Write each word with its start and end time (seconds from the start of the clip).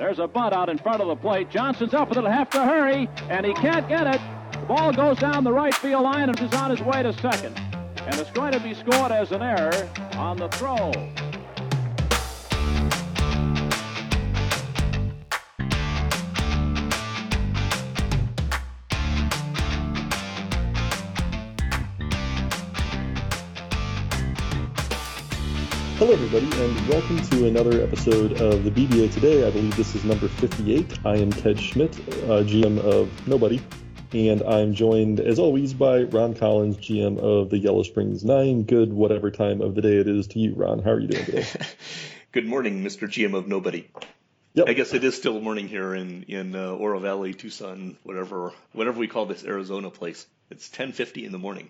There's 0.00 0.18
a 0.18 0.26
bunt 0.26 0.54
out 0.54 0.70
in 0.70 0.78
front 0.78 1.02
of 1.02 1.08
the 1.08 1.14
plate. 1.14 1.50
Johnson's 1.50 1.92
up, 1.92 2.08
but 2.08 2.16
he'll 2.16 2.26
have 2.26 2.48
to 2.50 2.64
hurry, 2.64 3.06
and 3.28 3.44
he 3.44 3.52
can't 3.52 3.86
get 3.86 4.06
it. 4.06 4.18
The 4.52 4.66
ball 4.66 4.94
goes 4.94 5.18
down 5.18 5.44
the 5.44 5.52
right 5.52 5.74
field 5.74 6.04
line 6.04 6.30
and 6.30 6.40
is 6.40 6.54
on 6.54 6.70
his 6.70 6.80
way 6.80 7.02
to 7.02 7.12
second. 7.12 7.54
And 8.06 8.14
it's 8.18 8.30
going 8.30 8.52
to 8.52 8.60
be 8.60 8.72
scored 8.72 9.12
as 9.12 9.30
an 9.30 9.42
error 9.42 9.90
on 10.14 10.38
the 10.38 10.48
throw. 10.48 10.90
Hello, 26.00 26.14
everybody, 26.14 26.46
and 26.62 26.88
welcome 26.88 27.20
to 27.28 27.46
another 27.46 27.82
episode 27.82 28.40
of 28.40 28.64
the 28.64 28.70
BBA 28.70 29.12
Today. 29.12 29.46
I 29.46 29.50
believe 29.50 29.76
this 29.76 29.94
is 29.94 30.02
number 30.02 30.28
58. 30.28 30.98
I 31.04 31.16
am 31.16 31.30
Ted 31.30 31.60
Schmidt, 31.60 31.94
uh, 32.24 32.42
GM 32.42 32.78
of 32.78 33.28
Nobody, 33.28 33.60
and 34.14 34.42
I'm 34.44 34.72
joined, 34.72 35.20
as 35.20 35.38
always, 35.38 35.74
by 35.74 36.04
Ron 36.04 36.32
Collins, 36.32 36.78
GM 36.78 37.18
of 37.18 37.50
the 37.50 37.58
Yellow 37.58 37.82
Springs 37.82 38.24
Nine. 38.24 38.62
Good, 38.62 38.94
whatever 38.94 39.30
time 39.30 39.60
of 39.60 39.74
the 39.74 39.82
day 39.82 39.98
it 39.98 40.08
is 40.08 40.26
to 40.28 40.38
you, 40.38 40.54
Ron. 40.54 40.82
How 40.82 40.92
are 40.92 41.00
you 41.00 41.08
doing 41.08 41.26
today? 41.26 41.46
Good 42.32 42.46
morning, 42.46 42.82
Mr. 42.82 43.06
GM 43.06 43.34
of 43.34 43.46
Nobody. 43.46 43.90
Yep. 44.54 44.70
I 44.70 44.72
guess 44.72 44.94
it 44.94 45.04
is 45.04 45.14
still 45.14 45.38
morning 45.38 45.68
here 45.68 45.94
in 45.94 46.22
in 46.22 46.56
uh, 46.56 46.72
Oro 46.72 46.98
Valley, 47.00 47.34
Tucson, 47.34 47.98
whatever 48.04 48.54
whatever 48.72 48.98
we 48.98 49.06
call 49.06 49.26
this 49.26 49.44
Arizona 49.44 49.90
place. 49.90 50.26
It's 50.48 50.70
10:50 50.70 51.26
in 51.26 51.32
the 51.32 51.38
morning. 51.38 51.68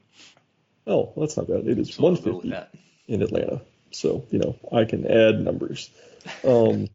Oh, 0.86 1.14
that's 1.16 1.36
not 1.36 1.48
bad. 1.48 1.66
It 1.66 1.80
is 1.80 1.96
So 1.96 2.06
I'll 2.06 2.14
go 2.14 2.36
with 2.36 2.44
150 2.44 2.78
in 3.08 3.22
Atlanta, 3.22 3.62
so 3.90 4.26
you 4.30 4.38
know 4.38 4.56
I 4.72 4.84
can 4.84 5.06
add 5.06 5.40
numbers. 5.40 5.90
Um, 6.44 6.88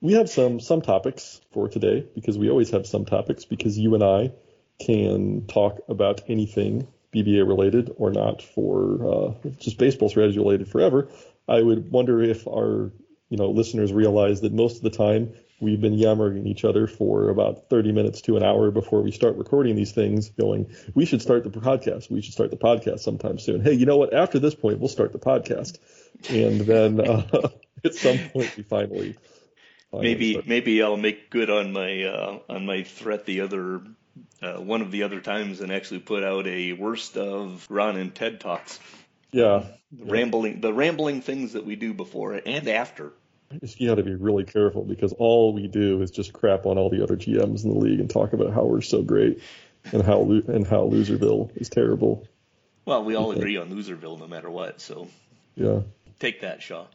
we 0.00 0.14
have 0.14 0.28
some 0.28 0.60
some 0.60 0.82
topics 0.82 1.40
for 1.52 1.68
today 1.68 2.06
because 2.14 2.36
we 2.36 2.50
always 2.50 2.70
have 2.70 2.86
some 2.86 3.04
topics 3.04 3.44
because 3.44 3.78
you 3.78 3.94
and 3.94 4.02
I 4.02 4.32
can 4.80 5.46
talk 5.46 5.80
about 5.88 6.22
anything 6.28 6.88
BBA 7.14 7.46
related 7.46 7.92
or 7.96 8.10
not 8.10 8.42
for 8.42 9.34
uh, 9.44 9.48
just 9.58 9.78
baseball 9.78 10.08
strategy 10.08 10.38
related 10.38 10.68
forever. 10.68 11.08
I 11.48 11.60
would 11.60 11.90
wonder 11.90 12.22
if 12.22 12.46
our 12.48 12.92
you 13.28 13.38
know 13.38 13.50
listeners 13.50 13.92
realize 13.92 14.40
that 14.40 14.52
most 14.52 14.76
of 14.76 14.82
the 14.82 14.90
time 14.90 15.32
we've 15.60 15.80
been 15.80 15.94
yammering 15.94 16.46
each 16.46 16.64
other 16.64 16.86
for 16.88 17.28
about 17.28 17.70
30 17.70 17.92
minutes 17.92 18.20
to 18.22 18.36
an 18.36 18.42
hour 18.42 18.70
before 18.72 19.00
we 19.00 19.12
start 19.12 19.36
recording 19.36 19.76
these 19.76 19.92
things 19.92 20.28
going 20.30 20.66
we 20.94 21.06
should 21.06 21.22
start 21.22 21.44
the 21.44 21.50
podcast 21.50 22.10
we 22.10 22.20
should 22.20 22.34
start 22.34 22.50
the 22.50 22.56
podcast 22.56 23.00
sometime 23.00 23.38
soon 23.38 23.62
hey 23.62 23.72
you 23.72 23.86
know 23.86 23.96
what 23.96 24.12
after 24.12 24.38
this 24.38 24.54
point 24.54 24.80
we'll 24.80 24.88
start 24.88 25.12
the 25.12 25.18
podcast 25.18 25.78
and 26.28 26.60
then 26.60 27.00
uh, 27.00 27.22
at 27.84 27.94
some 27.94 28.18
point 28.32 28.56
we 28.56 28.62
finally, 28.62 29.16
finally 29.90 30.08
Maybe 30.08 30.32
start. 30.32 30.46
maybe 30.48 30.82
I'll 30.82 30.96
make 30.96 31.30
good 31.30 31.50
on 31.50 31.72
my 31.72 32.04
uh, 32.04 32.38
on 32.48 32.66
my 32.66 32.82
threat 32.82 33.26
the 33.26 33.40
other 33.42 33.82
uh, 34.42 34.54
one 34.54 34.82
of 34.82 34.90
the 34.90 35.02
other 35.04 35.20
times 35.20 35.60
and 35.60 35.72
actually 35.72 36.00
put 36.00 36.22
out 36.24 36.46
a 36.46 36.72
worst 36.72 37.16
of 37.16 37.66
Ron 37.70 37.96
and 37.96 38.14
Ted 38.14 38.40
talks. 38.40 38.78
yeah 39.32 39.64
The 39.92 40.04
rambling 40.12 40.60
the 40.60 40.72
rambling 40.72 41.20
things 41.22 41.52
that 41.54 41.64
we 41.64 41.76
do 41.76 41.92
before 41.94 42.34
and 42.34 42.68
after. 42.68 43.12
you 43.76 43.88
got 43.88 43.96
to 43.96 44.02
be 44.02 44.14
really 44.14 44.44
careful 44.44 44.82
because 44.84 45.12
all 45.12 45.52
we 45.52 45.66
do 45.68 46.00
is 46.02 46.10
just 46.10 46.32
crap 46.32 46.64
on 46.66 46.78
all 46.78 46.88
the 46.90 47.02
other 47.02 47.16
GMs 47.16 47.64
in 47.64 47.70
the 47.72 47.78
league 47.78 48.00
and 48.00 48.08
talk 48.08 48.32
about 48.32 48.52
how 48.54 48.64
we're 48.64 48.80
so 48.80 49.02
great 49.02 49.40
and 49.92 50.02
how 50.02 50.22
and 50.22 50.66
how 50.66 50.88
Loserville 50.88 51.50
is 51.56 51.68
terrible. 51.68 52.26
Well, 52.84 53.04
we 53.04 53.14
all 53.14 53.30
agree 53.32 53.56
on 53.58 53.70
Loserville 53.70 54.18
no 54.18 54.26
matter 54.26 54.50
what, 54.50 54.80
so 54.80 55.08
Yeah. 55.54 55.80
Take 56.22 56.40
that, 56.42 56.62
Shaw. 56.62 56.86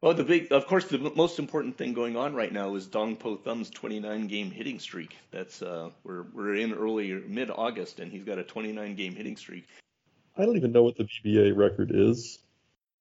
Well, 0.00 0.14
the 0.14 0.24
big, 0.24 0.50
of 0.50 0.66
course, 0.66 0.86
the 0.86 0.98
most 0.98 1.38
important 1.38 1.78
thing 1.78 1.92
going 1.92 2.16
on 2.16 2.34
right 2.34 2.52
now 2.52 2.74
is 2.74 2.88
Dong 2.88 3.14
Po 3.14 3.36
Thumb's 3.36 3.70
29 3.70 4.26
game 4.26 4.50
hitting 4.50 4.80
streak. 4.80 5.16
That's 5.30 5.62
uh, 5.62 5.90
we're 6.02 6.24
we're 6.34 6.56
in 6.56 6.74
early 6.74 7.12
mid 7.12 7.52
August, 7.52 8.00
and 8.00 8.10
he's 8.10 8.24
got 8.24 8.38
a 8.38 8.42
29 8.42 8.96
game 8.96 9.14
hitting 9.14 9.36
streak. 9.36 9.68
I 10.36 10.44
don't 10.44 10.56
even 10.56 10.72
know 10.72 10.82
what 10.82 10.96
the 10.96 11.04
BBA 11.04 11.56
record 11.56 11.92
is. 11.94 12.40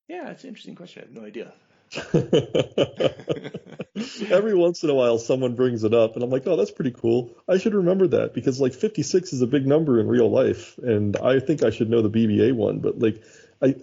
Yeah, 0.07 0.29
it's 0.29 0.44
an 0.44 0.50
interesting 0.50 0.75
question. 0.75 1.01
I 1.01 1.06
have 1.07 1.16
no 1.16 1.25
idea. 1.25 1.51
Every 4.31 4.53
once 4.53 4.84
in 4.84 4.91
a 4.91 4.94
while, 4.94 5.17
someone 5.17 5.56
brings 5.56 5.84
it 5.84 5.96
up, 5.96 6.13
and 6.13 6.23
I'm 6.23 6.29
like, 6.29 6.46
oh, 6.46 6.56
that's 6.56 6.69
pretty 6.69 6.91
cool. 6.91 7.35
I 7.50 7.57
should 7.57 7.73
remember 7.73 8.06
that 8.09 8.35
because 8.35 8.62
like 8.62 8.75
56 8.75 9.34
is 9.34 9.41
a 9.41 9.47
big 9.47 9.66
number 9.66 10.00
in 10.00 10.07
real 10.07 10.29
life, 10.29 10.78
and 10.78 11.17
I 11.17 11.40
think 11.40 11.63
I 11.63 11.72
should 11.72 11.90
know 11.90 12.03
the 12.03 12.12
BBA 12.12 12.53
one. 12.53 12.78
But 12.78 13.00
like, 13.00 13.23
I, 13.62 13.75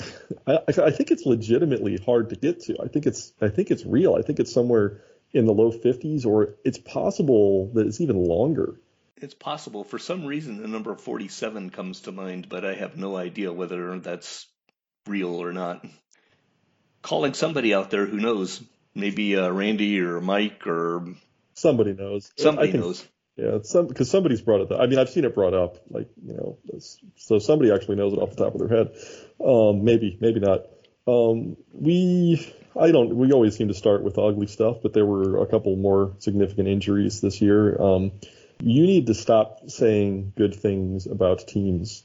I, 0.47 0.59
I 0.69 0.91
think 0.91 1.11
it's 1.11 1.27
legitimately 1.27 1.99
hard 1.99 2.31
to 2.31 2.37
get 2.37 2.61
to. 2.65 2.77
I 2.83 2.89
think 2.89 3.07
it's, 3.07 3.33
I 3.41 3.49
think 3.49 3.71
it's 3.71 3.85
real. 3.85 4.15
I 4.15 4.23
think 4.23 4.41
it's 4.41 4.53
somewhere 4.53 5.03
in 5.33 5.47
the 5.47 5.53
low 5.53 5.73
50s, 5.73 6.25
or 6.25 6.55
it's 6.65 6.79
possible 6.79 7.71
that 7.75 7.87
it's 7.87 8.01
even 8.01 8.17
longer. 8.17 8.81
It's 9.17 9.35
possible. 9.35 9.85
For 9.85 9.99
some 9.99 10.27
reason, 10.27 10.61
the 10.63 10.69
number 10.69 10.95
47 10.95 11.71
comes 11.71 12.03
to 12.03 12.13
mind, 12.13 12.49
but 12.49 12.65
I 12.65 12.75
have 12.75 12.97
no 12.97 13.17
idea 13.17 13.53
whether 13.53 13.99
that's 13.99 14.47
real 15.07 15.43
or 15.43 15.53
not. 15.53 15.85
Calling 17.03 17.35
somebody 17.35 17.75
out 17.75 17.91
there 17.91 18.07
who 18.07 18.19
knows, 18.19 18.63
maybe 18.95 19.37
uh, 19.37 19.51
Randy 19.51 20.01
or 20.01 20.21
Mike 20.21 20.67
or 20.67 21.15
Somebody 21.55 21.93
knows. 21.95 22.33
somebody 22.37 22.69
I 22.69 22.73
think, 22.73 22.85
knows. 22.85 23.07
Yeah, 23.37 23.57
it's 23.57 23.71
some 23.71 23.89
because 23.89 24.11
somebody's 24.11 24.43
brought 24.43 24.61
it. 24.61 24.73
Up. 24.73 24.81
I 24.81 24.87
mean, 24.87 24.99
I've 24.99 25.09
seen 25.09 25.25
it 25.25 25.35
brought 25.35 25.55
up, 25.55 25.79
like 25.91 26.09
you 26.25 26.35
know, 26.35 26.59
so 27.17 27.39
somebody 27.41 27.73
actually 27.73 27.97
knows 27.97 28.13
it 28.13 28.19
off 28.19 28.31
the 28.31 28.45
top 28.45 28.55
of 28.55 28.61
their 28.61 28.77
head. 28.77 28.97
Um, 29.45 29.85
maybe, 29.85 30.17
maybe 30.21 30.39
not. 30.39 30.67
Um, 31.07 31.57
we, 31.73 32.55
I 32.79 32.93
don't. 32.93 33.17
We 33.17 33.33
always 33.33 33.57
seem 33.57 33.69
to 33.69 33.75
start 33.75 34.05
with 34.05 34.19
ugly 34.19 34.47
stuff, 34.47 34.79
but 34.83 34.93
there 34.93 35.05
were 35.05 35.43
a 35.43 35.47
couple 35.47 35.75
more 35.75 36.15
significant 36.19 36.69
injuries 36.69 37.21
this 37.21 37.41
year. 37.41 37.81
Um, 37.81 38.13
you 38.63 38.87
need 38.87 39.09
to 39.09 39.15
stop 39.15 39.69
saying 39.69 40.33
good 40.37 40.55
things 40.55 41.07
about 41.07 41.49
teams 41.49 42.05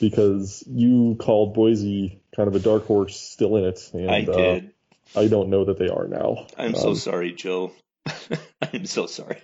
because 0.00 0.64
you 0.66 1.16
called 1.20 1.52
Boise 1.52 2.22
kind 2.34 2.48
of 2.48 2.54
a 2.54 2.58
dark 2.58 2.86
horse 2.86 3.20
still 3.20 3.56
in 3.56 3.64
it, 3.64 3.90
and 3.92 4.10
I 4.10 4.22
did. 4.22 4.64
Uh, 5.14 5.20
I 5.20 5.28
don't 5.28 5.50
know 5.50 5.66
that 5.66 5.78
they 5.78 5.88
are 5.88 6.06
now. 6.06 6.46
I'm 6.56 6.74
so 6.74 6.90
Um, 6.90 6.96
sorry, 6.96 7.32
Joe. 7.32 7.72
I'm 8.72 8.86
so 8.86 9.06
sorry. 9.06 9.42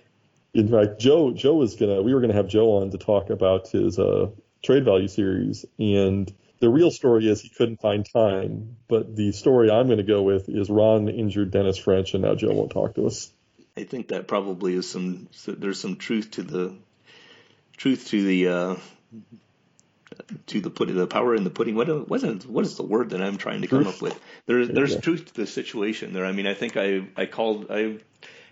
In 0.57 0.69
fact, 0.69 0.99
Joe 0.99 1.33
Joe 1.33 1.53
was 1.53 1.75
gonna 1.75 2.01
we 2.01 2.15
were 2.15 2.19
gonna 2.19 2.33
have 2.33 2.47
Joe 2.47 2.77
on 2.77 2.89
to 2.89 2.97
talk 2.97 3.29
about 3.29 3.67
his 3.69 3.99
uh, 3.99 4.31
trade 4.63 4.85
value 4.85 5.07
series, 5.07 5.65
and 5.77 6.33
the 6.59 6.67
real 6.67 6.89
story 6.89 7.27
is 7.27 7.41
he 7.41 7.49
couldn't 7.49 7.79
find 7.79 8.03
time. 8.11 8.75
But 8.87 9.15
the 9.15 9.31
story 9.33 9.69
I'm 9.69 9.87
gonna 9.87 10.01
go 10.01 10.23
with 10.23 10.49
is 10.49 10.67
Ron 10.67 11.09
injured 11.09 11.51
Dennis 11.51 11.77
French, 11.77 12.15
and 12.15 12.23
now 12.23 12.33
Joe 12.33 12.53
won't 12.53 12.71
talk 12.71 12.95
to 12.95 13.05
us. 13.05 13.31
I 13.77 13.83
think 13.83 14.07
that 14.07 14.27
probably 14.27 14.73
is 14.73 14.89
some. 14.89 15.29
There's 15.45 15.79
some 15.79 15.95
truth 15.95 16.31
to 16.31 16.41
the 16.41 16.75
truth 17.77 18.07
to 18.07 18.23
the 18.23 18.47
uh, 18.47 18.75
to 20.47 20.59
the 20.59 20.71
put 20.71 20.91
the 20.91 21.05
power 21.05 21.35
in 21.35 21.43
the 21.43 21.51
pudding. 21.51 21.75
What 21.75 22.09
what 22.09 22.23
is 22.23 22.47
what 22.47 22.65
is 22.65 22.77
the 22.77 22.83
word 22.83 23.11
that 23.11 23.21
I'm 23.21 23.37
trying 23.37 23.61
to 23.61 23.67
come 23.67 23.85
up 23.85 24.01
with? 24.01 24.19
There, 24.47 24.65
there's 24.65 24.95
go. 24.95 25.01
truth 25.01 25.25
to 25.27 25.33
the 25.35 25.45
situation 25.45 26.13
there. 26.13 26.25
I 26.25 26.31
mean, 26.31 26.47
I 26.47 26.55
think 26.55 26.77
I 26.77 27.05
I 27.15 27.27
called 27.27 27.67
I 27.69 27.97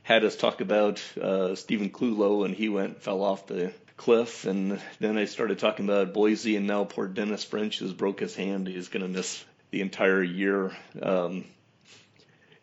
had 0.05 0.23
us 0.23 0.35
talk 0.35 0.61
about 0.61 1.01
uh, 1.19 1.55
Stephen 1.55 1.89
Clulow 1.89 2.45
and 2.45 2.55
he 2.55 2.69
went 2.69 3.01
fell 3.01 3.23
off 3.23 3.47
the 3.47 3.73
cliff, 3.97 4.45
and 4.45 4.79
then 4.99 5.17
I 5.17 5.25
started 5.25 5.57
talking 5.57 5.85
about 5.85 6.13
Boise, 6.13 6.55
and 6.57 6.67
now 6.67 6.83
poor 6.83 7.07
Dennis 7.07 7.43
French 7.43 7.79
has 7.79 7.91
broke 7.91 8.19
his 8.19 8.35
hand. 8.35 8.67
He's 8.67 8.89
going 8.89 9.01
to 9.01 9.09
miss 9.09 9.43
the 9.71 9.81
entire 9.81 10.21
year. 10.21 10.77
Um, 11.01 11.45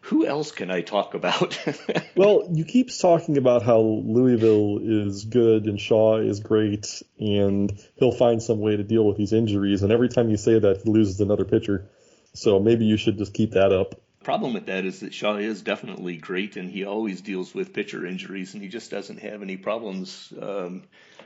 who 0.02 0.24
else 0.24 0.52
can 0.52 0.70
I 0.70 0.82
talk 0.82 1.14
about? 1.14 1.58
Well, 2.14 2.46
you 2.52 2.66
keep 2.66 2.90
talking 2.96 3.38
about 3.38 3.62
how 3.62 3.78
Louisville 3.80 4.78
is 4.82 5.24
good 5.24 5.64
and 5.64 5.80
Shaw 5.80 6.18
is 6.18 6.40
great, 6.40 7.02
and 7.18 7.72
he'll 7.96 8.12
find 8.12 8.42
some 8.42 8.60
way 8.60 8.76
to 8.76 8.84
deal 8.84 9.04
with 9.04 9.16
these 9.16 9.32
injuries. 9.32 9.82
And 9.82 9.90
every 9.90 10.10
time 10.10 10.28
you 10.28 10.36
say 10.36 10.58
that, 10.58 10.82
he 10.84 10.90
loses 10.90 11.20
another 11.20 11.46
pitcher. 11.46 11.88
So 12.34 12.60
maybe 12.60 12.84
you 12.84 12.98
should 12.98 13.16
just 13.16 13.32
keep 13.32 13.52
that 13.52 13.72
up. 13.72 13.94
Problem 14.22 14.54
with 14.54 14.66
that 14.66 14.84
is 14.84 15.00
that 15.00 15.12
Shaw 15.14 15.36
is 15.36 15.62
definitely 15.62 16.16
great, 16.16 16.56
and 16.56 16.70
he 16.70 16.84
always 16.84 17.20
deals 17.20 17.54
with 17.54 17.72
pitcher 17.72 18.06
injuries, 18.06 18.54
and 18.54 18.62
he 18.62 18.68
just 18.68 18.90
doesn't 18.90 19.20
have 19.20 19.42
any 19.42 19.56
problems 19.56 20.32
um, 20.40 20.84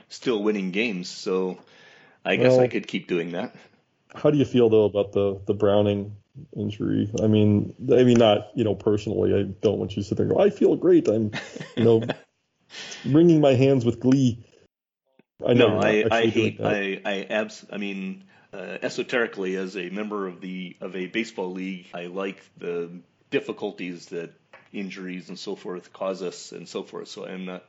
still 0.09 0.43
winning 0.43 0.71
games. 0.71 1.09
So 1.09 1.59
I 2.25 2.35
guess 2.35 2.53
Well- 2.53 2.61
I 2.61 2.67
could 2.67 2.87
keep 2.87 3.07
doing 3.07 3.31
that. 3.31 3.55
How 4.15 4.31
do 4.31 4.37
you 4.37 4.45
feel 4.45 4.69
though 4.69 4.85
about 4.85 5.11
the 5.11 5.39
the 5.45 5.53
Browning 5.53 6.15
injury? 6.55 7.11
I 7.21 7.27
mean, 7.27 7.75
I 7.91 8.03
mean 8.03 8.17
not 8.17 8.49
you 8.55 8.63
know 8.63 8.73
personally. 8.73 9.33
I 9.37 9.43
don't 9.43 9.77
want 9.77 9.95
you 9.95 10.01
to 10.01 10.07
sit 10.07 10.17
there 10.17 10.25
and 10.25 10.35
go, 10.35 10.41
I 10.41 10.49
feel 10.49 10.75
great. 10.75 11.07
I'm 11.07 11.31
you 11.75 11.83
know 11.83 12.03
wringing 13.05 13.41
my 13.41 13.53
hands 13.53 13.85
with 13.85 13.99
glee. 13.99 14.43
I 15.45 15.53
know 15.53 15.79
no, 15.79 15.81
I, 15.81 16.05
I 16.09 16.25
hate. 16.27 16.59
I 16.61 17.01
I 17.05 17.27
abs 17.29 17.65
I 17.71 17.77
mean 17.77 18.23
uh, 18.53 18.77
esoterically 18.81 19.55
as 19.55 19.75
a 19.75 19.89
member 19.89 20.27
of 20.27 20.41
the 20.41 20.75
of 20.81 20.95
a 20.95 21.07
baseball 21.07 21.51
league, 21.51 21.87
I 21.93 22.05
like 22.05 22.41
the 22.57 22.89
difficulties 23.29 24.07
that 24.07 24.31
injuries 24.73 25.29
and 25.29 25.37
so 25.37 25.55
forth 25.55 25.93
cause 25.93 26.21
us 26.21 26.51
and 26.51 26.67
so 26.67 26.83
forth. 26.83 27.07
So 27.07 27.25
I'm 27.25 27.45
not 27.45 27.63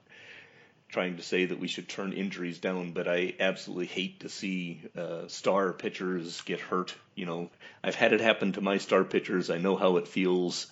trying 0.88 1.16
to 1.16 1.22
say 1.22 1.44
that 1.44 1.58
we 1.58 1.69
should 1.69 1.88
turn 1.88 2.12
injuries 2.12 2.58
down, 2.58 2.92
but 2.92 3.08
I 3.08 3.34
absolutely 3.38 3.86
hate 3.86 4.20
to 4.20 4.28
see 4.28 4.80
uh, 4.96 5.28
star 5.28 5.72
pitchers 5.72 6.40
get 6.42 6.60
hurt. 6.60 6.94
You 7.14 7.26
know, 7.26 7.50
I've 7.82 7.94
had 7.94 8.12
it 8.12 8.20
happen 8.20 8.52
to 8.52 8.60
my 8.60 8.78
star 8.78 9.04
pitchers. 9.04 9.50
I 9.50 9.58
know 9.58 9.76
how 9.76 9.96
it 9.98 10.08
feels, 10.08 10.66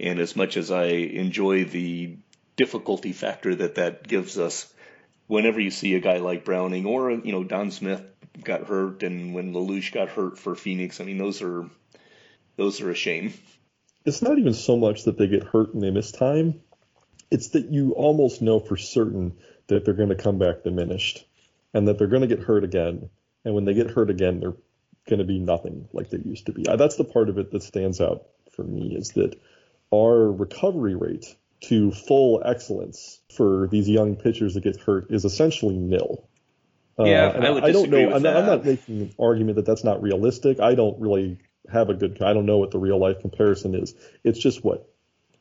and 0.00 0.18
as 0.18 0.34
much 0.34 0.56
as 0.56 0.70
I 0.70 0.84
enjoy 0.84 1.64
the 1.64 2.16
difficulty 2.56 3.12
factor 3.12 3.54
that 3.54 3.76
that 3.76 4.06
gives 4.06 4.38
us 4.38 4.72
whenever 5.28 5.60
you 5.60 5.70
see 5.70 5.94
a 5.94 6.00
guy 6.00 6.18
like 6.18 6.44
Browning 6.44 6.84
or 6.84 7.10
you 7.10 7.32
know 7.32 7.44
Don 7.44 7.70
Smith 7.70 8.02
got 8.42 8.64
hurt 8.64 9.02
and 9.02 9.34
when 9.34 9.52
LaLoosh 9.52 9.92
got 9.92 10.08
hurt 10.08 10.38
for 10.38 10.54
Phoenix. 10.54 11.00
I 11.00 11.04
mean 11.04 11.18
those 11.18 11.42
are 11.42 11.68
those 12.56 12.80
are 12.80 12.90
a 12.90 12.94
shame. 12.94 13.34
It's 14.04 14.22
not 14.22 14.38
even 14.38 14.54
so 14.54 14.76
much 14.76 15.04
that 15.04 15.18
they 15.18 15.26
get 15.26 15.44
hurt 15.44 15.74
and 15.74 15.82
they 15.82 15.90
miss 15.90 16.12
time. 16.12 16.60
It's 17.30 17.48
that 17.48 17.66
you 17.66 17.92
almost 17.92 18.42
know 18.42 18.58
for 18.58 18.76
certain 18.76 19.36
that 19.68 19.84
they're 19.84 19.94
going 19.94 20.08
to 20.08 20.14
come 20.14 20.38
back 20.38 20.64
diminished 20.64 21.24
and 21.74 21.86
that 21.86 21.98
they're 21.98 22.08
going 22.08 22.22
to 22.22 22.34
get 22.34 22.44
hurt 22.44 22.64
again. 22.64 23.08
And 23.44 23.54
when 23.54 23.64
they 23.64 23.74
get 23.74 23.90
hurt 23.90 24.10
again, 24.10 24.40
they're 24.40 24.56
going 25.08 25.18
to 25.18 25.24
be 25.24 25.38
nothing 25.38 25.88
like 25.92 26.10
they 26.10 26.18
used 26.18 26.46
to 26.46 26.52
be. 26.52 26.66
Uh, 26.66 26.76
that's 26.76 26.96
the 26.96 27.04
part 27.04 27.28
of 27.28 27.38
it 27.38 27.50
that 27.52 27.62
stands 27.62 28.00
out 28.00 28.26
for 28.52 28.64
me 28.64 28.94
is 28.94 29.10
that 29.10 29.38
our 29.92 30.30
recovery 30.30 30.94
rate 30.94 31.36
to 31.62 31.90
full 31.90 32.42
excellence 32.44 33.20
for 33.34 33.68
these 33.68 33.88
young 33.88 34.16
pitchers 34.16 34.54
that 34.54 34.64
get 34.64 34.80
hurt 34.80 35.10
is 35.10 35.24
essentially 35.24 35.76
nil. 35.76 36.28
Yeah, 37.06 37.26
uh, 37.26 37.46
I 37.46 37.50
would 37.50 37.64
I 37.64 37.72
don't 37.72 37.90
know. 37.90 38.12
I'm 38.12 38.22
not, 38.22 38.36
I'm, 38.36 38.46
not, 38.46 38.64
making 38.64 39.00
an 39.02 39.14
argument 39.18 39.56
that 39.56 39.66
that's 39.66 39.84
not 39.84 40.02
realistic. 40.02 40.60
I 40.60 40.74
don't 40.74 41.00
really 41.00 41.38
have 41.70 41.90
a 41.90 41.94
good. 41.94 42.20
I 42.22 42.32
don't 42.32 42.46
know 42.46 42.58
what 42.58 42.70
the 42.70 42.78
real 42.78 42.98
life 42.98 43.20
comparison 43.20 43.74
is. 43.74 43.94
It's 44.24 44.38
just 44.38 44.64
what 44.64 44.88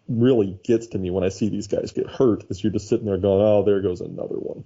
really 0.08 0.60
gets 0.64 0.88
to 0.88 0.98
me 0.98 1.12
when 1.12 1.24
I 1.24 1.30
see 1.30 1.50
these 1.50 1.68
guys 1.68 1.92
get 1.92 2.08
hurt 2.08 2.46
is 2.50 2.64
you're 2.64 2.74
just 2.74 2.90
sitting 2.90 3.06
there 3.06 3.18
going, 3.18 3.42
oh, 3.42 3.64
there 3.64 3.82
goes 3.82 4.02
another 4.02 4.36
one. 4.36 4.66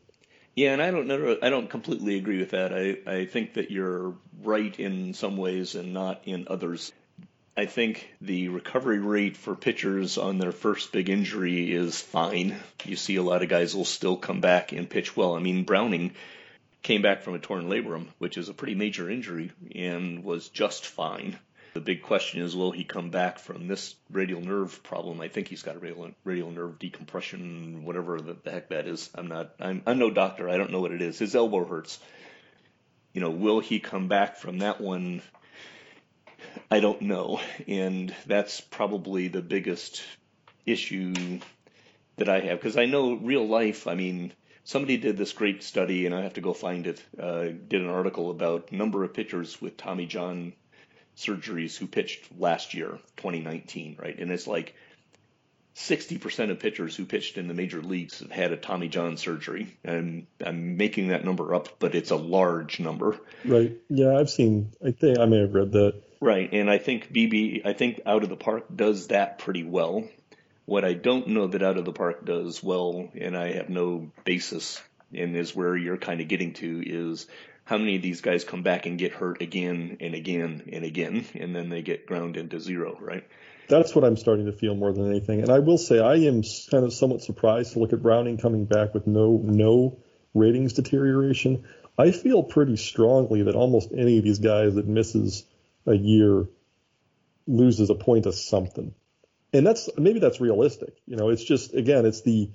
Yeah, 0.55 0.73
and 0.73 0.81
I 0.81 0.91
don't 0.91 1.07
know. 1.07 1.37
I 1.41 1.49
don't 1.49 1.69
completely 1.69 2.17
agree 2.17 2.39
with 2.39 2.51
that. 2.51 2.73
I 2.73 2.97
I 3.11 3.25
think 3.25 3.55
that 3.55 3.71
you're 3.71 4.15
right 4.43 4.77
in 4.79 5.13
some 5.13 5.37
ways 5.37 5.75
and 5.75 5.93
not 5.93 6.21
in 6.25 6.47
others. 6.47 6.91
I 7.55 7.65
think 7.65 8.09
the 8.19 8.49
recovery 8.49 8.99
rate 8.99 9.37
for 9.37 9.55
pitchers 9.55 10.17
on 10.17 10.39
their 10.39 10.51
first 10.51 10.91
big 10.91 11.09
injury 11.09 11.71
is 11.71 11.99
fine. 11.99 12.55
You 12.83 12.95
see 12.95 13.15
a 13.17 13.23
lot 13.23 13.43
of 13.43 13.49
guys 13.49 13.75
will 13.75 13.85
still 13.85 14.17
come 14.17 14.41
back 14.41 14.71
and 14.71 14.89
pitch 14.89 15.15
well. 15.15 15.35
I 15.35 15.39
mean, 15.39 15.63
Browning 15.63 16.13
came 16.83 17.01
back 17.01 17.23
from 17.23 17.33
a 17.33 17.39
torn 17.39 17.69
labrum, 17.69 18.07
which 18.19 18.37
is 18.37 18.49
a 18.49 18.53
pretty 18.53 18.75
major 18.75 19.09
injury, 19.09 19.51
and 19.73 20.23
was 20.23 20.49
just 20.49 20.85
fine. 20.85 21.39
The 21.73 21.81
big 21.81 22.03
question 22.03 22.41
is, 22.41 22.55
will 22.55 22.71
he 22.71 22.83
come 22.83 23.09
back 23.09 23.39
from 23.39 23.67
this 23.67 23.95
radial 24.11 24.41
nerve 24.41 24.83
problem? 24.83 25.19
I 25.21 25.27
think 25.27 25.47
he's 25.47 25.63
got 25.63 25.75
a 25.75 25.79
radial, 25.79 26.11
radial 26.23 26.51
nerve 26.51 26.77
decompression, 26.77 27.83
whatever 27.83 28.19
the, 28.21 28.35
the 28.43 28.51
heck 28.51 28.69
that 28.69 28.87
is. 28.87 29.09
I'm 29.15 29.27
not, 29.27 29.55
I'm, 29.59 29.81
I'm 29.87 29.97
no 29.97 30.11
doctor. 30.11 30.47
I 30.49 30.57
don't 30.57 30.71
know 30.71 30.81
what 30.81 30.91
it 30.91 31.01
is. 31.01 31.17
His 31.17 31.35
elbow 31.35 31.65
hurts. 31.65 31.99
You 33.13 33.21
know, 33.21 33.31
will 33.31 33.59
he 33.59 33.79
come 33.79 34.07
back 34.07 34.37
from 34.37 34.59
that 34.59 34.81
one 34.81 35.23
I 36.69 36.79
don't 36.79 37.01
know. 37.01 37.39
And 37.67 38.13
that's 38.25 38.61
probably 38.61 39.27
the 39.27 39.41
biggest 39.41 40.03
issue 40.65 41.13
that 42.17 42.29
I 42.29 42.39
have 42.41 42.59
because 42.59 42.77
I 42.77 42.85
know 42.85 43.13
real 43.13 43.47
life, 43.47 43.87
I 43.87 43.95
mean, 43.95 44.33
somebody 44.63 44.97
did 44.97 45.17
this 45.17 45.33
great 45.33 45.63
study, 45.63 46.05
and 46.05 46.15
I 46.15 46.21
have 46.21 46.33
to 46.33 46.41
go 46.41 46.53
find 46.53 46.87
it. 46.87 47.03
Uh, 47.19 47.43
did 47.67 47.81
an 47.81 47.89
article 47.89 48.29
about 48.29 48.71
number 48.71 49.03
of 49.03 49.13
pitchers 49.13 49.61
with 49.61 49.77
Tommy 49.77 50.05
John 50.05 50.53
surgeries 51.17 51.77
who 51.77 51.87
pitched 51.87 52.27
last 52.37 52.73
year, 52.73 52.99
2019, 53.17 53.97
right? 53.99 54.17
And 54.17 54.31
it's 54.31 54.47
like 54.47 54.75
60% 55.75 56.51
of 56.51 56.59
pitchers 56.59 56.95
who 56.95 57.05
pitched 57.05 57.37
in 57.37 57.47
the 57.47 57.53
major 57.53 57.81
leagues 57.81 58.19
have 58.19 58.31
had 58.31 58.51
a 58.51 58.57
Tommy 58.57 58.87
John 58.87 59.17
surgery. 59.17 59.77
And 59.83 60.27
I'm 60.43 60.77
making 60.77 61.09
that 61.09 61.25
number 61.25 61.53
up, 61.53 61.69
but 61.79 61.95
it's 61.95 62.11
a 62.11 62.15
large 62.15 62.79
number. 62.79 63.19
Right. 63.45 63.77
Yeah, 63.89 64.17
I've 64.17 64.29
seen, 64.29 64.71
I 64.85 64.91
think 64.91 65.19
I 65.19 65.25
may 65.25 65.39
have 65.39 65.53
read 65.53 65.71
that. 65.73 66.01
Right, 66.23 66.53
and 66.53 66.71
I 66.71 66.77
think 66.77 67.11
BB, 67.11 67.65
I 67.65 67.73
think 67.73 67.99
Out 68.05 68.23
of 68.23 68.29
the 68.29 68.37
Park 68.37 68.67
does 68.73 69.07
that 69.07 69.39
pretty 69.39 69.65
well. 69.65 70.05
What 70.65 70.85
I 70.85 70.93
don't 70.93 71.27
know 71.29 71.47
that 71.47 71.63
Out 71.63 71.77
of 71.77 71.85
the 71.85 71.91
Park 71.91 72.25
does 72.25 72.63
well, 72.63 73.09
and 73.19 73.37
I 73.37 73.53
have 73.53 73.69
no 73.69 74.11
basis 74.23 74.81
and 75.13 75.35
is 75.35 75.55
where 75.55 75.75
you're 75.75 75.97
kind 75.97 76.21
of 76.21 76.27
getting 76.27 76.53
to, 76.53 76.83
is 76.85 77.27
how 77.65 77.77
many 77.77 77.95
of 77.95 78.01
these 78.01 78.21
guys 78.21 78.43
come 78.43 78.63
back 78.63 78.85
and 78.85 78.97
get 78.97 79.13
hurt 79.13 79.41
again 79.41 79.97
and 79.99 80.15
again 80.15 80.69
and 80.71 80.83
again, 80.83 81.25
and 81.35 81.55
then 81.55 81.69
they 81.69 81.81
get 81.81 82.05
ground 82.05 82.37
into 82.37 82.59
zero, 82.59 82.97
right? 82.99 83.25
That's 83.69 83.95
what 83.95 84.03
I'm 84.03 84.17
starting 84.17 84.45
to 84.47 84.51
feel 84.51 84.75
more 84.75 84.91
than 84.91 85.09
anything. 85.09 85.41
And 85.41 85.49
I 85.49 85.59
will 85.59 85.77
say 85.77 85.99
I 85.99 86.15
am 86.15 86.43
kind 86.69 86.83
of 86.83 86.93
somewhat 86.93 87.21
surprised 87.21 87.73
to 87.73 87.79
look 87.79 87.93
at 87.93 88.01
Browning 88.01 88.37
coming 88.37 88.65
back 88.65 88.93
with 88.93 89.07
no 89.07 89.39
no 89.43 89.97
ratings 90.33 90.73
deterioration. 90.73 91.63
I 91.97 92.11
feel 92.11 92.43
pretty 92.43 92.75
strongly 92.75 93.43
that 93.43 93.55
almost 93.55 93.91
any 93.95 94.17
of 94.17 94.23
these 94.23 94.39
guys 94.39 94.75
that 94.75 94.87
misses 94.87 95.45
a 95.85 95.93
year 95.93 96.47
loses 97.47 97.89
a 97.89 97.95
point 97.95 98.25
of 98.25 98.35
something. 98.35 98.93
And 99.53 99.65
that's 99.65 99.89
maybe 99.97 100.19
that's 100.19 100.41
realistic. 100.41 100.95
You 101.05 101.15
know, 101.15 101.29
it's 101.29 101.43
just 101.43 101.73
again, 101.73 102.05
it's 102.05 102.21
the 102.21 102.51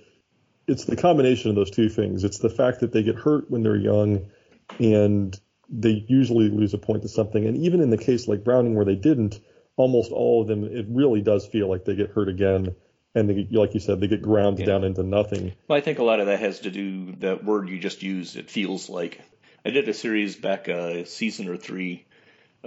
it's 0.67 0.85
the 0.85 0.97
combination 0.97 1.51
of 1.51 1.57
those 1.57 1.71
two 1.71 1.89
things. 1.89 2.25
It's 2.25 2.39
the 2.39 2.51
fact 2.51 2.81
that 2.81 2.93
they 2.93 3.03
get 3.03 3.17
hurt 3.17 3.51
when 3.51 3.63
they're 3.63 3.77
young 3.77 4.27
and 4.79 5.39
they 5.71 6.05
usually 6.09 6.51
lose 6.51 6.75
a 6.75 6.79
point 6.79 7.03
to 7.03 7.09
something. 7.09 7.47
And 7.47 7.57
even 7.59 7.81
in 7.81 7.91
the 7.91 7.99
case 7.99 8.29
like 8.29 8.45
Browning 8.45 8.75
where 8.75 8.85
they 8.85 8.97
didn't, 8.97 9.41
almost 9.77 10.13
all 10.13 10.43
of 10.43 10.49
them 10.49 10.65
it 10.65 10.87
really 10.89 11.23
does 11.23 11.47
feel 11.47 11.69
like 11.69 11.85
they 11.85 11.95
get 11.95 12.11
hurt 12.11 12.29
again 12.29 12.75
and 13.15 13.29
they, 13.29 13.49
like 13.51 13.75
you 13.75 13.81
said, 13.81 14.01
they 14.01 14.09
get 14.09 14.23
ground 14.23 14.59
yeah. 14.59 14.67
down 14.67 14.85
into 14.85 15.03
nothing. 15.03 15.55
Well, 15.67 15.79
I 15.79 15.81
think 15.81 15.99
a 15.99 16.05
lot 16.05 16.21
of 16.21 16.27
that 16.27 16.41
has 16.41 16.61
to 16.61 16.71
do 16.71 17.13
that 17.21 17.45
word 17.45 17.69
you 17.69 17.79
just 17.79 18.03
used. 18.03 18.37
It 18.37 18.51
feels 18.51 18.89
like 18.89 19.21
I 19.65 19.71
did 19.71 19.89
a 19.89 19.95
series 19.95 20.37
back 20.37 20.69
a 20.69 21.07
season 21.07 21.49
or 21.49 21.57
three 21.57 22.07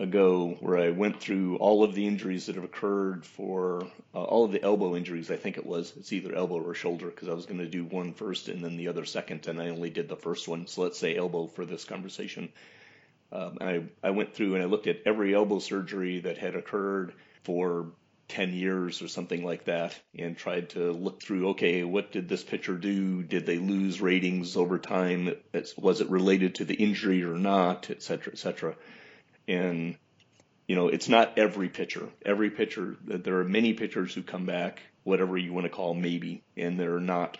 ago 0.02 0.58
where 0.60 0.78
I 0.78 0.90
went 0.90 1.22
through 1.22 1.58
all 1.58 1.84
of 1.84 1.94
the 1.94 2.08
injuries 2.08 2.48
that 2.48 2.56
have 2.56 2.64
occurred 2.64 3.26
for 3.26 3.88
uh, 4.16 4.24
all 4.24 4.46
of 4.46 4.52
the 4.52 4.62
elbow 4.62 4.96
injuries. 4.96 5.30
I 5.30 5.38
think 5.38 5.58
it 5.58 5.66
was 5.66 5.94
it's 5.96 6.12
either 6.12 6.36
elbow 6.36 6.60
or 6.60 6.74
shoulder 6.74 7.06
because 7.06 7.30
I 7.30 7.34
was 7.34 7.46
going 7.46 7.60
to 7.60 7.68
do 7.68 7.86
one 7.86 8.14
first 8.14 8.48
and 8.48 8.64
then 8.64 8.78
the 8.78 8.88
other 8.88 9.06
second, 9.06 9.48
and 9.48 9.62
I 9.62 9.70
only 9.70 9.92
did 9.92 10.10
the 10.10 10.16
first 10.16 10.48
one. 10.48 10.68
So 10.68 10.82
let's 10.82 10.98
say 10.98 11.16
elbow 11.16 11.48
for 11.48 11.66
this 11.66 11.86
conversation. 11.86 12.52
Um, 13.32 13.60
I 13.62 13.84
I 14.04 14.10
went 14.10 14.34
through 14.34 14.56
and 14.56 14.64
I 14.64 14.68
looked 14.68 14.88
at 14.88 15.04
every 15.06 15.36
elbow 15.36 15.60
surgery 15.60 16.20
that 16.22 16.38
had 16.38 16.56
occurred 16.56 17.14
for 17.44 17.92
10 18.28 18.54
years 18.54 19.02
or 19.02 19.08
something 19.08 19.44
like 19.44 19.66
that 19.66 20.00
and 20.18 20.38
tried 20.38 20.70
to 20.70 20.94
look 20.94 21.22
through 21.22 21.50
okay 21.50 21.84
what 21.84 22.14
did 22.14 22.30
this 22.30 22.46
pitcher 22.46 22.76
do 22.76 23.24
did 23.24 23.46
they 23.46 23.58
lose 23.58 24.00
ratings 24.00 24.56
over 24.56 24.80
time 24.80 25.36
was 25.76 26.00
it 26.00 26.10
related 26.10 26.56
to 26.56 26.64
the 26.64 26.76
injury 26.76 27.24
or 27.26 27.34
not 27.34 27.90
et 27.90 28.02
cetera 28.02 28.32
et 28.32 28.38
cetera 28.38 28.74
and 29.52 29.98
you 30.68 30.76
know, 30.76 30.88
it's 30.88 31.10
not 31.10 31.38
every 31.38 31.68
pitcher. 31.68 32.08
Every 32.26 32.50
pitcher, 32.50 32.96
there 33.04 33.40
are 33.40 33.44
many 33.44 33.74
pitchers 33.74 34.14
who 34.14 34.24
come 34.24 34.46
back, 34.46 34.82
whatever 35.04 35.38
you 35.38 35.52
want 35.52 35.66
to 35.66 35.70
call 35.70 35.94
maybe, 35.94 36.44
and 36.56 36.80
they're 36.80 37.02
not 37.02 37.38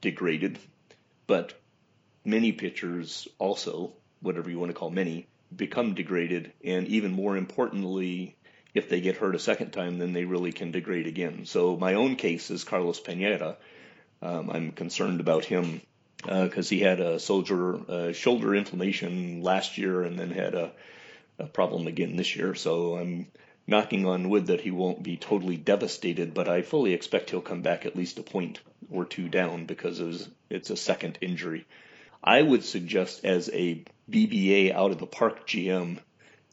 degraded. 0.00 0.60
But 1.26 1.54
many 2.24 2.52
pitchers 2.52 3.26
also, 3.38 3.94
whatever 4.20 4.48
you 4.48 4.60
want 4.60 4.70
to 4.70 4.78
call 4.78 4.90
many, 4.90 5.26
become 5.54 5.94
degraded. 5.94 6.52
And 6.62 6.86
even 6.86 7.10
more 7.10 7.36
importantly, 7.36 8.36
if 8.74 8.88
they 8.88 9.00
get 9.00 9.16
hurt 9.16 9.34
a 9.34 9.40
second 9.40 9.72
time, 9.72 9.98
then 9.98 10.12
they 10.12 10.24
really 10.24 10.52
can 10.52 10.70
degrade 10.70 11.08
again. 11.08 11.46
So 11.46 11.76
my 11.76 11.94
own 11.94 12.14
case 12.14 12.48
is 12.50 12.62
Carlos 12.62 13.00
Pineda. 13.00 13.56
Um, 14.22 14.50
I'm 14.50 14.70
concerned 14.70 15.18
about 15.18 15.44
him 15.44 15.80
because 16.22 16.66
uh, 16.66 16.74
he 16.74 16.78
had 16.78 17.00
a 17.00 17.18
soldier 17.18 17.90
uh, 17.90 18.12
shoulder 18.12 18.54
inflammation 18.54 19.42
last 19.42 19.78
year 19.78 20.02
and 20.02 20.18
then 20.18 20.30
had 20.30 20.54
a 20.54 20.72
a 21.38 21.46
problem 21.46 21.86
again 21.86 22.16
this 22.16 22.36
year. 22.36 22.54
So 22.54 22.96
I'm 22.96 23.28
knocking 23.66 24.06
on 24.06 24.28
wood 24.28 24.46
that 24.46 24.62
he 24.62 24.70
won't 24.70 25.02
be 25.02 25.16
totally 25.16 25.56
devastated, 25.56 26.34
but 26.34 26.48
I 26.48 26.62
fully 26.62 26.94
expect 26.94 27.30
he'll 27.30 27.40
come 27.40 27.62
back 27.62 27.86
at 27.86 27.96
least 27.96 28.18
a 28.18 28.22
point 28.22 28.60
or 28.90 29.04
two 29.04 29.28
down 29.28 29.66
because 29.66 30.28
it's 30.50 30.70
a 30.70 30.76
second 30.76 31.18
injury. 31.20 31.66
I 32.24 32.42
would 32.42 32.64
suggest 32.64 33.24
as 33.24 33.50
a 33.52 33.84
BBA 34.10 34.74
out 34.74 34.90
of 34.90 34.98
the 34.98 35.06
park 35.06 35.46
GM 35.46 35.98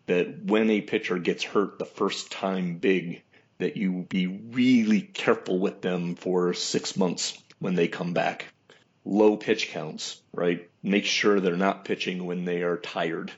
that 0.06 0.44
when 0.44 0.70
a 0.70 0.82
pitcher 0.82 1.18
gets 1.18 1.44
hurt 1.44 1.80
the 1.80 1.86
first 1.86 2.32
time 2.32 2.77
big, 2.77 3.24
that 3.58 3.77
you 3.77 4.06
be 4.10 4.27
really 4.27 5.01
careful 5.01 5.58
with 5.58 5.82
them 5.82 6.15
for 6.15 6.54
six 6.54 6.98
months 6.98 7.42
when 7.60 7.75
they 7.75 7.88
come 7.88 8.13
back. 8.13 8.46
Low 9.06 9.38
pitch 9.38 9.70
counts, 9.70 10.22
right? 10.34 10.70
Make 10.84 11.06
sure 11.06 11.39
they're 11.39 11.56
not 11.56 11.86
pitching 11.86 12.25
when 12.25 12.44
they 12.46 12.62
are 12.63 12.77
tired 12.77 13.32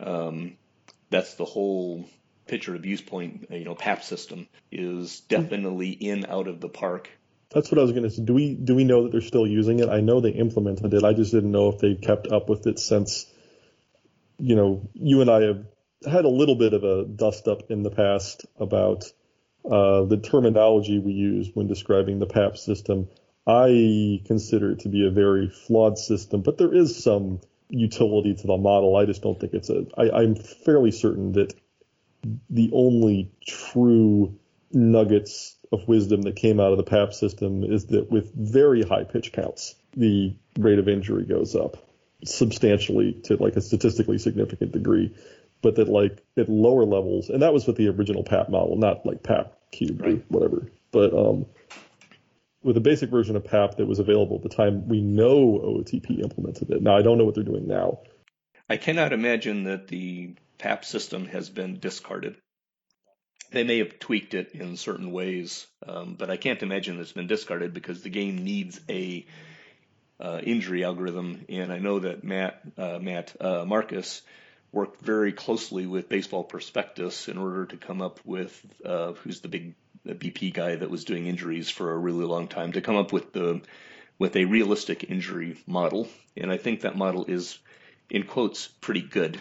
um, 0.00 0.56
that's 1.10 1.34
the 1.34 1.44
whole 1.44 2.08
pitcher 2.46 2.74
abuse 2.74 3.00
point, 3.00 3.46
you 3.50 3.64
know, 3.64 3.74
PAP 3.74 4.02
system 4.02 4.46
is 4.70 5.20
definitely 5.20 5.90
in 5.90 6.26
out 6.26 6.48
of 6.48 6.60
the 6.60 6.68
park. 6.68 7.10
That's 7.50 7.70
what 7.70 7.78
I 7.78 7.82
was 7.82 7.92
going 7.92 8.04
to 8.04 8.10
say. 8.10 8.22
Do 8.22 8.34
we 8.34 8.54
do 8.54 8.74
we 8.74 8.84
know 8.84 9.04
that 9.04 9.12
they're 9.12 9.20
still 9.20 9.46
using 9.46 9.78
it? 9.80 9.88
I 9.88 10.00
know 10.00 10.20
they 10.20 10.30
implemented 10.30 10.92
it. 10.92 11.04
I 11.04 11.12
just 11.12 11.32
didn't 11.32 11.52
know 11.52 11.68
if 11.68 11.78
they 11.78 11.94
kept 11.94 12.26
up 12.28 12.48
with 12.48 12.66
it 12.66 12.78
since. 12.78 13.26
You 14.38 14.54
know, 14.56 14.88
you 14.92 15.22
and 15.22 15.30
I 15.30 15.42
have 15.42 15.64
had 16.04 16.24
a 16.24 16.28
little 16.28 16.56
bit 16.56 16.74
of 16.74 16.84
a 16.84 17.04
dust 17.04 17.48
up 17.48 17.70
in 17.70 17.82
the 17.82 17.90
past 17.90 18.44
about 18.58 19.04
uh, 19.64 20.04
the 20.04 20.18
terminology 20.18 20.98
we 20.98 21.12
use 21.12 21.50
when 21.54 21.68
describing 21.68 22.18
the 22.18 22.26
PAP 22.26 22.56
system. 22.56 23.08
I 23.46 24.20
consider 24.26 24.72
it 24.72 24.80
to 24.80 24.88
be 24.88 25.06
a 25.06 25.10
very 25.10 25.48
flawed 25.48 25.98
system, 25.98 26.42
but 26.42 26.58
there 26.58 26.74
is 26.74 27.02
some 27.02 27.40
utility 27.68 28.34
to 28.34 28.46
the 28.46 28.56
model. 28.56 28.96
I 28.96 29.04
just 29.04 29.22
don't 29.22 29.38
think 29.38 29.54
it's 29.54 29.70
a. 29.70 29.86
I, 29.96 30.22
I'm 30.22 30.34
fairly 30.34 30.90
certain 30.90 31.32
that 31.32 31.54
the 32.50 32.70
only 32.72 33.30
true 33.46 34.38
nuggets 34.72 35.56
of 35.72 35.86
wisdom 35.88 36.22
that 36.22 36.36
came 36.36 36.60
out 36.60 36.72
of 36.72 36.78
the 36.78 36.84
PAP 36.84 37.12
system 37.12 37.64
is 37.64 37.86
that 37.86 38.10
with 38.10 38.32
very 38.34 38.82
high 38.82 39.04
pitch 39.04 39.32
counts, 39.32 39.74
the 39.96 40.34
rate 40.58 40.78
of 40.78 40.88
injury 40.88 41.24
goes 41.24 41.54
up 41.54 41.76
substantially 42.24 43.12
to 43.24 43.36
like 43.36 43.56
a 43.56 43.60
statistically 43.60 44.18
significant 44.18 44.72
degree. 44.72 45.14
But 45.62 45.76
that 45.76 45.88
like 45.88 46.22
at 46.36 46.48
lower 46.48 46.84
levels, 46.84 47.30
and 47.30 47.42
that 47.42 47.52
was 47.52 47.66
with 47.66 47.76
the 47.76 47.88
original 47.88 48.22
PAP 48.22 48.50
model, 48.50 48.76
not 48.76 49.06
like 49.06 49.22
PAP 49.22 49.56
cube 49.72 50.00
right. 50.00 50.14
or 50.14 50.16
whatever. 50.28 50.70
But 50.92 51.14
um, 51.14 51.46
with 52.66 52.74
the 52.74 52.80
basic 52.80 53.10
version 53.10 53.36
of 53.36 53.44
PAP 53.44 53.76
that 53.76 53.86
was 53.86 54.00
available 54.00 54.36
at 54.36 54.42
the 54.42 54.54
time, 54.54 54.88
we 54.88 55.00
know 55.00 55.60
OOTP 55.64 56.22
implemented 56.22 56.70
it. 56.70 56.82
Now 56.82 56.96
I 56.96 57.02
don't 57.02 57.16
know 57.16 57.24
what 57.24 57.36
they're 57.36 57.44
doing 57.44 57.68
now. 57.68 58.00
I 58.68 58.76
cannot 58.76 59.12
imagine 59.12 59.64
that 59.64 59.86
the 59.86 60.34
PAP 60.58 60.84
system 60.84 61.26
has 61.26 61.48
been 61.48 61.78
discarded. 61.78 62.36
They 63.52 63.62
may 63.62 63.78
have 63.78 64.00
tweaked 64.00 64.34
it 64.34 64.50
in 64.52 64.76
certain 64.76 65.12
ways, 65.12 65.68
um, 65.86 66.16
but 66.18 66.28
I 66.28 66.36
can't 66.36 66.62
imagine 66.64 66.98
it's 66.98 67.12
been 67.12 67.28
discarded 67.28 67.72
because 67.72 68.02
the 68.02 68.10
game 68.10 68.42
needs 68.42 68.80
a 68.90 69.24
uh, 70.18 70.40
injury 70.42 70.82
algorithm, 70.82 71.44
and 71.48 71.72
I 71.72 71.78
know 71.78 72.00
that 72.00 72.24
Matt 72.24 72.60
uh, 72.76 72.98
Matt 72.98 73.36
uh, 73.40 73.64
Markus 73.64 74.22
worked 74.72 75.00
very 75.00 75.32
closely 75.32 75.86
with 75.86 76.08
Baseball 76.08 76.42
Prospectus 76.42 77.28
in 77.28 77.38
order 77.38 77.66
to 77.66 77.76
come 77.76 78.02
up 78.02 78.18
with 78.24 78.60
uh, 78.84 79.12
who's 79.12 79.40
the 79.40 79.48
big 79.48 79.74
BP 80.14 80.52
guy 80.52 80.76
that 80.76 80.90
was 80.90 81.04
doing 81.04 81.26
injuries 81.26 81.70
for 81.70 81.92
a 81.92 81.98
really 81.98 82.24
long 82.24 82.48
time 82.48 82.72
to 82.72 82.80
come 82.80 82.96
up 82.96 83.12
with 83.12 83.32
the 83.32 83.60
with 84.18 84.36
a 84.36 84.44
realistic 84.46 85.04
injury 85.10 85.56
model, 85.66 86.08
and 86.36 86.50
I 86.50 86.56
think 86.56 86.80
that 86.80 86.96
model 86.96 87.26
is 87.26 87.58
in 88.08 88.22
quotes 88.24 88.68
pretty 88.68 89.02
good. 89.02 89.38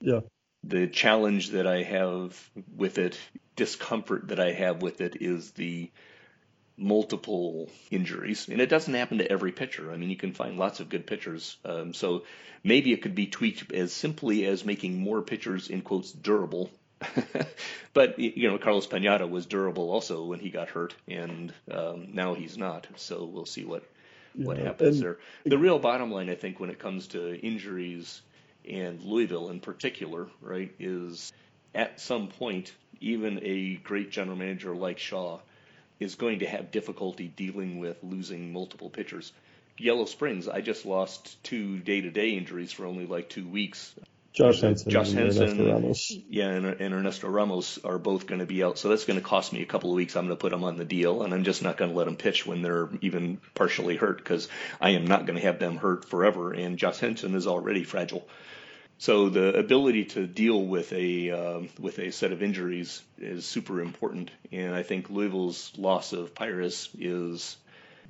Yeah. 0.00 0.20
The 0.64 0.88
challenge 0.88 1.50
that 1.50 1.66
I 1.66 1.82
have 1.82 2.50
with 2.76 2.98
it, 2.98 3.16
discomfort 3.54 4.28
that 4.28 4.40
I 4.40 4.52
have 4.52 4.82
with 4.82 5.00
it, 5.00 5.18
is 5.20 5.52
the 5.52 5.90
multiple 6.76 7.70
injuries, 7.90 8.48
and 8.48 8.60
it 8.60 8.68
doesn't 8.68 8.94
happen 8.94 9.18
to 9.18 9.30
every 9.30 9.52
pitcher. 9.52 9.92
I 9.92 9.96
mean, 9.96 10.10
you 10.10 10.16
can 10.16 10.32
find 10.32 10.58
lots 10.58 10.80
of 10.80 10.88
good 10.88 11.06
pitchers. 11.06 11.56
Um, 11.64 11.92
so 11.92 12.24
maybe 12.64 12.92
it 12.92 13.02
could 13.02 13.14
be 13.14 13.26
tweaked 13.26 13.72
as 13.72 13.92
simply 13.92 14.46
as 14.46 14.64
making 14.64 14.98
more 14.98 15.22
pitchers 15.22 15.68
in 15.68 15.82
quotes 15.82 16.12
durable. 16.12 16.70
but 17.94 18.18
you 18.18 18.50
know, 18.50 18.58
Carlos 18.58 18.86
Pineda 18.86 19.26
was 19.26 19.46
durable 19.46 19.90
also 19.90 20.24
when 20.24 20.40
he 20.40 20.50
got 20.50 20.68
hurt, 20.68 20.94
and 21.06 21.52
um, 21.70 22.08
now 22.12 22.34
he's 22.34 22.58
not. 22.58 22.86
So 22.96 23.24
we'll 23.24 23.46
see 23.46 23.64
what 23.64 23.84
what 24.34 24.58
yeah, 24.58 24.64
happens 24.64 25.00
there. 25.00 25.18
The 25.44 25.58
real 25.58 25.78
bottom 25.78 26.10
line, 26.10 26.30
I 26.30 26.34
think, 26.34 26.60
when 26.60 26.70
it 26.70 26.78
comes 26.78 27.08
to 27.08 27.38
injuries 27.40 28.22
and 28.68 29.02
Louisville 29.02 29.50
in 29.50 29.60
particular, 29.60 30.28
right, 30.40 30.72
is 30.78 31.32
at 31.74 32.00
some 32.00 32.28
point, 32.28 32.72
even 33.00 33.40
a 33.42 33.76
great 33.76 34.10
general 34.10 34.36
manager 34.36 34.74
like 34.74 34.98
Shaw 34.98 35.40
is 36.00 36.14
going 36.14 36.40
to 36.40 36.46
have 36.46 36.70
difficulty 36.70 37.28
dealing 37.28 37.78
with 37.78 38.02
losing 38.02 38.52
multiple 38.52 38.90
pitchers. 38.90 39.32
Yellow 39.78 40.06
Springs, 40.06 40.48
I 40.48 40.60
just 40.60 40.86
lost 40.86 41.42
two 41.44 41.78
day-to-day 41.78 42.30
injuries 42.30 42.72
for 42.72 42.86
only 42.86 43.06
like 43.06 43.28
two 43.28 43.46
weeks. 43.46 43.94
Josh 44.38 44.60
Henson, 44.60 44.90
Josh 44.92 45.10
Henson, 45.10 45.94
yeah, 46.28 46.50
and, 46.50 46.66
and, 46.66 46.94
Ernesto 46.94 47.28
Ramos 47.28 47.80
are 47.82 47.98
both 47.98 48.28
going 48.28 48.38
to 48.38 48.46
be 48.46 48.62
out, 48.62 48.78
so 48.78 48.88
that's 48.88 49.04
going 49.04 49.18
to 49.18 49.24
cost 49.24 49.52
me 49.52 49.62
a 49.62 49.66
couple 49.66 49.90
of 49.90 49.96
weeks. 49.96 50.14
I'm 50.14 50.26
going 50.26 50.36
to 50.36 50.40
put 50.40 50.52
them 50.52 50.62
on 50.62 50.76
the 50.76 50.84
deal, 50.84 51.24
and 51.24 51.34
I'm 51.34 51.42
just 51.42 51.60
not 51.60 51.76
going 51.76 51.90
to 51.90 51.96
let 51.96 52.04
them 52.04 52.14
pitch 52.14 52.46
when 52.46 52.62
they're 52.62 52.88
even 53.00 53.40
partially 53.54 53.96
hurt 53.96 54.18
because 54.18 54.48
I 54.80 54.90
am 54.90 55.08
not 55.08 55.26
going 55.26 55.40
to 55.40 55.44
have 55.44 55.58
them 55.58 55.76
hurt 55.76 56.04
forever. 56.04 56.52
And 56.52 56.78
Josh 56.78 57.00
Henson 57.00 57.34
is 57.34 57.48
already 57.48 57.82
fragile. 57.82 58.28
So 58.98 59.28
the 59.28 59.58
ability 59.58 60.04
to 60.04 60.26
deal 60.28 60.64
with 60.64 60.92
a 60.92 61.30
um, 61.32 61.68
with 61.80 61.98
a 61.98 62.12
set 62.12 62.30
of 62.30 62.40
injuries 62.40 63.02
is 63.18 63.44
super 63.44 63.80
important, 63.80 64.30
and 64.52 64.72
I 64.72 64.84
think 64.84 65.10
Louisville's 65.10 65.72
loss 65.76 66.12
of 66.12 66.36
Pires 66.36 66.90
is 66.96 67.56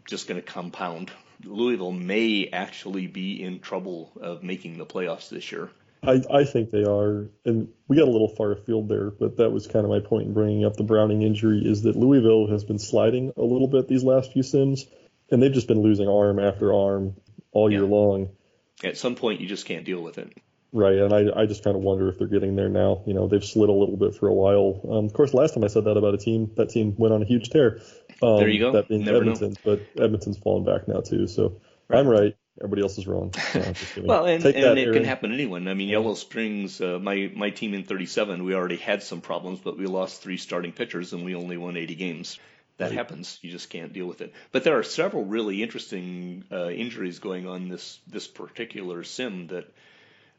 just 0.06 0.28
going 0.28 0.40
to 0.40 0.47
compound. 0.47 1.11
Louisville 1.42 1.92
may 1.92 2.50
actually 2.52 3.06
be 3.06 3.42
in 3.42 3.61
trouble 3.61 4.12
of 4.20 4.42
making 4.42 4.76
the 4.76 4.87
playoffs 4.87 5.30
this 5.30 5.50
year. 5.50 5.70
I, 6.02 6.23
I 6.31 6.45
think 6.45 6.71
they 6.71 6.85
are, 6.85 7.28
and 7.45 7.69
we 7.88 7.97
got 7.97 8.09
a 8.09 8.11
little 8.11 8.28
far 8.28 8.52
afield 8.52 8.88
there, 8.88 9.11
but 9.11 9.38
that 9.38 9.50
was 9.50 9.67
kind 9.67 9.85
of 9.85 9.90
my 9.90 10.00
point 10.00 10.28
in 10.28 10.35
bringing 10.35 10.64
up 10.64 10.76
the 10.76 10.85
Browning 10.85 11.23
injury 11.23 11.62
is 11.64 11.83
that 11.83 11.97
Louisville 11.97 12.49
has 12.49 12.64
been 12.64 12.78
sliding 12.78 13.33
a 13.37 13.43
little 13.43 13.67
bit 13.67 13.88
these 13.88 14.05
last 14.05 14.33
few 14.33 14.43
sims, 14.43 14.87
and 15.31 15.43
they've 15.43 15.52
just 15.52 15.69
been 15.69 15.83
losing 15.83 16.09
arm 16.09 16.38
after 16.38 16.73
arm 16.73 17.17
all 17.52 17.71
yeah. 17.71 17.78
year 17.78 17.87
long. 17.87 18.31
At 18.85 18.97
some 18.97 19.17
point, 19.17 19.40
you 19.40 19.49
just 19.49 19.67
can't 19.67 19.85
deal 19.85 20.00
with 20.00 20.19
it. 20.19 20.33
Right, 20.73 20.99
and 20.99 21.12
I, 21.12 21.43
I 21.43 21.47
just 21.47 21.64
kind 21.64 21.76
of 21.76 21.83
wonder 21.83 22.09
if 22.09 22.19
they're 22.19 22.28
getting 22.28 22.55
there 22.55 22.69
now. 22.69 23.02
You 23.07 23.14
know, 23.14 23.26
they've 23.26 23.45
slid 23.45 23.71
a 23.71 23.73
little 23.73 23.97
bit 23.97 24.14
for 24.14 24.28
a 24.28 24.35
while. 24.35 24.81
Um, 24.88 25.07
of 25.07 25.14
course, 25.14 25.33
last 25.33 25.55
time 25.55 25.64
I 25.64 25.69
said 25.69 25.85
that 25.85 25.97
about 25.97 26.14
a 26.14 26.19
team, 26.19 26.50
that 26.57 26.69
team 26.69 26.95
went 26.97 27.14
on 27.14 27.23
a 27.23 27.25
huge 27.25 27.49
tear. 27.49 27.81
Um, 28.23 28.38
there 28.38 28.49
you 28.49 28.61
go. 28.61 28.73
That 28.73 28.88
being 28.88 29.05
Never 29.05 29.19
Edmonton, 29.19 29.50
know. 29.50 29.57
but 29.64 30.02
Edmonton's 30.02 30.38
fallen 30.38 30.64
back 30.64 30.87
now 30.87 31.00
too. 31.00 31.26
So 31.26 31.61
right. 31.88 31.99
I'm 31.99 32.07
right. 32.07 32.37
Everybody 32.59 32.83
else 32.83 32.99
is 32.99 33.07
wrong. 33.07 33.33
So 33.55 34.03
well, 34.03 34.27
and, 34.27 34.45
and 34.45 34.55
that, 34.55 34.79
it 34.79 34.83
Aaron. 34.83 34.95
can 34.95 35.05
happen 35.05 35.31
to 35.31 35.35
anyone. 35.35 35.69
I 35.69 35.75
mean, 35.75 35.88
Yellow 35.88 36.15
Springs, 36.15 36.81
uh, 36.81 36.99
my 37.00 37.31
my 37.35 37.50
team 37.50 37.75
in 37.75 37.85
37, 37.85 38.45
we 38.45 38.55
already 38.55 38.77
had 38.77 39.03
some 39.03 39.21
problems, 39.21 39.61
but 39.61 39.79
we 39.79 39.87
lost 39.87 40.23
three 40.23 40.37
starting 40.37 40.73
pitchers 40.73 41.12
and 41.12 41.25
we 41.25 41.35
only 41.35 41.57
won 41.57 41.77
80 41.77 41.95
games. 41.95 42.38
That 42.79 42.87
right. 42.87 42.95
happens. 42.95 43.38
You 43.43 43.50
just 43.50 43.71
can't 43.71 43.93
deal 43.93 44.07
with 44.07 44.21
it. 44.21 44.33
But 44.53 44.65
there 44.65 44.79
are 44.79 44.85
several 44.85 45.25
really 45.25 45.62
interesting 45.62 46.45
uh, 46.50 46.69
injuries 46.71 47.19
going 47.19 47.47
on 47.47 47.69
this 47.69 47.99
this 48.07 48.27
particular 48.27 49.05
sim 49.05 49.49
that 49.49 49.73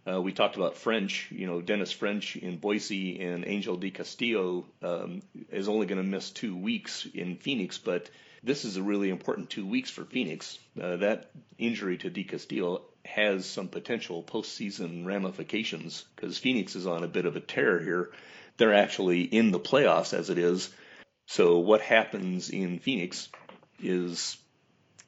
uh, 0.10 0.22
we 0.22 0.32
talked 0.32 0.56
about 0.56 0.78
French, 0.78 1.28
you 1.32 1.48
know, 1.48 1.62
Dennis 1.62 1.92
French 1.92 2.36
in 2.36 2.58
Boise 2.58 3.20
and 3.22 3.46
Angel 3.46 3.76
Di 3.76 3.92
Castillo 3.92 4.66
um, 4.82 5.22
is 5.52 5.68
only 5.68 5.86
going 5.86 6.02
to 6.02 6.08
miss 6.08 6.32
two 6.32 6.56
weeks 6.56 7.06
in 7.14 7.36
Phoenix, 7.36 7.78
but 7.78 8.10
this 8.44 8.66
is 8.66 8.78
a 8.78 8.84
really 8.84 9.10
important 9.10 9.50
two 9.50 9.66
weeks 9.66 9.90
for 9.90 10.06
Phoenix. 10.06 10.58
Uh, 10.80 10.98
that 10.98 11.32
injury 11.58 11.98
to 11.98 12.10
Di 12.10 12.24
Castillo 12.24 12.84
has 13.06 13.46
some 13.46 13.68
potential 13.68 14.24
postseason 14.24 15.06
ramifications 15.06 16.06
because 16.16 16.38
Phoenix 16.38 16.76
is 16.76 16.88
on 16.88 17.04
a 17.04 17.08
bit 17.08 17.26
of 17.26 17.36
a 17.36 17.42
tear 17.42 17.80
here. 17.80 18.12
They're 18.58 18.74
actually 18.74 19.22
in 19.22 19.52
the 19.52 19.60
playoffs 19.60 20.14
as 20.14 20.30
it 20.30 20.38
is. 20.38 20.70
So 21.28 21.60
what 21.60 21.82
happens 21.82 22.50
in 22.50 22.80
Phoenix 22.80 23.30
is 23.82 24.38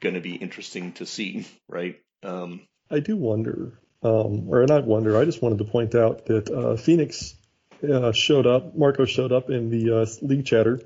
going 0.00 0.14
to 0.14 0.20
be 0.20 0.34
interesting 0.34 0.92
to 0.94 1.06
see, 1.06 1.46
right? 1.68 2.00
Um, 2.22 2.66
I 2.90 3.00
do 3.00 3.16
wonder 3.16 3.78
um, 4.02 4.48
or 4.48 4.66
not 4.66 4.84
wonder. 4.84 5.16
I 5.16 5.24
just 5.24 5.42
wanted 5.42 5.58
to 5.58 5.64
point 5.64 5.94
out 5.94 6.26
that 6.26 6.50
uh, 6.50 6.76
Phoenix 6.76 7.34
uh, 7.88 8.12
showed 8.12 8.46
up. 8.46 8.76
Marco 8.76 9.04
showed 9.04 9.32
up 9.32 9.50
in 9.50 9.70
the 9.70 10.02
uh, 10.02 10.06
league 10.22 10.44
chatter 10.44 10.80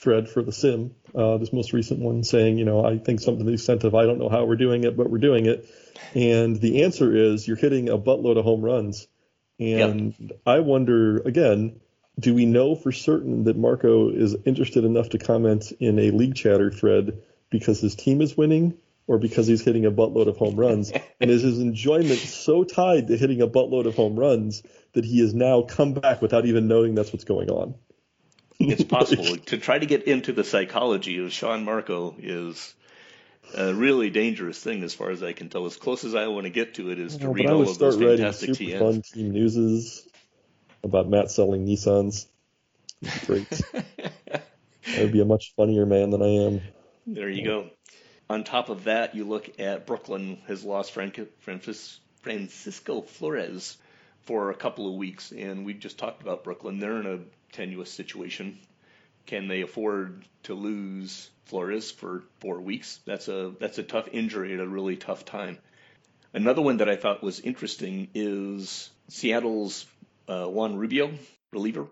thread 0.00 0.28
for 0.28 0.42
the 0.42 0.52
sim, 0.52 0.94
uh, 1.14 1.38
this 1.38 1.52
most 1.52 1.72
recent 1.72 2.00
one, 2.00 2.24
saying, 2.24 2.58
you 2.58 2.64
know, 2.64 2.84
I 2.84 2.98
think 2.98 3.20
something 3.20 3.44
to 3.44 3.50
the 3.50 3.54
extent 3.54 3.84
of 3.84 3.94
I 3.94 4.04
don't 4.04 4.18
know 4.18 4.28
how 4.28 4.44
we're 4.44 4.56
doing 4.56 4.84
it, 4.84 4.96
but 4.96 5.10
we're 5.10 5.18
doing 5.18 5.46
it. 5.46 5.68
And 6.14 6.56
the 6.60 6.84
answer 6.84 7.14
is 7.14 7.46
you're 7.46 7.56
hitting 7.56 7.88
a 7.88 7.98
buttload 7.98 8.38
of 8.38 8.44
home 8.44 8.62
runs. 8.62 9.06
And 9.60 10.14
yep. 10.18 10.40
I 10.46 10.60
wonder 10.60 11.18
again, 11.18 11.80
do 12.18 12.34
we 12.34 12.46
know 12.46 12.74
for 12.74 12.92
certain 12.92 13.44
that 13.44 13.56
Marco 13.56 14.10
is 14.10 14.36
interested 14.44 14.84
enough 14.84 15.10
to 15.10 15.18
comment 15.18 15.72
in 15.80 15.98
a 15.98 16.10
league 16.10 16.34
chatter 16.34 16.70
thread 16.70 17.20
because 17.50 17.80
his 17.80 17.94
team 17.94 18.20
is 18.20 18.36
winning? 18.36 18.78
or 19.08 19.18
because 19.18 19.46
he's 19.46 19.64
hitting 19.64 19.86
a 19.86 19.90
buttload 19.90 20.28
of 20.28 20.36
home 20.36 20.54
runs. 20.54 20.92
and 21.20 21.30
is 21.30 21.42
his 21.42 21.58
enjoyment 21.58 22.18
so 22.18 22.62
tied 22.62 23.08
to 23.08 23.16
hitting 23.16 23.40
a 23.40 23.48
buttload 23.48 23.86
of 23.86 23.96
home 23.96 24.16
runs 24.16 24.62
that 24.92 25.04
he 25.04 25.20
has 25.20 25.34
now 25.34 25.62
come 25.62 25.94
back 25.94 26.22
without 26.22 26.46
even 26.46 26.68
knowing 26.68 26.94
that's 26.94 27.12
what's 27.12 27.24
going 27.24 27.50
on? 27.50 27.74
It's 28.58 28.84
possible. 28.84 29.36
to 29.36 29.58
try 29.58 29.78
to 29.78 29.86
get 29.86 30.04
into 30.04 30.32
the 30.32 30.44
psychology 30.44 31.24
of 31.24 31.32
Sean 31.32 31.64
Marco 31.64 32.14
is 32.18 32.74
a 33.54 33.72
really 33.72 34.10
dangerous 34.10 34.58
thing 34.58 34.82
as 34.82 34.94
far 34.94 35.10
as 35.10 35.22
I 35.22 35.32
can 35.32 35.48
tell. 35.48 35.66
As 35.66 35.76
close 35.76 36.04
as 36.04 36.14
I 36.14 36.26
want 36.28 36.44
to 36.44 36.50
get 36.50 36.74
to 36.74 36.90
it 36.90 36.98
is 36.98 37.16
to 37.18 37.28
read 37.28 37.48
all 37.48 37.62
of 37.62 37.78
those 37.78 37.96
fantastic 37.96 38.54
super 38.54 38.70
TNs. 38.70 38.78
fun 38.78 39.02
team 39.02 39.30
newses 39.30 40.06
about 40.82 41.08
Matt 41.08 41.30
selling 41.30 41.66
Nissans. 41.66 42.26
Great. 43.26 43.46
I 44.96 45.02
would 45.02 45.12
be 45.12 45.20
a 45.20 45.24
much 45.24 45.54
funnier 45.56 45.86
man 45.86 46.10
than 46.10 46.22
I 46.22 46.46
am. 46.46 46.60
There 47.06 47.28
you 47.28 47.44
go. 47.44 47.70
On 48.30 48.44
top 48.44 48.68
of 48.68 48.84
that, 48.84 49.14
you 49.14 49.24
look 49.24 49.58
at 49.58 49.86
Brooklyn 49.86 50.38
has 50.46 50.64
lost 50.64 50.92
Francisco 50.92 53.00
Flores 53.02 53.78
for 54.22 54.50
a 54.50 54.54
couple 54.54 54.88
of 54.88 54.94
weeks, 54.94 55.32
and 55.32 55.64
we 55.64 55.72
just 55.72 55.98
talked 55.98 56.20
about 56.20 56.44
Brooklyn. 56.44 56.78
They're 56.78 57.00
in 57.00 57.06
a 57.06 57.18
tenuous 57.58 57.90
situation. 57.90 58.56
Can 59.26 59.48
they 59.48 59.62
afford 59.62 60.24
to 60.44 60.54
lose 60.54 61.28
Flores 61.46 61.90
for 61.90 62.22
four 62.38 62.60
weeks? 62.60 63.00
That's 63.04 63.26
a 63.26 63.52
that's 63.58 63.78
a 63.78 63.82
tough 63.82 64.08
injury 64.12 64.54
at 64.54 64.60
a 64.60 64.68
really 64.68 64.96
tough 64.96 65.24
time. 65.24 65.58
Another 66.32 66.62
one 66.62 66.76
that 66.76 66.88
I 66.88 66.94
thought 66.96 67.22
was 67.22 67.40
interesting 67.40 68.08
is 68.14 68.90
Seattle's 69.08 69.86
uh, 70.28 70.46
Juan 70.46 70.76
Rubio 70.76 71.10
reliever. 71.52 71.86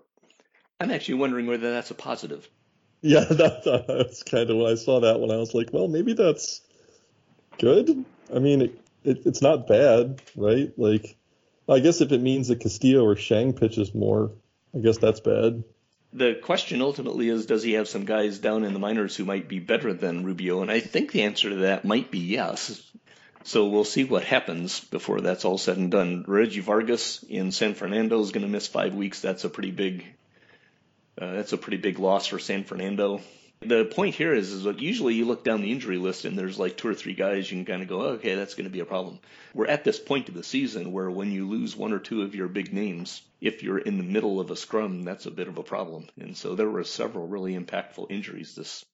I'm 0.79 0.93
actually 0.93 1.15
wondering 1.15 1.47
whether 1.47 1.73
that's 1.73 1.91
a 1.91 1.95
positive. 1.95 2.49
Yeah, 3.01 3.25
that, 3.31 3.85
that's 3.89 4.23
kind 4.23 4.49
of 4.49 4.57
when 4.57 4.71
I 4.71 4.77
saw 4.77 5.01
that 5.01 5.19
when 5.21 5.33
I 5.33 5.37
was 5.37 5.53
like, 5.53 5.71
well, 5.73 5.89
maybe 5.89 6.13
that's 6.13 6.61
good. 7.59 8.05
I 8.33 8.39
mean, 8.39 8.63
it, 8.63 8.81
it, 9.03 9.27
it's 9.27 9.43
not 9.43 9.67
bad, 9.67 10.23
right? 10.37 10.73
Like, 10.77 11.17
I 11.69 11.81
guess 11.81 12.01
if 12.01 12.13
it 12.13 12.21
means 12.21 12.49
that 12.49 12.61
Castillo 12.61 13.05
or 13.05 13.17
Shang 13.17 13.53
pitches 13.53 13.95
more, 13.95 14.31
I 14.75 14.79
guess 14.81 14.99
that's 14.99 15.21
bad. 15.21 15.65
the 16.13 16.35
question 16.43 16.83
ultimately 16.83 17.29
is 17.29 17.47
does 17.47 17.63
he 17.63 17.75
have 17.75 17.89
some 17.89 18.05
guys 18.05 18.39
down 18.39 18.65
in 18.65 18.73
the 18.73 18.79
minors 18.79 19.17
who 19.17 19.25
might 19.25 19.49
be 19.49 19.59
better 19.59 19.93
than 19.93 20.25
Rubio? 20.25 20.63
And 20.63 20.71
I 20.71 20.81
think 20.81 21.13
the 21.13 21.23
answer 21.23 21.51
to 21.51 21.57
that 21.57 21.85
might 21.85 22.11
be 22.11 22.19
yes. 22.19 22.83
So 23.45 23.69
we'll 23.69 23.85
see 23.85 24.05
what 24.05 24.25
happens 24.25 24.81
before 24.81 25.21
that's 25.21 25.45
all 25.45 25.59
said 25.59 25.77
and 25.77 25.91
done. 25.91 26.25
Reggie 26.27 26.61
Vargas 26.61 27.23
in 27.29 27.53
San 27.53 27.75
Fernando 27.75 28.21
is 28.21 28.33
going 28.33 28.45
to 28.45 28.51
miss 28.51 28.67
five 28.67 28.95
weeks. 28.95 29.21
That's 29.21 29.45
a 29.45 29.49
pretty 29.49 29.71
big. 29.71 30.05
Uh, 31.21 31.33
that's 31.33 31.53
a 31.53 31.59
pretty 31.59 31.77
big 31.79 31.99
loss 31.99 32.27
for 32.27 32.39
San 32.39 32.65
Fernando. 32.65 33.21
The 33.61 33.85
point 33.87 34.15
here 34.15 34.35
is, 34.35 34.53
is 34.53 34.65
that 34.65 34.81
usually 34.81 35.15
you 35.15 35.25
look 35.25 35.43
down 35.43 35.63
the 35.63 35.73
injury 35.73 35.97
list 35.97 36.25
and 36.25 36.39
there's 36.39 36.59
like 36.59 36.77
two 36.77 36.89
or 36.89 36.95
three 36.95 37.15
guys 37.15 37.51
you 37.51 37.57
can 37.57 37.65
kind 37.65 37.83
of 37.83 37.89
go, 37.89 38.03
oh, 38.03 38.11
okay, 38.15 38.35
that's 38.35 38.55
going 38.55 38.67
to 38.67 38.73
be 38.73 38.81
a 38.81 38.85
problem. 38.85 39.19
We're 39.55 39.67
at 39.67 39.83
this 39.83 39.99
point 39.99 40.29
of 40.29 40.35
the 40.35 40.43
season 40.43 40.93
where 40.93 41.11
when 41.11 41.33
you 41.33 41.49
lose 41.49 41.75
one 41.75 41.93
or 41.93 41.99
two 41.99 42.23
of 42.23 42.35
your 42.35 42.49
big 42.49 42.73
names, 42.73 43.23
if 43.41 43.63
you're 43.63 43.79
in 43.79 43.97
the 43.97 44.05
middle 44.05 44.41
of 44.41 44.51
a 44.51 44.57
scrum, 44.57 45.05
that's 45.05 45.27
a 45.27 45.31
bit 45.31 45.49
of 45.49 45.59
a 45.59 45.63
problem. 45.63 46.07
And 46.21 46.37
so 46.37 46.55
there 46.55 46.69
were 46.69 46.85
several 46.85 47.27
really 47.27 47.59
impactful 47.59 48.11
injuries 48.11 48.55
this 48.55 48.85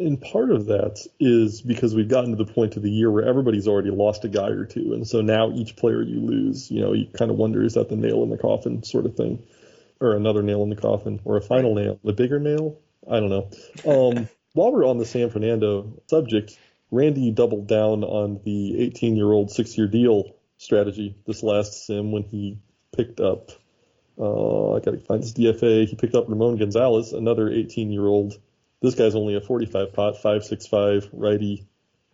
and 0.00 0.20
part 0.20 0.52
of 0.52 0.66
that 0.66 1.04
is 1.18 1.60
because 1.60 1.94
we've 1.94 2.08
gotten 2.08 2.30
to 2.30 2.44
the 2.44 2.52
point 2.52 2.76
of 2.76 2.82
the 2.82 2.90
year 2.90 3.10
where 3.10 3.26
everybody's 3.26 3.66
already 3.66 3.90
lost 3.90 4.24
a 4.24 4.28
guy 4.28 4.48
or 4.48 4.64
two. 4.64 4.94
And 4.94 5.06
so 5.06 5.22
now 5.22 5.50
each 5.52 5.74
player 5.74 6.02
you 6.02 6.20
lose, 6.20 6.70
you 6.70 6.80
know, 6.80 6.92
you 6.92 7.06
kind 7.06 7.32
of 7.32 7.36
wonder 7.36 7.64
is 7.64 7.74
that 7.74 7.88
the 7.88 7.96
nail 7.96 8.22
in 8.22 8.30
the 8.30 8.38
coffin 8.38 8.84
sort 8.84 9.06
of 9.06 9.16
thing, 9.16 9.42
or 10.00 10.14
another 10.14 10.42
nail 10.42 10.62
in 10.62 10.70
the 10.70 10.76
coffin, 10.76 11.20
or 11.24 11.36
a 11.36 11.42
final 11.42 11.74
nail, 11.74 11.98
the 12.04 12.12
bigger 12.12 12.38
nail? 12.38 12.78
I 13.10 13.20
don't 13.20 13.30
know. 13.30 13.50
Um, 13.86 14.28
while 14.52 14.72
we're 14.72 14.86
on 14.86 14.98
the 14.98 15.06
San 15.06 15.30
Fernando 15.30 16.00
subject, 16.08 16.58
Randy 16.90 17.30
doubled 17.30 17.66
down 17.66 18.04
on 18.04 18.40
the 18.44 18.80
18 18.80 19.16
year 19.16 19.30
old 19.30 19.50
six 19.50 19.76
year 19.76 19.86
deal 19.86 20.34
strategy 20.56 21.14
this 21.26 21.42
last 21.42 21.86
sim 21.86 22.10
when 22.10 22.24
he 22.24 22.58
picked 22.96 23.20
up, 23.20 23.52
uh, 24.18 24.74
I 24.74 24.80
got 24.80 24.92
to 24.92 24.98
find 24.98 25.22
this 25.22 25.32
DFA, 25.32 25.86
he 25.86 25.94
picked 25.94 26.14
up 26.14 26.28
Ramon 26.28 26.56
Gonzalez, 26.56 27.12
another 27.12 27.48
18 27.48 27.92
year 27.92 28.06
old 28.06 28.38
this 28.80 28.94
guy's 28.94 29.14
only 29.14 29.34
a 29.34 29.40
45 29.40 29.92
pot, 29.92 30.14
565 30.16 31.10
righty 31.12 31.66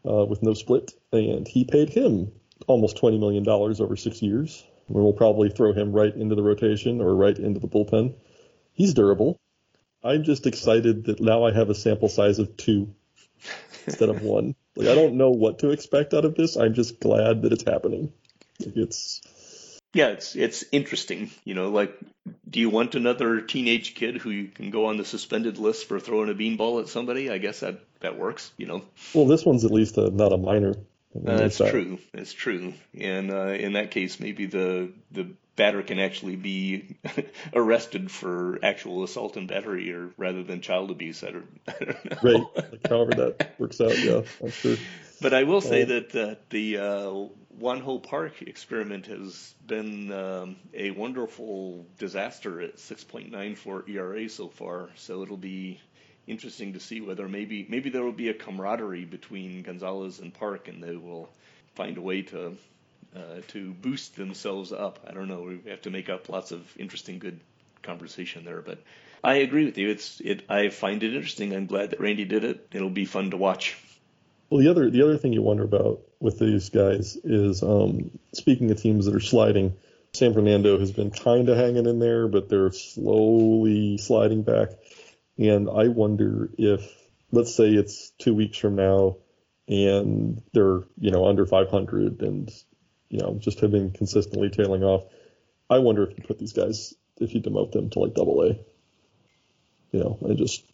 uh, 0.09 0.25
with 0.25 0.43
no 0.43 0.55
split, 0.55 0.93
and 1.13 1.47
he 1.47 1.65
paid 1.65 1.91
him 1.91 2.33
almost 2.67 2.97
$20 2.97 3.21
million 3.21 3.47
over 3.49 3.97
six 3.97 4.23
years. 4.23 4.65
We'll 4.89 5.13
probably 5.13 5.51
throw 5.51 5.73
him 5.73 5.93
right 5.93 6.15
into 6.15 6.35
the 6.35 6.43
rotation 6.43 7.01
or 7.01 7.15
right 7.15 7.39
into 7.39 7.61
the 7.61 7.69
bullpen. 7.69 8.15
He's 8.73 8.95
durable. 8.95 9.39
I'm 10.05 10.23
just 10.23 10.47
excited 10.47 11.07
that 11.07 11.21
now 11.21 11.45
I 11.45 11.53
have 11.53 11.71
a 11.71 11.75
sample 11.75 12.09
size 12.09 12.39
of 12.39 12.57
two 12.57 12.95
instead 13.87 14.09
of 14.09 14.23
one. 14.23 14.55
Like 14.77 14.89
I 14.89 14.97
don't 14.97 15.15
know 15.15 15.31
what 15.31 15.61
to 15.61 15.71
expect 15.71 16.15
out 16.15 16.25
of 16.25 16.35
this. 16.35 16.57
I'm 16.57 16.75
just 16.75 16.99
glad 16.99 17.43
that 17.43 17.53
it's 17.53 17.63
happening. 17.63 18.13
It's 18.59 19.21
yeah, 19.95 20.09
it's 20.09 20.35
it's 20.35 20.65
interesting. 20.73 21.31
You 21.45 21.55
know, 21.55 21.71
like, 21.71 21.97
do 22.51 22.59
you 22.59 22.69
want 22.69 22.97
another 22.97 23.41
teenage 23.41 23.95
kid 23.95 24.17
who 24.17 24.31
you 24.31 24.49
can 24.49 24.71
go 24.71 24.87
on 24.87 24.97
the 24.97 25.05
suspended 25.05 25.59
list 25.59 25.87
for 25.87 26.01
throwing 26.01 26.29
a 26.29 26.35
beanball 26.35 26.81
at 26.81 26.89
somebody? 26.89 27.31
I 27.31 27.39
guess 27.39 27.61
that 27.61 27.79
that 28.01 28.19
works. 28.19 28.51
You 28.57 28.67
know. 28.67 28.83
Well, 29.15 29.27
this 29.27 29.45
one's 29.45 29.65
at 29.65 29.71
least 29.71 29.97
a, 29.97 30.11
not 30.11 30.33
a 30.33 30.37
minor. 30.37 30.75
Uh, 31.15 31.37
that's 31.37 31.59
true. 31.59 31.99
That's 32.13 32.33
true. 32.33 32.75
And 32.99 33.31
uh, 33.31 33.49
in 33.49 33.75
that 33.75 33.91
case, 33.91 34.19
maybe 34.19 34.47
the 34.47 34.93
the 35.13 35.31
batter 35.57 35.83
can 35.83 36.01
actually 36.01 36.37
be 36.37 36.97
arrested 37.55 38.11
for 38.11 38.59
actual 38.63 39.05
assault 39.05 39.37
and 39.37 39.47
battery, 39.47 39.93
or 39.93 40.11
rather 40.17 40.43
than 40.43 40.61
child 40.61 40.91
abuse. 40.91 41.23
I 41.23 41.31
don't, 41.31 41.61
I 41.69 41.85
don't 41.85 42.05
know. 42.05 42.19
Right. 42.23 42.71
Like 42.73 42.89
however 42.89 43.15
that 43.15 43.55
works 43.59 43.81
out. 43.81 43.97
Yeah, 43.99 44.23
that's 44.41 44.61
true. 44.61 44.77
But 45.21 45.33
I 45.33 45.45
will 45.45 45.61
say 45.61 45.83
uh, 45.83 45.87
that 45.87 46.17
uh, 46.17 46.35
the 46.51 46.79
uh, 46.79 47.13
Won-Ho 47.59 47.99
Park 48.01 48.43
experiment 48.43 49.07
has 49.07 49.55
been 49.67 50.13
um, 50.13 50.57
a 50.75 50.91
wonderful 50.91 51.87
disaster 51.99 52.61
at 52.61 52.77
6.94 52.77 53.89
ERA 53.89 54.29
so 54.29 54.49
far. 54.49 54.91
So 54.97 55.23
it'll 55.23 55.37
be 55.37 55.81
interesting 56.27 56.73
to 56.73 56.81
see 56.81 57.01
whether 57.01 57.29
maybe 57.29 57.67
maybe 57.69 57.91
there 57.91 58.03
will 58.03 58.13
be 58.13 58.29
a 58.29 58.35
camaraderie 58.35 59.05
between 59.05 59.63
Gonzalez 59.63 60.19
and 60.21 60.33
Park, 60.33 60.69
and 60.69 60.83
they 60.83 60.97
will 60.97 61.29
find 61.75 61.97
a 61.99 62.01
way 62.01 62.23
to 62.23 62.57
uh, 63.15 63.41
to 63.49 63.73
boost 63.73 64.17
themselves 64.17 64.73
up. 64.73 65.01
I 65.09 65.13
don't 65.13 65.29
know. 65.29 65.43
We 65.43 65.71
have 65.71 65.83
to 65.83 65.91
make 65.91 66.09
up 66.09 66.29
lots 66.29 66.53
of 66.53 66.63
interesting, 66.79 67.19
good 67.19 67.41
conversation 67.83 68.45
there, 68.45 68.61
but 68.61 68.79
I 69.23 69.37
agree 69.37 69.65
with 69.65 69.79
you. 69.79 69.89
It's 69.91 70.21
it. 70.21 70.43
I 70.49 70.69
find 70.69 71.03
it 71.03 71.15
interesting. 71.15 71.55
I'm 71.55 71.67
glad 71.67 71.91
that 71.91 72.01
Randy 72.01 72.25
did 72.25 72.45
it. 72.45 72.69
It'll 72.73 72.91
be 72.91 73.05
fun 73.05 73.31
to 73.31 73.37
watch. 73.37 73.77
Well, 74.51 74.61
the 74.61 74.71
other 74.71 74.91
the 74.91 75.03
other 75.03 75.17
thing 75.17 75.33
you 75.33 75.43
wonder 75.43 75.65
about 75.65 76.03
with 76.21 76.39
these 76.39 76.71
guys 76.71 77.17
is 77.25 77.63
um, 77.63 78.11
speaking 78.33 78.71
of 78.71 78.81
teams 78.81 79.07
that 79.07 79.15
are 79.15 79.21
sliding. 79.21 79.75
San 80.13 80.33
Fernando 80.33 80.79
has 80.79 80.93
been 80.93 81.11
kind 81.11 81.49
of 81.49 81.57
hanging 81.57 81.87
in 81.87 81.99
there, 81.99 82.29
but 82.29 82.49
they're 82.49 82.71
slowly 82.71 83.99
sliding 83.99 84.43
back. 84.43 84.69
And 85.39 85.69
I 85.69 85.89
wonder 85.89 86.51
if, 86.57 86.91
let's 87.33 87.55
say 87.55 87.71
it's 87.71 88.11
two 88.19 88.35
weeks 88.35 88.59
from 88.59 88.77
now, 88.77 89.17
and 89.67 90.43
they're 90.53 90.83
you 90.99 91.11
know 91.11 91.27
under 91.27 91.47
500 91.47 92.21
and 92.21 92.51
you 93.09 93.21
know 93.21 93.37
just 93.41 93.61
have 93.61 93.71
been 93.71 93.91
consistently 93.91 94.51
tailing 94.51 94.85
off. 94.85 95.05
I 95.69 95.79
wonder 95.79 96.05
if 96.05 96.17
you 96.17 96.25
put 96.25 96.39
these 96.39 96.53
guys 96.53 96.95
if 97.21 97.35
you 97.35 97.41
demote 97.41 97.73
them 97.73 97.91
to 97.91 97.99
like 98.01 98.15
double 98.15 98.43
A, 98.43 98.59
you 99.93 100.01
know, 100.01 100.19
and 100.23 100.37
just 100.37 100.65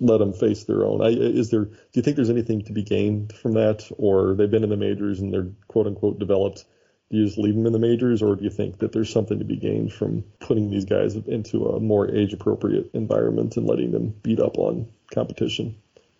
let 0.00 0.18
them 0.18 0.32
face 0.32 0.64
their 0.64 0.84
own. 0.84 1.02
I, 1.02 1.08
is 1.08 1.50
there? 1.50 1.66
Do 1.66 1.76
you 1.94 2.02
think 2.02 2.16
there's 2.16 2.30
anything 2.30 2.64
to 2.64 2.72
be 2.72 2.82
gained 2.82 3.32
from 3.32 3.52
that, 3.52 3.88
or 3.96 4.34
they've 4.34 4.50
been 4.50 4.64
in 4.64 4.70
the 4.70 4.76
majors 4.76 5.20
and 5.20 5.32
they're 5.32 5.50
quote 5.68 5.86
unquote 5.86 6.18
developed? 6.18 6.64
Do 7.10 7.18
you 7.18 7.26
just 7.26 7.38
leave 7.38 7.54
them 7.54 7.66
in 7.66 7.72
the 7.72 7.78
majors, 7.78 8.22
or 8.22 8.36
do 8.36 8.44
you 8.44 8.50
think 8.50 8.78
that 8.78 8.92
there's 8.92 9.12
something 9.12 9.40
to 9.40 9.44
be 9.44 9.56
gained 9.56 9.92
from 9.92 10.24
putting 10.38 10.70
these 10.70 10.84
guys 10.84 11.16
into 11.16 11.66
a 11.66 11.80
more 11.80 12.08
age 12.08 12.32
appropriate 12.32 12.90
environment 12.94 13.56
and 13.56 13.66
letting 13.66 13.90
them 13.90 14.14
beat 14.22 14.38
up 14.38 14.58
on 14.58 14.86
competition? 15.12 15.74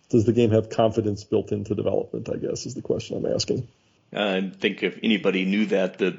Does 0.09 0.25
the 0.25 0.33
game 0.33 0.51
have 0.51 0.69
confidence 0.69 1.23
built 1.23 1.53
into 1.53 1.75
development? 1.75 2.29
I 2.29 2.35
guess 2.35 2.65
is 2.65 2.75
the 2.75 2.81
question 2.81 3.17
I'm 3.17 3.33
asking. 3.33 3.67
Uh, 4.13 4.41
I 4.43 4.49
think 4.49 4.83
if 4.83 4.99
anybody 5.01 5.45
knew 5.45 5.67
that, 5.67 5.99
that 5.99 6.17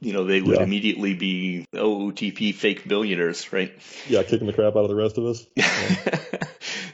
you 0.00 0.12
know, 0.12 0.24
they 0.24 0.40
would 0.40 0.58
yeah. 0.58 0.62
immediately 0.62 1.14
be 1.14 1.66
oh, 1.74 2.12
OOTP 2.12 2.54
fake 2.54 2.86
billionaires, 2.86 3.52
right? 3.52 3.76
Yeah, 4.06 4.22
kicking 4.22 4.46
the 4.46 4.52
crap 4.52 4.76
out 4.76 4.84
of 4.84 4.88
the 4.88 4.94
rest 4.94 5.18
of 5.18 5.24
us. 5.24 5.44
Yeah. 5.56 6.44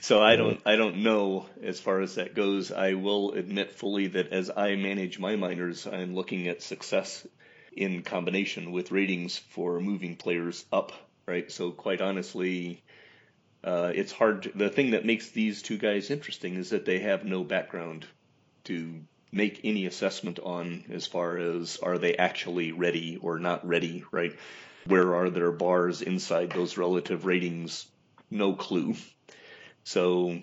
So 0.04 0.22
I 0.22 0.36
don't, 0.36 0.60
I 0.66 0.76
don't 0.76 0.98
know 0.98 1.46
as 1.62 1.80
far 1.80 2.02
as 2.02 2.16
that 2.16 2.34
goes. 2.34 2.70
I 2.70 2.92
will 2.92 3.32
admit 3.32 3.72
fully 3.72 4.08
that 4.08 4.34
as 4.34 4.50
I 4.54 4.76
manage 4.76 5.18
my 5.18 5.36
minors, 5.36 5.86
I'm 5.86 6.14
looking 6.14 6.46
at 6.46 6.62
success 6.62 7.26
in 7.72 8.02
combination 8.02 8.70
with 8.70 8.92
ratings 8.92 9.38
for 9.38 9.80
moving 9.80 10.16
players 10.16 10.66
up, 10.70 10.92
right? 11.26 11.50
So 11.50 11.70
quite 11.70 12.02
honestly, 12.02 12.82
uh, 13.64 13.92
it's 13.94 14.12
hard. 14.12 14.42
To, 14.42 14.52
the 14.54 14.68
thing 14.68 14.90
that 14.90 15.06
makes 15.06 15.30
these 15.30 15.62
two 15.62 15.78
guys 15.78 16.10
interesting 16.10 16.56
is 16.56 16.68
that 16.68 16.84
they 16.84 16.98
have 16.98 17.24
no 17.24 17.42
background 17.42 18.06
to 18.64 19.00
make 19.32 19.62
any 19.64 19.86
assessment 19.86 20.38
on 20.38 20.84
as 20.90 21.06
far 21.06 21.38
as 21.38 21.78
are 21.78 21.96
they 21.96 22.14
actually 22.16 22.72
ready 22.72 23.16
or 23.22 23.38
not 23.38 23.66
ready, 23.66 24.04
right? 24.10 24.36
Where 24.84 25.14
are 25.14 25.30
their 25.30 25.50
bars 25.50 26.02
inside 26.02 26.50
those 26.50 26.76
relative 26.76 27.24
ratings? 27.24 27.86
No 28.30 28.52
clue. 28.52 28.96
So 29.84 30.40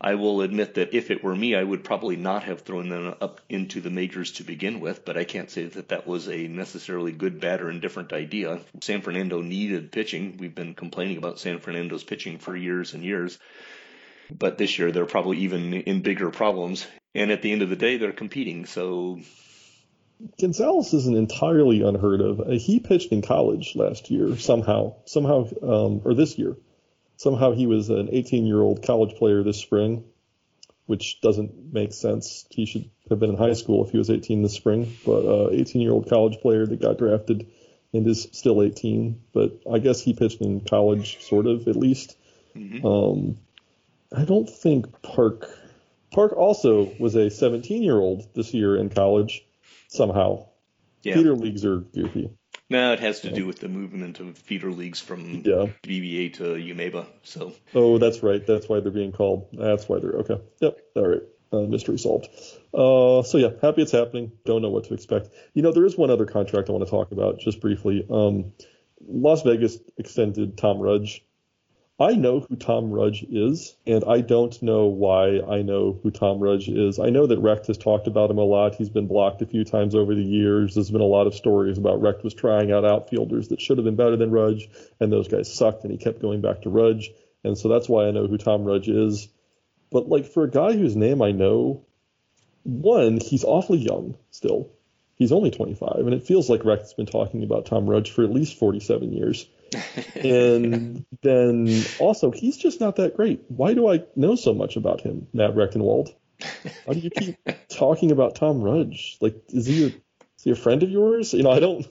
I 0.00 0.14
will 0.14 0.42
admit 0.42 0.74
that 0.74 0.94
if 0.94 1.10
it 1.10 1.24
were 1.24 1.34
me, 1.34 1.54
I 1.54 1.62
would 1.62 1.84
probably 1.84 2.16
not 2.16 2.44
have 2.44 2.60
thrown 2.60 2.88
them 2.88 3.14
up 3.20 3.40
into 3.48 3.80
the 3.80 3.90
majors 3.90 4.32
to 4.32 4.44
begin 4.44 4.80
with, 4.80 5.04
but 5.04 5.16
I 5.16 5.24
can't 5.24 5.50
say 5.50 5.64
that 5.64 5.88
that 5.88 6.06
was 6.06 6.28
a 6.28 6.46
necessarily 6.46 7.12
good, 7.12 7.40
bad, 7.40 7.60
or 7.60 7.70
indifferent 7.70 8.12
idea. 8.12 8.60
San 8.80 9.00
Fernando 9.00 9.40
needed 9.40 9.92
pitching. 9.92 10.36
We've 10.38 10.54
been 10.54 10.74
complaining 10.74 11.16
about 11.16 11.40
San 11.40 11.58
Fernando's 11.58 12.04
pitching 12.04 12.38
for 12.38 12.56
years 12.56 12.94
and 12.94 13.02
years. 13.02 13.38
But 14.30 14.58
this 14.58 14.78
year 14.78 14.92
they're 14.92 15.06
probably 15.06 15.38
even 15.38 15.74
in 15.74 16.00
bigger 16.02 16.30
problems 16.30 16.86
and 17.14 17.30
at 17.30 17.42
the 17.42 17.52
end 17.52 17.62
of 17.62 17.70
the 17.70 17.76
day, 17.76 17.96
they're 17.96 18.12
competing. 18.12 18.66
So 18.66 19.20
Gonzalez 20.40 20.92
isn't 20.92 21.16
entirely 21.16 21.82
unheard 21.82 22.20
of. 22.20 22.40
Uh, 22.40 22.50
he 22.50 22.80
pitched 22.80 23.12
in 23.12 23.22
college 23.22 23.76
last 23.76 24.10
year 24.10 24.36
somehow, 24.36 24.96
somehow, 25.06 25.46
um, 25.62 26.02
or 26.04 26.14
this 26.14 26.38
year. 26.38 26.56
Somehow 27.16 27.52
he 27.52 27.66
was 27.66 27.90
an 27.90 28.08
18 28.12 28.46
year 28.46 28.60
old 28.60 28.84
college 28.84 29.14
player 29.16 29.42
this 29.42 29.58
spring, 29.58 30.04
which 30.86 31.20
doesn't 31.20 31.72
make 31.72 31.92
sense. 31.92 32.46
He 32.50 32.66
should 32.66 32.90
have 33.08 33.18
been 33.18 33.30
in 33.30 33.36
high 33.36 33.52
school 33.52 33.84
if 33.84 33.92
he 33.92 33.98
was 33.98 34.10
18 34.10 34.42
this 34.42 34.54
spring, 34.54 34.96
but 35.04 35.24
uh, 35.24 35.50
18 35.50 35.80
year 35.80 35.92
old 35.92 36.08
college 36.08 36.40
player 36.40 36.66
that 36.66 36.80
got 36.80 36.98
drafted 36.98 37.46
and 37.92 38.06
is 38.06 38.28
still 38.32 38.62
18. 38.62 39.20
But 39.32 39.60
I 39.72 39.78
guess 39.78 40.00
he 40.00 40.12
pitched 40.12 40.40
in 40.40 40.60
college, 40.60 41.22
sort 41.22 41.46
of 41.46 41.68
at 41.68 41.76
least. 41.76 42.16
Mm-hmm. 42.56 42.86
Um, 42.86 43.36
I 44.14 44.24
don't 44.24 44.48
think 44.48 45.02
Park 45.02 45.48
Park 46.12 46.32
also 46.32 46.92
was 47.00 47.16
a 47.16 47.30
17 47.30 47.82
year 47.82 47.98
old 47.98 48.32
this 48.34 48.54
year 48.54 48.76
in 48.76 48.88
college 48.90 49.44
somehow. 49.88 50.46
Yeah. 51.02 51.16
Leagues 51.16 51.64
are 51.64 51.78
goofy. 51.78 52.30
No, 52.70 52.92
it 52.92 53.00
has 53.00 53.20
to 53.20 53.30
do 53.30 53.46
with 53.46 53.60
the 53.60 53.68
movement 53.68 54.20
of 54.20 54.38
feeder 54.38 54.70
leagues 54.70 55.00
from 55.00 55.42
yeah. 55.44 55.66
BBA 55.82 56.34
to 56.34 56.44
UMEBA. 56.54 57.06
So. 57.22 57.52
Oh, 57.74 57.98
that's 57.98 58.22
right. 58.22 58.44
That's 58.46 58.68
why 58.68 58.80
they're 58.80 58.90
being 58.90 59.12
called. 59.12 59.48
That's 59.52 59.88
why 59.88 59.98
they're 59.98 60.18
okay. 60.20 60.40
Yep. 60.60 60.78
All 60.96 61.08
right. 61.08 61.22
Uh, 61.52 61.66
mystery 61.66 61.98
solved. 61.98 62.28
Uh, 62.72 63.22
so 63.22 63.38
yeah, 63.38 63.50
happy 63.62 63.82
it's 63.82 63.92
happening. 63.92 64.32
Don't 64.44 64.62
know 64.62 64.70
what 64.70 64.84
to 64.84 64.94
expect. 64.94 65.28
You 65.52 65.62
know, 65.62 65.72
there 65.72 65.84
is 65.84 65.96
one 65.96 66.10
other 66.10 66.26
contract 66.26 66.68
I 66.68 66.72
want 66.72 66.84
to 66.84 66.90
talk 66.90 67.12
about 67.12 67.38
just 67.38 67.60
briefly. 67.60 68.04
Um, 68.10 68.52
Las 69.06 69.42
Vegas 69.42 69.78
extended 69.96 70.56
Tom 70.56 70.78
Rudge 70.78 71.22
I 71.98 72.14
know 72.16 72.40
who 72.40 72.56
Tom 72.56 72.90
Rudge 72.90 73.22
is, 73.22 73.76
and 73.86 74.02
I 74.04 74.20
don't 74.20 74.60
know 74.60 74.86
why 74.86 75.38
I 75.38 75.62
know 75.62 76.00
who 76.02 76.10
Tom 76.10 76.40
Rudge 76.40 76.68
is. 76.68 76.98
I 76.98 77.10
know 77.10 77.28
that 77.28 77.38
Recht 77.38 77.68
has 77.68 77.78
talked 77.78 78.08
about 78.08 78.32
him 78.32 78.38
a 78.38 78.44
lot. 78.44 78.74
He's 78.74 78.88
been 78.88 79.06
blocked 79.06 79.42
a 79.42 79.46
few 79.46 79.62
times 79.62 79.94
over 79.94 80.12
the 80.12 80.24
years. 80.24 80.74
There's 80.74 80.90
been 80.90 81.00
a 81.00 81.04
lot 81.04 81.28
of 81.28 81.36
stories 81.36 81.78
about 81.78 82.02
Recht 82.02 82.24
was 82.24 82.34
trying 82.34 82.72
out 82.72 82.84
outfielders 82.84 83.46
that 83.48 83.60
should 83.60 83.78
have 83.78 83.84
been 83.84 83.94
better 83.94 84.16
than 84.16 84.32
Rudge, 84.32 84.68
and 84.98 85.12
those 85.12 85.28
guys 85.28 85.54
sucked, 85.54 85.84
and 85.84 85.92
he 85.92 85.98
kept 85.98 86.20
going 86.20 86.40
back 86.40 86.62
to 86.62 86.68
Rudge. 86.68 87.12
And 87.44 87.56
so 87.56 87.68
that's 87.68 87.88
why 87.88 88.08
I 88.08 88.10
know 88.10 88.26
who 88.26 88.38
Tom 88.38 88.64
Rudge 88.64 88.88
is. 88.88 89.28
But 89.92 90.08
like 90.08 90.26
for 90.26 90.42
a 90.42 90.50
guy 90.50 90.72
whose 90.72 90.96
name 90.96 91.22
I 91.22 91.30
know, 91.30 91.84
one, 92.64 93.20
he's 93.20 93.44
awfully 93.44 93.78
young 93.78 94.16
still. 94.32 94.68
He's 95.14 95.30
only 95.30 95.52
25, 95.52 95.98
and 95.98 96.14
it 96.14 96.26
feels 96.26 96.50
like 96.50 96.64
Recht's 96.64 96.94
been 96.94 97.06
talking 97.06 97.44
about 97.44 97.66
Tom 97.66 97.88
Rudge 97.88 98.10
for 98.10 98.24
at 98.24 98.32
least 98.32 98.58
47 98.58 99.12
years 99.12 99.46
and 100.14 101.04
then 101.22 101.84
also, 101.98 102.30
he's 102.30 102.56
just 102.56 102.80
not 102.80 102.96
that 102.96 103.16
great. 103.16 103.44
Why 103.48 103.74
do 103.74 103.88
I 103.90 104.04
know 104.16 104.34
so 104.34 104.54
much 104.54 104.76
about 104.76 105.00
him, 105.00 105.26
Matt 105.32 105.54
Rechtenwald? 105.54 106.14
Why 106.84 106.94
do 106.94 107.00
you 107.00 107.10
keep 107.10 107.36
talking 107.68 108.10
about 108.10 108.34
Tom 108.34 108.62
Rudge? 108.62 109.18
Like, 109.20 109.36
is 109.48 109.66
he 109.66 109.84
a, 109.84 109.86
is 109.86 110.42
he 110.42 110.50
a 110.50 110.56
friend 110.56 110.82
of 110.82 110.90
yours? 110.90 111.32
You 111.32 111.42
know, 111.42 111.50
I 111.50 111.60
don't. 111.60 111.86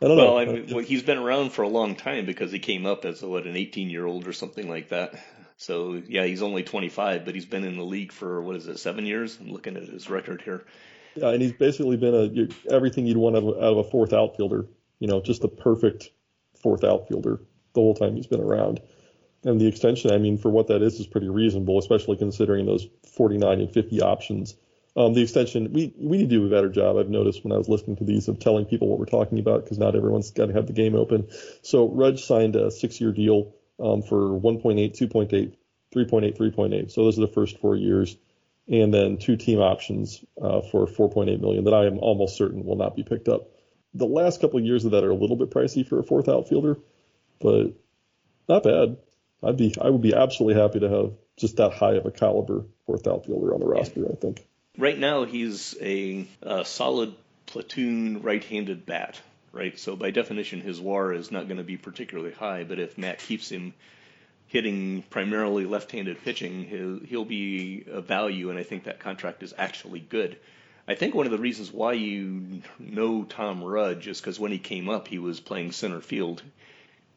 I 0.00 0.06
don't 0.06 0.16
well, 0.16 0.26
know. 0.26 0.38
I 0.38 0.44
mean, 0.44 0.66
well, 0.70 0.84
he's 0.84 1.02
been 1.02 1.18
around 1.18 1.50
for 1.50 1.62
a 1.62 1.68
long 1.68 1.96
time 1.96 2.24
because 2.24 2.52
he 2.52 2.60
came 2.60 2.86
up 2.86 3.04
as 3.04 3.20
what 3.20 3.46
an 3.46 3.56
18 3.56 3.90
year 3.90 4.06
old 4.06 4.28
or 4.28 4.32
something 4.32 4.68
like 4.68 4.90
that. 4.90 5.14
So 5.56 6.00
yeah, 6.06 6.24
he's 6.24 6.40
only 6.40 6.62
25, 6.62 7.24
but 7.24 7.34
he's 7.34 7.46
been 7.46 7.64
in 7.64 7.76
the 7.76 7.84
league 7.84 8.12
for 8.12 8.40
what 8.40 8.54
is 8.54 8.68
it, 8.68 8.78
seven 8.78 9.06
years? 9.06 9.36
I'm 9.40 9.50
looking 9.50 9.76
at 9.76 9.82
his 9.82 10.08
record 10.08 10.40
here. 10.40 10.64
Yeah, 11.16 11.30
and 11.30 11.42
he's 11.42 11.52
basically 11.52 11.96
been 11.96 12.14
a 12.14 12.72
everything 12.72 13.06
you'd 13.06 13.16
want 13.16 13.36
out 13.36 13.42
of, 13.42 13.56
out 13.56 13.72
of 13.72 13.78
a 13.78 13.84
fourth 13.84 14.12
outfielder. 14.12 14.66
You 15.00 15.08
know, 15.08 15.20
just 15.20 15.42
the 15.42 15.48
perfect 15.48 16.10
fourth 16.62 16.84
outfielder 16.84 17.40
the 17.74 17.80
whole 17.80 17.94
time 17.94 18.16
he's 18.16 18.26
been 18.26 18.40
around. 18.40 18.80
And 19.44 19.60
the 19.60 19.66
extension, 19.66 20.10
I 20.10 20.18
mean, 20.18 20.36
for 20.36 20.50
what 20.50 20.66
that 20.68 20.82
is, 20.82 20.98
is 20.98 21.06
pretty 21.06 21.28
reasonable, 21.28 21.78
especially 21.78 22.16
considering 22.16 22.66
those 22.66 22.88
49 23.14 23.60
and 23.60 23.70
50 23.70 24.02
options. 24.02 24.56
Um, 24.96 25.14
the 25.14 25.22
extension, 25.22 25.72
we, 25.72 25.94
we 25.96 26.18
need 26.18 26.30
to 26.30 26.36
do 26.36 26.46
a 26.46 26.50
better 26.50 26.68
job. 26.68 26.96
I've 26.96 27.08
noticed 27.08 27.44
when 27.44 27.52
I 27.52 27.58
was 27.58 27.68
listening 27.68 27.96
to 27.98 28.04
these 28.04 28.26
of 28.26 28.40
telling 28.40 28.64
people 28.64 28.88
what 28.88 28.98
we're 28.98 29.04
talking 29.04 29.38
about 29.38 29.62
because 29.62 29.78
not 29.78 29.94
everyone's 29.94 30.32
got 30.32 30.46
to 30.46 30.54
have 30.54 30.66
the 30.66 30.72
game 30.72 30.96
open. 30.96 31.28
So 31.62 31.88
Rudge 31.88 32.24
signed 32.24 32.56
a 32.56 32.70
six 32.70 33.00
year 33.00 33.12
deal 33.12 33.54
um, 33.78 34.02
for 34.02 34.16
1.8, 34.40 34.98
2.8, 34.98 35.54
3.8, 35.94 36.36
3.8. 36.36 36.90
So 36.90 37.04
those 37.04 37.16
are 37.16 37.20
the 37.20 37.32
first 37.32 37.58
four 37.58 37.76
years. 37.76 38.16
And 38.66 38.92
then 38.92 39.18
two 39.18 39.36
team 39.36 39.60
options 39.60 40.22
uh, 40.42 40.60
for 40.62 40.86
4.8 40.86 41.40
million 41.40 41.64
that 41.64 41.74
I 41.74 41.86
am 41.86 41.98
almost 42.00 42.36
certain 42.36 42.64
will 42.64 42.76
not 42.76 42.96
be 42.96 43.04
picked 43.04 43.28
up 43.28 43.48
the 43.94 44.06
last 44.06 44.40
couple 44.40 44.58
of 44.58 44.64
years 44.64 44.84
of 44.84 44.92
that 44.92 45.04
are 45.04 45.10
a 45.10 45.14
little 45.14 45.36
bit 45.36 45.50
pricey 45.50 45.86
for 45.86 45.98
a 45.98 46.02
fourth 46.02 46.28
outfielder, 46.28 46.78
but 47.40 47.72
not 48.48 48.62
bad. 48.62 48.96
I'd 49.42 49.56
be 49.56 49.74
I 49.80 49.90
would 49.90 50.02
be 50.02 50.14
absolutely 50.14 50.60
happy 50.60 50.80
to 50.80 50.88
have 50.88 51.12
just 51.36 51.56
that 51.56 51.72
high 51.72 51.94
of 51.94 52.06
a 52.06 52.10
caliber 52.10 52.64
fourth 52.86 53.06
outfielder 53.06 53.54
on 53.54 53.60
the 53.60 53.66
roster. 53.66 54.06
I 54.10 54.14
think. 54.14 54.44
Right 54.76 54.98
now, 54.98 55.24
he's 55.24 55.76
a, 55.80 56.26
a 56.42 56.64
solid 56.64 57.14
platoon 57.46 58.22
right-handed 58.22 58.86
bat. 58.86 59.20
Right, 59.50 59.78
so 59.78 59.96
by 59.96 60.10
definition, 60.10 60.60
his 60.60 60.78
WAR 60.78 61.12
is 61.12 61.32
not 61.32 61.48
going 61.48 61.56
to 61.56 61.64
be 61.64 61.78
particularly 61.78 62.32
high. 62.32 62.64
But 62.64 62.78
if 62.78 62.98
Matt 62.98 63.18
keeps 63.18 63.48
him 63.50 63.72
hitting 64.46 65.02
primarily 65.08 65.64
left-handed 65.64 66.22
pitching, 66.22 66.64
he'll, 66.64 67.00
he'll 67.00 67.24
be 67.24 67.84
a 67.90 68.02
value, 68.02 68.50
and 68.50 68.58
I 68.58 68.62
think 68.62 68.84
that 68.84 69.00
contract 69.00 69.42
is 69.42 69.54
actually 69.56 70.00
good. 70.00 70.36
I 70.88 70.94
think 70.94 71.14
one 71.14 71.26
of 71.26 71.32
the 71.32 71.38
reasons 71.38 71.70
why 71.70 71.92
you 71.92 72.62
know 72.78 73.22
Tom 73.22 73.62
Rudge 73.62 74.08
is 74.08 74.20
because 74.20 74.40
when 74.40 74.52
he 74.52 74.58
came 74.58 74.88
up, 74.88 75.06
he 75.06 75.18
was 75.18 75.38
playing 75.38 75.72
center 75.72 76.00
field 76.00 76.42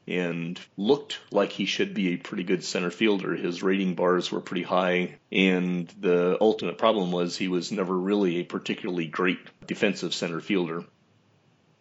and 0.06 0.60
looked 0.76 1.20
like 1.32 1.54
he 1.54 1.66
should 1.66 1.94
be 1.94 2.10
a 2.10 2.18
pretty 2.18 2.44
good 2.44 2.66
center 2.66 2.92
fielder. 2.92 3.34
His 3.34 3.64
rating 3.64 3.96
bars 3.96 4.30
were 4.30 4.42
pretty 4.42 4.64
high, 4.64 5.16
and 5.32 5.88
the 6.00 6.38
ultimate 6.42 6.78
problem 6.78 7.14
was 7.14 7.38
he 7.38 7.48
was 7.48 7.72
never 7.72 7.98
really 7.98 8.38
a 8.38 8.44
particularly 8.44 9.08
great 9.08 9.40
defensive 9.66 10.14
center 10.14 10.42
fielder. 10.42 10.84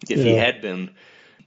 If 0.08 0.18
yeah. 0.18 0.24
he 0.24 0.34
had 0.36 0.62
been, 0.62 0.90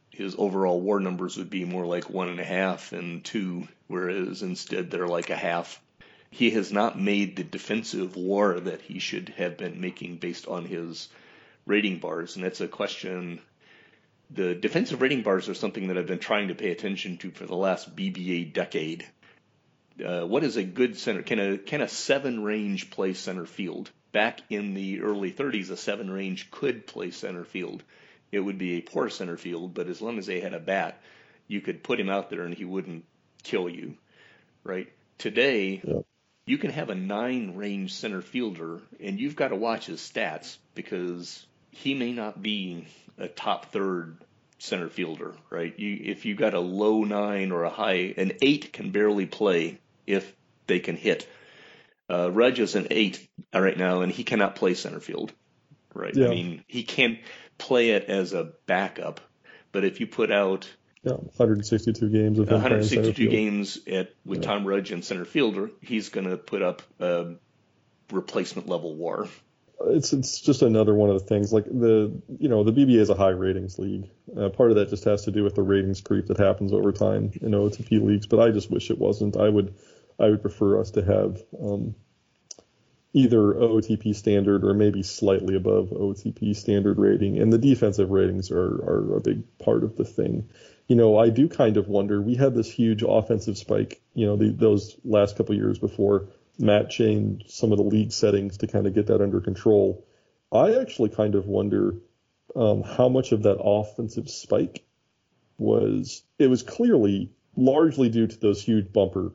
his 0.10 0.36
overall 0.38 0.82
WAR 0.82 1.00
numbers 1.00 1.38
would 1.38 1.50
be 1.50 1.64
more 1.64 1.86
like 1.86 2.10
one 2.10 2.28
and 2.28 2.40
a 2.42 2.46
half 2.46 2.92
and 2.92 3.24
two, 3.24 3.68
whereas 3.88 4.42
instead 4.42 4.92
they're 4.92 5.08
like 5.08 5.30
a 5.30 5.38
half 5.38 5.82
he 6.34 6.50
has 6.50 6.74
not 6.74 7.00
made 7.00 7.36
the 7.36 7.44
defensive 7.44 8.16
WAR 8.16 8.60
that 8.60 8.82
he 8.82 8.98
should 8.98 9.30
have 9.38 9.56
been 9.56 9.80
making 9.80 10.18
based 10.18 10.48
on 10.48 10.66
his 10.66 11.08
rating 11.68 12.00
bars. 12.00 12.36
And 12.36 12.44
that's 12.44 12.60
a 12.60 12.68
question. 12.68 13.40
The 14.32 14.56
defensive 14.56 15.00
rating 15.00 15.22
bars 15.22 15.48
are 15.48 15.54
something 15.54 15.88
that 15.88 15.98
I've 15.98 16.08
been 16.08 16.18
trying 16.18 16.48
to 16.48 16.56
pay 16.56 16.72
attention 16.72 17.18
to 17.18 17.30
for 17.30 17.46
the 17.46 17.56
last 17.56 17.96
BBA 17.96 18.52
decade. 18.52 19.06
Uh, 20.04 20.26
what 20.26 20.44
is 20.44 20.58
a 20.58 20.64
good 20.64 20.98
center? 20.98 21.22
Can 21.22 21.40
a 21.40 21.58
can 21.60 21.82
a 21.82 21.88
seven 21.88 22.44
range 22.44 22.90
play 22.90 23.14
center 23.14 23.46
field? 23.46 23.92
Back 24.12 24.42
in 24.50 24.74
the 24.74 25.02
early 25.02 25.32
30s, 25.32 25.70
a 25.70 25.78
seven 25.78 26.10
range 26.10 26.50
could 26.50 26.88
play 26.88 27.12
center 27.12 27.46
field. 27.46 27.84
It 28.32 28.40
would 28.40 28.58
be 28.58 28.78
a 28.78 28.82
poor 28.82 29.10
center 29.10 29.38
field, 29.38 29.76
but 29.76 29.88
as 29.88 30.02
long 30.02 30.18
as 30.18 30.26
they 30.26 30.40
had 30.40 30.56
a 30.56 30.60
bat, 30.60 31.00
you 31.48 31.62
could 31.62 31.84
put 31.84 32.00
him 32.00 32.10
out 32.10 32.32
there 32.32 32.42
and 32.42 32.56
he 32.56 32.66
wouldn't 32.66 33.06
kill 33.44 33.70
you, 33.70 33.98
right? 34.64 34.92
Today, 35.20 35.82
yep 35.84 36.08
you 36.46 36.58
can 36.58 36.72
have 36.72 36.90
a 36.90 36.96
nine 36.96 37.56
range 37.56 37.94
center 37.94 38.22
fielder 38.22 38.82
and 39.00 39.20
you've 39.20 39.36
got 39.36 39.50
to 39.50 39.56
watch 39.56 39.86
his 39.86 40.00
stats 40.00 40.58
because 40.76 41.46
he 41.72 41.94
may 41.94 42.12
not 42.12 42.42
be 42.42 42.88
a 43.18 43.28
top 43.28 43.72
third 43.72 44.18
center 44.60 44.90
fielder, 44.90 45.34
right? 45.50 45.78
You, 45.78 46.00
if 46.04 46.26
you 46.26 46.36
got 46.36 46.54
a 46.54 46.60
low 46.60 47.04
nine 47.04 47.52
or 47.52 47.64
a 47.64 47.70
high, 47.70 48.14
an 48.18 48.34
eight 48.42 48.74
can 48.74 48.92
barely 48.92 49.26
play 49.26 49.80
if 50.08 50.34
they 50.68 50.80
can 50.80 50.96
hit. 50.96 51.28
Uh, 52.10 52.32
Rudge 52.32 52.60
is 52.60 52.76
an 52.76 52.88
eight 52.92 53.28
right 53.54 53.78
now, 53.78 54.02
and 54.02 54.12
he 54.12 54.24
cannot 54.24 54.56
play 54.56 54.74
center 54.74 55.00
field, 55.00 55.32
right? 55.94 56.16
Yeah. 56.16 56.28
I 56.28 56.30
mean, 56.30 56.64
he 56.68 56.84
can 56.84 57.20
play 57.58 57.92
it 57.92 58.06
as 58.06 58.34
a 58.34 58.52
backup, 58.66 59.22
but 59.72 59.84
if 59.84 60.00
you 60.00 60.08
put 60.08 60.32
out 60.32 60.70
yeah, 61.04 61.14
162 61.14 62.10
games 62.10 62.40
of 62.40 62.50
162 62.50 63.28
games 63.28 63.80
at 63.88 64.14
with 64.26 64.42
yeah. 64.42 64.48
Tom 64.48 64.66
Rudge 64.66 64.92
in 64.92 65.02
center 65.02 65.26
fielder. 65.26 65.70
He's 65.82 66.10
going 66.10 66.30
to 66.30 66.38
put 66.38 66.62
up 66.62 66.82
a 67.00 67.36
replacement 68.12 68.70
level 68.70 68.96
WAR. 68.96 69.28
It's 69.88 70.14
it's 70.14 70.40
just 70.40 70.62
another 70.62 70.94
one 70.94 71.10
of 71.10 71.20
the 71.20 71.28
things 71.28 71.52
like 71.52 71.66
the 71.66 72.22
you 72.40 72.48
know 72.48 72.64
the 72.64 72.72
BBA 72.72 73.00
is 73.00 73.10
a 73.10 73.16
high 73.16 73.30
ratings 73.30 73.78
league. 73.78 74.10
Uh, 74.38 74.48
part 74.48 74.72
of 74.72 74.78
that 74.78 74.90
just 74.90 75.04
has 75.04 75.26
to 75.26 75.32
do 75.32 75.44
with 75.44 75.56
the 75.56 75.62
ratings 75.62 76.00
creep 76.00 76.28
that 76.28 76.38
happens 76.38 76.72
over 76.72 76.94
time 76.94 77.32
in 77.42 77.52
OTP 77.52 78.02
leagues. 78.02 78.26
But 78.26 78.40
I 78.40 78.52
just 78.52 78.72
wish 78.72 78.90
it 78.90 78.98
wasn't. 78.98 79.36
I 79.36 79.50
would 79.50 79.76
I 80.18 80.30
would 80.30 80.42
prefer 80.42 80.80
us 80.80 80.92
to 80.92 81.04
have 81.04 81.42
um, 81.62 81.96
either 83.14 83.38
OTP 83.38 84.16
standard 84.16 84.64
or 84.64 84.74
maybe 84.74 85.04
slightly 85.04 85.56
above 85.56 85.90
OTP 85.90 86.56
standard 86.56 86.98
rating. 86.98 87.40
And 87.40 87.54
the 87.54 87.58
defensive 87.60 88.10
ratings 88.10 88.52
are, 88.52 88.58
are 88.58 89.18
a 89.18 89.22
big 89.22 89.44
part 89.60 89.84
of 89.84 89.96
the 89.96 90.06
thing 90.06 90.50
you 90.88 90.96
know, 90.96 91.18
I 91.18 91.30
do 91.30 91.48
kind 91.48 91.78
of 91.78 91.88
wonder. 91.88 92.22
We 92.22 92.36
had 92.36 92.54
this 92.54 92.70
huge 92.70 93.04
offensive 93.08 93.58
spike, 93.58 94.02
you 94.14 94.26
know, 94.26 94.36
the, 94.36 94.50
those 94.52 94.98
last 95.04 95.38
couple 95.38 95.56
years 95.56 95.80
before 95.80 96.28
Matt 96.60 96.90
changed 96.90 97.50
some 97.50 97.72
of 97.72 97.78
the 97.78 97.84
league 97.84 98.12
settings 98.12 98.58
to 98.58 98.68
kind 98.68 98.86
of 98.86 98.94
get 98.94 99.08
that 99.08 99.22
under 99.22 99.40
control. 99.40 100.06
I 100.52 100.80
actually 100.80 101.10
kind 101.10 101.36
of 101.36 101.48
wonder 101.48 101.96
um, 102.56 102.84
how 102.84 103.10
much 103.10 103.32
of 103.32 103.44
that 103.44 103.60
offensive 103.60 104.30
spike 104.30 104.86
was. 105.58 106.24
It 106.38 106.48
was 106.48 106.64
clearly 106.64 107.32
largely 107.56 108.10
due 108.10 108.28
to 108.28 108.40
those 108.40 108.62
huge 108.62 108.92
bumper 108.92 109.32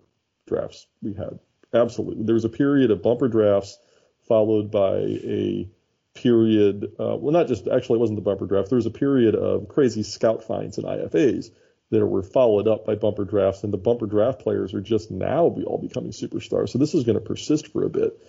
drafts 0.46 0.86
we 1.02 1.14
had. 1.14 1.38
Absolutely, 1.78 2.24
there 2.24 2.34
was 2.34 2.44
a 2.44 2.50
period 2.50 2.90
of 2.90 3.02
bumper 3.02 3.28
drafts 3.28 3.78
followed 4.26 4.70
by 4.70 4.96
a 4.98 5.68
period, 6.14 6.92
uh, 6.98 7.16
well, 7.16 7.32
not 7.32 7.48
just 7.48 7.68
actually, 7.68 7.96
it 7.96 8.00
wasn't 8.00 8.18
the 8.18 8.22
bumper 8.22 8.46
draft. 8.46 8.68
There 8.68 8.76
was 8.76 8.86
a 8.86 8.90
period 8.90 9.34
of 9.34 9.68
crazy 9.68 10.02
scout 10.02 10.44
finds 10.44 10.78
and 10.78 10.86
IFAs 10.86 11.50
that 11.90 12.04
were 12.04 12.22
followed 12.22 12.68
up 12.68 12.84
by 12.84 12.94
bumper 12.94 13.24
drafts, 13.24 13.64
and 13.64 13.72
the 13.72 13.78
bumper 13.78 14.06
draft 14.06 14.40
players 14.40 14.74
are 14.74 14.80
just 14.80 15.10
now 15.10 15.48
be 15.48 15.64
all 15.64 15.78
becoming 15.78 16.12
superstars. 16.12 16.70
So 16.70 16.78
this 16.78 16.94
is 16.94 17.04
going 17.04 17.18
to 17.18 17.24
persist 17.24 17.68
for 17.68 17.84
a 17.84 17.88
bit. 17.88 18.20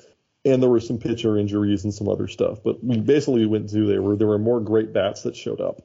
And 0.46 0.64
there 0.64 0.70
were 0.70 0.80
some 0.80 1.00
pitcher 1.00 1.38
injuries 1.38 1.84
and 1.84 1.94
some 1.94 2.08
other 2.08 2.30
stuff, 2.30 2.60
but 2.64 2.82
we 2.82 2.98
basically 2.98 3.46
went 3.46 3.70
through 3.70 3.88
there 3.88 4.02
were 4.02 4.16
there 4.16 4.28
were 4.28 4.40
more 4.40 4.62
great 4.62 4.94
bats 4.94 5.24
that 5.24 5.36
showed 5.36 5.60
up. 5.60 5.82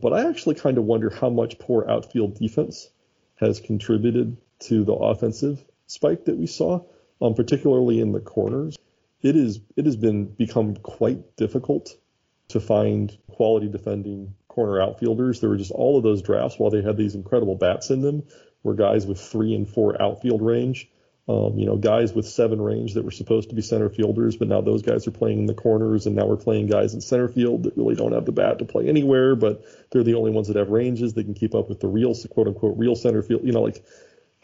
But 0.00 0.12
I 0.12 0.28
actually 0.28 0.54
kind 0.54 0.78
of 0.78 0.84
wonder 0.84 1.10
how 1.10 1.30
much 1.30 1.58
poor 1.58 1.84
outfield 1.88 2.38
defense 2.38 2.88
has 3.36 3.58
contributed 3.58 4.36
to 4.60 4.84
the 4.84 4.92
offensive 4.92 5.64
spike 5.88 6.26
that 6.26 6.36
we 6.36 6.46
saw, 6.46 6.82
um, 7.20 7.34
particularly 7.34 8.00
in 8.00 8.12
the 8.12 8.20
corners 8.20 8.76
it 9.22 9.36
is 9.36 9.60
it 9.76 9.84
has 9.84 9.96
been 9.96 10.26
become 10.26 10.76
quite 10.76 11.36
difficult 11.36 11.96
to 12.48 12.60
find 12.60 13.16
quality 13.30 13.68
defending 13.68 14.34
corner 14.48 14.80
outfielders. 14.80 15.40
There 15.40 15.50
were 15.50 15.56
just 15.56 15.70
all 15.70 15.96
of 15.96 16.02
those 16.02 16.22
drafts 16.22 16.58
while 16.58 16.70
they 16.70 16.82
had 16.82 16.96
these 16.96 17.14
incredible 17.14 17.54
bats 17.54 17.90
in 17.90 18.00
them 18.00 18.24
were 18.62 18.74
guys 18.74 19.06
with 19.06 19.20
three 19.20 19.54
and 19.54 19.68
four 19.68 20.00
outfield 20.00 20.42
range. 20.42 20.88
Um, 21.28 21.58
you 21.58 21.66
know, 21.66 21.76
guys 21.76 22.14
with 22.14 22.26
seven 22.26 22.58
range 22.58 22.94
that 22.94 23.04
were 23.04 23.10
supposed 23.10 23.50
to 23.50 23.54
be 23.54 23.60
center 23.60 23.90
fielders, 23.90 24.36
but 24.36 24.48
now 24.48 24.62
those 24.62 24.80
guys 24.80 25.06
are 25.06 25.10
playing 25.10 25.40
in 25.40 25.46
the 25.46 25.52
corners, 25.52 26.06
and 26.06 26.16
now 26.16 26.24
we're 26.24 26.38
playing 26.38 26.68
guys 26.68 26.94
in 26.94 27.02
center 27.02 27.28
field 27.28 27.64
that 27.64 27.76
really 27.76 27.94
don't 27.94 28.12
have 28.12 28.24
the 28.24 28.32
bat 28.32 28.60
to 28.60 28.64
play 28.64 28.88
anywhere, 28.88 29.36
but 29.36 29.62
they're 29.90 30.02
the 30.02 30.14
only 30.14 30.30
ones 30.30 30.48
that 30.48 30.56
have 30.56 30.70
ranges. 30.70 31.12
They 31.12 31.24
can 31.24 31.34
keep 31.34 31.54
up 31.54 31.68
with 31.68 31.80
the 31.80 31.86
real, 31.86 32.14
quote 32.30 32.46
unquote, 32.46 32.78
real 32.78 32.96
center 32.96 33.20
field. 33.22 33.42
You 33.44 33.52
know, 33.52 33.60
like 33.60 33.84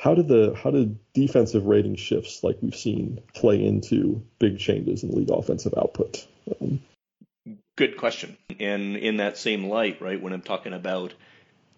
how 0.05 0.15
did 0.15 0.29
the 0.29 0.55
how 0.63 0.71
did 0.71 0.99
defensive 1.15 1.65
rating 1.65 1.97
shifts 1.97 2.45
like 2.45 2.59
we've 2.61 2.77
seen 2.77 3.23
play 3.35 3.65
into 3.65 4.23
big 4.39 4.59
changes 4.59 5.03
in 5.03 5.11
league 5.13 5.31
offensive 5.31 5.73
output? 5.79 6.27
Um, 6.61 6.81
Good 7.77 7.97
question. 7.97 8.37
And 8.61 8.99
in 8.99 9.17
that 9.17 9.39
same 9.39 9.65
light, 9.65 10.03
right, 10.03 10.21
when 10.21 10.35
I'm 10.35 10.43
talking 10.43 10.75
about 10.75 11.15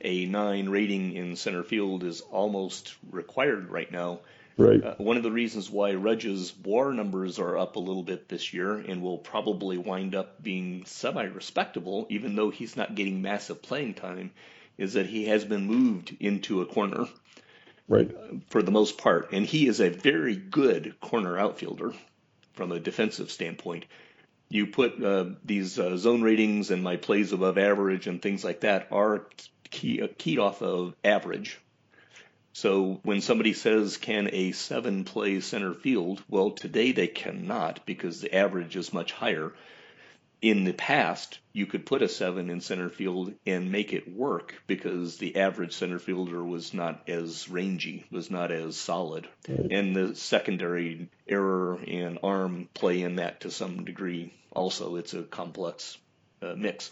a 0.01 0.27
nine 0.27 0.69
rating 0.69 1.13
in 1.13 1.37
center 1.37 1.63
field 1.63 2.03
is 2.03 2.21
almost 2.21 2.97
required 3.13 3.71
right 3.71 3.91
now. 3.91 4.19
Right. 4.59 4.83
Uh, 4.83 4.95
one 4.99 5.17
of 5.17 5.23
the 5.23 5.31
reasons 5.31 5.71
why 5.71 5.95
Rudge's 5.95 6.53
WAR 6.65 6.93
numbers 6.93 7.39
are 7.39 7.57
up 7.57 7.77
a 7.77 7.81
little 7.81 8.03
bit 8.03 8.29
this 8.29 8.53
year 8.53 8.73
and 8.75 9.03
will 9.03 9.19
probably 9.19 9.79
wind 9.79 10.17
up 10.17 10.43
being 10.43 10.85
semi-respectable, 10.85 12.09
even 12.11 12.35
though 12.35 12.51
he's 12.51 12.77
not 12.77 12.95
getting 12.97 13.23
massive 13.23 13.63
playing 13.63 13.95
time, 13.95 14.33
is 14.77 14.95
that 14.95 15.07
he 15.07 15.27
has 15.27 15.45
been 15.45 15.67
moved 15.67 16.17
into 16.19 16.61
a 16.61 16.67
corner. 16.67 17.07
Right. 17.89 18.11
For 18.49 18.63
the 18.63 18.73
most 18.73 18.99
part, 18.99 19.33
and 19.33 19.47
he 19.47 19.69
is 19.69 19.81
a 19.81 19.91
very 19.91 20.35
good 20.37 20.99
corner 21.01 21.39
outfielder 21.39 21.93
from 22.55 22.73
a 22.73 22.81
defensive 22.81 23.31
standpoint 23.31 23.85
you 24.49 24.67
put 24.67 25.03
uh, 25.03 25.27
these 25.45 25.79
uh, 25.79 25.97
zone 25.97 26.23
ratings 26.23 26.71
and 26.71 26.83
my 26.83 26.97
plays 26.97 27.33
above 27.33 27.59
average 27.59 28.07
and 28.07 28.23
things 28.23 28.45
like 28.45 28.61
that 28.61 28.89
are 28.93 29.27
key, 29.71 30.07
keyed 30.19 30.39
off 30.39 30.63
of 30.63 30.95
average. 31.05 31.59
So 32.53 33.01
when 33.03 33.21
somebody 33.21 33.53
says, 33.53 33.97
can 33.97 34.31
a 34.33 34.53
seven 34.53 35.05
play 35.05 35.41
center 35.41 35.75
field? 35.75 36.23
Well, 36.29 36.53
today 36.53 36.93
they 36.93 37.09
cannot 37.09 37.85
because 37.85 38.21
the 38.21 38.35
average 38.35 38.77
is 38.77 38.93
much 38.93 39.13
higher. 39.13 39.53
In 40.43 40.65
the 40.65 40.73
past, 40.73 41.39
you 41.53 41.67
could 41.67 41.87
put 41.87 42.03
a 42.03 42.09
seven 42.09 42.51
in 42.51 42.61
center 42.61 42.91
field 42.91 43.33
and 43.47 43.73
make 43.73 43.93
it 43.93 44.13
work 44.13 44.55
because 44.67 45.17
the 45.17 45.37
average 45.37 45.73
center 45.73 45.99
fielder 45.99 46.45
was 46.45 46.75
not 46.75 47.09
as 47.09 47.49
rangy, 47.49 48.05
was 48.11 48.31
not 48.31 48.53
as 48.53 48.77
solid. 48.77 49.27
And 49.49 49.97
the 49.97 50.15
secondary 50.15 51.09
error 51.27 51.79
and 51.87 52.19
arm 52.23 52.69
play 52.75 53.03
in 53.03 53.17
that 53.17 53.41
to 53.41 53.51
some 53.51 53.85
degree 53.85 54.35
also. 54.53 54.97
It's 54.97 55.15
a 55.15 55.23
complex 55.23 55.97
uh, 56.43 56.55
mix. 56.55 56.91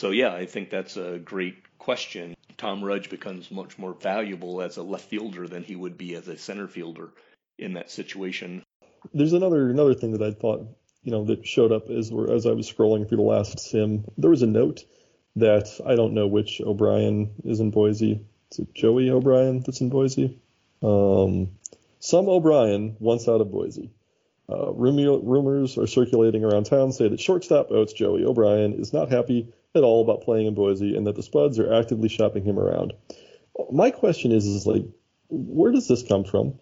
So, 0.00 0.10
yeah, 0.10 0.32
I 0.32 0.46
think 0.46 0.70
that's 0.70 0.96
a 0.96 1.18
great 1.18 1.56
question. 1.78 2.36
Tom 2.58 2.84
Rudge 2.84 3.08
becomes 3.08 3.50
much 3.50 3.78
more 3.78 3.94
valuable 3.94 4.60
as 4.60 4.76
a 4.76 4.82
left 4.82 5.08
fielder 5.08 5.48
than 5.48 5.62
he 5.62 5.74
would 5.74 5.96
be 5.96 6.14
as 6.14 6.28
a 6.28 6.36
center 6.36 6.68
fielder 6.68 7.10
in 7.58 7.74
that 7.74 7.90
situation. 7.90 8.62
There's 9.14 9.32
another 9.32 9.70
another 9.70 9.94
thing 9.94 10.12
that 10.12 10.22
I 10.22 10.32
thought 10.32 10.68
you 11.02 11.12
know 11.12 11.24
that 11.24 11.46
showed 11.46 11.72
up 11.72 11.90
as 11.90 12.12
as 12.30 12.46
I 12.46 12.52
was 12.52 12.70
scrolling 12.70 13.08
through 13.08 13.18
the 13.18 13.22
last 13.22 13.58
sim. 13.60 14.04
There 14.16 14.30
was 14.30 14.42
a 14.42 14.46
note 14.46 14.84
that 15.36 15.68
I 15.86 15.94
don't 15.94 16.14
know 16.14 16.26
which 16.26 16.60
O'Brien 16.60 17.30
is 17.44 17.60
in 17.60 17.70
Boise. 17.70 18.24
Is 18.52 18.58
it 18.60 18.74
Joey 18.74 19.10
O'Brien 19.10 19.60
that's 19.60 19.80
in 19.80 19.88
Boise? 19.88 20.38
Um, 20.82 21.50
some 22.00 22.28
O'Brien 22.28 22.96
once 22.98 23.28
out 23.28 23.40
of 23.40 23.50
Boise. 23.50 23.90
Uh, 24.50 24.72
rumors 24.72 25.76
are 25.76 25.86
circulating 25.86 26.42
around 26.42 26.64
town 26.64 26.90
say 26.90 27.06
that 27.06 27.20
shortstop 27.20 27.70
Oates 27.70 27.92
Joey 27.92 28.24
O'Brien 28.24 28.72
is 28.72 28.94
not 28.94 29.10
happy 29.10 29.52
at 29.74 29.82
all 29.82 30.02
about 30.02 30.22
playing 30.22 30.46
in 30.46 30.54
Boise 30.54 30.96
and 30.96 31.06
that 31.06 31.16
the 31.16 31.22
Spuds 31.22 31.58
are 31.58 31.72
actively 31.72 32.08
shopping 32.08 32.44
him 32.44 32.58
around. 32.58 32.94
My 33.70 33.90
question 33.90 34.32
is, 34.32 34.46
is 34.46 34.66
like, 34.66 34.84
where 35.28 35.72
does 35.72 35.86
this 35.86 36.02
come 36.02 36.24
from? 36.24 36.58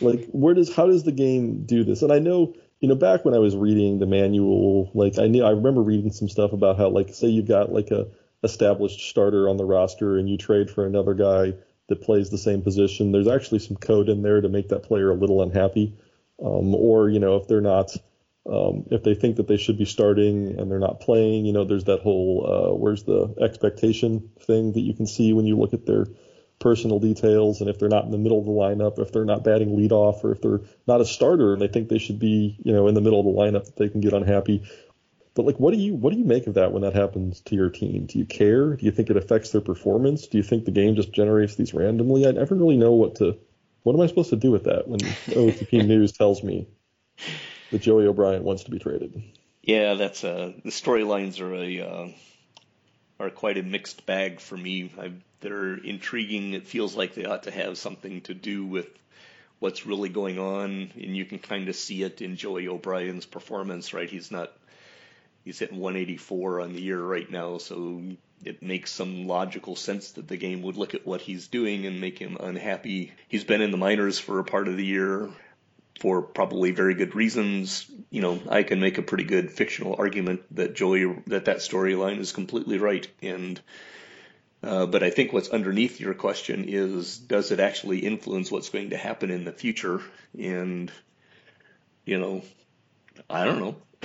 Like, 0.00 0.26
where 0.32 0.54
does 0.54 0.74
how 0.74 0.86
does 0.86 1.04
the 1.04 1.12
game 1.12 1.64
do 1.66 1.84
this? 1.84 2.02
And 2.02 2.12
I 2.12 2.18
know, 2.18 2.54
you 2.80 2.88
know, 2.88 2.94
back 2.94 3.24
when 3.24 3.34
I 3.34 3.38
was 3.38 3.56
reading 3.56 3.98
the 3.98 4.06
manual, 4.06 4.90
like 4.94 5.18
I 5.18 5.26
knew 5.26 5.44
I 5.44 5.50
remember 5.50 5.82
reading 5.82 6.12
some 6.12 6.28
stuff 6.28 6.52
about 6.52 6.78
how, 6.78 6.88
like, 6.88 7.12
say 7.12 7.28
you've 7.28 7.48
got 7.48 7.72
like 7.72 7.90
a 7.90 8.06
established 8.44 9.00
starter 9.08 9.48
on 9.48 9.56
the 9.56 9.64
roster 9.64 10.16
and 10.16 10.28
you 10.28 10.36
trade 10.36 10.70
for 10.70 10.86
another 10.86 11.14
guy 11.14 11.54
that 11.88 12.02
plays 12.02 12.30
the 12.30 12.38
same 12.38 12.62
position. 12.62 13.10
There's 13.10 13.26
actually 13.28 13.58
some 13.58 13.76
code 13.76 14.08
in 14.08 14.22
there 14.22 14.40
to 14.40 14.48
make 14.48 14.68
that 14.68 14.84
player 14.84 15.10
a 15.10 15.14
little 15.14 15.42
unhappy 15.42 15.96
um, 16.42 16.74
or 16.74 17.08
you 17.08 17.18
know 17.18 17.36
if 17.36 17.48
they're 17.48 17.60
not 17.60 17.96
um, 18.48 18.84
if 18.90 19.02
they 19.02 19.14
think 19.14 19.36
that 19.36 19.46
they 19.46 19.56
should 19.56 19.76
be 19.76 19.84
starting 19.84 20.58
and 20.58 20.70
they're 20.70 20.78
not 20.78 21.00
playing, 21.00 21.44
you 21.44 21.52
know, 21.52 21.64
there's 21.64 21.84
that 21.84 22.00
whole 22.00 22.46
uh, 22.46 22.74
where's 22.74 23.02
the 23.02 23.34
expectation 23.42 24.30
thing 24.40 24.72
that 24.72 24.80
you 24.80 24.94
can 24.94 25.06
see 25.06 25.34
when 25.34 25.44
you 25.44 25.58
look 25.58 25.74
at 25.74 25.84
their 25.84 26.06
personal 26.58 26.98
details 26.98 27.60
and 27.60 27.70
if 27.70 27.78
they're 27.78 27.88
not 27.88 28.04
in 28.04 28.10
the 28.10 28.18
middle 28.18 28.38
of 28.38 28.44
the 28.44 28.50
lineup, 28.50 28.98
if 28.98 29.12
they're 29.12 29.24
not 29.24 29.44
batting 29.44 29.76
leadoff, 29.76 30.24
or 30.24 30.32
if 30.32 30.40
they're 30.40 30.60
not 30.86 31.00
a 31.00 31.04
starter 31.04 31.52
and 31.52 31.62
they 31.62 31.68
think 31.68 31.88
they 31.88 31.98
should 31.98 32.18
be, 32.18 32.56
you 32.62 32.72
know, 32.72 32.88
in 32.88 32.94
the 32.94 33.00
middle 33.00 33.20
of 33.20 33.26
the 33.26 33.32
lineup, 33.32 33.64
that 33.66 33.76
they 33.76 33.88
can 33.88 34.00
get 34.00 34.12
unhappy. 34.12 34.62
But 35.34 35.46
like, 35.46 35.60
what 35.60 35.72
do 35.72 35.78
you 35.78 35.94
what 35.94 36.12
do 36.12 36.18
you 36.18 36.24
make 36.24 36.48
of 36.48 36.54
that 36.54 36.72
when 36.72 36.82
that 36.82 36.94
happens 36.94 37.40
to 37.42 37.54
your 37.54 37.70
team? 37.70 38.06
Do 38.06 38.18
you 38.18 38.24
care? 38.24 38.74
Do 38.74 38.84
you 38.84 38.90
think 38.90 39.08
it 39.08 39.16
affects 39.16 39.50
their 39.50 39.60
performance? 39.60 40.26
Do 40.26 40.36
you 40.36 40.42
think 40.42 40.64
the 40.64 40.72
game 40.72 40.96
just 40.96 41.12
generates 41.12 41.54
these 41.54 41.72
randomly? 41.72 42.26
I 42.26 42.32
never 42.32 42.56
really 42.56 42.76
know 42.76 42.92
what 42.92 43.16
to 43.16 43.38
what 43.84 43.94
am 43.94 44.00
I 44.00 44.08
supposed 44.08 44.30
to 44.30 44.36
do 44.36 44.50
with 44.50 44.64
that 44.64 44.88
when 44.88 44.98
OTP 44.98 45.86
News 45.86 46.12
tells 46.12 46.42
me 46.42 46.66
that 47.70 47.82
Joey 47.82 48.06
O'Brien 48.06 48.42
wants 48.42 48.64
to 48.64 48.70
be 48.70 48.78
traded? 48.78 49.22
Yeah, 49.62 49.94
that's 49.94 50.24
uh, 50.24 50.52
the 50.64 50.70
storylines 50.70 51.40
are 51.40 51.54
a 51.54 51.80
uh, 51.80 52.08
are 53.20 53.30
quite 53.30 53.58
a 53.58 53.62
mixed 53.62 54.06
bag 54.06 54.40
for 54.40 54.56
me. 54.56 54.90
I, 55.40 55.46
they're 55.46 55.74
intriguing. 55.76 56.54
It 56.54 56.66
feels 56.66 56.96
like 56.96 57.14
they 57.14 57.24
ought 57.24 57.44
to 57.44 57.50
have 57.50 57.78
something 57.78 58.20
to 58.22 58.34
do 58.34 58.64
with 58.64 58.88
what's 59.58 59.86
really 59.86 60.08
going 60.08 60.38
on, 60.38 60.90
and 60.94 61.16
you 61.16 61.24
can 61.24 61.38
kind 61.38 61.68
of 61.68 61.76
see 61.76 62.02
it 62.02 62.22
in 62.22 62.36
Joey 62.36 62.68
O'Brien's 62.68 63.26
performance. 63.26 63.92
Right, 63.92 64.08
he's 64.08 64.30
not 64.30 64.52
he's 65.44 65.58
hitting 65.58 65.78
184 65.78 66.60
on 66.60 66.72
the 66.72 66.82
year 66.82 67.00
right 67.00 67.30
now, 67.30 67.58
so 67.58 68.02
it 68.44 68.62
makes 68.62 68.92
some 68.92 69.26
logical 69.26 69.74
sense 69.74 70.12
that 70.12 70.28
the 70.28 70.36
game 70.36 70.62
would 70.62 70.76
look 70.76 70.94
at 70.94 71.06
what 71.06 71.20
he's 71.20 71.48
doing 71.48 71.86
and 71.86 72.00
make 72.00 72.18
him 72.18 72.36
unhappy. 72.38 73.12
He's 73.28 73.44
been 73.44 73.62
in 73.62 73.72
the 73.72 73.76
minors 73.76 74.18
for 74.18 74.38
a 74.38 74.44
part 74.44 74.68
of 74.68 74.76
the 74.76 74.84
year 74.84 75.28
for 76.00 76.22
probably 76.22 76.70
very 76.70 76.94
good 76.94 77.16
reasons. 77.16 77.90
You 78.10 78.22
know, 78.22 78.40
I 78.48 78.62
can 78.62 78.78
make 78.78 78.98
a 78.98 79.02
pretty 79.02 79.24
good 79.24 79.50
fictional 79.50 79.96
argument 79.98 80.42
that 80.54 80.76
Joey 80.76 81.22
that 81.26 81.46
that 81.46 81.58
storyline 81.58 82.18
is 82.18 82.32
completely 82.32 82.78
right 82.78 83.08
and 83.22 83.60
uh, 84.62 84.86
but 84.86 85.02
I 85.02 85.10
think 85.10 85.32
what's 85.32 85.48
underneath 85.48 86.00
your 86.00 86.14
question 86.14 86.64
is 86.68 87.18
does 87.18 87.52
it 87.52 87.60
actually 87.60 88.00
influence 88.00 88.50
what's 88.50 88.70
going 88.70 88.90
to 88.90 88.96
happen 88.96 89.30
in 89.30 89.44
the 89.44 89.52
future? 89.52 90.00
And, 90.38 90.90
you 92.04 92.18
know, 92.18 92.42
I 93.30 93.44
don't 93.44 93.60
know. 93.60 93.76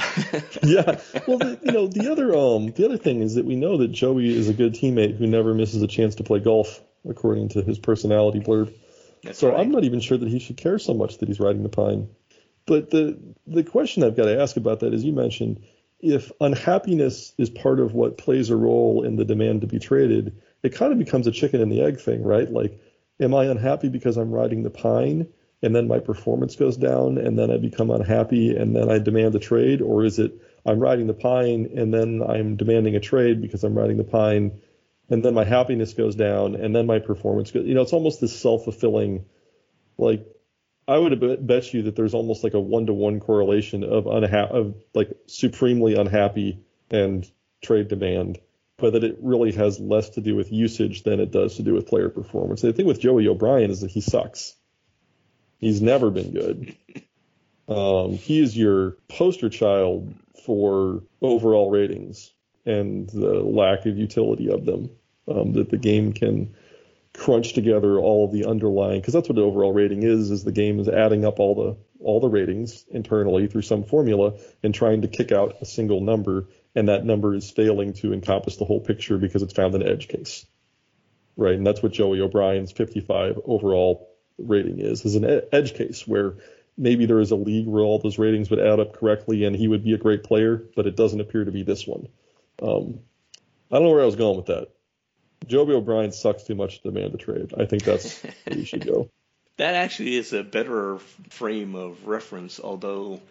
yeah. 0.64 1.00
Well, 1.28 1.38
the, 1.38 1.60
you 1.64 1.72
know, 1.72 1.88
the 1.88 2.12
other 2.12 2.36
um 2.36 2.72
the 2.72 2.86
other 2.86 2.98
thing 2.98 3.22
is 3.22 3.36
that 3.36 3.46
we 3.46 3.56
know 3.56 3.78
that 3.78 3.90
Joey 3.90 4.36
is 4.36 4.50
a 4.50 4.54
good 4.54 4.74
teammate 4.74 5.18
who 5.18 5.28
never 5.28 5.54
misses 5.54 5.82
a 5.82 5.88
chance 5.88 6.16
to 6.16 6.24
play 6.24 6.40
golf, 6.40 6.82
according 7.08 7.50
to 7.50 7.62
his 7.62 7.78
personality 7.78 8.40
blurb. 8.40 8.74
That's 9.24 9.40
so 9.40 9.50
right. 9.50 9.60
I'm 9.60 9.72
not 9.72 9.84
even 9.84 10.00
sure 10.00 10.18
that 10.18 10.30
he 10.30 10.40
should 10.40 10.58
care 10.58 10.80
so 10.80 10.94
much 10.94 11.20
that 11.20 11.28
he's 11.28 11.40
riding 11.40 11.64
the 11.64 11.70
pine. 11.70 12.10
But 12.66 12.90
the 12.90 13.20
the 13.46 13.64
question 13.64 14.04
I've 14.04 14.18
got 14.18 14.26
to 14.26 14.42
ask 14.42 14.58
about 14.58 14.80
that 14.82 14.94
is 14.94 15.04
you 15.04 15.14
mentioned 15.14 15.64
if 16.04 16.32
unhappiness 16.40 17.34
is 17.38 17.50
part 17.50 17.80
of 17.80 17.94
what 17.94 18.18
plays 18.18 18.50
a 18.50 18.56
role 18.56 19.04
in 19.04 19.16
the 19.16 19.26
demand 19.26 19.62
to 19.62 19.68
be 19.68 19.80
traded, 19.80 20.40
it 20.62 20.76
kind 20.76 20.92
of 20.92 21.00
becomes 21.00 21.26
a 21.26 21.32
chicken 21.32 21.62
and 21.62 21.72
the 21.72 21.82
egg 21.82 22.00
thing, 22.00 22.24
right? 22.24 22.50
Like, 22.52 22.80
am 23.20 23.34
I 23.34 23.46
unhappy 23.46 23.90
because 23.90 24.18
I'm 24.18 24.32
riding 24.32 24.64
the 24.64 24.70
pine? 24.70 25.28
and 25.64 25.74
then 25.74 25.88
my 25.88 26.00
performance 26.00 26.58
goes 26.58 26.76
down 26.76 27.18
and 27.18 27.40
then 27.40 27.50
I 27.50 27.58
become 27.58 27.90
unhappy 27.90 28.56
and 28.56 28.76
then 28.76 28.92
I 28.92 29.00
demand 29.00 29.34
a 29.34 29.40
trade? 29.40 29.82
Or 29.82 30.04
is 30.04 30.20
it 30.20 30.34
I'm 30.66 30.80
riding 30.80 31.08
the 31.08 31.14
pine 31.14 31.72
and 31.76 31.94
then 31.94 32.22
I'm 32.22 32.58
demanding 32.58 32.96
a 32.96 33.00
trade 33.00 33.42
because 33.42 33.64
I'm 33.64 33.78
riding 33.78 33.98
the 33.98 34.04
pine 34.04 34.60
and 35.10 35.24
then 35.24 35.34
my 35.34 35.46
happiness 35.46 35.94
goes 35.94 36.16
down 36.16 36.56
and 36.56 36.76
then 36.76 36.86
my 36.86 37.00
performance 37.00 37.50
goes, 37.50 37.66
you 37.66 37.74
know, 37.74 37.82
it's 37.82 37.94
almost 37.94 38.20
this 38.20 38.38
self 38.38 38.66
fulfilling, 38.66 39.26
like, 39.98 40.28
I 40.88 40.98
would 40.98 41.48
bet 41.48 41.74
you 41.74 41.84
that 41.84 41.96
there's 41.96 42.14
almost 42.14 42.44
like 42.44 42.54
a 42.54 42.60
one 42.60 42.88
to 42.88 42.94
one 42.94 43.20
correlation 43.20 43.84
of 43.84 44.06
unha- 44.06 44.52
of 44.52 44.76
like 44.94 45.12
supremely 45.28 45.96
unhappy 45.96 46.60
and 46.92 47.30
trade 47.62 47.88
demand, 47.88 48.40
but 48.78 48.94
that 48.94 49.04
it 49.04 49.18
really 49.22 49.54
has 49.54 49.80
less 49.80 50.10
to 50.12 50.22
do 50.22 50.36
with 50.36 50.52
usage 50.52 51.04
than 51.04 51.20
it 51.20 51.32
does 51.32 51.56
to 51.56 51.64
do 51.64 51.74
with 51.74 51.88
player 51.88 52.10
performance. 52.10 52.62
The 52.62 52.74
thing 52.74 52.86
with 52.86 53.00
Joey 53.00 53.28
O'Brien 53.28 53.72
is 53.72 53.82
that 53.82 53.92
he 53.92 54.02
sucks. 54.02 54.56
He's 55.60 55.82
never 55.82 56.10
been 56.10 56.32
good. 56.32 56.76
Um, 57.66 58.18
he 58.18 58.42
is 58.42 58.58
your 58.58 58.98
poster 59.08 59.50
child 59.50 60.14
for 60.46 61.02
overall 61.22 61.72
ratings 61.72 62.30
and 62.66 63.10
the 63.10 63.40
lack 63.40 63.86
of 63.86 63.98
utility 63.98 64.50
of 64.50 64.66
them. 64.66 64.90
Um, 65.26 65.54
that 65.54 65.70
the 65.70 65.78
game 65.78 66.12
can 66.12 66.54
crunch 67.14 67.54
together 67.54 68.00
all 68.00 68.26
of 68.26 68.32
the 68.32 68.46
underlying, 68.46 69.00
because 69.00 69.14
that's 69.14 69.30
what 69.30 69.36
the 69.36 69.44
overall 69.44 69.74
rating 69.74 70.04
is. 70.04 70.32
Is 70.32 70.44
the 70.44 70.52
game 70.52 70.80
is 70.80 70.90
adding 70.90 71.26
up 71.26 71.40
all 71.40 71.56
the 71.56 71.78
all 72.04 72.20
the 72.20 72.30
ratings 72.30 72.86
internally 72.90 73.48
through 73.48 73.62
some 73.62 73.84
formula 73.84 74.34
and 74.62 74.74
trying 74.74 75.02
to 75.02 75.08
kick 75.08 75.32
out 75.32 75.56
a 75.62 75.66
single 75.66 76.02
number, 76.02 76.48
and 76.76 76.90
that 76.90 77.06
number 77.06 77.34
is 77.36 77.50
failing 77.50 77.94
to 77.94 78.14
encompass 78.14 78.58
the 78.58 78.66
whole 78.66 78.82
picture 78.82 79.18
because 79.18 79.42
it's 79.42 79.54
found 79.54 79.76
an 79.76 79.88
edge 79.88 80.08
case, 80.08 80.46
right? 81.38 81.56
And 81.56 81.66
that's 81.66 81.82
what 81.82 81.94
Joey 81.94 82.20
O'Brien's 82.22 82.72
55 82.72 83.40
overall 83.46 84.10
rating 84.38 84.80
is, 84.80 85.06
is 85.06 85.16
an 85.16 85.42
edge 85.52 85.76
case 85.76 86.08
where 86.08 86.36
maybe 86.78 87.06
there 87.06 87.20
is 87.20 87.32
a 87.32 87.36
league 87.36 87.68
where 87.68 87.84
all 87.84 88.00
those 88.00 88.18
ratings 88.18 88.50
would 88.50 88.60
add 88.60 88.80
up 88.80 88.94
correctly 88.94 89.46
and 89.46 89.56
he 89.56 89.68
would 89.68 89.84
be 89.84 89.94
a 89.94 89.98
great 89.98 90.24
player, 90.24 90.64
but 90.76 90.88
it 90.88 90.96
doesn't 90.96 91.22
appear 91.22 91.46
to 91.46 91.52
be 91.52 91.64
this 91.64 91.86
one. 91.86 92.08
Um, 92.62 93.00
I 93.72 93.76
don't 93.76 93.84
know 93.84 93.92
where 93.92 94.02
I 94.02 94.06
was 94.06 94.16
going 94.16 94.38
with 94.38 94.48
that. 94.48 94.70
Joey 95.48 95.74
O'Brien 95.74 96.12
sucks 96.12 96.44
too 96.44 96.56
much 96.56 96.82
to 96.82 96.92
demand 96.92 97.14
a 97.14 97.18
trade. 97.18 97.54
I 97.58 97.66
think 97.66 97.84
that's 97.84 98.22
where 98.22 98.58
you 98.58 98.66
should 98.66 98.86
go. 98.86 99.10
That 99.58 99.76
actually 99.76 100.16
is 100.16 100.34
a 100.34 100.44
better 100.44 100.98
frame 101.30 101.76
of 101.76 102.08
reference, 102.08 102.60
although 102.60 103.22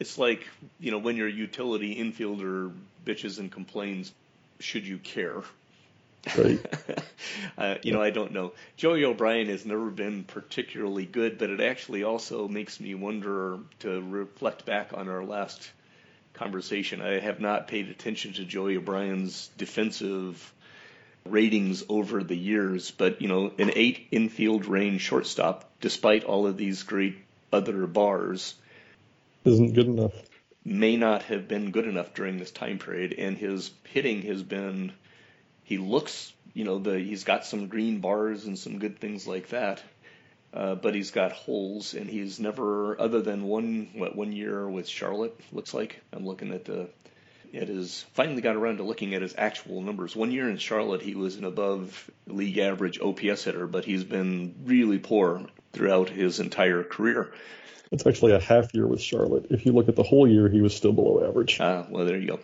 it's 0.00 0.18
like, 0.18 0.44
you 0.80 0.90
know, 0.90 0.98
when 0.98 1.16
your 1.16 1.28
utility 1.28 1.94
infielder 1.94 2.72
bitches 3.06 3.38
and 3.38 3.48
complains, 3.48 4.12
should 4.58 4.84
you 4.84 4.98
care? 4.98 5.44
Right. 6.36 6.58
uh, 7.58 7.76
you 7.82 7.92
know, 7.92 8.02
I 8.02 8.10
don't 8.10 8.32
know. 8.32 8.54
Joey 8.76 9.04
O'Brien 9.04 9.48
has 9.48 9.64
never 9.64 9.90
been 9.90 10.24
particularly 10.24 11.06
good, 11.06 11.38
but 11.38 11.50
it 11.50 11.60
actually 11.60 12.02
also 12.02 12.48
makes 12.48 12.80
me 12.80 12.96
wonder 12.96 13.58
to 13.80 14.02
reflect 14.02 14.64
back 14.64 14.92
on 14.92 15.08
our 15.08 15.24
last 15.24 15.70
conversation. 16.34 17.00
I 17.00 17.20
have 17.20 17.40
not 17.40 17.68
paid 17.68 17.88
attention 17.88 18.32
to 18.34 18.44
Joey 18.44 18.76
O'Brien's 18.76 19.50
defensive 19.58 20.52
ratings 21.24 21.84
over 21.88 22.22
the 22.22 22.36
years, 22.36 22.90
but 22.90 23.22
you 23.22 23.28
know, 23.28 23.52
an 23.58 23.70
eight 23.74 24.08
infield 24.10 24.66
range 24.66 25.00
shortstop, 25.00 25.70
despite 25.80 26.24
all 26.24 26.46
of 26.46 26.56
these 26.56 26.82
great 26.82 27.16
other 27.52 27.86
bars, 27.86 28.54
isn't 29.44 29.72
good 29.72 29.86
enough. 29.86 30.12
May 30.64 30.96
not 30.96 31.22
have 31.24 31.48
been 31.48 31.70
good 31.72 31.86
enough 31.86 32.14
during 32.14 32.38
this 32.38 32.50
time 32.50 32.78
period, 32.78 33.14
and 33.18 33.36
his 33.36 33.70
hitting 33.84 34.22
has 34.22 34.42
been. 34.42 34.92
He 35.64 35.78
looks, 35.78 36.32
you 36.54 36.64
know, 36.64 36.78
the 36.78 36.98
he's 36.98 37.24
got 37.24 37.46
some 37.46 37.68
green 37.68 38.00
bars 38.00 38.44
and 38.44 38.58
some 38.58 38.78
good 38.78 38.98
things 38.98 39.26
like 39.26 39.48
that, 39.48 39.82
uh, 40.52 40.74
but 40.74 40.94
he's 40.94 41.10
got 41.10 41.32
holes, 41.32 41.94
and 41.94 42.08
he's 42.08 42.38
never, 42.38 43.00
other 43.00 43.22
than 43.22 43.44
one 43.44 43.90
what 43.94 44.14
one 44.16 44.32
year 44.32 44.68
with 44.68 44.88
Charlotte, 44.88 45.38
looks 45.52 45.72
like 45.72 46.00
I'm 46.12 46.26
looking 46.26 46.52
at 46.52 46.64
the 46.64 46.88
at 47.54 47.68
his 47.68 48.04
finally 48.12 48.40
got 48.40 48.56
around 48.56 48.78
to 48.78 48.82
looking 48.82 49.14
at 49.14 49.22
his 49.22 49.34
actual 49.36 49.82
numbers. 49.82 50.16
One 50.16 50.30
year 50.30 50.48
in 50.48 50.58
Charlotte, 50.58 51.02
he 51.02 51.14
was 51.14 51.36
an 51.36 51.44
above 51.44 52.10
league 52.26 52.58
average 52.58 53.00
OPS 53.00 53.44
hitter, 53.44 53.66
but 53.66 53.84
he's 53.84 54.04
been 54.04 54.54
really 54.64 54.98
poor 54.98 55.46
throughout 55.72 56.08
his 56.08 56.40
entire 56.40 56.82
career. 56.82 57.32
It's 57.90 58.06
actually 58.06 58.32
a 58.32 58.40
half 58.40 58.74
year 58.74 58.86
with 58.86 59.02
Charlotte. 59.02 59.46
If 59.50 59.66
you 59.66 59.72
look 59.72 59.88
at 59.88 59.96
the 59.96 60.02
whole 60.02 60.26
year, 60.26 60.48
he 60.48 60.62
was 60.62 60.74
still 60.74 60.92
below 60.92 61.26
average. 61.26 61.58
Ah, 61.60 61.86
well, 61.90 62.06
there 62.06 62.16
you 62.16 62.28
go. 62.28 62.40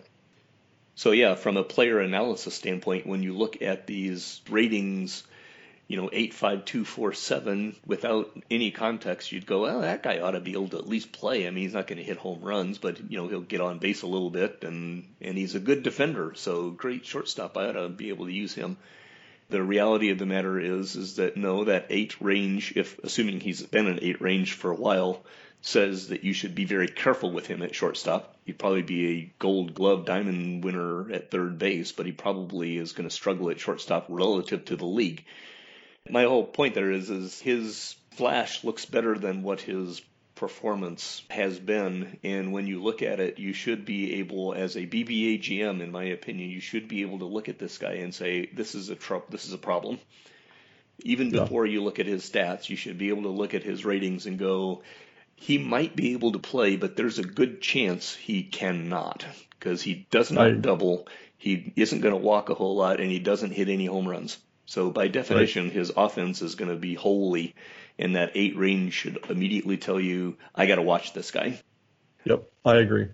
So 0.95 1.11
yeah, 1.11 1.35
from 1.35 1.57
a 1.57 1.63
player 1.63 1.99
analysis 1.99 2.53
standpoint, 2.53 3.07
when 3.07 3.23
you 3.23 3.35
look 3.35 3.61
at 3.61 3.87
these 3.87 4.41
ratings 4.49 5.23
you 5.89 5.97
know, 5.97 6.07
eight 6.13 6.35
five 6.35 6.65
two 6.65 6.85
four 6.85 7.13
seven 7.13 7.75
without 7.83 8.31
any 8.51 8.69
context, 8.69 9.31
you'd 9.31 9.47
go, 9.47 9.63
well, 9.63 9.81
that 9.81 10.03
guy 10.03 10.19
ought 10.19 10.31
to 10.31 10.39
be 10.39 10.51
able 10.51 10.67
to 10.67 10.77
at 10.77 10.87
least 10.87 11.11
play. 11.11 11.47
I 11.47 11.49
mean, 11.49 11.63
he's 11.63 11.73
not 11.73 11.87
going 11.87 11.97
to 11.97 12.03
hit 12.03 12.17
home 12.17 12.41
runs, 12.43 12.77
but 12.77 12.99
you 13.09 13.17
know, 13.17 13.27
he'll 13.27 13.41
get 13.41 13.59
on 13.59 13.79
base 13.79 14.03
a 14.03 14.07
little 14.07 14.29
bit, 14.29 14.63
and 14.63 15.03
and 15.19 15.35
he's 15.35 15.55
a 15.55 15.59
good 15.59 15.81
defender, 15.81 16.33
so 16.35 16.69
great 16.69 17.07
shortstop. 17.07 17.57
I 17.57 17.69
ought 17.69 17.73
to 17.73 17.89
be 17.89 18.09
able 18.09 18.27
to 18.27 18.31
use 18.31 18.53
him. 18.53 18.77
The 19.49 19.63
reality 19.63 20.11
of 20.11 20.19
the 20.19 20.27
matter 20.27 20.59
is, 20.59 20.95
is 20.95 21.15
that 21.15 21.35
no, 21.35 21.63
that 21.63 21.87
eight 21.89 22.21
range, 22.21 22.73
if 22.75 22.99
assuming 22.99 23.39
he's 23.39 23.63
been 23.63 23.87
an 23.87 23.99
eight 24.03 24.21
range 24.21 24.53
for 24.53 24.69
a 24.69 24.75
while, 24.75 25.23
says 25.61 26.09
that 26.09 26.23
you 26.23 26.33
should 26.33 26.53
be 26.53 26.65
very 26.65 26.87
careful 26.87 27.31
with 27.31 27.47
him 27.47 27.63
at 27.63 27.73
shortstop. 27.73 28.35
He'd 28.45 28.59
probably 28.59 28.83
be 28.83 29.07
a 29.07 29.33
Gold 29.39 29.73
Glove 29.73 30.05
Diamond 30.05 30.63
winner 30.63 31.11
at 31.11 31.31
third 31.31 31.57
base, 31.57 31.91
but 31.91 32.05
he 32.05 32.11
probably 32.11 32.77
is 32.77 32.91
going 32.91 33.09
to 33.09 33.15
struggle 33.15 33.49
at 33.49 33.59
shortstop 33.59 34.05
relative 34.07 34.65
to 34.65 34.75
the 34.75 34.85
league 34.85 35.25
my 36.09 36.23
whole 36.23 36.45
point 36.45 36.75
there 36.75 36.91
is 36.91 37.09
is 37.09 37.39
his 37.39 37.95
flash 38.11 38.63
looks 38.63 38.85
better 38.85 39.17
than 39.17 39.43
what 39.43 39.61
his 39.61 40.01
performance 40.35 41.21
has 41.29 41.59
been. 41.59 42.17
And 42.23 42.53
when 42.53 42.65
you 42.65 42.81
look 42.81 43.01
at 43.01 43.19
it 43.19 43.39
you 43.39 43.53
should 43.53 43.85
be 43.85 44.15
able 44.15 44.53
as 44.53 44.75
a 44.75 44.87
BBA 44.87 45.41
GM 45.41 45.81
in 45.81 45.91
my 45.91 46.05
opinion 46.05 46.49
you 46.49 46.61
should 46.61 46.87
be 46.87 47.01
able 47.01 47.19
to 47.19 47.25
look 47.25 47.49
at 47.49 47.59
this 47.59 47.77
guy 47.77 47.95
and 47.95 48.13
say 48.13 48.49
this 48.53 48.73
is 48.73 48.89
a 48.89 48.97
this 49.29 49.45
is 49.45 49.53
a 49.53 49.57
problem. 49.57 49.99
Even 50.99 51.29
yeah. 51.29 51.41
before 51.41 51.65
you 51.65 51.83
look 51.83 51.99
at 51.99 52.05
his 52.05 52.29
stats 52.29 52.69
you 52.69 52.75
should 52.75 52.97
be 52.97 53.09
able 53.09 53.23
to 53.23 53.29
look 53.29 53.53
at 53.53 53.63
his 53.63 53.85
ratings 53.85 54.25
and 54.25 54.39
go 54.39 54.81
he 55.35 55.57
might 55.57 55.95
be 55.95 56.13
able 56.13 56.31
to 56.33 56.39
play 56.39 56.75
but 56.75 56.95
there's 56.95 57.19
a 57.19 57.23
good 57.23 57.61
chance 57.61 58.15
he 58.15 58.43
cannot. 58.43 59.25
Because 59.59 59.81
he 59.81 60.07
does 60.09 60.31
not 60.31 60.47
I, 60.47 60.51
double. 60.51 61.05
He 61.37 61.73
isn't 61.75 61.99
going 61.99 62.13
to 62.13 62.19
walk 62.19 62.49
a 62.49 62.53
whole 62.53 62.77
lot 62.77 63.01
and 63.01 63.11
he 63.11 63.19
doesn't 63.19 63.51
hit 63.51 63.67
any 63.67 63.85
home 63.87 64.07
runs 64.07 64.37
so 64.69 64.91
by 64.91 65.07
definition, 65.07 65.63
right. 65.63 65.73
his 65.73 65.91
offense 65.97 66.43
is 66.43 66.53
going 66.53 66.69
to 66.69 66.77
be 66.77 66.93
holy, 66.93 67.55
and 67.97 68.15
that 68.15 68.33
eight 68.35 68.55
range 68.55 68.93
should 68.93 69.17
immediately 69.27 69.77
tell 69.77 69.99
you, 69.99 70.37
I 70.53 70.67
got 70.67 70.75
to 70.75 70.83
watch 70.83 71.11
this 71.11 71.31
guy. 71.31 71.59
Yep, 72.25 72.43
I 72.63 72.75
agree. 72.75 73.07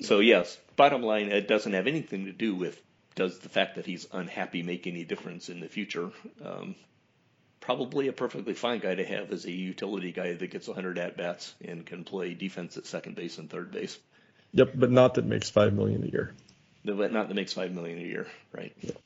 So 0.00 0.18
yes, 0.18 0.58
bottom 0.74 1.04
line, 1.04 1.30
it 1.30 1.46
doesn't 1.46 1.72
have 1.72 1.86
anything 1.86 2.24
to 2.24 2.32
do 2.32 2.56
with 2.56 2.82
does 3.14 3.38
the 3.38 3.48
fact 3.48 3.76
that 3.76 3.86
he's 3.86 4.08
unhappy 4.12 4.64
make 4.64 4.88
any 4.88 5.04
difference 5.04 5.48
in 5.48 5.60
the 5.60 5.68
future. 5.68 6.10
Um, 6.44 6.74
probably 7.60 8.08
a 8.08 8.12
perfectly 8.12 8.54
fine 8.54 8.80
guy 8.80 8.96
to 8.96 9.04
have 9.04 9.30
as 9.30 9.44
a 9.44 9.52
utility 9.52 10.10
guy 10.10 10.32
that 10.32 10.50
gets 10.50 10.66
100 10.66 10.98
at 10.98 11.16
bats 11.16 11.54
and 11.64 11.86
can 11.86 12.02
play 12.02 12.34
defense 12.34 12.76
at 12.76 12.86
second 12.86 13.14
base 13.14 13.38
and 13.38 13.48
third 13.48 13.70
base. 13.70 13.96
Yep, 14.50 14.72
but 14.74 14.90
not 14.90 15.14
that 15.14 15.26
makes 15.26 15.48
five 15.48 15.72
million 15.72 16.02
a 16.02 16.08
year. 16.08 16.34
But 16.84 17.12
not 17.12 17.28
that 17.28 17.34
makes 17.34 17.52
five 17.52 17.70
million 17.70 17.98
a 17.98 18.02
year, 18.04 18.26
right? 18.52 18.74
Yep 18.80 18.96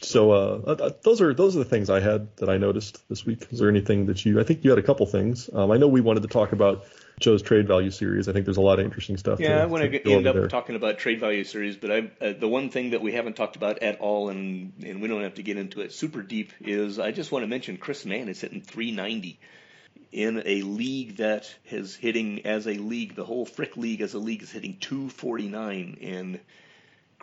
so 0.00 0.30
uh, 0.30 0.90
those 1.02 1.20
are 1.20 1.34
those 1.34 1.56
are 1.56 1.58
the 1.58 1.64
things 1.64 1.90
I 1.90 2.00
had 2.00 2.34
that 2.36 2.48
I 2.48 2.56
noticed 2.56 3.06
this 3.08 3.26
week. 3.26 3.46
Is 3.50 3.58
there 3.58 3.68
anything 3.68 4.06
that 4.06 4.24
you? 4.24 4.40
I 4.40 4.44
think 4.44 4.64
you 4.64 4.70
had 4.70 4.78
a 4.78 4.82
couple 4.82 5.06
things. 5.06 5.50
Um, 5.52 5.70
I 5.70 5.76
know 5.76 5.88
we 5.88 6.00
wanted 6.00 6.22
to 6.22 6.28
talk 6.28 6.52
about 6.52 6.84
Joe's 7.20 7.42
trade 7.42 7.66
value 7.66 7.90
series. 7.90 8.28
I 8.28 8.32
think 8.32 8.44
there's 8.44 8.56
a 8.58 8.62
lot 8.62 8.78
of 8.78 8.84
interesting 8.84 9.16
stuff. 9.16 9.40
Yeah, 9.40 9.56
to, 9.56 9.62
I 9.62 9.66
want 9.66 9.90
to 9.90 10.12
end 10.12 10.26
up 10.26 10.34
there. 10.34 10.48
talking 10.48 10.76
about 10.76 10.98
trade 10.98 11.20
value 11.20 11.44
series, 11.44 11.76
but 11.76 11.90
I, 11.90 12.10
uh, 12.20 12.32
the 12.38 12.48
one 12.48 12.70
thing 12.70 12.90
that 12.90 13.02
we 13.02 13.12
haven't 13.12 13.34
talked 13.34 13.56
about 13.56 13.82
at 13.82 14.00
all, 14.00 14.28
and 14.28 14.72
and 14.84 15.02
we 15.02 15.08
don't 15.08 15.22
have 15.22 15.34
to 15.34 15.42
get 15.42 15.56
into 15.56 15.80
it 15.80 15.92
super 15.92 16.22
deep, 16.22 16.52
is 16.60 16.98
I 16.98 17.10
just 17.10 17.32
want 17.32 17.42
to 17.42 17.48
mention 17.48 17.76
Chris 17.76 18.04
Mann 18.04 18.28
is 18.28 18.40
hitting 18.40 18.62
390 18.62 19.38
in 20.12 20.42
a 20.44 20.62
league 20.62 21.16
that 21.16 21.52
is 21.70 21.96
hitting 21.96 22.44
as 22.44 22.66
a 22.66 22.74
league, 22.74 23.16
the 23.16 23.24
whole 23.24 23.46
Frick 23.46 23.76
league 23.76 24.02
as 24.02 24.14
a 24.14 24.18
league 24.18 24.42
is 24.42 24.50
hitting 24.50 24.76
249 24.78 25.98
and 26.02 26.40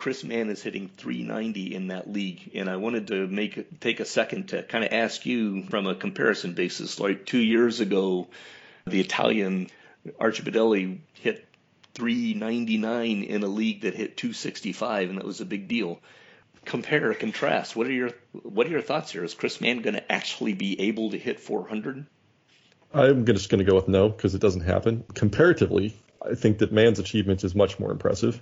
Chris 0.00 0.24
Mann 0.24 0.48
is 0.48 0.62
hitting 0.62 0.88
390 0.96 1.74
in 1.74 1.88
that 1.88 2.10
league, 2.10 2.52
and 2.54 2.70
I 2.70 2.76
wanted 2.76 3.08
to 3.08 3.26
make 3.26 3.80
take 3.80 4.00
a 4.00 4.06
second 4.06 4.48
to 4.48 4.62
kind 4.62 4.82
of 4.82 4.94
ask 4.94 5.26
you 5.26 5.64
from 5.64 5.86
a 5.86 5.94
comparison 5.94 6.54
basis. 6.54 6.98
Like 6.98 7.26
two 7.26 7.38
years 7.38 7.80
ago, 7.80 8.28
the 8.86 8.98
Italian 8.98 9.68
Arcibidelli 10.18 11.00
hit 11.12 11.46
399 11.92 13.24
in 13.24 13.42
a 13.42 13.46
league 13.46 13.82
that 13.82 13.94
hit 13.94 14.16
265, 14.16 15.10
and 15.10 15.18
that 15.18 15.26
was 15.26 15.42
a 15.42 15.44
big 15.44 15.68
deal. 15.68 16.00
Compare, 16.64 17.12
contrast. 17.12 17.76
What 17.76 17.86
are 17.86 17.92
your 17.92 18.12
what 18.42 18.66
are 18.66 18.70
your 18.70 18.80
thoughts 18.80 19.12
here? 19.12 19.22
Is 19.22 19.34
Chris 19.34 19.60
Mann 19.60 19.82
going 19.82 19.96
to 19.96 20.10
actually 20.10 20.54
be 20.54 20.80
able 20.80 21.10
to 21.10 21.18
hit 21.18 21.40
400? 21.40 22.06
I'm 22.94 23.26
just 23.26 23.50
going 23.50 23.62
to 23.62 23.70
go 23.70 23.76
with 23.76 23.88
no 23.88 24.08
because 24.08 24.34
it 24.34 24.40
doesn't 24.40 24.62
happen. 24.62 25.04
Comparatively, 25.12 25.94
I 26.26 26.36
think 26.36 26.60
that 26.60 26.72
Mann's 26.72 27.00
achievement 27.00 27.44
is 27.44 27.54
much 27.54 27.78
more 27.78 27.92
impressive 27.92 28.40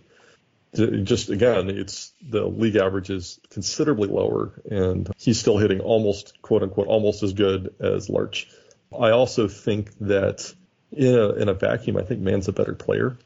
just 0.74 1.30
again, 1.30 1.70
it's 1.70 2.12
the 2.22 2.44
league 2.44 2.76
average 2.76 3.10
is 3.10 3.40
considerably 3.50 4.08
lower, 4.08 4.60
and 4.70 5.10
he's 5.16 5.40
still 5.40 5.58
hitting 5.58 5.80
almost 5.80 6.40
quote 6.42 6.62
unquote 6.62 6.88
almost 6.88 7.22
as 7.22 7.32
good 7.32 7.74
as 7.80 8.08
Larch. 8.08 8.48
I 8.92 9.10
also 9.10 9.48
think 9.48 9.96
that 9.98 10.52
in 10.92 11.14
a, 11.14 11.30
in 11.30 11.48
a 11.48 11.54
vacuum, 11.54 11.96
I 11.96 12.02
think 12.02 12.20
Mann's 12.20 12.48
a 12.48 12.52
better 12.52 12.74
player. 12.74 13.18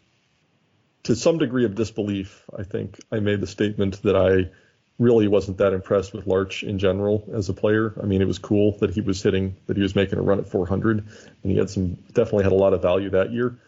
To 1.04 1.16
some 1.16 1.38
degree 1.38 1.64
of 1.64 1.74
disbelief, 1.74 2.44
I 2.56 2.62
think 2.62 2.98
I 3.10 3.18
made 3.20 3.40
the 3.40 3.46
statement 3.46 4.02
that 4.02 4.16
I 4.16 4.50
really 4.98 5.26
wasn't 5.26 5.58
that 5.58 5.72
impressed 5.72 6.12
with 6.12 6.28
Larch 6.28 6.62
in 6.62 6.78
general 6.78 7.28
as 7.34 7.48
a 7.48 7.54
player. 7.54 7.92
I 8.00 8.06
mean, 8.06 8.22
it 8.22 8.26
was 8.26 8.38
cool 8.38 8.78
that 8.78 8.90
he 8.90 9.00
was 9.00 9.20
hitting, 9.20 9.56
that 9.66 9.76
he 9.76 9.82
was 9.82 9.96
making 9.96 10.18
a 10.18 10.22
run 10.22 10.38
at 10.38 10.48
400, 10.48 10.98
and 10.98 11.50
he 11.50 11.56
had 11.56 11.70
some 11.70 11.94
definitely 12.12 12.44
had 12.44 12.52
a 12.52 12.56
lot 12.56 12.72
of 12.72 12.82
value 12.82 13.10
that 13.10 13.32
year 13.32 13.58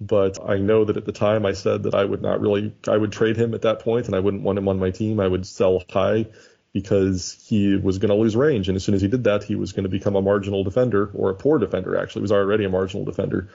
but 0.00 0.38
I 0.48 0.58
know 0.58 0.84
that 0.84 0.96
at 0.96 1.04
the 1.04 1.12
time 1.12 1.44
I 1.44 1.52
said 1.52 1.82
that 1.84 1.94
I 1.94 2.04
would 2.04 2.22
not 2.22 2.40
really, 2.40 2.72
I 2.86 2.96
would 2.96 3.12
trade 3.12 3.36
him 3.36 3.54
at 3.54 3.62
that 3.62 3.80
point 3.80 4.06
and 4.06 4.14
I 4.14 4.20
wouldn't 4.20 4.44
want 4.44 4.58
him 4.58 4.68
on 4.68 4.78
my 4.78 4.90
team. 4.90 5.18
I 5.18 5.26
would 5.26 5.46
sell 5.46 5.82
high 5.90 6.26
because 6.72 7.44
he 7.48 7.76
was 7.76 7.98
going 7.98 8.10
to 8.10 8.14
lose 8.14 8.36
range. 8.36 8.68
And 8.68 8.76
as 8.76 8.84
soon 8.84 8.94
as 8.94 9.02
he 9.02 9.08
did 9.08 9.24
that, 9.24 9.42
he 9.42 9.56
was 9.56 9.72
going 9.72 9.84
to 9.84 9.88
become 9.88 10.14
a 10.14 10.22
marginal 10.22 10.62
defender 10.62 11.10
or 11.14 11.30
a 11.30 11.34
poor 11.34 11.58
defender, 11.58 11.96
actually. 11.96 12.20
He 12.20 12.24
was 12.24 12.32
already 12.32 12.64
a 12.64 12.68
marginal 12.68 13.04
defender 13.04 13.48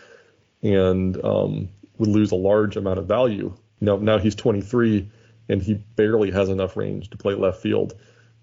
and 0.62 1.24
um, 1.24 1.70
would 1.98 2.10
lose 2.10 2.32
a 2.32 2.36
large 2.36 2.76
amount 2.76 3.00
of 3.00 3.06
value. 3.06 3.54
Now, 3.80 3.98
now 3.98 4.18
he's 4.18 4.36
23 4.36 5.10
and 5.48 5.62
he 5.62 5.76
barely 5.96 6.32
has 6.32 6.50
enough 6.50 6.76
range 6.76 7.10
to 7.12 7.18
play 7.18 7.36
left 7.36 7.62
field. 7.62 7.94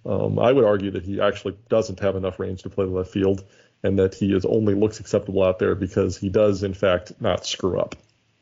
Um, 0.07 0.39
I 0.39 0.53
would 0.53 0.65
argue 0.65 0.93
that 0.93 1.03
he 1.03 1.21
actually 1.21 1.59
doesn't 1.69 2.01
have 2.01 2.17
enough 2.17 2.39
range 2.39 2.63
to 2.63 2.71
play 2.71 2.87
left 2.87 3.11
field 3.11 3.45
and 3.83 3.99
that 3.99 4.15
he 4.15 4.35
is 4.35 4.45
only 4.45 4.75
looks 4.75 5.01
acceptable 5.01 5.43
out 5.43 5.59
there 5.59 5.75
because 5.75 6.17
he 6.17 6.29
does 6.29 6.63
in 6.63 6.75
fact 6.75 7.13
not 7.21 7.47
screw 7.47 7.79
up 7.79 7.97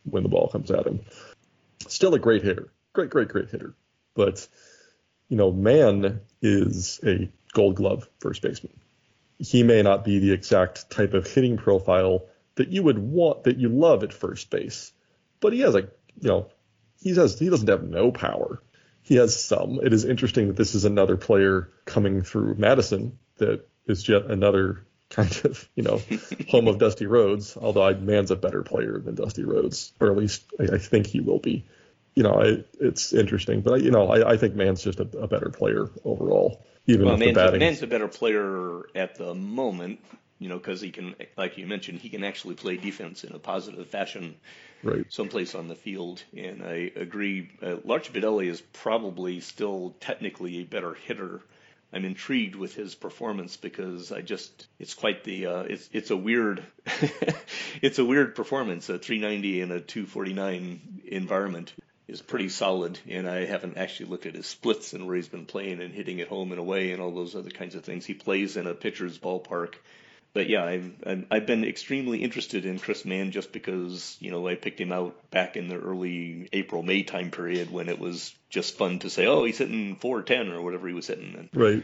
when 0.04 0.22
the 0.22 0.28
ball 0.28 0.48
comes 0.48 0.70
at 0.70 0.86
him. 0.86 1.00
Still 1.86 2.14
a 2.14 2.18
great 2.18 2.42
hitter, 2.42 2.68
great, 2.92 3.10
great, 3.10 3.28
great 3.28 3.50
hitter, 3.50 3.74
but 4.14 4.46
you 5.28 5.36
know, 5.36 5.52
Mann 5.52 6.20
is 6.40 7.00
a 7.04 7.30
Gold 7.52 7.76
Glove 7.76 8.08
first 8.18 8.42
baseman. 8.42 8.72
He 9.38 9.62
may 9.62 9.82
not 9.82 10.04
be 10.04 10.18
the 10.18 10.32
exact 10.32 10.90
type 10.90 11.14
of 11.14 11.26
hitting 11.26 11.58
profile 11.58 12.24
that 12.56 12.68
you 12.68 12.82
would 12.82 12.98
want, 12.98 13.44
that 13.44 13.58
you 13.58 13.68
love 13.68 14.02
at 14.02 14.12
first 14.12 14.50
base, 14.50 14.92
but 15.40 15.52
he 15.52 15.60
has 15.60 15.74
a, 15.74 15.82
you 16.20 16.28
know, 16.28 16.48
he 17.00 17.14
has 17.14 17.38
he 17.38 17.48
doesn't 17.48 17.68
have 17.68 17.84
no 17.84 18.10
power. 18.10 18.60
he 19.02 19.16
has 19.16 19.42
some. 19.42 19.80
It 19.82 19.92
is 19.92 20.04
interesting 20.04 20.48
that 20.48 20.56
this 20.56 20.74
is 20.74 20.84
another 20.84 21.16
player 21.16 21.70
coming 21.86 22.22
through 22.22 22.56
Madison 22.56 23.18
that 23.36 23.66
is 23.86 24.06
yet 24.08 24.26
another 24.26 24.84
kind 25.10 25.40
of, 25.44 25.68
you 25.74 25.82
know, 25.82 26.00
home 26.48 26.68
of 26.68 26.78
Dusty 26.78 27.06
Rhodes, 27.06 27.56
although 27.56 27.82
I, 27.82 27.94
Mann's 27.94 28.30
a 28.30 28.36
better 28.36 28.62
player 28.62 28.98
than 28.98 29.14
Dusty 29.14 29.44
Rhodes, 29.44 29.92
or 30.00 30.10
at 30.10 30.16
least 30.16 30.44
I, 30.60 30.74
I 30.74 30.78
think 30.78 31.06
he 31.06 31.20
will 31.20 31.38
be. 31.38 31.64
You 32.14 32.24
know, 32.24 32.42
I, 32.42 32.64
it's 32.80 33.12
interesting, 33.12 33.60
but, 33.60 33.74
I, 33.74 33.76
you 33.76 33.90
know, 33.90 34.08
I, 34.08 34.32
I 34.32 34.36
think 34.36 34.54
Mann's 34.54 34.82
just 34.82 35.00
a, 35.00 35.08
a 35.18 35.28
better 35.28 35.50
player 35.50 35.88
overall, 36.04 36.64
even 36.86 37.06
well, 37.06 37.16
the 37.16 37.32
batting. 37.32 37.60
Mann's 37.60 37.82
a 37.82 37.86
better 37.86 38.08
player 38.08 38.82
at 38.94 39.14
the 39.16 39.34
moment, 39.34 40.00
you 40.38 40.48
know, 40.48 40.58
because 40.58 40.80
he 40.80 40.90
can, 40.90 41.14
like 41.36 41.58
you 41.58 41.66
mentioned, 41.66 42.00
he 42.00 42.08
can 42.08 42.24
actually 42.24 42.56
play 42.56 42.76
defense 42.76 43.24
in 43.24 43.32
a 43.34 43.38
positive 43.38 43.86
fashion 43.86 44.34
right. 44.82 45.06
someplace 45.08 45.54
on 45.54 45.68
the 45.68 45.74
field. 45.74 46.22
And 46.36 46.62
I 46.62 46.90
agree, 46.96 47.50
uh, 47.62 47.76
Larch 47.84 48.12
Bidelli 48.12 48.48
is 48.48 48.60
probably 48.60 49.40
still 49.40 49.94
technically 50.00 50.58
a 50.58 50.64
better 50.64 50.94
hitter. 50.94 51.40
I'm 51.92 52.04
intrigued 52.04 52.54
with 52.54 52.74
his 52.74 52.94
performance 52.94 53.56
because 53.56 54.12
I 54.12 54.20
just 54.20 54.66
it's 54.78 54.94
quite 54.94 55.24
the 55.24 55.46
uh, 55.46 55.62
it's 55.62 55.88
it's 55.92 56.10
a 56.10 56.16
weird 56.16 56.62
it's 57.82 57.98
a 57.98 58.04
weird 58.04 58.34
performance. 58.34 58.88
A 58.88 58.98
390 58.98 59.60
in 59.62 59.70
a 59.70 59.80
249 59.80 61.02
environment 61.06 61.72
is 62.06 62.20
pretty 62.20 62.50
solid 62.50 62.98
and 63.08 63.28
I 63.28 63.46
haven't 63.46 63.78
actually 63.78 64.10
looked 64.10 64.26
at 64.26 64.34
his 64.34 64.46
splits 64.46 64.92
and 64.92 65.06
where 65.06 65.16
he's 65.16 65.28
been 65.28 65.46
playing 65.46 65.80
and 65.80 65.94
hitting 65.94 66.18
it 66.18 66.28
home 66.28 66.52
and 66.52 66.60
away 66.60 66.92
and 66.92 67.00
all 67.00 67.14
those 67.14 67.34
other 67.34 67.50
kinds 67.50 67.74
of 67.74 67.84
things. 67.84 68.04
He 68.04 68.14
plays 68.14 68.56
in 68.56 68.66
a 68.66 68.74
pitcher's 68.74 69.18
ballpark 69.18 69.74
but 70.38 70.48
yeah, 70.48 70.64
I've 70.64 71.26
I've 71.32 71.46
been 71.46 71.64
extremely 71.64 72.22
interested 72.22 72.64
in 72.64 72.78
Chris 72.78 73.04
Mann 73.04 73.32
just 73.32 73.50
because 73.50 74.16
you 74.20 74.30
know 74.30 74.46
I 74.46 74.54
picked 74.54 74.80
him 74.80 74.92
out 74.92 75.28
back 75.32 75.56
in 75.56 75.66
the 75.66 75.76
early 75.76 76.48
April 76.52 76.84
May 76.84 77.02
time 77.02 77.32
period 77.32 77.72
when 77.72 77.88
it 77.88 77.98
was 77.98 78.32
just 78.48 78.78
fun 78.78 79.00
to 79.00 79.10
say, 79.10 79.26
oh, 79.26 79.42
he's 79.42 79.58
hitting 79.58 79.96
410 79.96 80.54
or 80.54 80.62
whatever 80.62 80.86
he 80.86 80.94
was 80.94 81.08
hitting. 81.08 81.34
And, 81.36 81.48
Right. 81.52 81.82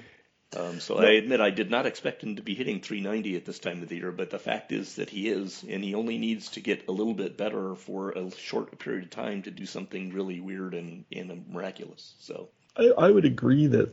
um, 0.56 0.78
so 0.78 0.98
I 0.98 1.14
admit 1.14 1.40
I 1.40 1.50
did 1.50 1.68
not 1.68 1.84
expect 1.84 2.22
him 2.22 2.36
to 2.36 2.42
be 2.42 2.54
hitting 2.54 2.80
390 2.80 3.34
at 3.34 3.44
this 3.44 3.58
time 3.58 3.82
of 3.82 3.88
the 3.88 3.96
year, 3.96 4.12
but 4.12 4.30
the 4.30 4.38
fact 4.38 4.70
is 4.70 4.94
that 4.94 5.10
he 5.10 5.28
is, 5.28 5.64
and 5.68 5.82
he 5.82 5.96
only 5.96 6.16
needs 6.18 6.50
to 6.50 6.60
get 6.60 6.86
a 6.86 6.92
little 6.92 7.14
bit 7.14 7.36
better 7.36 7.74
for 7.74 8.12
a 8.12 8.30
short 8.30 8.78
period 8.78 9.02
of 9.02 9.10
time 9.10 9.42
to 9.42 9.50
do 9.50 9.66
something 9.66 10.12
really 10.12 10.38
weird 10.38 10.74
and, 10.74 11.06
and 11.10 11.48
miraculous. 11.48 12.14
So 12.20 12.50
I, 12.76 12.84
I 12.96 13.10
would 13.10 13.24
agree 13.24 13.66
that 13.66 13.92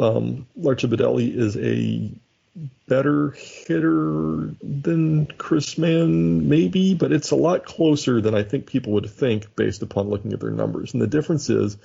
um, 0.00 0.46
Larcha 0.58 0.88
Bidelli 0.88 1.36
is 1.36 1.58
a 1.58 2.10
better 2.86 3.30
hitter 3.30 4.54
than 4.62 5.26
Chris 5.38 5.78
Mann, 5.78 6.48
maybe, 6.48 6.94
but 6.94 7.12
it's 7.12 7.30
a 7.30 7.36
lot 7.36 7.64
closer 7.64 8.20
than 8.20 8.34
I 8.34 8.42
think 8.42 8.66
people 8.66 8.92
would 8.92 9.08
think 9.08 9.56
based 9.56 9.82
upon 9.82 10.10
looking 10.10 10.32
at 10.32 10.40
their 10.40 10.50
numbers. 10.50 10.92
And 10.92 11.00
the 11.00 11.06
difference 11.06 11.48
is, 11.48 11.78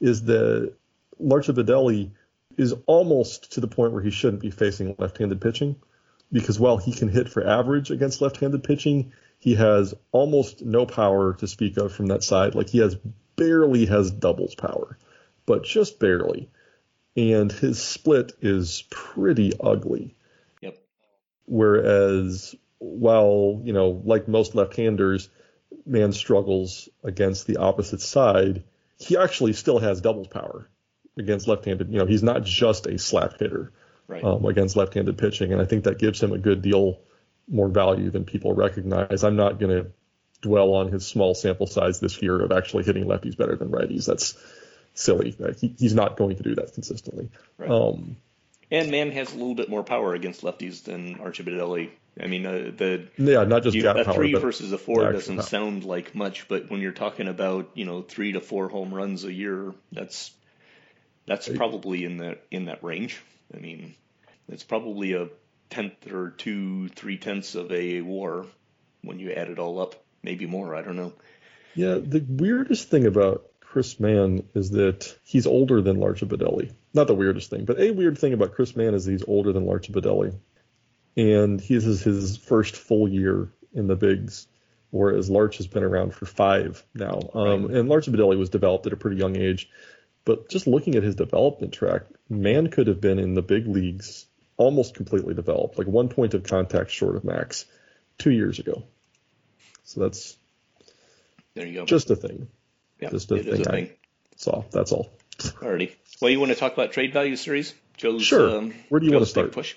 is 0.00 0.24
that 0.24 0.72
Larcha 1.20 1.54
Bidelli 1.54 2.10
is 2.56 2.74
almost 2.86 3.52
to 3.52 3.60
the 3.60 3.66
point 3.66 3.92
where 3.92 4.02
he 4.02 4.10
shouldn't 4.10 4.42
be 4.42 4.50
facing 4.50 4.94
left-handed 4.98 5.40
pitching, 5.40 5.76
because 6.32 6.58
while 6.58 6.76
he 6.76 6.92
can 6.92 7.08
hit 7.08 7.28
for 7.28 7.46
average 7.46 7.90
against 7.90 8.20
left-handed 8.20 8.62
pitching, 8.62 9.12
he 9.38 9.54
has 9.56 9.94
almost 10.12 10.62
no 10.62 10.86
power 10.86 11.34
to 11.34 11.46
speak 11.46 11.76
of 11.76 11.92
from 11.92 12.06
that 12.06 12.22
side. 12.22 12.54
Like 12.54 12.68
he 12.68 12.78
has 12.78 12.96
barely 13.36 13.86
has 13.86 14.10
doubles 14.10 14.54
power, 14.54 14.96
but 15.44 15.64
just 15.64 15.98
barely 15.98 16.48
and 17.16 17.50
his 17.50 17.82
split 17.82 18.32
is 18.40 18.84
pretty 18.90 19.52
ugly. 19.58 20.14
Yep. 20.60 20.78
Whereas, 21.46 22.54
while 22.78 23.60
you 23.64 23.72
know, 23.72 24.02
like 24.04 24.28
most 24.28 24.54
left-handers, 24.54 25.28
Mann 25.84 26.12
struggles 26.12 26.88
against 27.02 27.46
the 27.46 27.56
opposite 27.56 28.00
side, 28.00 28.64
he 28.98 29.16
actually 29.16 29.52
still 29.52 29.78
has 29.78 30.00
doubles 30.00 30.28
power 30.28 30.68
against 31.18 31.48
left-handed. 31.48 31.90
You 31.90 31.98
know, 31.98 32.06
he's 32.06 32.22
not 32.22 32.44
just 32.44 32.86
a 32.86 32.98
slap 32.98 33.38
hitter 33.38 33.72
right. 34.06 34.22
um, 34.22 34.44
against 34.44 34.76
left-handed 34.76 35.16
pitching, 35.16 35.52
and 35.52 35.60
I 35.60 35.64
think 35.64 35.84
that 35.84 35.98
gives 35.98 36.22
him 36.22 36.32
a 36.32 36.38
good 36.38 36.62
deal 36.62 37.00
more 37.48 37.68
value 37.68 38.10
than 38.10 38.24
people 38.24 38.52
recognize. 38.52 39.24
I'm 39.24 39.36
not 39.36 39.58
going 39.58 39.84
to 39.84 39.90
dwell 40.42 40.74
on 40.74 40.92
his 40.92 41.06
small 41.06 41.34
sample 41.34 41.66
size 41.66 42.00
this 42.00 42.20
year 42.20 42.40
of 42.40 42.52
actually 42.52 42.84
hitting 42.84 43.04
lefties 43.04 43.36
better 43.36 43.56
than 43.56 43.70
righties. 43.70 44.06
That's 44.06 44.36
silly. 44.96 45.36
He, 45.60 45.74
he's 45.78 45.94
not 45.94 46.16
going 46.16 46.36
to 46.36 46.42
do 46.42 46.54
that 46.56 46.74
consistently. 46.74 47.30
Right. 47.58 47.70
Um, 47.70 48.16
and 48.70 48.90
Mann 48.90 49.12
has 49.12 49.32
a 49.32 49.36
little 49.36 49.54
bit 49.54 49.68
more 49.68 49.84
power 49.84 50.14
against 50.14 50.42
lefties 50.42 50.82
than 50.82 51.16
Archibidelli. 51.16 51.90
I 52.20 52.26
mean, 52.26 52.46
uh, 52.46 52.72
the 52.76 53.08
yeah, 53.16 53.44
not 53.44 53.62
just 53.62 53.76
you, 53.76 53.88
a 53.88 54.04
power, 54.04 54.14
three 54.14 54.34
versus 54.34 54.72
a 54.72 54.78
four 54.78 55.12
doesn't 55.12 55.36
power. 55.36 55.46
sound 55.46 55.84
like 55.84 56.14
much, 56.14 56.48
but 56.48 56.70
when 56.70 56.80
you're 56.80 56.92
talking 56.92 57.28
about 57.28 57.70
you 57.74 57.84
know 57.84 58.02
three 58.02 58.32
to 58.32 58.40
four 58.40 58.68
home 58.68 58.92
runs 58.92 59.24
a 59.24 59.32
year, 59.32 59.72
that's 59.92 60.32
that's 61.26 61.48
probably 61.48 62.04
in 62.04 62.18
that 62.18 62.42
in 62.50 62.64
that 62.64 62.82
range. 62.82 63.20
I 63.54 63.58
mean, 63.58 63.94
it's 64.48 64.64
probably 64.64 65.12
a 65.12 65.28
tenth 65.68 66.10
or 66.10 66.30
two, 66.30 66.88
three 66.88 67.18
tenths 67.18 67.54
of 67.54 67.70
a 67.70 68.00
WAR 68.00 68.46
when 69.02 69.18
you 69.18 69.32
add 69.32 69.50
it 69.50 69.58
all 69.58 69.80
up, 69.80 69.94
maybe 70.22 70.46
more. 70.46 70.74
I 70.74 70.82
don't 70.82 70.96
know. 70.96 71.12
Yeah, 71.74 71.98
the 72.02 72.24
weirdest 72.26 72.88
thing 72.88 73.06
about 73.06 73.44
Chris 73.76 74.00
Mann 74.00 74.42
is 74.54 74.70
that 74.70 75.14
he's 75.22 75.46
older 75.46 75.82
than 75.82 75.98
Larcha 75.98 76.26
Bidelli. 76.26 76.72
Not 76.94 77.08
the 77.08 77.14
weirdest 77.14 77.50
thing, 77.50 77.66
but 77.66 77.78
a 77.78 77.90
weird 77.90 78.16
thing 78.16 78.32
about 78.32 78.54
Chris 78.54 78.74
Mann 78.74 78.94
is 78.94 79.04
that 79.04 79.10
he's 79.12 79.24
older 79.28 79.52
than 79.52 79.66
Larcha 79.66 79.90
Bidelli. 79.90 80.34
And 81.14 81.60
he 81.60 81.74
is 81.74 82.00
his 82.00 82.38
first 82.38 82.74
full 82.74 83.06
year 83.06 83.52
in 83.74 83.86
the 83.86 83.94
bigs, 83.94 84.46
whereas 84.88 85.28
Larch 85.28 85.58
has 85.58 85.66
been 85.66 85.82
around 85.82 86.14
for 86.14 86.24
five 86.24 86.82
now. 86.94 87.20
Um, 87.34 87.66
And 87.66 87.90
Larcha 87.90 88.08
Bidelli 88.14 88.38
was 88.38 88.48
developed 88.48 88.86
at 88.86 88.94
a 88.94 88.96
pretty 88.96 89.18
young 89.18 89.36
age. 89.36 89.68
But 90.24 90.48
just 90.48 90.66
looking 90.66 90.94
at 90.94 91.02
his 91.02 91.14
development 91.14 91.74
track, 91.74 92.04
Mann 92.30 92.68
could 92.68 92.86
have 92.86 93.02
been 93.02 93.18
in 93.18 93.34
the 93.34 93.42
big 93.42 93.66
leagues 93.66 94.24
almost 94.56 94.94
completely 94.94 95.34
developed, 95.34 95.76
like 95.76 95.86
one 95.86 96.08
point 96.08 96.32
of 96.32 96.44
contact 96.44 96.90
short 96.92 97.14
of 97.16 97.24
max, 97.24 97.66
two 98.16 98.30
years 98.30 98.58
ago. 98.58 98.84
So 99.84 100.00
that's 100.00 100.34
There 101.52 101.66
you 101.66 101.74
go. 101.74 101.84
just 101.84 102.10
a 102.10 102.16
thing. 102.16 102.48
Yeah, 103.00 103.10
just 103.10 103.30
a 103.32 103.42
thing 103.42 103.66
a 103.66 103.68
I- 103.68 103.72
thing. 103.72 103.90
So 104.36 104.64
that's 104.70 104.92
all. 104.92 105.10
Alrighty. 105.38 105.94
Well, 106.20 106.30
you 106.30 106.40
want 106.40 106.52
to 106.52 106.58
talk 106.58 106.72
about 106.72 106.92
trade 106.92 107.12
value 107.12 107.36
series? 107.36 107.74
Joe's 107.96 108.22
Sure. 108.22 108.58
Um, 108.58 108.74
Where 108.88 109.00
do 109.00 109.06
you 109.06 109.12
wanna 109.12 109.26
start? 109.26 109.52
Push. 109.52 109.74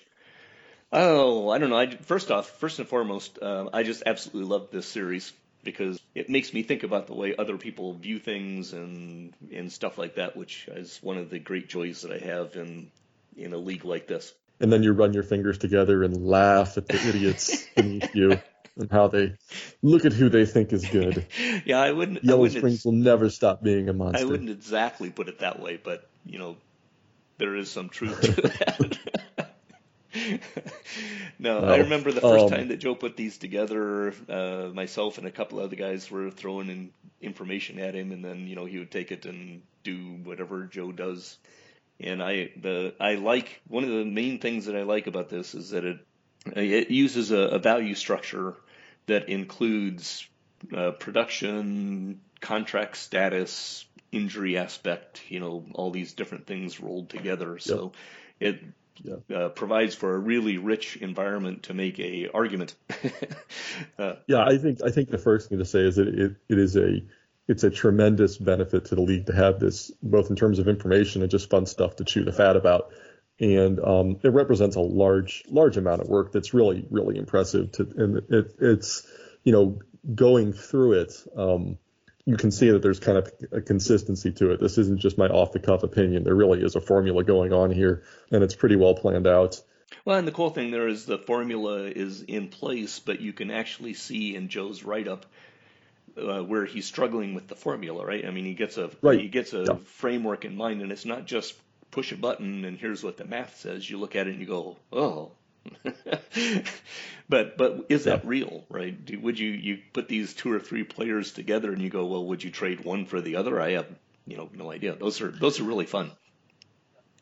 Oh, 0.92 1.50
I 1.50 1.58
don't 1.60 1.70
know. 1.70 1.78
I, 1.78 1.96
first 1.96 2.32
off, 2.32 2.50
first 2.60 2.80
and 2.80 2.88
foremost, 2.88 3.38
uh, 3.42 3.70
I 3.72 3.84
just 3.84 4.04
absolutely 4.06 4.50
love 4.50 4.70
this 4.72 4.88
series 4.88 5.32
because 5.64 6.00
it 6.16 6.30
makes 6.30 6.54
me 6.54 6.64
think 6.64 6.84
about 6.84 7.08
the 7.08 7.14
way 7.14 7.36
other 7.38 7.58
people 7.58 7.94
view 7.94 8.18
things 8.20 8.74
and 8.74 9.34
and 9.54 9.72
stuff 9.72 9.98
like 9.98 10.16
that, 10.16 10.36
which 10.36 10.68
is 10.70 10.98
one 11.02 11.18
of 11.18 11.30
the 11.30 11.40
great 11.40 11.70
joys 11.70 12.02
that 12.02 12.12
I 12.12 12.18
have 12.26 12.56
in 12.56 12.90
in 13.38 13.54
a 13.54 13.58
league 13.58 13.86
like 13.86 14.08
this. 14.08 14.34
and 14.60 14.74
then 14.74 14.84
you 14.84 14.92
run 14.94 15.14
your 15.14 15.24
fingers 15.24 15.58
together 15.58 16.04
and 16.04 16.26
laugh 16.28 16.78
at 16.78 16.88
the 16.88 17.08
idiots 17.08 17.66
beneath 17.76 18.14
you 18.16 18.40
and 18.80 18.92
how 18.92 19.08
they 19.08 19.36
look 19.82 20.06
at 20.06 20.14
who 20.14 20.30
they 20.30 20.46
think 20.46 20.74
is 20.74 20.86
good. 20.88 21.28
Yeah, 21.66 21.80
I 21.80 21.92
wouldn't. 21.92 22.20
I 22.30 22.34
Yellow 22.34 22.42
wouldn't 22.42 22.54
Springs 22.58 22.86
will 22.86 22.94
never 22.94 23.30
stop 23.30 23.64
being 23.64 23.90
a 23.90 23.94
monster. 23.94 24.22
I 24.22 24.24
wouldn't 24.26 24.50
exactly 24.50 25.10
put 25.12 25.30
it 25.30 25.40
that 25.40 25.60
way, 25.60 25.78
but 25.78 26.10
you 26.26 26.40
know, 26.40 26.58
there 27.38 27.56
is 27.56 27.70
some 27.72 27.90
truth 27.90 28.22
to 28.22 28.42
that. 28.42 28.98
no, 31.40 31.64
I 31.64 31.78
remember 31.78 32.12
the 32.12 32.22
first 32.22 32.48
Um, 32.48 32.50
time 32.50 32.70
that 32.70 32.78
Joe 32.78 32.96
put 32.96 33.16
these 33.18 33.38
together. 33.38 34.14
Uh, 34.30 34.70
myself 34.74 35.18
and 35.18 35.28
a 35.28 35.32
couple 35.32 35.60
other 35.60 35.76
guys 35.76 36.10
were 36.10 36.32
throwing 36.32 36.70
in 36.70 36.92
information 37.22 37.80
at 37.80 37.96
him, 37.96 38.12
and 38.12 38.24
then 38.24 38.48
you 38.48 38.56
know 38.56 38.66
he 38.66 38.80
would 38.80 38.92
take 38.92 39.12
it 39.12 39.26
and 39.26 39.62
do 39.84 39.96
whatever 40.24 40.66
Joe 40.66 40.92
does. 40.92 41.38
And 42.00 42.22
I 42.24 42.52
the 42.58 42.96
I 43.00 43.16
like 43.16 43.62
one 43.68 43.84
of 43.84 43.90
the 43.90 44.06
main 44.06 44.40
things 44.40 44.66
that 44.66 44.76
I 44.76 44.84
like 44.84 45.08
about 45.08 45.30
this 45.30 45.54
is 45.56 45.72
that 45.72 45.86
it 45.86 46.00
it 46.56 46.90
uses 46.92 47.32
a, 47.32 47.40
a 47.40 47.60
value 47.60 47.96
structure 47.96 48.56
that 49.10 49.30
includes 49.30 50.28
uh, 50.76 50.92
production, 50.92 52.22
contract 52.42 52.98
status, 52.98 53.86
injury 54.12 54.58
aspect, 54.58 55.22
you 55.30 55.40
know, 55.40 55.66
all 55.74 55.92
these 55.92 56.14
different 56.14 56.48
things 56.48 56.80
rolled 56.80 57.10
together. 57.10 57.60
So 57.60 57.92
it 58.40 58.60
Yeah. 59.02 59.16
uh, 59.34 59.50
provides 59.50 59.96
for 59.96 60.14
a 60.16 60.18
really 60.18 60.58
rich 60.58 60.98
environment 60.98 61.64
to 61.64 61.74
make 61.74 62.00
a 62.00 62.30
argument. 62.34 62.76
uh, 63.98 64.16
Yeah, 64.28 64.44
I 64.44 64.58
think 64.58 64.82
I 64.84 64.92
think 64.92 65.10
the 65.10 65.18
first 65.18 65.50
thing 65.50 65.60
to 65.60 65.66
say 65.66 65.82
is 65.82 65.96
that 65.96 66.08
it, 66.08 66.36
it 66.50 66.58
is 66.58 66.76
a 66.76 67.02
it's 67.48 67.64
a 67.64 67.70
tremendous 67.70 68.38
benefit 68.38 68.86
to 68.86 68.96
the 68.96 69.02
league 69.02 69.26
to 69.28 69.34
have 69.34 69.60
this, 69.60 69.92
both 70.04 70.30
in 70.30 70.36
terms 70.36 70.60
of 70.60 70.68
information 70.68 71.22
and 71.24 71.32
just 71.32 71.50
fun 71.50 71.66
stuff 71.66 71.96
to 71.96 72.04
chew 72.04 72.24
the 72.24 72.32
fat 72.32 72.56
about. 72.56 72.92
And 73.40 73.80
um, 73.80 74.20
it 74.24 74.34
represents 74.34 74.76
a 74.76 74.82
large 74.82 75.44
large 75.50 75.78
amount 75.78 76.02
of 76.02 76.10
work 76.10 76.32
that's 76.32 76.54
really 76.54 76.86
really 76.90 77.18
impressive. 77.18 77.72
To 77.74 77.84
and 77.96 78.18
it, 78.30 78.56
it's 78.60 79.08
you 79.44 79.52
know 79.52 79.80
going 80.14 80.54
through 80.54 81.02
it, 81.02 81.14
um, 81.38 81.78
you 82.26 82.38
can 82.38 82.52
see 82.52 82.70
that 82.72 82.82
there's 82.82 83.00
kind 83.00 83.18
of 83.18 83.32
a 83.52 83.62
consistency 83.62 84.32
to 84.34 84.52
it. 84.52 84.60
This 84.60 84.78
isn't 84.78 85.00
just 85.00 85.18
my 85.18 85.28
off 85.28 85.52
the 85.52 85.60
cuff 85.60 85.84
opinion. 85.84 86.24
There 86.24 86.36
really 86.36 86.62
is 86.62 86.76
a 86.76 86.82
formula 86.82 87.24
going 87.24 87.54
on 87.54 87.72
here, 87.72 88.04
and 88.32 88.44
it's 88.44 88.56
pretty 88.56 88.76
well 88.76 88.96
planned 88.96 89.28
out. 89.28 89.62
well, 90.06 90.18
and 90.18 90.28
the 90.28 90.32
cool 90.32 90.50
thing 90.50 90.72
there 90.72 90.88
is 90.88 91.06
the 91.06 91.18
formula 91.18 91.84
is 91.84 92.22
in 92.22 92.50
place, 92.50 93.00
but 93.00 93.22
you 93.22 93.34
can 93.34 93.52
actually 93.52 93.94
see 93.94 94.36
in 94.36 94.50
Joe's 94.50 94.84
write 94.84 95.08
up 95.08 95.26
uh, 96.18 96.42
where 96.42 96.66
he's 96.66 96.86
struggling 96.86 97.34
with 97.34 97.48
the 97.48 97.56
formula, 97.56 98.06
right? 98.06 98.26
I 98.26 98.32
mean, 98.32 98.46
he 98.46 98.54
gets 98.54 98.78
a 98.78 98.92
right. 99.02 99.20
he 99.20 99.28
gets 99.28 99.54
a 99.54 99.64
yeah. 99.64 99.78
framework 99.86 100.46
in 100.46 100.56
mind, 100.56 100.82
and 100.82 100.92
it's 100.92 101.06
not 101.06 101.26
just 101.26 101.56
push 101.92 102.12
a 102.12 102.18
button 102.18 102.66
and 102.66 102.78
here's 102.78 103.04
what 103.04 103.18
the 103.18 103.26
math 103.26 103.58
says. 103.58 103.90
You 103.90 103.98
look 103.98 104.16
at 104.16 104.28
it 104.28 104.32
and 104.32 104.40
you 104.40 104.48
go, 104.48 104.78
oh. 104.92 105.32
but 107.30 107.58
but 107.58 107.86
is 107.90 108.06
that 108.06 108.26
real, 108.26 108.64
right? 108.70 109.06
Do, 109.06 109.20
would 109.20 109.38
you 109.38 109.50
you 109.50 109.80
put 109.94 110.08
these 110.08 110.34
two 110.34 110.52
or 110.52 110.60
three 110.60 110.84
players 110.84 111.34
together 111.34 111.72
and 111.72 111.82
you 111.82 111.90
go, 111.90 112.06
well, 112.06 112.26
would 112.26 112.44
you 112.44 112.50
trade 112.50 112.84
one 112.86 113.06
for 113.06 113.20
the 113.20 113.36
other? 113.36 113.60
I 113.60 113.72
have 113.72 113.88
you 114.26 114.38
know 114.38 114.50
no 114.54 114.72
idea. 114.72 114.96
Those 114.96 115.22
are 115.22 115.30
those 115.30 115.60
are 115.60 115.64
really 115.64 115.86
fun. 115.86 116.12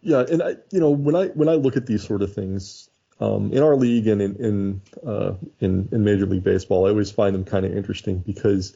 Yeah, 0.01 0.23
and 0.29 0.43
I 0.43 0.55
you 0.71 0.79
know 0.79 0.91
when 0.91 1.15
I 1.15 1.27
when 1.27 1.49
I 1.49 1.53
look 1.53 1.77
at 1.77 1.87
these 1.87 2.05
sort 2.05 2.21
of 2.21 2.33
things, 2.33 2.89
um, 3.19 3.51
in 3.51 3.63
our 3.63 3.75
league 3.75 4.07
and 4.07 4.21
in 4.21 4.35
in, 4.35 4.81
uh, 5.05 5.33
in 5.59 5.89
in 5.91 6.03
Major 6.03 6.27
League 6.27 6.43
Baseball, 6.43 6.85
I 6.85 6.89
always 6.89 7.11
find 7.11 7.33
them 7.33 7.43
kind 7.43 7.65
of 7.65 7.75
interesting 7.75 8.19
because 8.19 8.75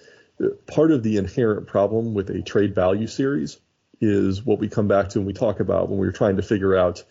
part 0.67 0.91
of 0.91 1.03
the 1.03 1.17
inherent 1.17 1.67
problem 1.67 2.13
with 2.13 2.29
a 2.29 2.41
trade 2.41 2.73
value 2.73 3.07
series 3.07 3.59
is 4.01 4.43
what 4.43 4.59
we 4.59 4.67
come 4.67 4.87
back 4.87 5.09
to 5.09 5.19
when 5.19 5.27
we 5.27 5.33
talk 5.33 5.59
about 5.59 5.89
when 5.89 5.99
we're 5.99 6.11
trying 6.11 6.37
to 6.37 6.41
figure 6.41 6.75
out 6.75 7.03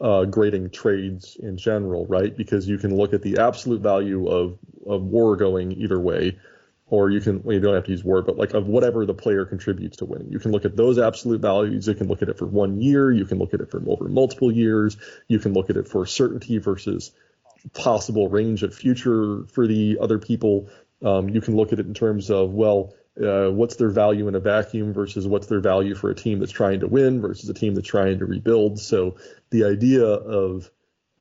uh, 0.00 0.24
grading 0.24 0.70
trades 0.70 1.36
in 1.40 1.58
general, 1.58 2.06
right? 2.06 2.36
Because 2.36 2.66
you 2.66 2.78
can 2.78 2.96
look 2.96 3.12
at 3.12 3.22
the 3.22 3.38
absolute 3.38 3.82
value 3.82 4.28
of 4.28 4.58
of 4.86 5.02
WAR 5.02 5.36
going 5.36 5.72
either 5.72 6.00
way, 6.00 6.38
or 6.86 7.10
you 7.10 7.20
can 7.20 7.42
well, 7.42 7.54
you 7.54 7.60
don't 7.60 7.74
have 7.74 7.84
to 7.84 7.90
use 7.90 8.04
WAR, 8.04 8.22
but 8.22 8.38
like 8.38 8.54
of 8.54 8.66
whatever 8.66 9.04
the 9.04 9.14
player 9.14 9.44
contributes 9.44 9.98
to 9.98 10.06
winning. 10.06 10.32
You 10.32 10.38
can 10.38 10.52
look 10.52 10.64
at 10.64 10.76
those 10.76 10.98
absolute 10.98 11.40
values. 11.40 11.86
You 11.86 11.94
can 11.94 12.08
look 12.08 12.22
at 12.22 12.28
it 12.28 12.38
for 12.38 12.46
one 12.46 12.80
year. 12.80 13.12
You 13.12 13.26
can 13.26 13.38
look 13.38 13.54
at 13.54 13.60
it 13.60 13.70
for 13.70 13.82
over 13.86 14.08
multiple 14.08 14.50
years. 14.50 14.96
You 15.26 15.38
can 15.38 15.52
look 15.52 15.68
at 15.68 15.76
it 15.76 15.88
for 15.88 16.06
certainty 16.06 16.58
versus 16.58 17.12
possible 17.74 18.28
range 18.28 18.62
of 18.62 18.74
future 18.74 19.44
for 19.52 19.66
the 19.66 19.98
other 20.00 20.18
people. 20.18 20.68
Um, 21.04 21.28
you 21.28 21.40
can 21.40 21.56
look 21.56 21.72
at 21.72 21.80
it 21.80 21.86
in 21.86 21.94
terms 21.94 22.30
of 22.30 22.52
well, 22.52 22.94
uh, 23.22 23.50
what's 23.50 23.76
their 23.76 23.90
value 23.90 24.28
in 24.28 24.34
a 24.34 24.40
vacuum 24.40 24.92
versus 24.92 25.26
what's 25.26 25.46
their 25.46 25.60
value 25.60 25.94
for 25.94 26.10
a 26.10 26.14
team 26.14 26.38
that's 26.38 26.52
trying 26.52 26.80
to 26.80 26.86
win 26.86 27.20
versus 27.20 27.48
a 27.48 27.54
team 27.54 27.74
that's 27.74 27.88
trying 27.88 28.18
to 28.18 28.26
rebuild. 28.26 28.78
So 28.78 29.16
the 29.50 29.64
idea 29.64 30.04
of 30.04 30.70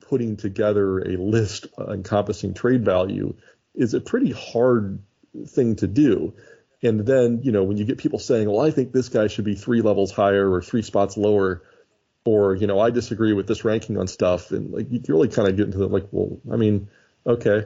putting 0.02 0.38
together 0.38 1.00
a 1.00 1.18
list 1.18 1.68
encompassing 1.78 2.54
trade 2.54 2.86
value 2.86 3.36
is 3.76 3.94
a 3.94 4.02
pretty 4.02 4.32
hard 4.32 5.00
thing 5.48 5.76
to 5.78 5.88
do. 5.88 6.34
And 6.84 7.00
then, 7.06 7.42
you 7.44 7.52
know, 7.52 7.64
when 7.64 7.78
you 7.78 7.86
get 7.86 7.98
people 7.98 8.20
saying, 8.20 8.50
well, 8.50 8.66
I 8.66 8.72
think 8.72 8.92
this 8.92 9.10
guy 9.10 9.28
should 9.28 9.46
be 9.46 9.56
three 9.56 9.82
levels 9.82 10.12
higher 10.12 10.50
or 10.50 10.62
three 10.62 10.84
spots 10.84 11.18
lower, 11.18 11.64
or, 12.24 12.56
you 12.56 12.68
know, 12.68 12.80
I 12.80 12.92
disagree 12.92 13.34
with 13.34 13.48
this 13.48 13.66
ranking 13.66 13.98
on 13.98 14.08
stuff. 14.08 14.52
And 14.52 14.72
like, 14.72 14.92
you 14.92 15.02
really 15.08 15.30
kind 15.30 15.48
of 15.48 15.56
get 15.56 15.66
into 15.66 15.80
the 15.80 15.88
like, 15.88 16.08
well, 16.12 16.38
I 16.52 16.58
mean, 16.58 16.90
okay, 17.26 17.66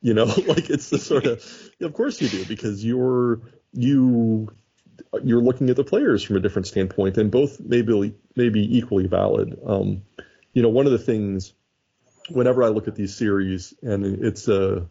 you 0.00 0.14
know, 0.14 0.24
like 0.46 0.70
it's 0.70 0.90
the 0.90 0.98
sort 0.98 1.26
of, 1.26 1.70
of 1.80 1.92
course 1.94 2.20
you 2.20 2.28
do 2.28 2.44
because 2.44 2.84
you're, 2.84 3.40
you, 3.74 4.48
you're 5.22 5.42
looking 5.42 5.70
at 5.70 5.76
the 5.76 5.84
players 5.84 6.22
from 6.22 6.36
a 6.36 6.40
different 6.40 6.66
standpoint 6.66 7.18
and 7.18 7.30
both 7.30 7.60
maybe, 7.60 8.14
maybe 8.34 8.78
equally 8.78 9.06
valid. 9.06 9.58
Um, 9.66 10.02
you 10.52 10.62
know, 10.62 10.70
one 10.70 10.86
of 10.86 10.92
the 10.92 10.98
things, 10.98 11.52
whenever 12.30 12.62
I 12.62 12.68
look 12.68 12.88
at 12.88 12.94
these 12.94 13.14
series 13.14 13.74
and 13.82 14.24
it's 14.24 14.48
a, 14.48 14.88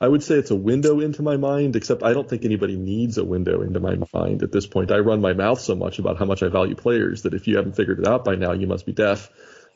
I 0.00 0.08
would 0.08 0.24
say 0.24 0.34
it's 0.34 0.50
a 0.50 0.56
window 0.56 0.98
into 0.98 1.22
my 1.22 1.36
mind, 1.36 1.76
except 1.76 2.02
I 2.02 2.12
don't 2.12 2.28
think 2.28 2.44
anybody 2.44 2.74
needs 2.74 3.18
a 3.18 3.24
window 3.24 3.62
into 3.62 3.78
my 3.78 3.96
mind 4.12 4.42
at 4.42 4.50
this 4.50 4.66
point. 4.66 4.90
I 4.90 4.98
run 4.98 5.20
my 5.20 5.32
mouth 5.32 5.60
so 5.60 5.76
much 5.76 6.00
about 6.00 6.18
how 6.18 6.24
much 6.24 6.42
I 6.42 6.48
value 6.48 6.74
players 6.74 7.22
that 7.22 7.34
if 7.34 7.46
you 7.46 7.56
haven't 7.56 7.76
figured 7.76 8.00
it 8.00 8.08
out 8.08 8.24
by 8.24 8.34
now, 8.34 8.50
you 8.50 8.66
must 8.66 8.84
be 8.84 8.92
deaf. 8.92 9.30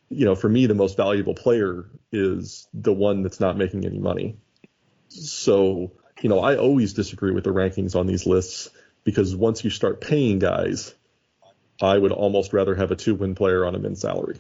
You 0.09 0.25
know, 0.25 0.35
for 0.35 0.49
me, 0.49 0.67
the 0.67 0.75
most 0.75 0.97
valuable 0.97 1.35
player 1.35 1.89
is 2.11 2.67
the 2.75 2.93
one 2.93 3.23
that's 3.23 3.39
not 3.39 3.57
making 3.57 3.87
any 3.87 4.01
money. 4.01 4.39
So, 5.09 5.93
you 6.21 6.29
know, 6.29 6.41
I 6.41 6.57
always 6.57 6.95
disagree 6.95 7.33
with 7.33 7.45
the 7.45 7.51
rankings 7.51 7.95
on 7.95 8.07
these 8.07 8.27
lists 8.27 8.71
because 9.05 9.35
once 9.35 9.65
you 9.65 9.71
start 9.71 10.01
paying 10.01 10.39
guys, 10.39 10.95
I 11.81 11.97
would 11.97 12.13
almost 12.13 12.53
rather 12.53 12.75
have 12.75 12.91
a 12.91 12.97
two 12.97 13.15
win 13.15 13.35
player 13.35 13.65
on 13.67 13.75
a 13.75 13.79
min 13.79 13.97
salary 13.97 14.39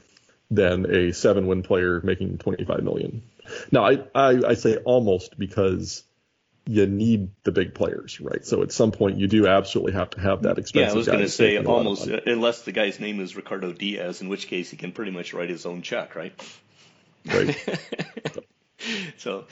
than 0.51 0.87
a 0.95 1.13
seven 1.13 1.47
win 1.47 1.63
player 1.63 2.01
making 2.03 2.39
25 2.39 2.83
million. 2.83 3.23
Now, 3.71 3.85
I, 3.85 3.99
I, 4.15 4.41
I 4.49 4.55
say 4.55 4.77
almost 4.77 5.39
because 5.39 6.03
you 6.67 6.87
need 6.87 7.31
the 7.45 7.53
big 7.53 7.75
players, 7.75 8.21
right? 8.21 8.45
So 8.45 8.63
at 8.63 8.73
some 8.73 8.91
point 8.91 9.19
you 9.19 9.29
do 9.29 9.47
absolutely 9.47 9.93
have 9.93 10.11
to 10.11 10.21
have 10.21 10.43
that 10.43 10.59
expensive. 10.59 10.89
Yeah, 10.89 10.93
I 10.93 10.97
was 10.97 11.07
going 11.07 11.21
to 11.21 11.29
say 11.29 11.59
almost, 11.59 12.07
unless 12.07 12.63
the 12.63 12.73
guy's 12.73 12.99
name 12.99 13.21
is 13.21 13.37
Ricardo 13.37 13.73
Diaz, 13.73 14.21
in 14.21 14.29
which 14.29 14.49
case 14.49 14.71
he 14.71 14.77
can 14.77 14.93
pretty 14.93 15.13
much 15.13 15.33
write 15.33 15.51
his 15.51 15.65
own 15.65 15.83
check, 15.83 16.17
right? 16.17 16.33
Right. 17.25 17.57
so. 19.19 19.45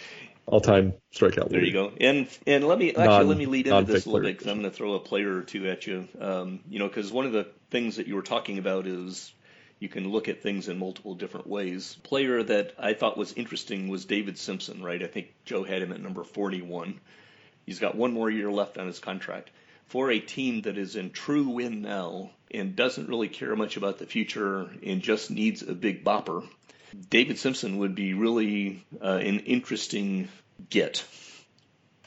All-time 0.47 0.93
strikeout. 1.13 1.49
There 1.49 1.65
you 1.65 1.73
go. 1.73 1.93
And 1.99 2.29
and 2.47 2.67
let 2.67 2.79
me 2.79 2.91
actually 2.91 3.07
non, 3.07 3.29
let 3.29 3.39
me 3.39 3.47
lead 3.47 3.67
into 3.67 3.91
this 3.91 4.05
a 4.05 4.11
little 4.11 4.27
bit 4.27 4.37
because 4.37 4.51
I'm 4.51 4.61
going 4.61 4.71
to 4.71 4.77
throw 4.77 4.93
a 4.93 5.01
player 5.01 5.39
or 5.39 5.43
two 5.43 5.69
at 5.69 5.87
you. 5.87 6.07
Um, 6.21 6.61
you 6.69 6.79
know, 6.79 6.87
because 6.87 7.11
one 7.11 7.25
of 7.25 7.33
the 7.33 7.49
things 7.71 7.97
that 7.97 8.07
you 8.07 8.15
were 8.15 8.23
talking 8.23 8.59
about 8.59 8.87
is 8.87 9.33
you 9.79 9.89
can 9.89 10.11
look 10.11 10.29
at 10.29 10.43
things 10.43 10.69
in 10.69 10.79
multiple 10.79 11.15
different 11.15 11.47
ways. 11.47 11.97
Player 12.03 12.43
that 12.43 12.75
I 12.79 12.93
thought 12.93 13.17
was 13.17 13.33
interesting 13.33 13.89
was 13.89 14.05
David 14.05 14.39
Simpson, 14.39 14.83
right? 14.83 15.03
I 15.03 15.07
think 15.07 15.35
Joe 15.45 15.65
had 15.65 15.83
him 15.83 15.93
at 15.93 16.01
number 16.01 16.25
41. 16.25 17.01
He's 17.67 17.79
got 17.79 17.95
one 17.95 18.13
more 18.13 18.31
year 18.31 18.51
left 18.51 18.79
on 18.79 18.87
his 18.87 18.99
contract. 18.99 19.51
For 19.87 20.11
a 20.11 20.19
team 20.21 20.63
that 20.63 20.79
is 20.79 20.97
in 20.97 21.11
true 21.11 21.49
win 21.49 21.83
now 21.83 22.31
and 22.51 22.77
doesn't 22.77 23.09
really 23.09 23.29
care 23.29 23.55
much 23.57 23.77
about 23.77 23.99
the 23.99 24.07
future 24.07 24.71
and 24.83 25.03
just 25.03 25.31
needs 25.31 25.63
a 25.63 25.75
big 25.75 26.05
bopper, 26.05 26.47
David 27.11 27.39
Simpson 27.39 27.79
would 27.79 27.95
be 27.95 28.15
really 28.15 28.85
uh, 29.03 29.17
an 29.17 29.41
interesting 29.41 30.29
get 30.71 31.05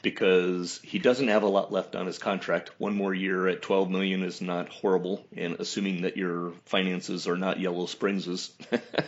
because 0.02 0.80
he 0.82 0.98
doesn't 0.98 1.28
have 1.28 1.42
a 1.42 1.48
lot 1.48 1.72
left 1.72 1.96
on 1.96 2.06
his 2.06 2.18
contract. 2.18 2.70
One 2.78 2.94
more 2.94 3.12
year 3.12 3.48
at 3.48 3.62
12 3.62 3.90
million 3.90 4.22
is 4.22 4.40
not 4.40 4.68
horrible, 4.68 5.24
and 5.36 5.56
assuming 5.58 6.02
that 6.02 6.16
your 6.16 6.52
finances 6.66 7.26
are 7.26 7.36
not 7.36 7.58
Yellow 7.58 7.86
Springses, 7.86 8.50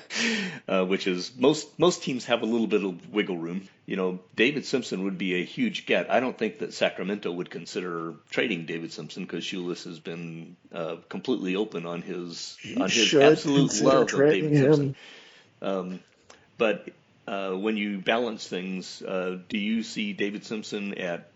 uh, 0.69 0.85
which 0.85 1.07
is 1.07 1.33
most 1.37 1.79
most 1.79 2.03
teams 2.03 2.25
have 2.25 2.43
a 2.43 2.47
little 2.47 2.67
bit 2.67 2.85
of 2.85 3.13
wiggle 3.13 3.39
room. 3.39 3.69
You 3.87 3.97
know, 3.97 4.21
David 4.35 4.67
Simpson 4.67 5.05
would 5.05 5.19
be 5.19 5.41
a 5.41 5.45
huge 5.45 5.87
get. 5.87 6.11
I 6.11 6.21
don't 6.21 6.37
think 6.37 6.59
that 6.59 6.75
Sacramento 6.75 7.31
would 7.31 7.51
consider 7.51 8.15
trading 8.31 8.67
David 8.67 8.93
Simpson 8.93 9.25
because 9.25 9.45
Shoeless 9.45 9.85
has 9.85 10.01
been 10.01 10.57
uh, 10.73 10.97
completely 11.09 11.57
open 11.57 11.87
on 11.87 12.03
his 12.03 12.57
on 12.77 12.91
his 12.91 13.15
absolute 13.15 13.81
love 13.81 14.13
of 14.13 14.19
David 14.19 14.53
him. 14.53 14.75
Simpson. 14.75 14.97
Um, 15.63 16.01
but 16.59 16.89
uh, 17.27 17.53
when 17.53 17.77
you 17.77 17.99
balance 17.99 18.47
things, 18.47 19.03
uh, 19.03 19.39
do 19.49 19.59
you 19.59 19.83
see 19.83 20.13
David 20.13 20.45
Simpson 20.45 20.99
at 20.99 21.31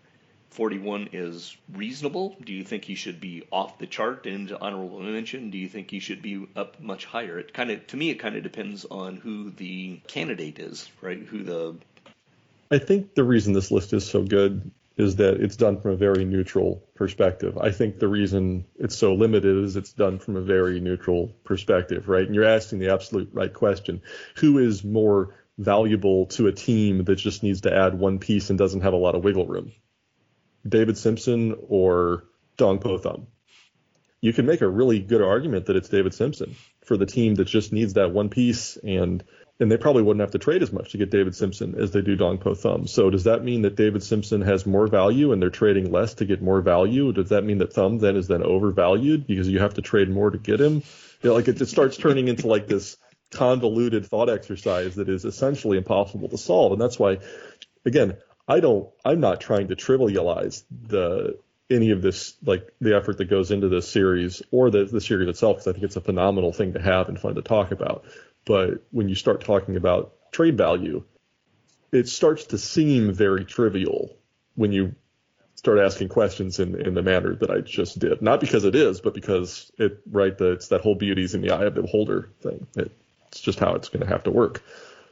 41 0.49 1.09
is 1.11 1.55
reasonable? 1.73 2.35
Do 2.43 2.53
you 2.53 2.63
think 2.63 2.85
he 2.85 2.95
should 2.95 3.19
be 3.19 3.43
off 3.51 3.77
the 3.77 3.87
chart 3.87 4.25
into 4.25 4.59
honorable 4.59 4.99
mention? 4.99 5.51
Do 5.51 5.57
you 5.57 5.67
think 5.67 5.91
he 5.91 5.99
should 5.99 6.21
be 6.21 6.47
up 6.55 6.81
much 6.81 7.05
higher? 7.05 7.39
It 7.39 7.53
kind 7.53 7.71
of, 7.71 7.85
to 7.87 7.97
me, 7.97 8.09
it 8.09 8.15
kind 8.15 8.35
of 8.35 8.43
depends 8.43 8.85
on 8.85 9.17
who 9.17 9.51
the 9.51 9.99
candidate 10.07 10.59
is, 10.59 10.89
right? 11.01 11.19
Who 11.19 11.43
the. 11.43 11.75
I 12.71 12.77
think 12.77 13.15
the 13.15 13.23
reason 13.23 13.53
this 13.53 13.69
list 13.69 13.93
is 13.93 14.05
so 14.09 14.23
good 14.23 14.71
is 14.97 15.17
that 15.17 15.41
it's 15.41 15.57
done 15.57 15.81
from 15.81 15.91
a 15.91 15.97
very 15.97 16.23
neutral 16.23 16.83
perspective. 16.95 17.57
I 17.57 17.71
think 17.71 17.99
the 17.99 18.07
reason 18.07 18.65
it's 18.75 18.95
so 18.95 19.13
limited 19.13 19.63
is 19.63 19.75
it's 19.75 19.93
done 19.93 20.19
from 20.19 20.37
a 20.37 20.41
very 20.41 20.79
neutral 20.79 21.35
perspective, 21.43 22.07
right? 22.07 22.25
And 22.25 22.33
you're 22.33 22.45
asking 22.45 22.79
the 22.79 22.93
absolute 22.93 23.29
right 23.33 23.53
question. 23.53 24.01
Who 24.37 24.59
is 24.59 24.83
more 24.83 25.35
valuable 25.57 26.25
to 26.27 26.47
a 26.47 26.51
team 26.51 27.03
that 27.05 27.15
just 27.15 27.43
needs 27.43 27.61
to 27.61 27.73
add 27.73 27.97
one 27.97 28.19
piece 28.19 28.49
and 28.49 28.59
doesn't 28.59 28.81
have 28.81 28.93
a 28.93 28.97
lot 28.97 29.15
of 29.15 29.23
wiggle 29.23 29.47
room. 29.47 29.71
David 30.67 30.97
Simpson 30.97 31.55
or 31.67 32.25
Dong 32.57 32.79
Po 32.79 32.97
Thumb. 32.97 33.27
You 34.21 34.33
can 34.33 34.45
make 34.45 34.61
a 34.61 34.67
really 34.67 34.99
good 34.99 35.21
argument 35.21 35.67
that 35.67 35.75
it's 35.75 35.89
David 35.89 36.13
Simpson 36.13 36.55
for 36.83 36.97
the 36.97 37.05
team 37.05 37.35
that 37.35 37.45
just 37.45 37.71
needs 37.71 37.93
that 37.93 38.11
one 38.11 38.29
piece 38.29 38.77
and 38.77 39.23
and 39.59 39.71
they 39.71 39.77
probably 39.77 40.03
wouldn't 40.03 40.21
have 40.21 40.31
to 40.31 40.39
trade 40.39 40.61
as 40.61 40.73
much 40.73 40.91
to 40.91 40.97
get 40.97 41.11
David 41.11 41.35
Simpson 41.35 41.75
as 41.75 41.91
they 41.91 42.01
do 42.01 42.15
Dong 42.15 42.37
Po 42.37 42.55
Thumb. 42.55 42.87
So 42.87 43.09
does 43.09 43.23
that 43.23 43.43
mean 43.43 43.61
that 43.61 43.75
David 43.75 44.03
Simpson 44.03 44.41
has 44.41 44.65
more 44.65 44.87
value 44.87 45.31
and 45.31 45.41
they're 45.41 45.49
trading 45.49 45.91
less 45.91 46.15
to 46.15 46.25
get 46.25 46.41
more 46.41 46.61
value? 46.61 47.13
Does 47.13 47.29
that 47.29 47.43
mean 47.43 47.59
that 47.59 47.73
Thumb 47.73 47.99
then 47.99 48.17
is 48.17 48.27
then 48.27 48.43
overvalued 48.43 49.25
because 49.27 49.47
you 49.47 49.59
have 49.59 49.75
to 49.75 49.81
trade 49.81 50.09
more 50.09 50.29
to 50.29 50.37
get 50.37 50.59
him? 50.59 50.83
You 51.21 51.29
know, 51.29 51.33
like 51.35 51.47
it, 51.47 51.61
it 51.61 51.67
starts 51.67 51.95
turning 51.95 52.27
into 52.27 52.47
like 52.47 52.67
this 52.67 52.97
convoluted 53.31 54.05
thought 54.05 54.29
exercise 54.29 54.95
that 54.95 55.07
is 55.07 55.23
essentially 55.23 55.77
impossible 55.77 56.29
to 56.29 56.37
solve. 56.37 56.73
And 56.73 56.81
that's 56.81 56.99
why, 56.99 57.19
again, 57.85 58.17
I 58.47 58.59
don't, 58.59 58.89
I'm 59.05 59.21
not 59.21 59.39
trying 59.39 59.69
to 59.69 59.75
trivialize 59.75 60.63
the, 60.69 61.39
any 61.69 61.91
of 61.91 62.01
this, 62.01 62.35
like 62.45 62.73
the 62.81 62.95
effort 62.95 63.17
that 63.17 63.29
goes 63.29 63.51
into 63.51 63.69
this 63.69 63.89
series 63.89 64.43
or 64.51 64.69
the, 64.69 64.85
the 64.85 65.01
series 65.01 65.29
itself, 65.29 65.57
because 65.57 65.67
I 65.67 65.71
think 65.71 65.85
it's 65.85 65.95
a 65.95 66.01
phenomenal 66.01 66.51
thing 66.51 66.73
to 66.73 66.81
have 66.81 67.07
and 67.07 67.19
fun 67.19 67.35
to 67.35 67.41
talk 67.41 67.71
about. 67.71 68.05
But 68.45 68.83
when 68.91 69.09
you 69.09 69.15
start 69.15 69.43
talking 69.43 69.75
about 69.75 70.13
trade 70.31 70.57
value, 70.57 71.03
it 71.91 72.07
starts 72.07 72.45
to 72.45 72.57
seem 72.57 73.13
very 73.13 73.45
trivial 73.45 74.15
when 74.55 74.71
you 74.71 74.95
start 75.55 75.79
asking 75.79 76.09
questions 76.09 76.59
in, 76.59 76.79
in 76.79 76.93
the 76.93 77.01
manner 77.01 77.35
that 77.35 77.49
I 77.49 77.61
just 77.61 77.97
did. 77.97 78.21
Not 78.21 78.39
because 78.39 78.65
it 78.65 78.75
is, 78.75 79.01
but 79.01 79.13
because 79.13 79.71
it, 79.77 79.99
right, 80.11 80.37
the, 80.37 80.51
it's 80.51 80.67
that 80.67 80.81
whole 80.81 80.95
beauty's 80.95 81.33
in 81.33 81.41
the 81.41 81.51
eye 81.51 81.63
of 81.63 81.75
the 81.75 81.81
beholder 81.81 82.29
thing. 82.41 82.67
It, 82.75 82.91
it's 83.29 83.41
just 83.41 83.59
how 83.59 83.73
it's 83.75 83.89
going 83.89 84.01
to 84.01 84.07
have 84.07 84.23
to 84.25 84.31
work. 84.31 84.61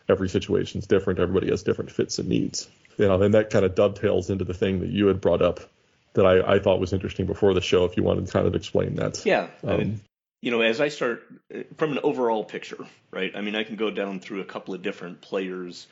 Every 0.07 0.29
situation 0.29 0.79
is 0.79 0.88
different. 0.88 1.19
Everybody 1.19 1.49
has 1.49 1.63
different 1.63 1.91
fits 1.91 2.19
and 2.19 2.29
needs. 2.29 2.69
You 2.97 3.07
know, 3.07 3.21
and 3.21 3.34
that 3.34 3.49
kind 3.49 3.65
of 3.65 3.73
dovetails 3.73 4.29
into 4.29 4.45
the 4.45 4.53
thing 4.53 4.81
that 4.81 4.89
you 4.89 5.07
had 5.07 5.21
brought 5.21 5.41
up 5.41 5.61
that 6.13 6.25
I, 6.25 6.55
I 6.55 6.59
thought 6.59 6.79
was 6.79 6.93
interesting 6.93 7.25
before 7.25 7.53
the 7.53 7.61
show. 7.61 7.86
If 7.86 7.97
you 7.97 8.03
wanted 8.03 8.27
to 8.27 8.31
kind 8.31 8.45
of 8.45 8.53
explain 8.53 8.95
that. 8.95 9.25
Yeah. 9.25 9.47
Um, 9.63 10.01
you 10.44 10.52
know, 10.52 10.60
as 10.60 10.82
I 10.82 10.89
start 10.89 11.24
from 11.78 11.94
an 11.94 12.00
overall 12.04 12.44
picture, 12.44 12.86
right? 13.12 13.32
I 13.34 13.39
mean, 13.39 13.56
I 13.56 13.64
can 13.64 13.78
go 13.78 13.89
down 13.89 14.20
through 14.20 14.41
a 14.41 14.46
couple 14.46 14.74
of 14.74 14.82
different 14.82 15.22
players. 15.22 15.88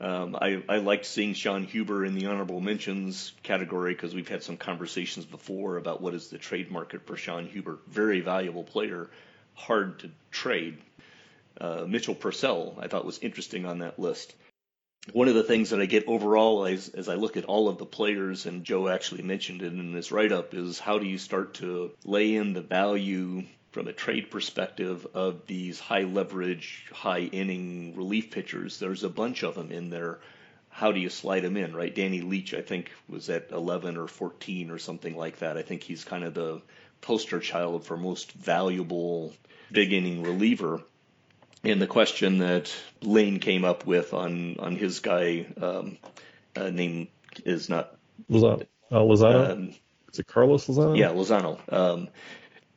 Um, 0.00 0.36
I, 0.40 0.62
I 0.68 0.76
liked 0.76 1.04
seeing 1.04 1.34
Sean 1.34 1.64
Huber 1.64 2.04
in 2.04 2.14
the 2.14 2.26
honorable 2.26 2.60
mentions 2.60 3.32
category 3.42 3.94
because 3.94 4.14
we've 4.14 4.28
had 4.28 4.44
some 4.44 4.56
conversations 4.56 5.26
before 5.26 5.78
about 5.78 6.00
what 6.00 6.14
is 6.14 6.28
the 6.28 6.38
trade 6.38 6.70
market 6.70 7.08
for 7.08 7.16
Sean 7.16 7.46
Huber. 7.46 7.80
Very 7.88 8.20
valuable 8.20 8.62
player, 8.62 9.10
hard 9.54 9.98
to 9.98 10.10
trade. 10.30 10.78
Uh, 11.60 11.84
Mitchell 11.88 12.14
Purcell, 12.14 12.78
I 12.78 12.86
thought 12.86 13.04
was 13.04 13.18
interesting 13.18 13.66
on 13.66 13.80
that 13.80 13.98
list. 13.98 14.32
One 15.12 15.26
of 15.26 15.34
the 15.34 15.42
things 15.42 15.70
that 15.70 15.80
I 15.80 15.86
get 15.86 16.06
overall 16.06 16.66
as, 16.66 16.88
as 16.90 17.08
I 17.08 17.16
look 17.16 17.36
at 17.36 17.46
all 17.46 17.68
of 17.68 17.78
the 17.78 17.86
players, 17.86 18.46
and 18.46 18.62
Joe 18.62 18.86
actually 18.86 19.22
mentioned 19.22 19.62
it 19.62 19.72
in 19.72 19.90
this 19.90 20.12
write 20.12 20.30
up, 20.30 20.54
is 20.54 20.78
how 20.78 21.00
do 21.00 21.06
you 21.06 21.18
start 21.18 21.54
to 21.54 21.90
lay 22.04 22.36
in 22.36 22.52
the 22.52 22.60
value 22.60 23.42
from 23.70 23.88
a 23.88 23.92
trade 23.92 24.30
perspective 24.30 25.06
of 25.14 25.46
these 25.46 25.78
high 25.78 26.02
leverage, 26.02 26.86
high 26.92 27.20
inning 27.20 27.94
relief 27.96 28.30
pitchers. 28.30 28.78
There's 28.78 29.04
a 29.04 29.10
bunch 29.10 29.42
of 29.42 29.54
them 29.54 29.70
in 29.70 29.90
there. 29.90 30.18
How 30.70 30.92
do 30.92 31.00
you 31.00 31.10
slide 31.10 31.40
them 31.40 31.56
in, 31.56 31.74
right? 31.74 31.94
Danny 31.94 32.20
Leach, 32.20 32.54
I 32.54 32.62
think, 32.62 32.90
was 33.08 33.28
at 33.30 33.50
11 33.50 33.96
or 33.96 34.06
14 34.06 34.70
or 34.70 34.78
something 34.78 35.16
like 35.16 35.38
that. 35.38 35.56
I 35.56 35.62
think 35.62 35.82
he's 35.82 36.04
kind 36.04 36.24
of 36.24 36.34
the 36.34 36.62
poster 37.00 37.40
child 37.40 37.84
for 37.84 37.96
most 37.96 38.32
valuable 38.32 39.32
big 39.70 39.92
inning 39.92 40.22
reliever. 40.22 40.82
And 41.64 41.82
the 41.82 41.86
question 41.86 42.38
that 42.38 42.72
Lane 43.02 43.40
came 43.40 43.64
up 43.64 43.84
with 43.84 44.14
on 44.14 44.56
on 44.60 44.76
his 44.76 45.00
guy 45.00 45.46
um, 45.60 45.98
uh, 46.56 46.70
name 46.70 47.08
is 47.44 47.68
not 47.68 47.96
Lozano. 48.30 48.66
Uh, 48.90 48.96
Lozano. 48.96 49.50
Um, 49.50 49.74
is 50.12 50.18
it 50.20 50.26
Carlos 50.26 50.66
Lozano? 50.66 50.96
Yeah, 50.96 51.10
Lozano. 51.10 51.60
Um, 51.72 52.08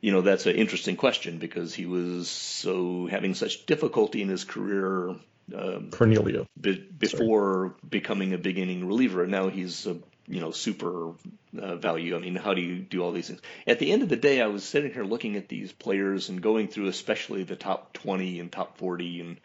you 0.02 0.10
know, 0.10 0.20
that's 0.20 0.46
an 0.46 0.56
interesting 0.56 0.96
question 0.96 1.38
because 1.38 1.72
he 1.72 1.86
was 1.86 2.28
so 2.28 3.06
having 3.06 3.34
such 3.34 3.64
difficulty 3.66 4.20
in 4.20 4.28
his 4.28 4.42
career. 4.42 5.14
Um, 5.54 5.90
Cornelio. 5.92 6.46
Be, 6.60 6.74
before 6.76 7.68
Sorry. 7.68 7.88
becoming 7.88 8.34
a 8.34 8.38
big 8.38 8.58
inning 8.58 8.86
reliever, 8.86 9.22
and 9.22 9.30
now 9.30 9.48
he's 9.48 9.86
a 9.86 9.96
you 10.26 10.40
know 10.40 10.50
super 10.50 11.12
uh, 11.56 11.76
value. 11.76 12.16
I 12.16 12.18
mean, 12.18 12.34
how 12.34 12.52
do 12.52 12.60
you 12.60 12.78
do 12.80 13.00
all 13.00 13.12
these 13.12 13.28
things? 13.28 13.40
At 13.64 13.78
the 13.78 13.92
end 13.92 14.02
of 14.02 14.08
the 14.08 14.16
day, 14.16 14.42
I 14.42 14.48
was 14.48 14.64
sitting 14.64 14.92
here 14.92 15.04
looking 15.04 15.36
at 15.36 15.48
these 15.48 15.70
players 15.70 16.28
and 16.28 16.42
going 16.42 16.66
through, 16.66 16.88
especially 16.88 17.44
the 17.44 17.56
top 17.56 17.92
20 17.92 18.40
and 18.40 18.50
top 18.50 18.78
40, 18.78 19.20
and 19.20 19.36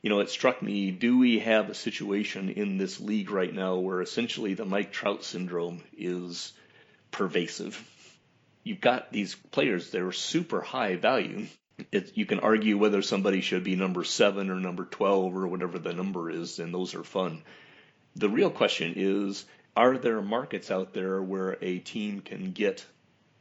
you 0.00 0.08
know, 0.08 0.20
it 0.20 0.30
struck 0.30 0.62
me: 0.62 0.92
Do 0.92 1.18
we 1.18 1.40
have 1.40 1.68
a 1.68 1.74
situation 1.74 2.48
in 2.48 2.78
this 2.78 3.00
league 3.00 3.30
right 3.30 3.52
now 3.52 3.76
where 3.76 4.00
essentially 4.00 4.54
the 4.54 4.64
Mike 4.64 4.92
Trout 4.92 5.24
syndrome 5.24 5.82
is 5.98 6.54
pervasive? 7.10 7.78
You've 8.64 8.80
got 8.80 9.12
these 9.12 9.34
players 9.52 9.90
that 9.90 10.02
are 10.02 10.12
super 10.12 10.60
high 10.60 10.96
value. 10.96 11.46
It, 11.92 12.16
you 12.16 12.26
can 12.26 12.40
argue 12.40 12.78
whether 12.78 13.02
somebody 13.02 13.40
should 13.40 13.62
be 13.62 13.76
number 13.76 14.04
seven 14.04 14.50
or 14.50 14.58
number 14.58 14.84
12 14.84 15.36
or 15.36 15.46
whatever 15.46 15.78
the 15.78 15.92
number 15.92 16.30
is, 16.30 16.58
and 16.58 16.72
those 16.72 16.94
are 16.94 17.04
fun. 17.04 17.42
The 18.16 18.28
real 18.28 18.50
question 18.50 18.94
is 18.96 19.44
are 19.76 19.98
there 19.98 20.22
markets 20.22 20.70
out 20.70 20.94
there 20.94 21.20
where 21.20 21.58
a 21.60 21.78
team 21.78 22.20
can 22.20 22.52
get 22.52 22.86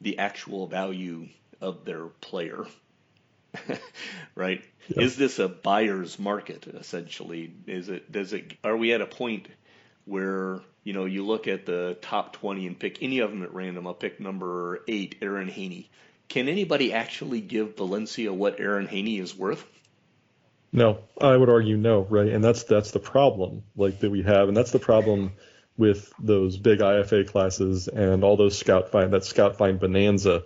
the 0.01 0.19
actual 0.19 0.67
value 0.67 1.30
of 1.61 1.86
their 1.86 2.07
player? 2.07 2.65
right? 4.36 4.63
Yeah. 4.88 5.03
Is 5.03 5.15
this 5.15 5.38
a 5.38 5.47
buyer's 5.47 6.17
market 6.17 6.65
essentially? 6.67 7.53
Is 7.67 7.89
it 7.89 8.11
does 8.11 8.34
it 8.34 8.53
are 8.63 8.76
we 8.76 8.93
at 8.93 9.01
a 9.01 9.05
point 9.05 9.47
where 10.05 10.59
you 10.84 10.93
know 10.93 11.05
you 11.05 11.25
look 11.25 11.47
at 11.47 11.65
the 11.65 11.97
top 12.01 12.34
20 12.34 12.67
and 12.67 12.79
pick 12.79 13.01
any 13.01 13.19
of 13.19 13.29
them 13.29 13.43
at 13.43 13.53
random. 13.53 13.88
I'll 13.88 13.93
pick 13.93 14.19
number 14.19 14.84
eight, 14.88 15.15
Aaron 15.21 15.47
Haney. 15.47 15.89
Can 16.29 16.47
anybody 16.47 16.93
actually 16.93 17.41
give 17.41 17.77
Valencia 17.77 18.34
what 18.34 18.59
Aaron 18.59 18.88
Haney 18.88 19.19
is 19.19 19.36
worth? 19.36 19.65
No, 20.71 20.99
I 21.21 21.38
would 21.38 21.49
argue 21.49 21.77
no, 21.77 22.01
right? 22.09 22.29
And 22.29 22.43
that's 22.43 22.63
that's 22.63 22.91
the 22.91 22.99
problem 22.99 23.63
like 23.75 23.99
that 23.99 24.09
we 24.09 24.23
have, 24.23 24.47
and 24.47 24.57
that's 24.57 24.71
the 24.71 24.79
problem 24.79 25.34
with 25.77 26.11
those 26.19 26.57
big 26.57 26.79
IFA 26.79 27.27
classes 27.27 27.88
and 27.88 28.23
all 28.23 28.38
those 28.38 28.57
scout 28.57 28.89
find 28.89 29.13
that 29.13 29.23
scout 29.23 29.57
find 29.57 29.79
bonanza 29.79 30.43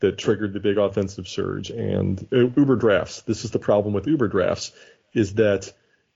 that 0.00 0.16
triggered 0.16 0.52
the 0.52 0.60
big 0.60 0.78
offensive 0.78 1.28
surge 1.28 1.70
and 1.70 2.26
Uber 2.30 2.76
drafts. 2.76 3.22
This 3.22 3.44
is 3.44 3.50
the 3.50 3.58
problem 3.58 3.92
with 3.94 4.06
Uber 4.06 4.28
drafts 4.28 4.72
is 5.12 5.34
that 5.34 5.72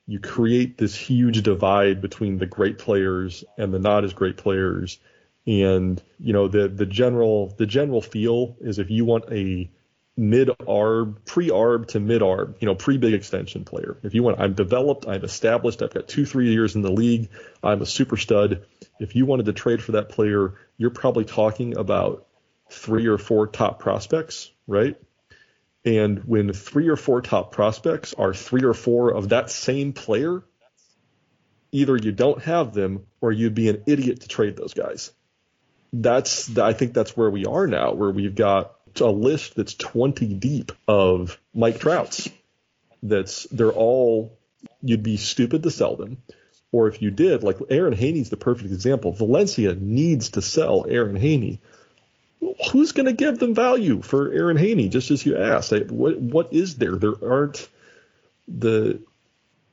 you 0.07 0.21
create 0.21 0.77
this 0.77 0.95
huge 0.95 1.43
divide 1.43 2.01
between 2.01 2.39
the 2.39 2.47
great 2.47 2.79
players 2.79 3.45
and 3.57 3.73
the 3.73 3.79
not 3.79 4.05
as 4.05 4.13
great 4.13 4.37
players. 4.37 4.99
And 5.47 6.03
you 6.19 6.33
know 6.33 6.49
the 6.49 6.69
the 6.69 6.87
general 6.87 7.55
the 7.57 7.67
general 7.67 8.01
feel 8.01 8.57
is 8.61 8.79
if 8.79 8.91
you 8.91 9.05
want 9.05 9.25
a 9.31 9.71
mid 10.17 10.49
arb 10.49 11.17
pre 11.25 11.49
arb 11.49 11.89
to 11.89 12.01
mid 12.01 12.23
arb 12.23 12.55
you 12.61 12.67
know 12.67 12.75
pre 12.75 12.97
big 12.97 13.15
extension 13.15 13.65
player. 13.65 13.99
If 14.03 14.15
you 14.15 14.23
want 14.23 14.41
I'm 14.41 14.55
developed 14.55 15.07
I'm 15.07 15.25
established 15.25 15.83
I've 15.83 15.93
got 15.93 16.09
two 16.09 16.25
three 16.25 16.51
years 16.51 16.77
in 16.77 16.83
the 16.83 16.93
league 16.93 17.29
I'm 17.63 17.83
a 17.83 17.87
super 17.87 18.17
stud. 18.17 18.65
If 19.01 19.17
you 19.17 19.27
wanted 19.27 19.47
to 19.47 19.53
trade 19.53 19.83
for 19.83 19.93
that 19.93 20.09
player 20.09 20.55
you're 20.79 20.91
probably 20.91 21.25
talking 21.25 21.77
about 21.77 22.27
three 22.71 23.07
or 23.07 23.19
four 23.19 23.47
top 23.47 23.81
prospects 23.81 24.51
right 24.67 24.97
and 25.85 26.25
when 26.25 26.53
three 26.53 26.89
or 26.89 26.97
four 26.97 27.21
top 27.21 27.53
prospects 27.53 28.15
are 28.15 28.33
three 28.33 28.65
or 28.65 28.75
four 28.75 29.11
of 29.11 29.29
that 29.31 29.51
same 29.51 29.93
player, 29.93 30.43
either 31.73 31.97
you 31.97 32.13
don't 32.13 32.43
have 32.43 32.73
them 32.73 33.07
or 33.21 33.33
you'd 33.33 33.55
be 33.55 33.69
an 33.69 33.83
idiot 33.87 34.21
to 34.21 34.29
trade 34.29 34.57
those 34.57 34.75
guys. 34.75 35.13
That's 35.93 36.57
I 36.57 36.73
think 36.73 36.95
that's 36.95 37.17
where 37.17 37.31
we 37.31 37.45
are 37.45 37.67
now, 37.67 37.93
where 37.93 38.11
we've 38.11 38.35
got 38.35 38.75
a 39.01 39.11
list 39.11 39.57
that's 39.57 39.75
20 39.75 40.35
deep 40.35 40.73
of 40.89 41.39
Mike 41.53 41.79
Trouts. 41.79 42.29
That's 43.03 43.45
they're 43.45 43.71
all 43.71 44.39
you'd 44.83 45.03
be 45.03 45.19
stupid 45.19 45.63
to 45.65 45.71
sell 45.71 45.97
them. 45.97 46.23
Or 46.73 46.89
if 46.89 47.01
you 47.01 47.11
did, 47.11 47.45
like 47.45 47.59
Aaron 47.71 47.93
Haney's 47.93 48.31
the 48.31 48.37
perfect 48.37 48.73
example. 48.73 49.13
Valencia 49.13 49.75
needs 49.75 50.31
to 50.31 50.43
sell 50.43 50.87
Aaron 50.89 51.15
Haney 51.15 51.61
who's 52.71 52.93
going 52.93 53.07
to 53.07 53.13
give 53.13 53.39
them 53.39 53.55
value 53.55 54.03
for 54.03 54.33
Aaron 54.33 54.57
Haney? 54.57 54.89
Just 54.89 55.11
as 55.11 55.25
you 55.25 55.37
asked, 55.37 55.73
what 55.91 56.19
what 56.19 56.53
is 56.53 56.77
there? 56.77 56.97
There 56.97 57.15
aren't 57.23 57.69
the 58.49 59.01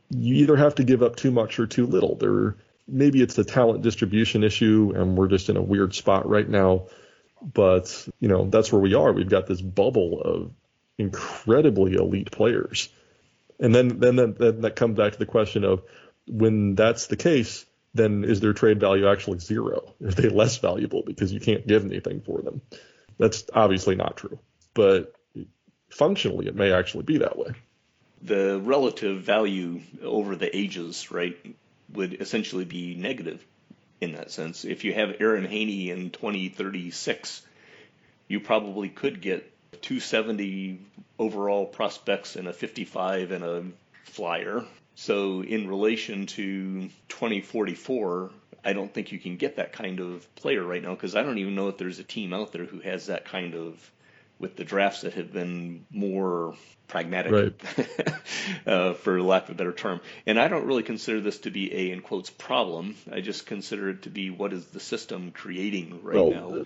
you 0.09 0.35
either 0.35 0.55
have 0.55 0.75
to 0.75 0.83
give 0.83 1.03
up 1.03 1.15
too 1.15 1.31
much 1.31 1.59
or 1.59 1.67
too 1.67 1.85
little. 1.85 2.15
There 2.15 2.55
maybe 2.87 3.21
it's 3.21 3.35
the 3.35 3.43
talent 3.43 3.81
distribution 3.81 4.43
issue, 4.43 4.93
and 4.95 5.17
we're 5.17 5.27
just 5.27 5.49
in 5.49 5.57
a 5.57 5.61
weird 5.61 5.95
spot 5.95 6.27
right 6.27 6.47
now. 6.47 6.87
But 7.41 8.07
you 8.19 8.27
know 8.27 8.45
that's 8.49 8.71
where 8.71 8.81
we 8.81 8.93
are. 8.93 9.11
We've 9.11 9.29
got 9.29 9.47
this 9.47 9.61
bubble 9.61 10.21
of 10.21 10.51
incredibly 10.97 11.95
elite 11.95 12.31
players, 12.31 12.89
and 13.59 13.73
then 13.73 13.99
then 13.99 14.15
then 14.15 14.61
that 14.61 14.75
comes 14.75 14.97
back 14.97 15.13
to 15.13 15.19
the 15.19 15.25
question 15.25 15.63
of 15.63 15.81
when 16.27 16.75
that's 16.75 17.07
the 17.07 17.15
case, 17.15 17.65
then 17.93 18.23
is 18.23 18.39
their 18.39 18.53
trade 18.53 18.79
value 18.79 19.07
actually 19.07 19.39
zero? 19.39 19.93
Are 20.03 20.11
they 20.11 20.29
less 20.29 20.57
valuable 20.57 21.03
because 21.05 21.31
you 21.33 21.39
can't 21.39 21.67
give 21.67 21.85
anything 21.85 22.21
for 22.21 22.41
them? 22.41 22.61
That's 23.17 23.43
obviously 23.53 23.95
not 23.95 24.17
true, 24.17 24.39
but 24.73 25.13
functionally 25.89 26.47
it 26.47 26.55
may 26.55 26.71
actually 26.71 27.03
be 27.03 27.19
that 27.19 27.37
way. 27.37 27.53
The 28.23 28.59
relative 28.63 29.21
value 29.21 29.81
over 30.03 30.35
the 30.35 30.55
ages, 30.55 31.11
right, 31.11 31.37
would 31.93 32.13
essentially 32.21 32.65
be 32.65 32.95
negative 32.95 33.43
in 33.99 34.13
that 34.13 34.31
sense. 34.31 34.63
If 34.63 34.83
you 34.83 34.93
have 34.93 35.15
Aaron 35.19 35.45
Haney 35.45 35.89
in 35.89 36.11
2036, 36.11 37.41
you 38.27 38.39
probably 38.39 38.89
could 38.89 39.21
get 39.21 39.51
270 39.81 40.79
overall 41.19 41.65
prospects 41.65 42.35
and 42.35 42.47
a 42.47 42.53
55 42.53 43.31
and 43.31 43.43
a 43.43 43.63
flyer 44.05 44.65
so, 45.01 45.41
in 45.41 45.67
relation 45.67 46.27
to 46.27 46.81
2044, 47.09 48.29
I 48.63 48.73
don't 48.73 48.93
think 48.93 49.11
you 49.11 49.17
can 49.17 49.35
get 49.35 49.55
that 49.55 49.73
kind 49.73 49.99
of 49.99 50.35
player 50.35 50.63
right 50.63 50.83
now 50.83 50.91
because 50.91 51.15
I 51.15 51.23
don't 51.23 51.39
even 51.39 51.55
know 51.55 51.69
if 51.69 51.79
there's 51.79 51.97
a 51.97 52.03
team 52.03 52.33
out 52.33 52.51
there 52.51 52.65
who 52.65 52.81
has 52.81 53.07
that 53.07 53.25
kind 53.25 53.55
of 53.55 53.91
with 54.37 54.57
the 54.57 54.63
drafts 54.63 55.01
that 55.01 55.13
have 55.13 55.33
been 55.33 55.87
more 55.89 56.53
pragmatic, 56.87 57.31
right. 57.31 58.17
uh, 58.67 58.93
for 58.93 59.19
lack 59.23 59.45
of 59.45 59.49
a 59.49 59.53
better 59.55 59.73
term. 59.73 60.01
And 60.27 60.39
I 60.39 60.47
don't 60.49 60.67
really 60.67 60.83
consider 60.83 61.19
this 61.19 61.39
to 61.39 61.49
be 61.49 61.73
a 61.73 61.91
in 61.93 62.01
quotes 62.01 62.29
problem. 62.29 62.95
I 63.11 63.21
just 63.21 63.47
consider 63.47 63.89
it 63.89 64.03
to 64.03 64.11
be 64.11 64.29
what 64.29 64.53
is 64.53 64.67
the 64.67 64.79
system 64.79 65.31
creating 65.31 66.03
right 66.03 66.29
now. 66.31 66.65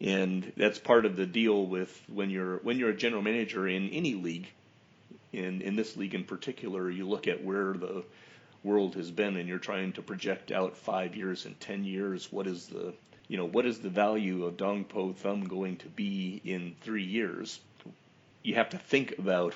And 0.00 0.52
that's 0.56 0.78
part 0.78 1.06
of 1.06 1.16
the 1.16 1.26
deal 1.26 1.66
with 1.66 1.90
when 2.06 2.30
you're 2.30 2.58
when 2.58 2.78
you're 2.78 2.90
a 2.90 2.96
general 2.96 3.22
manager 3.22 3.66
in 3.66 3.90
any 3.90 4.14
league 4.14 4.46
in 5.36 5.62
in 5.62 5.76
this 5.76 5.96
league 5.96 6.14
in 6.14 6.24
particular, 6.24 6.90
you 6.90 7.08
look 7.08 7.28
at 7.28 7.44
where 7.44 7.72
the 7.72 8.04
world 8.62 8.94
has 8.94 9.10
been, 9.10 9.36
and 9.36 9.48
you're 9.48 9.58
trying 9.58 9.92
to 9.92 10.02
project 10.02 10.50
out 10.50 10.76
five 10.76 11.16
years 11.16 11.44
and 11.44 11.58
ten 11.60 11.84
years. 11.84 12.32
What 12.32 12.46
is 12.46 12.66
the 12.66 12.94
you 13.28 13.36
know 13.36 13.46
what 13.46 13.66
is 13.66 13.78
the 13.78 13.90
value 13.90 14.44
of 14.44 14.56
Dong 14.56 14.84
Po 14.84 15.12
Thumb 15.12 15.44
going 15.44 15.76
to 15.78 15.88
be 15.88 16.40
in 16.44 16.74
three 16.80 17.04
years? 17.04 17.60
You 18.42 18.54
have 18.56 18.70
to 18.70 18.78
think 18.78 19.18
about 19.18 19.54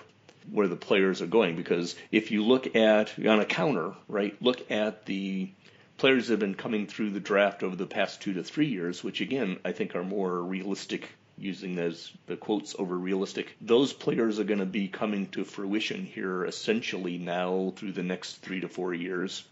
where 0.51 0.69
the 0.69 0.77
players 0.77 1.21
are 1.21 1.27
going 1.27 1.57
because 1.57 1.95
if 2.11 2.31
you 2.31 2.45
look 2.45 2.75
at 2.75 3.19
on 3.19 3.41
a 3.41 3.45
counter, 3.45 3.95
right? 4.09 4.41
Look 4.41 4.71
at 4.71 5.05
the 5.07 5.51
players 5.99 6.29
that 6.29 6.35
have 6.35 6.41
been 6.41 6.55
coming 6.55 6.87
through 6.87 7.11
the 7.11 7.21
draft 7.21 7.63
over 7.63 7.77
the 7.77 7.87
past 7.87 8.23
two 8.23 8.35
to 8.35 8.43
three 8.43 8.69
years, 8.69 9.03
which 9.05 9.21
again 9.21 9.59
I 9.65 9.73
think 9.73 9.95
are 9.95 10.05
more 10.05 10.41
realistic, 10.41 11.09
using 11.39 11.75
those 11.75 12.13
the 12.27 12.37
quotes 12.37 12.75
over 12.79 12.97
realistic. 12.97 13.57
Those 13.61 13.93
players 13.93 14.39
are 14.39 14.45
going 14.45 14.61
to 14.61 14.67
be 14.67 14.89
coming 14.89 15.27
to 15.29 15.45
fruition 15.45 16.05
here 16.05 16.45
essentially 16.45 17.19
now 17.19 17.73
through 17.77 17.93
the 17.93 18.03
next 18.03 18.37
three 18.37 18.61
to 18.61 18.69
four 18.69 18.95
years. 18.95 19.45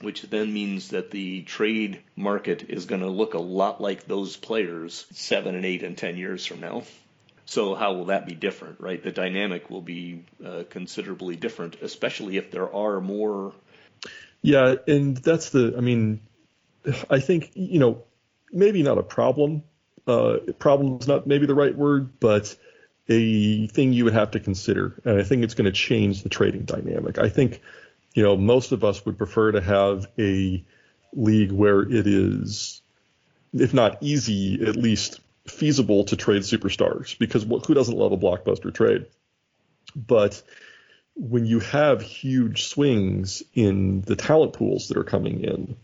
Which 0.00 0.22
then 0.22 0.52
means 0.52 0.88
that 0.88 1.12
the 1.12 1.42
trade 1.42 2.00
market 2.16 2.64
is 2.68 2.86
going 2.86 3.02
to 3.02 3.08
look 3.08 3.34
a 3.34 3.38
lot 3.38 3.80
like 3.80 4.04
those 4.04 4.36
players 4.36 5.06
seven 5.12 5.54
and 5.54 5.64
eight 5.64 5.84
and 5.84 5.96
ten 5.96 6.16
years 6.16 6.44
from 6.44 6.60
now. 6.60 6.82
So 7.46 7.74
how 7.76 7.92
will 7.92 8.06
that 8.06 8.26
be 8.26 8.34
different, 8.34 8.80
right? 8.80 9.00
The 9.00 9.12
dynamic 9.12 9.70
will 9.70 9.82
be 9.82 10.24
uh, 10.44 10.64
considerably 10.68 11.36
different, 11.36 11.76
especially 11.82 12.36
if 12.36 12.50
there 12.50 12.72
are 12.74 13.00
more 13.00 13.52
yeah, 14.42 14.74
and 14.88 15.16
that's 15.16 15.50
the. 15.50 15.74
I 15.76 15.80
mean, 15.80 16.20
I 17.08 17.20
think 17.20 17.52
you 17.54 17.78
know 17.78 18.02
maybe 18.52 18.82
not 18.82 18.98
a 18.98 19.02
problem. 19.02 19.62
Uh, 20.06 20.38
problem 20.58 20.98
is 21.00 21.06
not 21.06 21.26
maybe 21.26 21.46
the 21.46 21.54
right 21.54 21.76
word, 21.76 22.18
but 22.18 22.56
a 23.08 23.66
thing 23.68 23.92
you 23.92 24.04
would 24.04 24.14
have 24.14 24.32
to 24.32 24.40
consider, 24.40 25.00
and 25.04 25.20
I 25.20 25.22
think 25.22 25.44
it's 25.44 25.54
going 25.54 25.66
to 25.66 25.72
change 25.72 26.22
the 26.22 26.28
trading 26.28 26.62
dynamic. 26.62 27.18
I 27.18 27.28
think 27.28 27.60
you 28.14 28.22
know 28.22 28.36
most 28.36 28.72
of 28.72 28.84
us 28.84 29.04
would 29.04 29.18
prefer 29.18 29.52
to 29.52 29.60
have 29.60 30.06
a 30.18 30.64
league 31.12 31.52
where 31.52 31.82
it 31.82 32.06
is, 32.06 32.80
if 33.52 33.74
not 33.74 33.98
easy, 34.00 34.62
at 34.66 34.76
least 34.76 35.20
feasible 35.46 36.04
to 36.04 36.16
trade 36.16 36.42
superstars 36.42 37.18
because 37.18 37.42
who 37.42 37.74
doesn't 37.74 37.96
love 37.96 38.12
a 38.12 38.16
blockbuster 38.16 38.72
trade? 38.72 39.06
But 39.94 40.42
when 41.14 41.44
you 41.44 41.60
have 41.60 42.00
huge 42.00 42.64
swings 42.64 43.42
in 43.54 44.02
the 44.02 44.16
talent 44.16 44.54
pools 44.54 44.88
that 44.88 44.96
are 44.96 45.04
coming 45.04 45.44
in, 45.44 45.76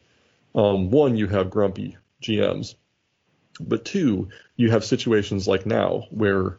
um, 0.55 0.91
one, 0.91 1.17
you 1.17 1.27
have 1.27 1.51
grumpy 1.51 1.97
GMs, 2.23 2.75
but 3.61 3.85
two, 3.85 4.29
you 4.57 4.71
have 4.71 4.85
situations 4.85 5.49
like 5.49 5.67
now 5.67 6.07
where, 6.11 6.59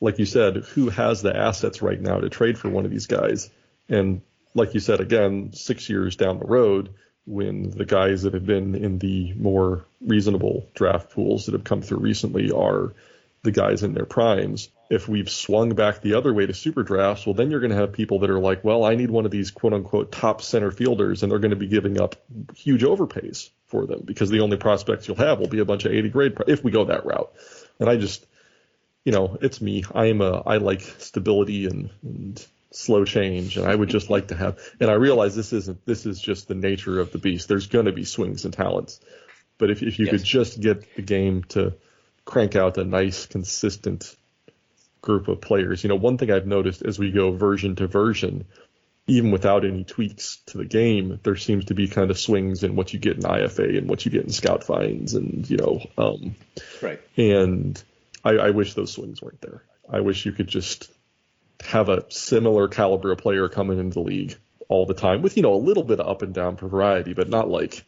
like 0.00 0.18
you 0.18 0.26
said, 0.26 0.56
who 0.56 0.88
has 0.90 1.22
the 1.22 1.36
assets 1.36 1.82
right 1.82 2.00
now 2.00 2.20
to 2.20 2.28
trade 2.28 2.58
for 2.58 2.68
one 2.68 2.84
of 2.84 2.90
these 2.90 3.06
guys? 3.06 3.50
And 3.88 4.22
like 4.54 4.74
you 4.74 4.80
said, 4.80 5.00
again, 5.00 5.52
six 5.52 5.88
years 5.88 6.16
down 6.16 6.38
the 6.38 6.46
road, 6.46 6.90
when 7.26 7.70
the 7.70 7.84
guys 7.84 8.22
that 8.22 8.34
have 8.34 8.46
been 8.46 8.74
in 8.74 8.98
the 8.98 9.34
more 9.34 9.84
reasonable 10.00 10.66
draft 10.74 11.10
pools 11.10 11.46
that 11.46 11.52
have 11.52 11.64
come 11.64 11.82
through 11.82 11.98
recently 11.98 12.50
are 12.50 12.94
the 13.42 13.52
guys 13.52 13.82
in 13.82 13.92
their 13.92 14.06
primes, 14.06 14.70
if 14.90 15.08
we've 15.08 15.30
swung 15.30 15.74
back 15.74 16.00
the 16.00 16.14
other 16.14 16.32
way 16.32 16.46
to 16.46 16.54
super 16.54 16.82
drafts, 16.82 17.26
well, 17.26 17.34
then 17.34 17.50
you're 17.50 17.60
going 17.60 17.70
to 17.70 17.76
have 17.76 17.92
people 17.92 18.20
that 18.20 18.30
are 18.30 18.40
like, 18.40 18.64
well, 18.64 18.84
I 18.84 18.94
need 18.94 19.10
one 19.10 19.26
of 19.26 19.30
these 19.30 19.50
quote 19.50 19.74
unquote 19.74 20.10
top 20.10 20.40
center 20.40 20.70
fielders, 20.70 21.22
and 21.22 21.30
they're 21.30 21.38
going 21.38 21.50
to 21.50 21.56
be 21.56 21.68
giving 21.68 22.00
up 22.00 22.16
huge 22.56 22.82
overpays 22.82 23.50
for 23.68 23.86
them 23.86 24.02
because 24.04 24.30
the 24.30 24.40
only 24.40 24.56
prospects 24.56 25.06
you'll 25.06 25.16
have 25.16 25.38
will 25.38 25.48
be 25.48 25.60
a 25.60 25.64
bunch 25.64 25.84
of 25.84 25.92
80 25.92 26.08
grade 26.10 26.36
if 26.46 26.64
we 26.64 26.70
go 26.70 26.86
that 26.86 27.06
route. 27.06 27.32
And 27.78 27.88
I 27.88 27.96
just, 27.96 28.26
you 29.04 29.12
know, 29.12 29.38
it's 29.40 29.60
me. 29.60 29.84
I 29.94 30.06
am 30.06 30.20
a, 30.20 30.42
I 30.44 30.56
like 30.56 30.80
stability 30.80 31.66
and, 31.66 31.90
and 32.02 32.46
slow 32.70 33.04
change, 33.04 33.56
and 33.56 33.66
I 33.66 33.74
would 33.74 33.88
just 33.88 34.10
like 34.10 34.28
to 34.28 34.36
have. 34.36 34.58
And 34.80 34.90
I 34.90 34.94
realize 34.94 35.36
this 35.36 35.52
isn't, 35.52 35.84
this 35.86 36.06
is 36.06 36.20
just 36.20 36.48
the 36.48 36.54
nature 36.54 36.98
of 36.98 37.12
the 37.12 37.18
beast. 37.18 37.48
There's 37.48 37.66
going 37.66 37.86
to 37.86 37.92
be 37.92 38.04
swings 38.04 38.44
and 38.44 38.52
talents, 38.52 39.00
but 39.58 39.70
if 39.70 39.82
if 39.82 39.98
you 39.98 40.06
yes. 40.06 40.12
could 40.12 40.24
just 40.24 40.60
get 40.60 40.96
the 40.96 41.02
game 41.02 41.44
to 41.50 41.74
crank 42.24 42.56
out 42.56 42.76
a 42.76 42.84
nice, 42.84 43.26
consistent 43.26 44.14
group 45.00 45.28
of 45.28 45.40
players. 45.40 45.82
You 45.82 45.88
know, 45.88 45.96
one 45.96 46.18
thing 46.18 46.30
I've 46.30 46.46
noticed 46.46 46.82
as 46.82 46.98
we 46.98 47.10
go 47.10 47.32
version 47.32 47.76
to 47.76 47.86
version, 47.86 48.44
even 49.08 49.30
without 49.30 49.64
any 49.64 49.84
tweaks 49.84 50.36
to 50.46 50.58
the 50.58 50.64
game, 50.66 51.18
there 51.22 51.36
seems 51.36 51.64
to 51.66 51.74
be 51.74 51.88
kind 51.88 52.10
of 52.10 52.18
swings 52.18 52.62
in 52.62 52.76
what 52.76 52.92
you 52.92 52.98
get 52.98 53.16
in 53.16 53.22
IFA 53.22 53.78
and 53.78 53.88
what 53.88 54.04
you 54.04 54.10
get 54.10 54.24
in 54.24 54.30
scout 54.30 54.62
finds, 54.62 55.14
and 55.14 55.48
you 55.48 55.56
know, 55.56 55.80
um, 55.96 56.36
right. 56.82 57.00
And 57.16 57.82
I, 58.22 58.32
I 58.32 58.50
wish 58.50 58.74
those 58.74 58.92
swings 58.92 59.22
weren't 59.22 59.40
there. 59.40 59.62
I 59.90 60.00
wish 60.00 60.26
you 60.26 60.32
could 60.32 60.48
just 60.48 60.90
have 61.64 61.88
a 61.88 62.04
similar 62.10 62.68
caliber 62.68 63.10
of 63.10 63.18
player 63.18 63.48
coming 63.48 63.78
into 63.78 63.94
the 63.94 64.00
league 64.00 64.36
all 64.68 64.86
the 64.86 64.94
time 64.94 65.22
with 65.22 65.36
you 65.36 65.42
know 65.42 65.54
a 65.54 65.56
little 65.56 65.82
bit 65.82 65.98
of 65.98 66.06
up 66.06 66.22
and 66.22 66.34
down 66.34 66.56
for 66.56 66.68
variety, 66.68 67.14
but 67.14 67.30
not 67.30 67.48
like 67.48 67.84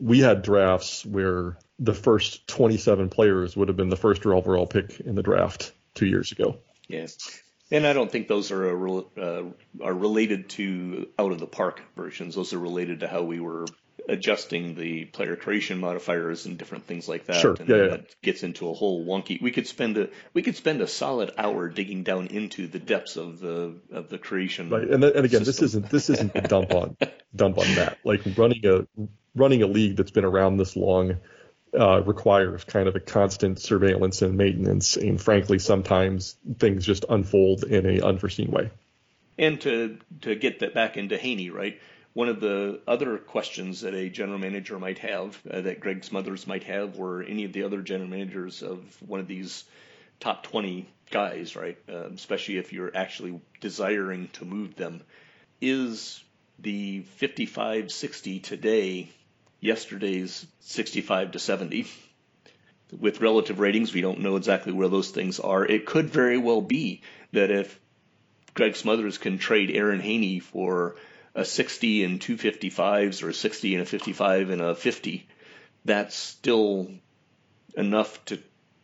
we 0.00 0.20
had 0.20 0.42
drafts 0.42 1.04
where 1.04 1.58
the 1.78 1.94
first 1.94 2.48
27 2.48 3.10
players 3.10 3.54
would 3.56 3.68
have 3.68 3.76
been 3.76 3.90
the 3.90 3.96
first 3.96 4.24
overall 4.24 4.66
pick 4.66 5.00
in 5.00 5.14
the 5.14 5.22
draft 5.22 5.72
two 5.94 6.06
years 6.06 6.32
ago. 6.32 6.56
Yes. 6.88 7.42
And 7.70 7.86
I 7.86 7.92
don't 7.92 8.10
think 8.10 8.26
those 8.26 8.50
are 8.50 8.68
uh, 9.18 9.42
are 9.80 9.94
related 9.94 10.48
to 10.50 11.08
out 11.18 11.32
of 11.32 11.38
the 11.38 11.46
park 11.46 11.80
versions. 11.96 12.34
Those 12.34 12.52
are 12.52 12.58
related 12.58 13.00
to 13.00 13.08
how 13.08 13.22
we 13.22 13.38
were 13.38 13.66
adjusting 14.08 14.74
the 14.74 15.04
player 15.04 15.36
creation 15.36 15.78
modifiers 15.78 16.46
and 16.46 16.58
different 16.58 16.86
things 16.86 17.08
like 17.08 17.26
that. 17.26 17.36
Sure. 17.36 17.54
And 17.58 17.68
yeah, 17.68 17.76
yeah. 17.76 17.88
that 17.88 18.22
gets 18.22 18.42
into 18.42 18.68
a 18.68 18.74
whole 18.74 19.06
wonky. 19.06 19.40
We 19.40 19.52
could 19.52 19.66
spend 19.66 19.96
a 19.98 20.08
we 20.34 20.42
could 20.42 20.56
spend 20.56 20.80
a 20.80 20.88
solid 20.88 21.32
hour 21.38 21.68
digging 21.68 22.02
down 22.02 22.26
into 22.26 22.66
the 22.66 22.78
depths 22.78 23.16
of 23.16 23.38
the 23.40 23.76
of 23.92 24.08
the 24.08 24.18
creation. 24.18 24.70
Right. 24.70 24.88
And, 24.88 25.04
and 25.04 25.24
again, 25.24 25.44
system. 25.44 25.44
this 25.44 25.62
isn't 25.62 25.90
this 25.90 26.10
isn't 26.10 26.34
the 26.34 26.40
dump 26.42 26.74
on 26.74 26.96
dump 27.34 27.58
on 27.58 27.74
that. 27.76 27.98
Like 28.04 28.22
running 28.36 28.66
a 28.66 28.86
running 29.34 29.62
a 29.62 29.66
league 29.66 29.96
that's 29.96 30.10
been 30.10 30.24
around 30.24 30.56
this 30.56 30.76
long 30.76 31.18
uh, 31.78 32.02
requires 32.02 32.64
kind 32.64 32.88
of 32.88 32.96
a 32.96 33.00
constant 33.00 33.58
surveillance 33.58 34.22
and 34.22 34.36
maintenance, 34.36 34.96
and 34.96 35.20
frankly, 35.20 35.58
sometimes 35.58 36.36
things 36.58 36.84
just 36.84 37.04
unfold 37.08 37.64
in 37.64 37.86
a 37.86 38.04
unforeseen 38.04 38.50
way. 38.50 38.70
And 39.38 39.60
to 39.62 39.98
to 40.22 40.34
get 40.34 40.60
that 40.60 40.74
back 40.74 40.96
into 40.96 41.16
Haney, 41.16 41.50
right? 41.50 41.80
One 42.12 42.28
of 42.28 42.40
the 42.40 42.80
other 42.88 43.18
questions 43.18 43.82
that 43.82 43.94
a 43.94 44.08
general 44.08 44.38
manager 44.38 44.78
might 44.78 44.98
have, 44.98 45.38
uh, 45.48 45.60
that 45.60 45.78
Greg 45.78 46.04
Smothers 46.04 46.46
might 46.46 46.64
have, 46.64 46.98
or 46.98 47.22
any 47.22 47.44
of 47.44 47.52
the 47.52 47.62
other 47.62 47.82
general 47.82 48.10
managers 48.10 48.62
of 48.62 48.80
one 49.06 49.20
of 49.20 49.28
these 49.28 49.64
top 50.18 50.42
20 50.42 50.88
guys, 51.10 51.54
right? 51.54 51.78
Uh, 51.88 52.08
especially 52.08 52.58
if 52.58 52.72
you're 52.72 52.94
actually 52.94 53.40
desiring 53.60 54.28
to 54.34 54.44
move 54.44 54.74
them, 54.74 55.02
is 55.60 56.22
the 56.58 57.04
55-60 57.20 58.42
today 58.42 59.08
yesterday's 59.60 60.46
65 60.60 61.32
to 61.32 61.38
70. 61.38 61.86
With 62.98 63.20
relative 63.20 63.60
ratings, 63.60 63.94
we 63.94 64.00
don't 64.00 64.20
know 64.20 64.36
exactly 64.36 64.72
where 64.72 64.88
those 64.88 65.10
things 65.10 65.38
are. 65.38 65.64
It 65.64 65.86
could 65.86 66.10
very 66.10 66.38
well 66.38 66.60
be 66.60 67.02
that 67.32 67.50
if 67.50 67.78
Greg 68.54 68.74
Smothers 68.74 69.18
can 69.18 69.38
trade 69.38 69.70
Aaron 69.70 70.00
Haney 70.00 70.40
for 70.40 70.96
a 71.34 71.44
60 71.44 72.02
and 72.04 72.20
two 72.20 72.36
55s 72.36 73.22
or 73.22 73.28
a 73.28 73.34
60 73.34 73.74
and 73.74 73.82
a 73.82 73.86
55 73.86 74.50
and 74.50 74.60
a 74.60 74.74
50, 74.74 75.28
that's 75.84 76.16
still 76.16 76.90
enough 77.76 78.24
to 78.26 78.38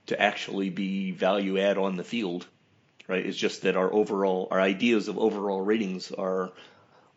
to 0.07 0.21
actually 0.21 0.71
be 0.71 1.11
value 1.11 1.59
add 1.59 1.79
on 1.79 1.97
the 1.97 2.05
field, 2.05 2.47
right? 3.09 3.27
It's 3.27 3.37
just 3.37 3.63
that 3.63 3.77
our 3.77 3.93
overall 3.93 4.47
our 4.53 4.61
ideas 4.61 5.09
of 5.09 5.19
overall 5.19 5.61
ratings 5.61 6.13
are 6.13 6.53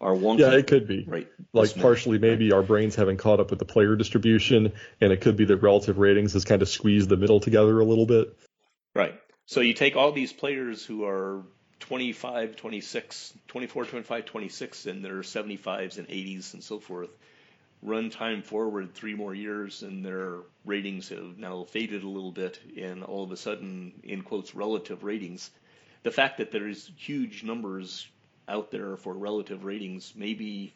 are 0.02 0.14
wonky. 0.14 0.40
Yeah, 0.40 0.52
it 0.52 0.68
could 0.68 0.88
be. 0.88 1.06
Right. 1.08 1.28
Like 1.54 1.76
partially 1.76 2.20
maybe 2.20 2.52
our 2.52 2.64
brains 2.64 2.96
haven't 2.96 3.18
caught 3.18 3.40
up 3.40 3.50
with 3.50 3.60
the 3.60 3.66
player 3.66 3.96
distribution, 3.96 4.74
and 5.02 5.12
it 5.12 5.22
could 5.22 5.36
be 5.36 5.46
that 5.46 5.58
relative 5.58 5.98
ratings 5.98 6.34
has 6.34 6.46
kind 6.46 6.62
of 6.62 6.70
squeezed 6.70 7.10
the 7.10 7.18
middle 7.18 7.40
together 7.40 7.80
a 7.80 7.86
little 7.86 8.06
bit. 8.06 8.38
Right. 8.94 9.20
So 9.46 9.62
you 9.62 9.74
take 9.74 9.96
all 9.96 10.12
these 10.12 10.32
players 10.32 10.86
who 10.86 11.06
are 11.06 11.44
25, 11.80 12.56
26, 12.56 13.34
24, 13.48 13.86
25, 13.86 14.26
26, 14.26 14.86
and 14.86 15.04
their 15.04 15.22
75s 15.22 15.98
and 15.98 16.08
80s 16.08 16.54
and 16.54 16.64
so 16.64 16.80
forth, 16.80 17.10
run 17.82 18.10
time 18.10 18.42
forward 18.42 18.94
three 18.94 19.16
more 19.16 19.34
years, 19.34 19.82
and 19.82 20.06
their 20.06 20.40
ratings 20.66 21.10
have 21.10 21.38
now 21.38 21.64
faded 21.64 22.04
a 22.04 22.08
little 22.08 22.32
bit, 22.32 22.60
and 22.78 23.04
all 23.04 23.24
of 23.24 23.32
a 23.32 23.38
sudden, 23.38 23.94
in 24.04 24.22
quotes, 24.22 24.54
relative 24.54 25.04
ratings. 25.04 25.50
The 26.04 26.12
fact 26.12 26.38
that 26.38 26.52
there's 26.52 26.92
huge 26.98 27.44
numbers 27.44 28.08
out 28.50 28.72
there 28.72 28.98
for 28.98 29.14
relative 29.14 29.64
ratings. 29.64 30.14
Maybe 30.16 30.74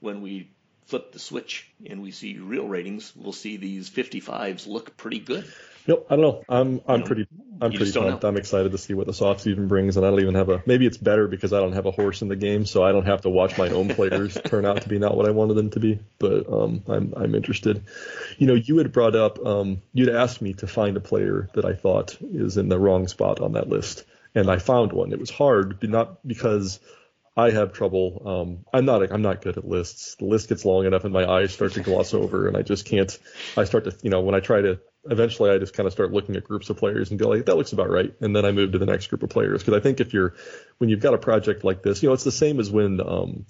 when 0.00 0.22
we 0.22 0.50
flip 0.86 1.12
the 1.12 1.18
switch 1.18 1.68
and 1.84 2.02
we 2.02 2.10
see 2.12 2.38
real 2.38 2.66
ratings, 2.66 3.12
we'll 3.16 3.32
see 3.32 3.56
these 3.56 3.90
55s 3.90 4.66
look 4.66 4.96
pretty 4.96 5.18
good. 5.18 5.50
Yep, 5.86 6.06
I 6.10 6.16
don't 6.16 6.22
know. 6.22 6.44
I'm 6.48 6.80
I'm 6.86 6.94
you 6.94 6.98
know, 6.98 7.06
pretty 7.06 7.26
I'm 7.60 7.72
pretty 7.72 7.92
pumped. 7.92 8.24
I'm 8.24 8.36
excited 8.36 8.72
to 8.72 8.78
see 8.78 8.92
what 8.94 9.06
the 9.06 9.14
soft 9.14 9.40
season 9.40 9.68
brings, 9.68 9.96
and 9.96 10.04
I 10.04 10.10
don't 10.10 10.20
even 10.20 10.34
have 10.34 10.48
a. 10.48 10.62
Maybe 10.66 10.84
it's 10.84 10.96
better 10.96 11.28
because 11.28 11.52
I 11.52 11.60
don't 11.60 11.72
have 11.72 11.86
a 11.86 11.92
horse 11.92 12.22
in 12.22 12.28
the 12.28 12.36
game, 12.36 12.66
so 12.66 12.82
I 12.82 12.90
don't 12.92 13.06
have 13.06 13.22
to 13.22 13.30
watch 13.30 13.56
my 13.56 13.68
own 13.68 13.88
players 13.88 14.36
turn 14.44 14.66
out 14.66 14.82
to 14.82 14.88
be 14.88 14.98
not 14.98 15.16
what 15.16 15.26
I 15.26 15.30
wanted 15.30 15.54
them 15.54 15.70
to 15.70 15.80
be. 15.80 16.00
But 16.18 16.52
um, 16.52 16.82
I'm 16.88 17.14
I'm 17.16 17.34
interested. 17.34 17.84
You 18.36 18.48
know, 18.48 18.54
you 18.54 18.78
had 18.78 18.92
brought 18.92 19.14
up 19.14 19.44
um, 19.44 19.80
you'd 19.92 20.08
asked 20.08 20.42
me 20.42 20.54
to 20.54 20.66
find 20.66 20.96
a 20.96 21.00
player 21.00 21.48
that 21.54 21.64
I 21.64 21.74
thought 21.74 22.16
is 22.20 22.56
in 22.56 22.68
the 22.68 22.78
wrong 22.78 23.06
spot 23.06 23.40
on 23.40 23.52
that 23.52 23.68
list, 23.68 24.04
and 24.34 24.50
I 24.50 24.58
found 24.58 24.92
one. 24.92 25.12
It 25.12 25.20
was 25.20 25.30
hard, 25.30 25.78
but 25.78 25.88
not 25.88 26.26
because 26.26 26.80
I 27.36 27.50
have 27.50 27.72
trouble. 27.72 28.22
Um, 28.24 28.64
I'm 28.72 28.86
not 28.86 29.12
I'm 29.12 29.22
not 29.22 29.42
good 29.42 29.58
at 29.58 29.68
lists. 29.68 30.16
The 30.16 30.24
list 30.24 30.48
gets 30.48 30.64
long 30.64 30.86
enough, 30.86 31.04
and 31.04 31.12
my 31.12 31.30
eyes 31.30 31.52
start 31.52 31.72
to 31.74 31.80
gloss 31.80 32.14
over, 32.14 32.48
and 32.48 32.56
I 32.56 32.62
just 32.62 32.86
can't. 32.86 33.16
I 33.56 33.64
start 33.64 33.84
to 33.84 33.96
you 34.02 34.10
know 34.10 34.20
when 34.22 34.34
I 34.34 34.40
try 34.40 34.62
to. 34.62 34.80
Eventually, 35.08 35.50
I 35.50 35.58
just 35.58 35.72
kind 35.72 35.86
of 35.86 35.92
start 35.92 36.12
looking 36.12 36.34
at 36.34 36.42
groups 36.42 36.68
of 36.68 36.78
players 36.78 37.10
and 37.10 37.20
go 37.20 37.28
like, 37.28 37.46
that 37.46 37.56
looks 37.56 37.72
about 37.72 37.90
right, 37.90 38.12
and 38.20 38.34
then 38.34 38.44
I 38.44 38.50
move 38.50 38.72
to 38.72 38.78
the 38.78 38.86
next 38.86 39.06
group 39.06 39.22
of 39.22 39.30
players 39.30 39.62
because 39.62 39.78
I 39.78 39.80
think 39.80 40.00
if 40.00 40.12
you're 40.12 40.34
when 40.78 40.90
you've 40.90 41.00
got 41.00 41.14
a 41.14 41.18
project 41.18 41.62
like 41.62 41.82
this, 41.82 42.02
you 42.02 42.08
know, 42.08 42.14
it's 42.14 42.24
the 42.24 42.32
same 42.32 42.58
as 42.58 42.70
when 42.70 43.00
um, 43.00 43.46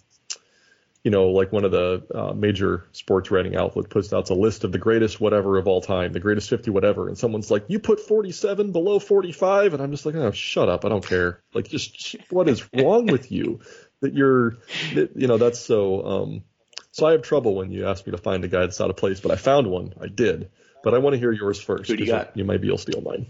you 1.06 1.10
know, 1.10 1.28
like 1.28 1.52
one 1.52 1.64
of 1.64 1.70
the 1.70 2.02
uh, 2.12 2.32
major 2.32 2.84
sports 2.90 3.30
writing 3.30 3.54
outlets 3.54 3.86
puts 3.86 4.12
out 4.12 4.28
a 4.28 4.34
list 4.34 4.64
of 4.64 4.72
the 4.72 4.78
greatest 4.78 5.20
whatever 5.20 5.56
of 5.56 5.68
all 5.68 5.80
time, 5.80 6.12
the 6.12 6.18
greatest 6.18 6.50
50 6.50 6.72
whatever, 6.72 7.06
and 7.06 7.16
someone's 7.16 7.48
like, 7.48 7.66
you 7.68 7.78
put 7.78 8.00
47 8.00 8.72
below 8.72 8.98
45, 8.98 9.74
and 9.74 9.80
I'm 9.80 9.92
just 9.92 10.04
like, 10.04 10.16
oh, 10.16 10.32
shut 10.32 10.68
up, 10.68 10.84
I 10.84 10.88
don't 10.88 11.06
care. 11.06 11.40
Like, 11.54 11.68
just 11.68 12.16
what 12.30 12.48
is 12.48 12.68
wrong 12.74 13.06
with 13.06 13.30
you 13.30 13.60
that 14.00 14.14
you're, 14.14 14.56
that, 14.94 15.12
you 15.14 15.28
know, 15.28 15.38
that's 15.38 15.60
so. 15.60 16.04
Um, 16.04 16.42
so 16.90 17.06
I 17.06 17.12
have 17.12 17.22
trouble 17.22 17.54
when 17.54 17.70
you 17.70 17.86
ask 17.86 18.04
me 18.04 18.10
to 18.10 18.18
find 18.18 18.44
a 18.44 18.48
guy 18.48 18.62
that's 18.62 18.80
out 18.80 18.90
of 18.90 18.96
place, 18.96 19.20
but 19.20 19.30
I 19.30 19.36
found 19.36 19.70
one, 19.70 19.94
I 20.00 20.08
did. 20.08 20.50
But 20.82 20.92
I 20.92 20.98
want 20.98 21.14
to 21.14 21.20
hear 21.20 21.30
yours 21.30 21.60
first. 21.60 21.88
Who 21.88 21.96
do 21.96 22.02
you 22.02 22.10
got? 22.10 22.36
You 22.36 22.44
might 22.44 22.60
be 22.60 22.66
able 22.66 22.78
to 22.78 22.82
steal 22.82 23.00
mine. 23.00 23.26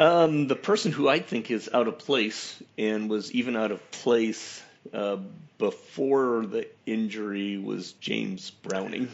Um, 0.00 0.48
the 0.48 0.56
person 0.56 0.90
who 0.90 1.08
I 1.08 1.20
think 1.20 1.52
is 1.52 1.70
out 1.72 1.86
of 1.86 1.96
place 2.00 2.60
and 2.76 3.08
was 3.08 3.30
even 3.30 3.54
out 3.54 3.70
of 3.70 3.88
place 3.92 4.64
uh, 4.92 5.18
before 5.58 6.46
the 6.46 6.68
injury 6.84 7.58
was 7.58 7.92
James 7.92 8.50
Browning. 8.50 9.08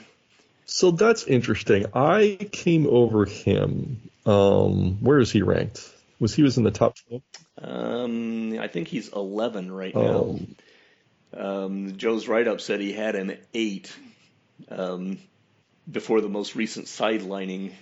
So 0.65 0.91
that's 0.91 1.25
interesting. 1.25 1.87
I 1.95 2.39
came 2.51 2.87
over 2.87 3.25
him. 3.25 4.11
Um, 4.25 4.99
where 5.01 5.19
is 5.19 5.31
he 5.31 5.43
ranked? 5.43 5.89
Was 6.19 6.35
he 6.35 6.43
was 6.43 6.57
in 6.57 6.65
the 6.65 6.71
top 6.71 6.97
12? 7.09 7.23
Um, 7.61 8.59
I 8.59 8.69
think 8.69 8.89
he's 8.89 9.09
11 9.09 9.73
right 9.73 9.95
now. 9.95 10.21
Um, 10.21 10.57
um, 11.35 11.97
Joe's 11.97 12.29
write 12.29 12.47
up 12.47 12.61
said 12.61 12.81
he 12.81 12.93
had 12.93 13.17
an 13.17 13.39
eight 13.55 13.95
um, 14.69 15.19
before 15.91 16.21
the 16.21 16.29
most 16.29 16.55
recent 16.55 16.87
sidelining. 16.87 17.73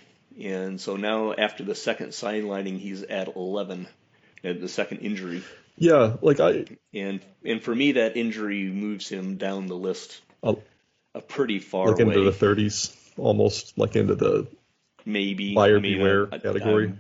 And 0.41 0.81
so 0.81 0.97
now, 0.97 1.35
after 1.35 1.65
the 1.65 1.75
second 1.75 2.09
sidelining, 2.09 2.79
he's 2.79 3.03
at 3.03 3.37
11 3.37 3.87
at 4.43 4.61
the 4.61 4.69
second 4.69 4.99
injury. 4.99 5.43
Yeah, 5.81 6.17
like 6.21 6.41
I 6.41 6.67
and 6.93 7.21
and 7.43 7.63
for 7.63 7.75
me 7.75 7.93
that 7.93 8.15
injury 8.15 8.65
moves 8.65 9.09
him 9.09 9.39
down 9.39 9.67
the 9.67 9.75
list 9.75 10.21
uh, 10.43 10.57
a 11.15 11.23
pretty 11.23 11.59
far 11.59 11.89
like 11.89 11.97
way. 11.97 12.15
into 12.15 12.31
the 12.31 12.33
30s, 12.33 12.95
almost 13.17 13.79
like 13.79 13.97
into 13.97 14.15
the 14.15 14.47
maybe 15.07 15.55
buyer 15.55 15.79
I 15.79 15.81
mean, 15.81 15.97
beware 15.97 16.29
I- 16.31 16.37
I- 16.37 16.39
category. 16.39 16.93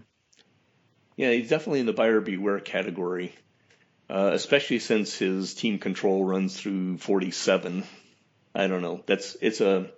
Yeah, 1.16 1.32
he's 1.32 1.50
definitely 1.50 1.80
in 1.80 1.86
the 1.86 1.92
buyer 1.92 2.22
beware 2.22 2.58
category, 2.58 3.34
uh, 4.08 4.30
especially 4.32 4.78
since 4.78 5.14
his 5.18 5.52
team 5.52 5.78
control 5.78 6.24
runs 6.24 6.58
through 6.58 6.96
47. 6.96 7.84
I 8.54 8.66
don't 8.66 8.80
know. 8.80 9.02
That's 9.04 9.36
it's 9.42 9.60
a. 9.60 9.90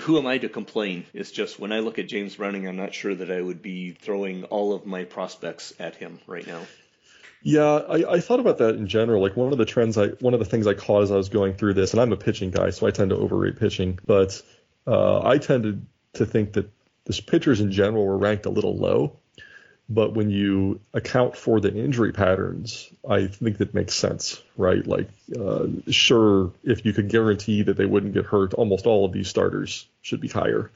Who 0.00 0.18
am 0.18 0.26
I 0.26 0.38
to 0.38 0.48
complain? 0.48 1.06
It's 1.14 1.30
just 1.30 1.60
when 1.60 1.70
I 1.70 1.78
look 1.78 2.00
at 2.00 2.08
James 2.08 2.34
Browning, 2.34 2.66
I'm 2.66 2.76
not 2.76 2.92
sure 2.92 3.14
that 3.14 3.30
I 3.30 3.40
would 3.40 3.62
be 3.62 3.92
throwing 3.92 4.42
all 4.44 4.74
of 4.74 4.84
my 4.84 5.04
prospects 5.04 5.72
at 5.78 5.94
him 5.94 6.18
right 6.26 6.46
now. 6.46 6.66
Yeah, 7.42 7.64
I, 7.64 8.14
I 8.14 8.20
thought 8.20 8.40
about 8.40 8.58
that 8.58 8.76
in 8.76 8.86
general. 8.86 9.22
Like 9.22 9.36
one 9.36 9.52
of 9.52 9.58
the 9.58 9.64
trends, 9.64 9.96
I 9.96 10.08
one 10.20 10.34
of 10.34 10.40
the 10.40 10.46
things 10.46 10.66
I 10.66 10.74
caught 10.74 11.04
as 11.04 11.10
I 11.10 11.16
was 11.16 11.30
going 11.30 11.54
through 11.54 11.74
this, 11.74 11.92
and 11.92 12.00
I'm 12.00 12.12
a 12.12 12.16
pitching 12.16 12.50
guy, 12.50 12.70
so 12.70 12.86
I 12.86 12.90
tend 12.90 13.10
to 13.10 13.16
overrate 13.16 13.58
pitching, 13.58 13.98
but 14.04 14.42
uh, 14.86 15.26
I 15.26 15.38
tended 15.38 15.86
to 16.14 16.26
think 16.26 16.52
that 16.54 16.70
the 17.04 17.22
pitchers 17.26 17.60
in 17.60 17.72
general 17.72 18.04
were 18.04 18.18
ranked 18.18 18.46
a 18.46 18.50
little 18.50 18.76
low. 18.76 19.16
But 19.88 20.14
when 20.14 20.30
you 20.30 20.80
account 20.94 21.36
for 21.36 21.60
the 21.60 21.74
injury 21.74 22.12
patterns, 22.12 22.88
I 23.08 23.26
think 23.26 23.58
that 23.58 23.74
makes 23.74 23.94
sense, 23.94 24.40
right? 24.56 24.86
Like, 24.86 25.08
uh, 25.36 25.66
sure, 25.88 26.52
if 26.62 26.86
you 26.86 26.92
could 26.92 27.08
guarantee 27.08 27.64
that 27.64 27.76
they 27.76 27.86
wouldn't 27.86 28.14
get 28.14 28.24
hurt, 28.24 28.54
almost 28.54 28.86
all 28.86 29.04
of 29.04 29.12
these 29.12 29.26
starters 29.26 29.88
should 30.00 30.20
be 30.20 30.28
higher. 30.28 30.70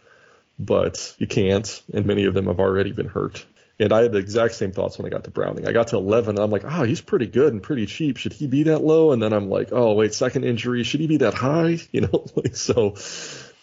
But 0.59 1.15
you 1.19 1.29
can't, 1.29 1.81
and 1.93 2.07
many 2.07 2.25
of 2.25 2.35
them 2.35 2.47
have 2.47 2.59
already 2.59 2.91
been 2.91 3.07
hurt. 3.07 3.45
And 3.79 3.93
I 3.93 4.03
had 4.03 4.13
the 4.13 4.19
exact 4.19 4.55
same 4.55 4.71
thoughts 4.71 4.99
when 4.99 5.07
I 5.07 5.11
got 5.11 5.25
to 5.25 5.31
Browning. 5.31 5.67
I 5.67 5.73
got 5.73 5.89
to 5.89 5.97
11, 5.97 6.37
and 6.37 6.45
I'm 6.45 6.51
like, 6.51 6.65
oh, 6.65 6.85
he's 6.85 7.01
pretty 7.01 7.27
good 7.27 7.53
and 7.53 7.63
pretty 7.63 7.87
cheap. 7.87 8.19
Should 8.19 8.33
he 8.33 8.47
be 8.47 8.65
that 8.65 8.85
low? 8.85 9.11
And 9.11 9.21
then 9.21 9.33
I'm 9.33 9.49
like, 9.49 9.71
oh, 9.73 9.95
wait, 9.95 10.15
second 10.15 10.45
injury. 10.45 10.85
Should 10.85 11.01
he 11.01 11.09
be 11.09 11.17
that 11.19 11.35
high? 11.35 11.79
You 11.93 12.03
know, 12.03 12.27
like, 12.37 12.57
so 12.57 12.95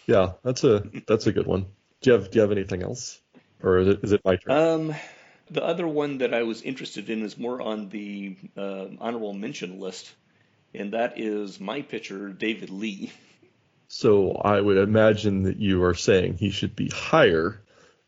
yeah, 0.08 0.34
that's 0.44 0.64
a 0.64 0.84
that's 1.08 1.28
a 1.28 1.32
good 1.32 1.48
one. 1.48 1.68
Do 2.02 2.10
you 2.10 2.14
have 2.14 2.32
do 2.32 2.38
you 2.38 2.42
have 2.42 2.52
anything 2.52 2.84
else, 2.84 3.20
or 3.62 3.80
is 3.80 3.88
it 3.88 4.00
is 4.04 4.12
it 4.12 4.22
my 4.24 4.36
turn? 4.36 4.52
Um, 4.52 4.96
the 5.50 5.64
other 5.64 5.88
one 5.88 6.20
that 6.20 6.34
I 6.34 6.44
was 6.44 6.62
interested 6.62 7.10
in 7.10 7.24
is 7.24 7.38
more 7.38 7.62
on 7.62 7.90
the 7.90 8.38
uh, 8.58 8.86
honorable 9.00 9.34
mention 9.34 9.80
list, 9.80 10.12
and 10.74 10.94
that 10.94 11.20
is 11.20 11.60
my 11.60 11.82
pitcher 11.82 12.30
David 12.30 12.70
Lee. 12.70 13.12
So 13.90 14.32
I 14.34 14.60
would 14.60 14.78
imagine 14.78 15.44
that 15.44 15.58
you 15.58 15.84
are 15.84 15.94
saying 15.94 16.36
he 16.36 16.50
should 16.52 16.76
be 16.76 16.88
higher 16.88 17.62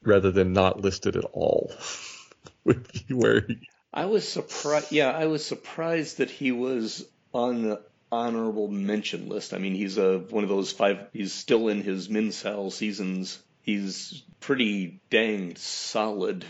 rather 0.05 0.31
than 0.31 0.53
not 0.53 0.81
listed 0.81 1.15
at 1.15 1.25
all. 1.25 1.71
Would 2.65 2.87
be 2.91 3.13
where 3.13 3.41
he, 3.41 3.67
I 3.93 4.05
was 4.05 4.27
surprised. 4.27 4.91
Yeah, 4.91 5.11
I 5.11 5.25
was 5.25 5.45
surprised 5.45 6.17
that 6.17 6.29
he 6.29 6.51
was 6.51 7.05
on 7.33 7.63
the 7.63 7.81
honorable 8.11 8.67
mention 8.67 9.27
list. 9.27 9.53
I 9.53 9.57
mean, 9.57 9.75
he's 9.75 9.97
a 9.97 10.19
one 10.19 10.43
of 10.43 10.49
those 10.49 10.71
five. 10.71 11.07
He's 11.13 11.33
still 11.33 11.67
in 11.67 11.81
his 11.81 12.07
Minsal 12.07 12.71
seasons. 12.71 13.39
He's 13.61 14.23
pretty 14.39 14.99
dang 15.09 15.55
solid. 15.55 16.45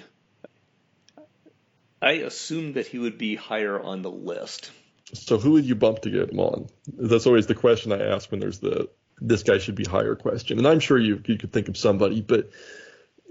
I 2.02 2.14
assumed 2.14 2.76
that 2.76 2.88
he 2.88 3.00
would 3.00 3.18
be 3.18 3.36
higher 3.36 3.80
on 3.80 4.02
the 4.02 4.12
list. 4.12 4.72
so 5.14 5.38
who 5.38 5.52
would 5.52 5.66
you 5.66 5.76
bump 5.76 6.00
to 6.02 6.10
get 6.10 6.32
him 6.32 6.40
on? 6.40 6.68
That's 6.98 7.28
always 7.28 7.48
the 7.48 7.56
question 7.56 7.94
I 7.94 8.08
ask 8.08 8.30
when 8.30 8.40
there's 8.40 8.60
the 8.60 8.90
this 9.22 9.44
guy 9.44 9.58
should 9.58 9.76
be 9.76 9.86
higher 9.86 10.16
question. 10.16 10.58
And 10.58 10.68
I'm 10.68 10.80
sure 10.80 10.98
you 10.98 11.22
you 11.26 11.38
could 11.38 11.54
think 11.54 11.70
of 11.70 11.78
somebody, 11.78 12.22
but 12.22 12.50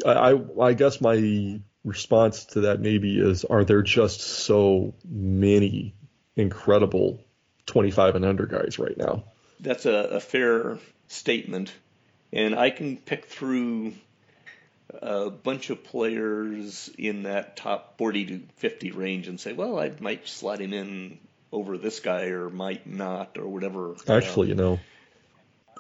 I 0.05 0.41
I, 0.61 0.73
guess 0.75 1.01
my 1.01 1.61
response 1.85 2.45
to 2.47 2.63
that 2.63 2.81
maybe 2.81 3.19
is 3.19 3.45
are 3.45 3.65
there 3.65 3.83
just 3.83 4.21
so 4.21 4.95
many 5.05 5.95
incredible 6.37 7.21
25 7.67 8.17
and 8.17 8.25
under 8.25 8.47
guys 8.47 8.79
right 8.79 8.97
now? 8.97 9.25
That's 9.61 9.87
a, 9.87 9.93
a 9.93 10.21
fair 10.21 10.79
statement. 11.09 11.73
And 12.33 12.55
I 12.55 12.71
can 12.71 12.97
pick 12.97 13.27
through 13.27 13.93
a 14.91 15.31
bunch 15.31 15.71
of 15.71 15.85
players 15.85 16.91
in 16.99 17.25
that 17.25 17.57
top 17.57 17.99
40 17.99 18.27
to 18.27 18.41
50 18.57 18.91
range 18.93 19.29
and 19.29 19.39
say, 19.39 19.53
well, 19.53 19.79
I 19.79 19.93
might 20.01 20.27
slot 20.27 20.61
him 20.61 20.73
in 20.73 21.19
over 21.53 21.77
this 21.77 22.01
guy 22.01 22.27
or 22.27 22.49
might 22.49 22.87
not 22.87 23.37
or 23.39 23.47
whatever. 23.47 23.95
Actually, 24.09 24.49
you 24.49 24.55
know, 24.55 24.81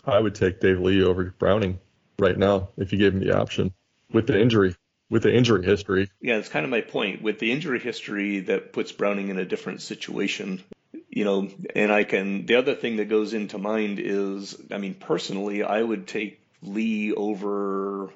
I 0.05 0.19
would 0.19 0.35
take 0.35 0.61
Dave 0.61 0.81
Lee 0.81 1.03
over 1.03 1.35
Browning 1.39 1.79
right 2.19 2.37
now 2.37 2.69
if 2.77 2.93
you 2.93 2.99
gave 2.99 3.15
him 3.15 3.21
the 3.21 3.37
option 3.37 3.73
with 4.13 4.27
the 4.27 4.41
injury, 4.41 4.75
with 5.11 5.23
the 5.23 5.35
injury 5.35 5.65
history. 5.65 6.11
Yeah, 6.21 6.37
it's 6.37 6.49
kind 6.49 6.65
of 6.65 6.71
my 6.71 6.81
point. 6.81 7.23
With 7.23 7.39
the 7.39 7.53
injury 7.53 7.81
history, 7.81 8.41
that 8.41 8.73
puts 8.73 8.93
Browning 8.93 9.29
in 9.29 9.39
a 9.39 9.45
different 9.45 9.83
situation. 9.83 10.63
You 11.09 11.25
know, 11.25 11.49
and 11.75 11.93
I 11.93 12.05
can. 12.05 12.47
The 12.47 12.57
other 12.57 12.75
thing 12.75 12.97
that 12.97 13.09
goes 13.09 13.35
into 13.35 13.59
mind 13.59 13.99
is, 13.99 14.57
I 14.71 14.79
mean, 14.79 14.95
personally, 14.95 15.63
I 15.63 15.83
would 15.83 16.07
take 16.07 16.41
Lee 16.63 17.13
over 17.13 18.11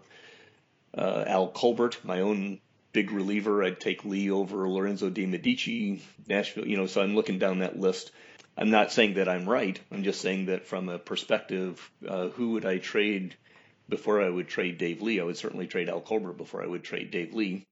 uh, 0.96 1.24
Al 1.26 1.48
Colbert, 1.48 1.98
my 2.04 2.20
own 2.20 2.60
big 2.92 3.10
reliever. 3.10 3.62
I'd 3.62 3.80
take 3.80 4.04
Lee 4.04 4.30
over 4.30 4.68
Lorenzo 4.68 5.10
De 5.10 5.26
Medici, 5.26 6.02
Nashville. 6.26 6.66
You 6.66 6.78
know, 6.78 6.86
so 6.86 7.02
I'm 7.02 7.14
looking 7.14 7.38
down 7.38 7.58
that 7.58 7.78
list. 7.78 8.10
I'm 8.56 8.70
not 8.70 8.90
saying 8.90 9.14
that 9.14 9.28
I'm 9.28 9.48
right. 9.48 9.78
I'm 9.92 10.02
just 10.02 10.22
saying 10.22 10.46
that 10.46 10.66
from 10.66 10.88
a 10.88 10.98
perspective, 10.98 11.90
uh, 12.08 12.28
who 12.28 12.52
would 12.52 12.64
I 12.64 12.78
trade 12.78 13.36
before 13.88 14.22
I 14.22 14.28
would 14.28 14.48
trade 14.48 14.78
Dave 14.78 15.02
Lee? 15.02 15.20
I 15.20 15.24
would 15.24 15.36
certainly 15.36 15.66
trade 15.66 15.88
Al 15.88 16.00
Colbert 16.00 16.34
before 16.34 16.62
I 16.62 16.66
would 16.66 16.84
trade 16.84 17.10
Dave 17.10 17.34
Lee. 17.34 17.64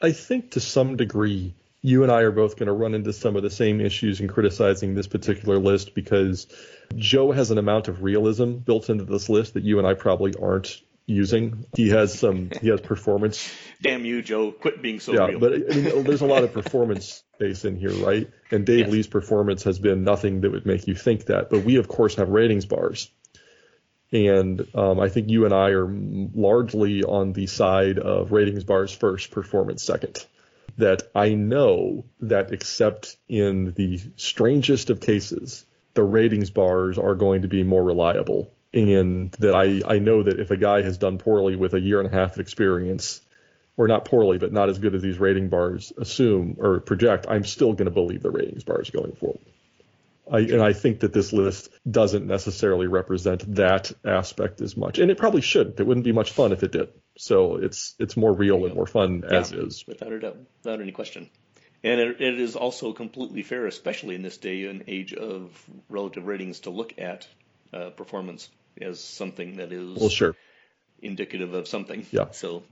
I 0.00 0.12
think 0.12 0.52
to 0.52 0.60
some 0.60 0.96
degree, 0.96 1.54
you 1.82 2.02
and 2.02 2.12
I 2.12 2.20
are 2.22 2.30
both 2.30 2.56
going 2.56 2.66
to 2.68 2.72
run 2.72 2.94
into 2.94 3.12
some 3.12 3.36
of 3.36 3.42
the 3.42 3.50
same 3.50 3.80
issues 3.80 4.20
in 4.20 4.28
criticizing 4.28 4.94
this 4.94 5.06
particular 5.06 5.58
list 5.58 5.94
because 5.94 6.46
Joe 6.96 7.32
has 7.32 7.50
an 7.50 7.58
amount 7.58 7.88
of 7.88 8.02
realism 8.02 8.54
built 8.54 8.90
into 8.90 9.04
this 9.04 9.28
list 9.28 9.54
that 9.54 9.64
you 9.64 9.78
and 9.78 9.86
I 9.86 9.94
probably 9.94 10.34
aren't 10.40 10.80
using. 11.06 11.64
He 11.74 11.88
has 11.90 12.16
some, 12.18 12.50
he 12.60 12.68
has 12.68 12.80
performance. 12.80 13.50
Damn 13.82 14.04
you, 14.04 14.22
Joe! 14.22 14.52
Quit 14.52 14.82
being 14.82 15.00
so 15.00 15.14
yeah, 15.14 15.26
real. 15.26 15.40
but 15.40 15.52
I 15.54 15.56
mean, 15.74 16.04
there's 16.04 16.20
a 16.20 16.26
lot 16.26 16.44
of 16.44 16.52
performance 16.60 17.24
base 17.38 17.64
in 17.64 17.76
here, 17.76 17.92
right? 17.92 18.28
And 18.50 18.66
Dave 18.66 18.80
Yes. 18.80 18.90
Lee's 18.90 19.06
performance 19.06 19.62
has 19.64 19.78
been 19.78 20.04
nothing 20.04 20.42
that 20.42 20.50
would 20.50 20.66
make 20.66 20.86
you 20.86 20.94
think 20.94 21.26
that. 21.26 21.48
But 21.50 21.64
we, 21.64 21.76
of 21.76 21.88
course, 21.88 22.16
have 22.16 22.28
ratings 22.28 22.66
bars. 22.66 23.10
And 24.10 24.66
um, 24.74 25.00
I 25.00 25.08
think 25.08 25.28
you 25.28 25.44
and 25.44 25.52
I 25.52 25.70
are 25.70 25.86
largely 25.86 27.04
on 27.04 27.32
the 27.32 27.46
side 27.46 27.98
of 27.98 28.32
ratings 28.32 28.64
bars 28.64 28.92
first, 28.92 29.30
performance 29.30 29.82
second. 29.82 30.24
That 30.78 31.02
I 31.14 31.34
know 31.34 32.04
that 32.20 32.52
except 32.52 33.16
in 33.28 33.72
the 33.72 34.00
strangest 34.16 34.90
of 34.90 35.00
cases, 35.00 35.66
the 35.94 36.04
ratings 36.04 36.50
bars 36.50 36.98
are 36.98 37.14
going 37.14 37.42
to 37.42 37.48
be 37.48 37.64
more 37.64 37.82
reliable. 37.82 38.50
And 38.72 39.32
that 39.32 39.54
I, 39.54 39.82
I 39.86 39.98
know 39.98 40.22
that 40.22 40.38
if 40.38 40.50
a 40.50 40.56
guy 40.56 40.82
has 40.82 40.98
done 40.98 41.18
poorly 41.18 41.56
with 41.56 41.74
a 41.74 41.80
year 41.80 42.00
and 42.00 42.08
a 42.08 42.12
half 42.12 42.34
of 42.34 42.40
experience, 42.40 43.20
or 43.78 43.88
not 43.88 44.04
poorly, 44.04 44.38
but 44.38 44.52
not 44.52 44.68
as 44.68 44.78
good 44.78 44.94
as 44.94 45.02
these 45.02 45.18
rating 45.18 45.48
bars 45.48 45.92
assume 45.96 46.56
or 46.58 46.80
project, 46.80 47.26
I'm 47.28 47.44
still 47.44 47.72
going 47.72 47.86
to 47.86 47.92
believe 47.92 48.22
the 48.22 48.30
ratings 48.30 48.64
bars 48.64 48.90
going 48.90 49.12
forward. 49.12 49.40
I, 50.30 50.40
and 50.40 50.62
I 50.62 50.72
think 50.72 51.00
that 51.00 51.12
this 51.12 51.32
list 51.32 51.70
doesn't 51.90 52.26
necessarily 52.26 52.86
represent 52.86 53.54
that 53.56 53.92
aspect 54.04 54.60
as 54.60 54.76
much, 54.76 54.98
and 54.98 55.10
it 55.10 55.18
probably 55.18 55.40
shouldn't. 55.40 55.78
It 55.80 55.86
wouldn't 55.86 56.04
be 56.04 56.12
much 56.12 56.32
fun 56.32 56.52
if 56.52 56.62
it 56.62 56.72
did. 56.72 56.88
So 57.16 57.56
it's 57.56 57.94
it's 57.98 58.16
more 58.16 58.32
real 58.32 58.64
and 58.66 58.74
more 58.74 58.86
fun 58.86 59.24
as 59.24 59.52
Yeah. 59.52 59.60
is. 59.60 59.84
without 59.86 60.12
a 60.12 60.20
doubt, 60.20 60.36
without 60.62 60.80
any 60.80 60.92
question. 60.92 61.30
And 61.84 62.00
it, 62.00 62.20
it 62.20 62.40
is 62.40 62.56
also 62.56 62.92
completely 62.92 63.42
fair, 63.42 63.66
especially 63.66 64.14
in 64.16 64.22
this 64.22 64.36
day 64.36 64.64
and 64.66 64.84
age 64.88 65.14
of 65.14 65.50
relative 65.88 66.26
ratings, 66.26 66.60
to 66.60 66.70
look 66.70 66.94
at 66.98 67.26
uh, 67.72 67.90
performance 67.90 68.50
as 68.80 68.98
something 69.00 69.56
that 69.58 69.72
is 69.72 69.98
well, 69.98 70.08
sure, 70.08 70.34
indicative 71.02 71.54
of 71.54 71.68
something. 71.68 72.04
Yeah. 72.10 72.30
So, 72.32 72.62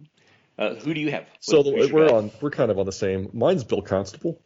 uh, 0.58 0.74
who 0.74 0.92
do 0.94 1.00
you 1.00 1.10
have? 1.12 1.26
So 1.40 1.58
What- 1.62 1.88
the, 1.88 1.94
we're 1.94 2.08
on 2.12 2.30
we're 2.40 2.50
kind 2.50 2.70
of 2.70 2.78
on 2.78 2.86
the 2.86 2.92
same. 2.92 3.30
Mine's 3.32 3.64
Bill 3.64 3.82
Constable 3.82 4.40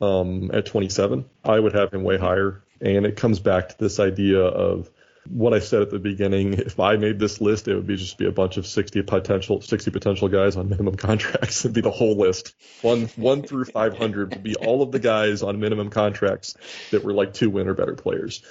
um, 0.00 0.50
at 0.52 0.66
27. 0.66 1.24
I 1.44 1.58
would 1.58 1.74
have 1.74 1.92
him 1.92 2.02
way 2.02 2.18
higher, 2.18 2.62
and 2.80 3.06
it 3.06 3.16
comes 3.16 3.40
back 3.40 3.70
to 3.70 3.78
this 3.78 4.00
idea 4.00 4.40
of 4.40 4.90
what 5.28 5.54
I 5.54 5.60
said 5.60 5.82
at 5.82 5.90
the 5.90 5.98
beginning. 5.98 6.54
If 6.54 6.80
I 6.80 6.96
made 6.96 7.18
this 7.18 7.40
list, 7.40 7.68
it 7.68 7.74
would 7.74 7.86
be 7.86 7.96
just 7.96 8.18
be 8.18 8.26
a 8.26 8.32
bunch 8.32 8.56
of 8.56 8.66
60 8.66 9.02
potential 9.02 9.60
60 9.60 9.90
potential 9.90 10.28
guys 10.28 10.56
on 10.56 10.68
minimum 10.68 10.96
contracts. 10.96 11.64
It'd 11.64 11.74
be 11.74 11.80
the 11.80 11.90
whole 11.90 12.16
list. 12.16 12.54
One 12.82 13.06
one 13.16 13.42
through 13.42 13.66
500 13.66 14.34
would 14.34 14.42
be 14.42 14.56
all 14.56 14.82
of 14.82 14.92
the 14.92 14.98
guys 14.98 15.42
on 15.42 15.60
minimum 15.60 15.90
contracts 15.90 16.56
that 16.90 17.04
were 17.04 17.12
like 17.12 17.34
two 17.34 17.50
win 17.50 17.68
or 17.68 17.74
better 17.74 17.94
players. 17.94 18.42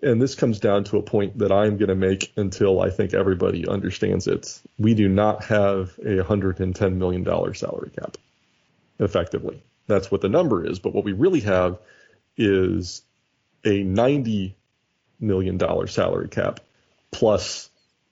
And 0.00 0.22
this 0.22 0.36
comes 0.36 0.60
down 0.60 0.84
to 0.84 0.98
a 0.98 1.02
point 1.02 1.38
that 1.38 1.50
I'm 1.50 1.76
going 1.76 1.88
to 1.88 1.96
make 1.96 2.32
until 2.36 2.80
I 2.80 2.90
think 2.90 3.14
everybody 3.14 3.66
understands 3.66 4.28
it. 4.28 4.60
We 4.78 4.94
do 4.94 5.08
not 5.08 5.44
have 5.46 5.98
a 5.98 6.22
$110 6.22 6.94
million 6.94 7.24
salary 7.54 7.90
cap, 7.98 8.16
effectively. 9.00 9.60
That's 9.88 10.10
what 10.10 10.20
the 10.20 10.28
number 10.28 10.64
is. 10.64 10.78
But 10.78 10.94
what 10.94 11.04
we 11.04 11.12
really 11.12 11.40
have 11.40 11.78
is 12.36 13.02
a 13.64 13.82
$90 13.82 14.54
million 15.18 15.88
salary 15.88 16.28
cap 16.28 16.60
plus 17.10 17.70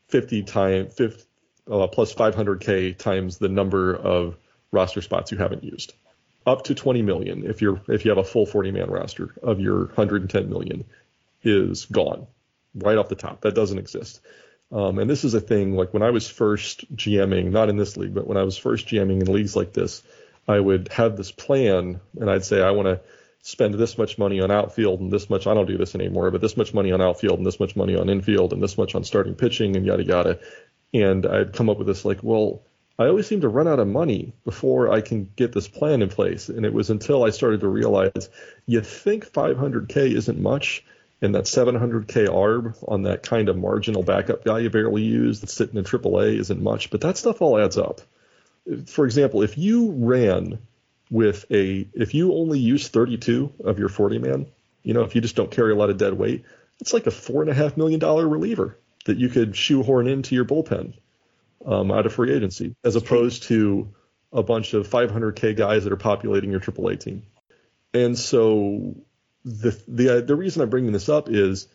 50 0.09 0.43
time 0.43 0.89
50, 0.89 1.23
uh, 1.71 1.87
plus 1.87 2.15
500k 2.15 2.97
times 2.97 3.39
the 3.39 3.49
number 3.49 3.95
of 3.95 4.37
roster 4.73 5.03
spots 5.03 5.31
you 5.31 5.39
haven't 5.39 5.63
used. 5.63 5.95
Up 6.45 6.65
to 6.65 6.75
20 6.75 7.03
million 7.03 7.45
if 7.45 7.61
you're 7.61 7.81
if 7.89 8.05
you 8.05 8.11
have 8.11 8.19
a 8.19 8.25
full 8.25 8.47
40 8.47 8.71
man 8.71 8.89
roster 8.89 9.35
of 9.43 9.61
your 9.61 9.87
110 9.87 10.49
million 10.49 10.85
is 11.43 11.87
gone 11.87 12.27
right 12.75 12.97
off 12.97 13.09
the 13.09 13.17
top. 13.17 13.41
That 13.41 13.55
doesn't 13.55 13.79
exist. 13.79 14.21
Um, 14.73 14.99
and 14.99 15.09
this 15.09 15.25
is 15.25 15.35
a 15.35 15.41
thing 15.41 15.75
like 15.75 15.93
when 15.93 16.03
I 16.03 16.11
was 16.11 16.29
first 16.29 16.95
GMing, 16.95 17.51
not 17.51 17.69
in 17.69 17.77
this 17.77 17.97
league, 17.97 18.15
but 18.15 18.27
when 18.27 18.37
I 18.37 18.43
was 18.43 18.57
first 18.57 18.87
GMing 18.87 19.21
in 19.21 19.33
leagues 19.33 19.55
like 19.55 19.73
this, 19.73 20.03
I 20.49 20.61
would 20.61 20.89
have 20.89 21.17
this 21.17 21.33
plan 21.33 22.01
and 22.19 22.31
I'd 22.31 22.45
say 22.45 22.63
I 22.63 22.71
want 22.71 22.87
to 22.87 23.01
spend 23.43 23.75
this 23.75 23.97
much 23.97 24.19
money 24.19 24.41
on 24.41 24.51
outfield 24.51 25.01
and 25.01 25.13
this 25.13 25.31
much 25.31 25.47
I 25.47 25.55
don't 25.55 25.67
do 25.67 25.79
this 25.79 25.95
anymore, 25.95 26.31
but 26.31 26.41
this 26.41 26.57
much 26.57 26.75
money 26.75 26.93
on 26.93 27.01
outfield 27.01 27.39
and 27.39 27.47
this 27.47 27.61
much 27.61 27.77
money 27.77 27.97
on 27.97 28.09
infield 28.09 28.53
and 28.53 28.63
this 28.63 28.77
much 28.77 28.95
on 28.95 29.05
starting 29.05 29.35
pitching 29.35 29.77
and 29.77 29.87
yada 29.87 30.05
yada. 30.05 30.41
And 30.93 31.27
I'd 31.27 31.53
come 31.53 31.71
up 31.71 31.79
with 31.79 31.87
this 31.87 32.05
like, 32.05 32.23
well, 32.23 32.63
I 32.99 33.07
always 33.07 33.27
seem 33.27 33.43
to 33.43 33.49
run 33.49 33.69
out 33.69 33.79
of 33.79 33.87
money 33.87 34.33
before 34.45 34.91
I 34.91 35.01
can 35.01 35.31
get 35.37 35.53
this 35.53 35.69
plan 35.69 36.01
in 36.03 36.09
place. 36.09 36.49
And 36.49 36.65
it 36.65 36.73
was 36.73 36.89
until 36.89 37.25
I 37.25 37.31
started 37.31 37.61
to 37.61 37.69
realize 37.69 38.31
you 38.67 38.81
think 38.81 39.31
500K 39.31 40.15
isn't 40.15 40.41
much, 40.41 40.85
and 41.21 41.35
that 41.35 41.45
700K 41.45 42.29
ARB 42.29 42.77
on 42.89 43.03
that 43.03 43.23
kind 43.23 43.49
of 43.49 43.57
marginal 43.57 44.03
backup 44.03 44.45
guy 44.45 44.61
you 44.61 44.71
barely 44.71 45.03
use 45.03 45.41
that's 45.41 45.53
sitting 45.53 45.77
in 45.77 45.85
AAA 45.85 46.39
isn't 46.41 46.63
much, 46.63 46.91
but 46.91 47.03
that 47.03 47.17
stuff 47.19 47.43
all 47.43 47.59
adds 47.59 47.77
up. 47.77 48.01
For 48.87 49.05
example, 49.05 49.43
if 49.43 49.57
you 49.57 49.93
ran 49.93 50.59
with 51.11 51.45
a, 51.51 51.89
if 51.95 52.15
you 52.15 52.35
only 52.35 52.59
use 52.59 52.89
32 52.89 53.53
of 53.65 53.79
your 53.79 53.89
40 53.89 54.19
man, 54.19 54.47
you 54.83 54.95
know, 54.95 55.03
if 55.03 55.15
you 55.15 55.21
just 55.21 55.37
don't 55.37 55.51
carry 55.51 55.73
a 55.73 55.77
lot 55.77 55.91
of 55.91 55.99
dead 55.99 56.15
weight, 56.15 56.45
it's 56.81 56.93
like 56.93 57.07
a 57.07 57.11
four 57.11 57.43
and 57.43 57.51
a 57.51 57.55
half 57.55 57.77
million 57.77 58.01
dollar 58.01 58.29
reliever 58.29 58.79
that 59.05 59.19
you 59.19 59.29
could 59.29 59.57
shoehorn 59.57 60.09
into 60.09 60.35
your 60.35 60.45
bullpen 60.45 60.95
um, 61.65 61.91
out 61.91 62.07
of 62.07 62.13
free 62.13 62.33
agency, 62.33 62.75
as 62.85 62.97
opposed 62.97 63.45
to 63.45 63.89
a 64.33 64.43
bunch 64.43 64.75
of 64.75 64.89
500k 64.89 65.57
guys 65.57 65.85
that 65.85 65.93
are 65.93 65.97
populating 65.97 66.51
your 66.51 66.61
AAA 66.61 67.01
team. 67.01 67.23
And 67.95 68.19
so 68.19 68.97
the 69.45 69.81
the 69.89 70.23
the 70.23 70.37
reason 70.37 70.63
I'm 70.63 70.71
bringing 70.71 70.93
this 70.93 71.09
up 71.09 71.29
is 71.31 71.69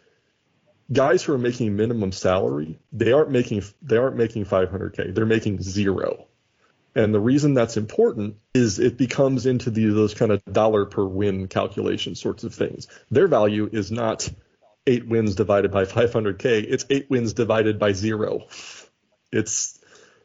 guys 0.92 1.24
who 1.24 1.34
are 1.34 1.38
making 1.38 1.76
minimum 1.76 2.12
salary, 2.12 2.78
they 2.92 3.12
aren't 3.12 3.32
making 3.32 3.64
they 3.82 3.98
aren't 3.98 4.18
making 4.18 4.46
500k. 4.46 5.16
They're 5.16 5.26
making 5.26 5.62
zero. 5.62 6.28
And 6.94 7.14
the 7.14 7.20
reason 7.20 7.54
that's 7.54 7.78
important 7.78 8.36
is 8.54 8.80
it 8.80 8.98
becomes 8.98 9.46
into 9.46 9.72
the, 9.72 9.86
those 9.88 10.14
kind 10.14 10.32
of 10.32 10.44
dollar 10.46 10.86
per 10.86 11.06
win 11.06 11.48
calculation 11.48 12.16
sorts 12.16 12.44
of 12.44 12.54
things. 12.54 12.88
Their 13.10 13.28
value 13.28 13.70
is 13.72 13.92
not 13.92 14.30
eight 14.86 15.08
wins 15.08 15.36
divided 15.36 15.72
by 15.72 15.86
500k. 15.86 16.66
It's 16.68 16.86
eight 16.90 17.10
wins 17.10 17.34
divided 17.34 17.80
by 17.80 17.94
zero. 17.94 18.48
It's 19.32 19.80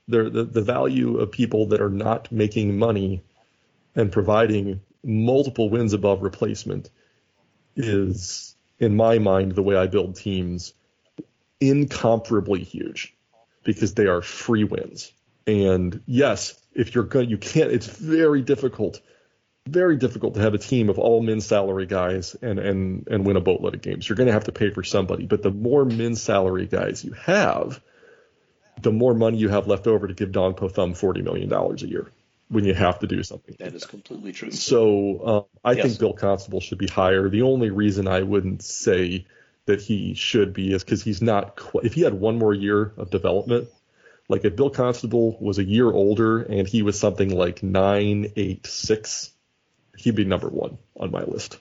the, 0.08 0.30
the 0.30 0.44
the 0.44 0.62
value 0.62 1.18
of 1.18 1.32
people 1.32 1.66
that 1.68 1.80
are 1.80 1.90
not 1.90 2.30
making 2.30 2.78
money 2.78 3.22
and 3.94 4.12
providing 4.12 4.80
multiple 5.04 5.70
wins 5.70 5.92
above 5.92 6.22
replacement 6.22 6.90
is, 7.76 8.54
in 8.78 8.96
my 8.96 9.18
mind, 9.18 9.52
the 9.52 9.62
way 9.62 9.76
I 9.76 9.86
build 9.86 10.16
teams, 10.16 10.74
incomparably 11.60 12.62
huge 12.62 13.14
because 13.64 13.94
they 13.94 14.06
are 14.06 14.22
free 14.22 14.64
wins. 14.64 15.12
And 15.46 16.02
yes, 16.06 16.60
if 16.74 16.94
you're 16.94 17.04
going, 17.04 17.30
you 17.30 17.38
can't. 17.38 17.70
It's 17.70 17.86
very 17.86 18.42
difficult, 18.42 19.00
very 19.68 19.96
difficult 19.96 20.34
to 20.34 20.40
have 20.40 20.54
a 20.54 20.58
team 20.58 20.88
of 20.90 20.98
all 20.98 21.22
min 21.22 21.40
salary 21.40 21.86
guys 21.86 22.34
and 22.42 22.58
and 22.58 23.06
and 23.08 23.24
win 23.24 23.36
a 23.36 23.40
boatload 23.40 23.74
of 23.74 23.82
games. 23.82 24.08
You're 24.08 24.16
going 24.16 24.26
to 24.26 24.32
have 24.32 24.44
to 24.44 24.52
pay 24.52 24.70
for 24.70 24.82
somebody. 24.82 25.26
But 25.26 25.42
the 25.42 25.52
more 25.52 25.84
min 25.84 26.16
salary 26.16 26.66
guys 26.66 27.04
you 27.04 27.12
have, 27.12 27.80
the 28.82 28.92
more 28.92 29.14
money 29.14 29.38
you 29.38 29.48
have 29.48 29.68
left 29.68 29.86
over 29.86 30.08
to 30.08 30.14
give 30.14 30.32
Dong 30.32 30.54
Po 30.54 30.68
Thumb 30.68 30.94
forty 30.94 31.22
million 31.22 31.48
dollars 31.48 31.82
a 31.84 31.88
year 31.88 32.10
when 32.48 32.64
you 32.64 32.74
have 32.74 32.98
to 33.00 33.06
do 33.06 33.22
something. 33.22 33.56
That 33.58 33.74
is 33.74 33.84
completely 33.86 34.32
true. 34.32 34.50
So 34.50 35.26
um, 35.26 35.44
I 35.64 35.72
Yes. 35.72 35.86
think 35.86 35.98
Bill 36.00 36.12
Constable 36.12 36.60
should 36.60 36.78
be 36.78 36.86
higher. 36.88 37.28
The 37.28 37.42
only 37.42 37.70
reason 37.70 38.06
I 38.08 38.22
wouldn't 38.22 38.62
say 38.62 39.26
that 39.66 39.80
he 39.80 40.14
should 40.14 40.52
be 40.52 40.72
is 40.72 40.84
because 40.84 41.02
he's 41.02 41.22
not. 41.22 41.56
Qu- 41.56 41.80
if 41.80 41.94
he 41.94 42.02
had 42.02 42.14
one 42.14 42.38
more 42.38 42.54
year 42.54 42.92
of 42.96 43.10
development, 43.10 43.68
like 44.28 44.44
if 44.44 44.56
Bill 44.56 44.70
Constable 44.70 45.36
was 45.40 45.58
a 45.58 45.64
year 45.64 45.90
older 45.90 46.42
and 46.42 46.66
he 46.66 46.82
was 46.82 46.98
something 46.98 47.30
like 47.30 47.62
nine, 47.62 48.32
eight, 48.36 48.66
six, 48.66 49.32
he'd 49.96 50.16
be 50.16 50.24
number 50.24 50.48
one 50.48 50.78
on 50.98 51.10
my 51.10 51.22
list. 51.22 51.58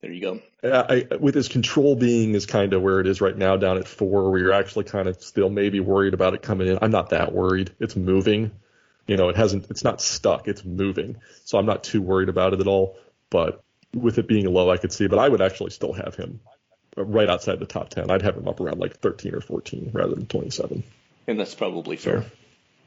There 0.00 0.12
you 0.12 0.20
go. 0.20 0.40
I, 0.62 1.06
I, 1.10 1.16
with 1.16 1.34
his 1.34 1.48
control 1.48 1.96
being 1.96 2.34
is 2.34 2.46
kind 2.46 2.72
of 2.72 2.82
where 2.82 3.00
it 3.00 3.06
is 3.06 3.20
right 3.20 3.36
now, 3.36 3.56
down 3.56 3.78
at 3.78 3.88
four, 3.88 4.30
where 4.30 4.38
you're 4.38 4.52
actually 4.52 4.84
kind 4.84 5.08
of 5.08 5.20
still 5.22 5.50
maybe 5.50 5.80
worried 5.80 6.14
about 6.14 6.34
it 6.34 6.42
coming 6.42 6.68
in. 6.68 6.78
I'm 6.80 6.92
not 6.92 7.10
that 7.10 7.32
worried. 7.32 7.72
It's 7.80 7.96
moving. 7.96 8.52
You 9.08 9.16
know, 9.16 9.28
it 9.28 9.36
hasn't. 9.36 9.70
It's 9.70 9.82
not 9.82 10.00
stuck. 10.00 10.46
It's 10.46 10.64
moving. 10.64 11.16
So 11.44 11.58
I'm 11.58 11.66
not 11.66 11.82
too 11.82 12.00
worried 12.00 12.28
about 12.28 12.52
it 12.52 12.60
at 12.60 12.68
all. 12.68 12.96
But 13.28 13.62
with 13.92 14.18
it 14.18 14.28
being 14.28 14.52
low, 14.52 14.70
I 14.70 14.76
could 14.76 14.92
see. 14.92 15.08
But 15.08 15.18
I 15.18 15.28
would 15.28 15.42
actually 15.42 15.70
still 15.70 15.94
have 15.94 16.14
him 16.14 16.40
right 16.96 17.28
outside 17.28 17.58
the 17.58 17.66
top 17.66 17.88
ten. 17.88 18.10
I'd 18.10 18.22
have 18.22 18.36
him 18.36 18.46
up 18.46 18.60
around 18.60 18.78
like 18.78 18.98
13 18.98 19.34
or 19.34 19.40
14 19.40 19.90
rather 19.92 20.14
than 20.14 20.26
27. 20.26 20.84
And 21.28 21.38
that's 21.38 21.54
probably 21.54 21.96
fair. 21.96 22.24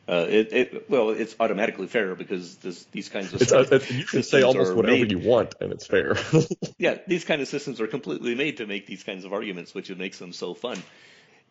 Uh, 0.10 0.26
it, 0.28 0.52
it 0.52 0.90
well, 0.90 1.12
it's 1.12 1.36
automatically 1.40 1.86
fair 1.88 2.16
because 2.16 2.58
this, 2.58 2.84
these 2.86 3.08
kinds 3.08 3.34
of 3.34 3.42
It's, 3.42 3.54
uh, 3.54 3.80
you 3.90 4.04
can 4.04 4.24
say 4.24 4.42
almost 4.42 4.76
whatever 4.76 4.98
made- 4.98 5.12
you 5.12 5.20
want, 5.20 5.56
and 5.62 5.72
it's 5.72 5.86
fair. 5.86 6.18
yeah, 6.80 6.98
these 7.08 7.24
kind 7.24 7.42
of 7.42 7.48
systems 7.48 7.80
are 7.80 7.88
completely 7.88 8.34
made 8.34 8.58
to 8.58 8.66
make 8.66 8.88
these 8.88 9.04
kinds 9.04 9.26
of 9.26 9.32
arguments, 9.32 9.74
which 9.76 9.96
makes 9.96 10.18
them 10.18 10.34
so 10.34 10.56
fun. 10.56 10.82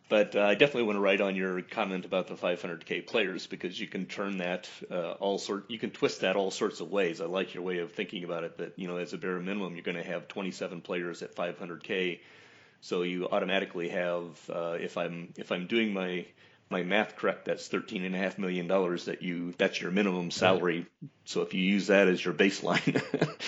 But 0.08 0.34
uh, 0.34 0.42
I 0.42 0.56
definitely 0.56 0.82
want 0.82 0.96
to 0.96 1.00
write 1.00 1.20
on 1.20 1.36
your 1.36 1.62
comment 1.62 2.04
about 2.04 2.26
the 2.26 2.34
500k 2.34 3.06
players 3.06 3.46
because 3.46 3.80
you 3.80 3.86
can 3.86 4.06
turn 4.06 4.38
that 4.38 4.68
uh, 4.90 5.12
all 5.12 5.38
sort, 5.38 5.70
you 5.70 5.78
can 5.78 5.90
twist 5.90 6.22
that 6.22 6.34
all 6.34 6.50
sorts 6.50 6.80
of 6.80 6.90
ways. 6.90 7.20
I 7.20 7.26
like 7.26 7.54
your 7.54 7.62
way 7.62 7.78
of 7.78 7.92
thinking 7.92 8.24
about 8.24 8.42
it. 8.42 8.58
That 8.58 8.76
you 8.76 8.88
know, 8.88 8.96
as 8.96 9.12
a 9.12 9.18
bare 9.18 9.38
minimum, 9.38 9.74
you're 9.74 9.84
going 9.84 9.96
to 9.96 10.02
have 10.02 10.26
27 10.26 10.80
players 10.80 11.22
at 11.22 11.36
500k, 11.36 12.18
so 12.80 13.02
you 13.02 13.28
automatically 13.28 13.90
have, 13.90 14.50
uh, 14.52 14.76
if 14.80 14.96
I'm 14.98 15.32
if 15.36 15.52
I'm 15.52 15.68
doing 15.68 15.94
my 15.94 16.26
my 16.70 16.82
math 16.82 17.16
correct, 17.16 17.44
that's 17.44 17.68
thirteen 17.68 18.04
and 18.04 18.14
a 18.14 18.18
half 18.18 18.38
million 18.38 18.66
dollars 18.66 19.06
that 19.06 19.22
you 19.22 19.54
that's 19.58 19.80
your 19.80 19.90
minimum 19.90 20.30
salary. 20.30 20.86
So 21.24 21.42
if 21.42 21.54
you 21.54 21.62
use 21.62 21.88
that 21.88 22.08
as 22.08 22.24
your 22.24 22.34
baseline. 22.34 23.02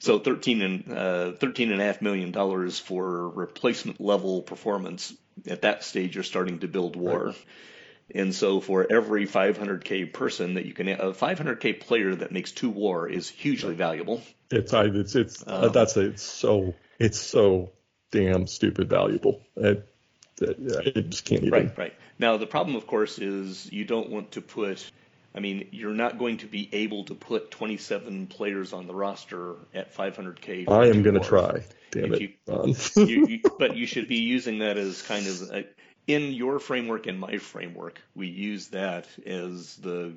So 0.00 0.18
13 0.18 0.62
and 0.62 0.92
uh, 0.92 1.32
13 1.32 1.72
and 1.72 1.80
a 1.80 1.84
half 1.84 2.00
million 2.00 2.30
dollars 2.30 2.78
for 2.78 3.28
replacement 3.28 4.00
level 4.00 4.40
performance. 4.40 5.14
At 5.46 5.62
that 5.62 5.84
stage, 5.84 6.14
you're 6.14 6.24
starting 6.24 6.60
to 6.60 6.68
build 6.68 6.96
war. 6.96 7.34
And 8.14 8.34
so 8.34 8.60
for 8.60 8.86
every 8.90 9.26
500k 9.26 10.12
person 10.12 10.54
that 10.54 10.64
you 10.64 10.72
can, 10.72 10.88
a 10.88 11.12
500k 11.12 11.80
player 11.80 12.14
that 12.14 12.32
makes 12.32 12.50
two 12.50 12.70
war 12.70 13.08
is 13.08 13.28
hugely 13.28 13.74
valuable. 13.74 14.22
It's 14.50 14.72
I 14.72 14.84
it's 14.86 15.14
it's 15.14 15.44
uh, 15.46 15.68
that's 15.68 15.96
a, 15.96 16.00
it's 16.00 16.22
so 16.22 16.74
it's 16.98 17.20
so 17.20 17.70
damn 18.10 18.46
stupid 18.46 18.88
valuable. 18.88 19.42
It, 19.54 19.86
it, 20.40 20.96
I 20.96 21.00
just 21.00 21.24
can't 21.24 21.44
even. 21.44 21.52
Right, 21.52 21.78
right. 21.78 21.94
Now 22.20 22.36
the 22.36 22.46
problem, 22.46 22.76
of 22.76 22.86
course, 22.86 23.18
is 23.18 23.72
you 23.72 23.86
don't 23.86 24.10
want 24.10 24.32
to 24.32 24.42
put. 24.42 24.88
I 25.34 25.40
mean, 25.40 25.68
you're 25.70 25.94
not 25.94 26.18
going 26.18 26.38
to 26.38 26.46
be 26.46 26.68
able 26.72 27.04
to 27.04 27.14
put 27.14 27.50
27 27.50 28.26
players 28.26 28.72
on 28.74 28.86
the 28.86 28.94
roster 28.94 29.54
at 29.72 29.94
500K. 29.96 30.68
I 30.68 30.88
am 30.88 31.02
going 31.02 31.14
to 31.14 31.26
try. 31.26 31.62
Damn 31.92 32.12
If 32.12 32.20
it. 32.20 32.20
you- 32.20 32.30
you, 33.06 33.26
you, 33.26 33.40
but 33.58 33.76
you 33.76 33.86
should 33.86 34.06
be 34.06 34.16
using 34.18 34.58
that 34.58 34.76
as 34.76 35.00
kind 35.02 35.26
of 35.26 35.42
a, 35.50 35.64
in 36.06 36.32
your 36.32 36.58
framework 36.58 37.06
and 37.06 37.18
my 37.18 37.38
framework. 37.38 38.02
We 38.14 38.26
use 38.26 38.68
that 38.68 39.06
as 39.24 39.76
the 39.76 40.12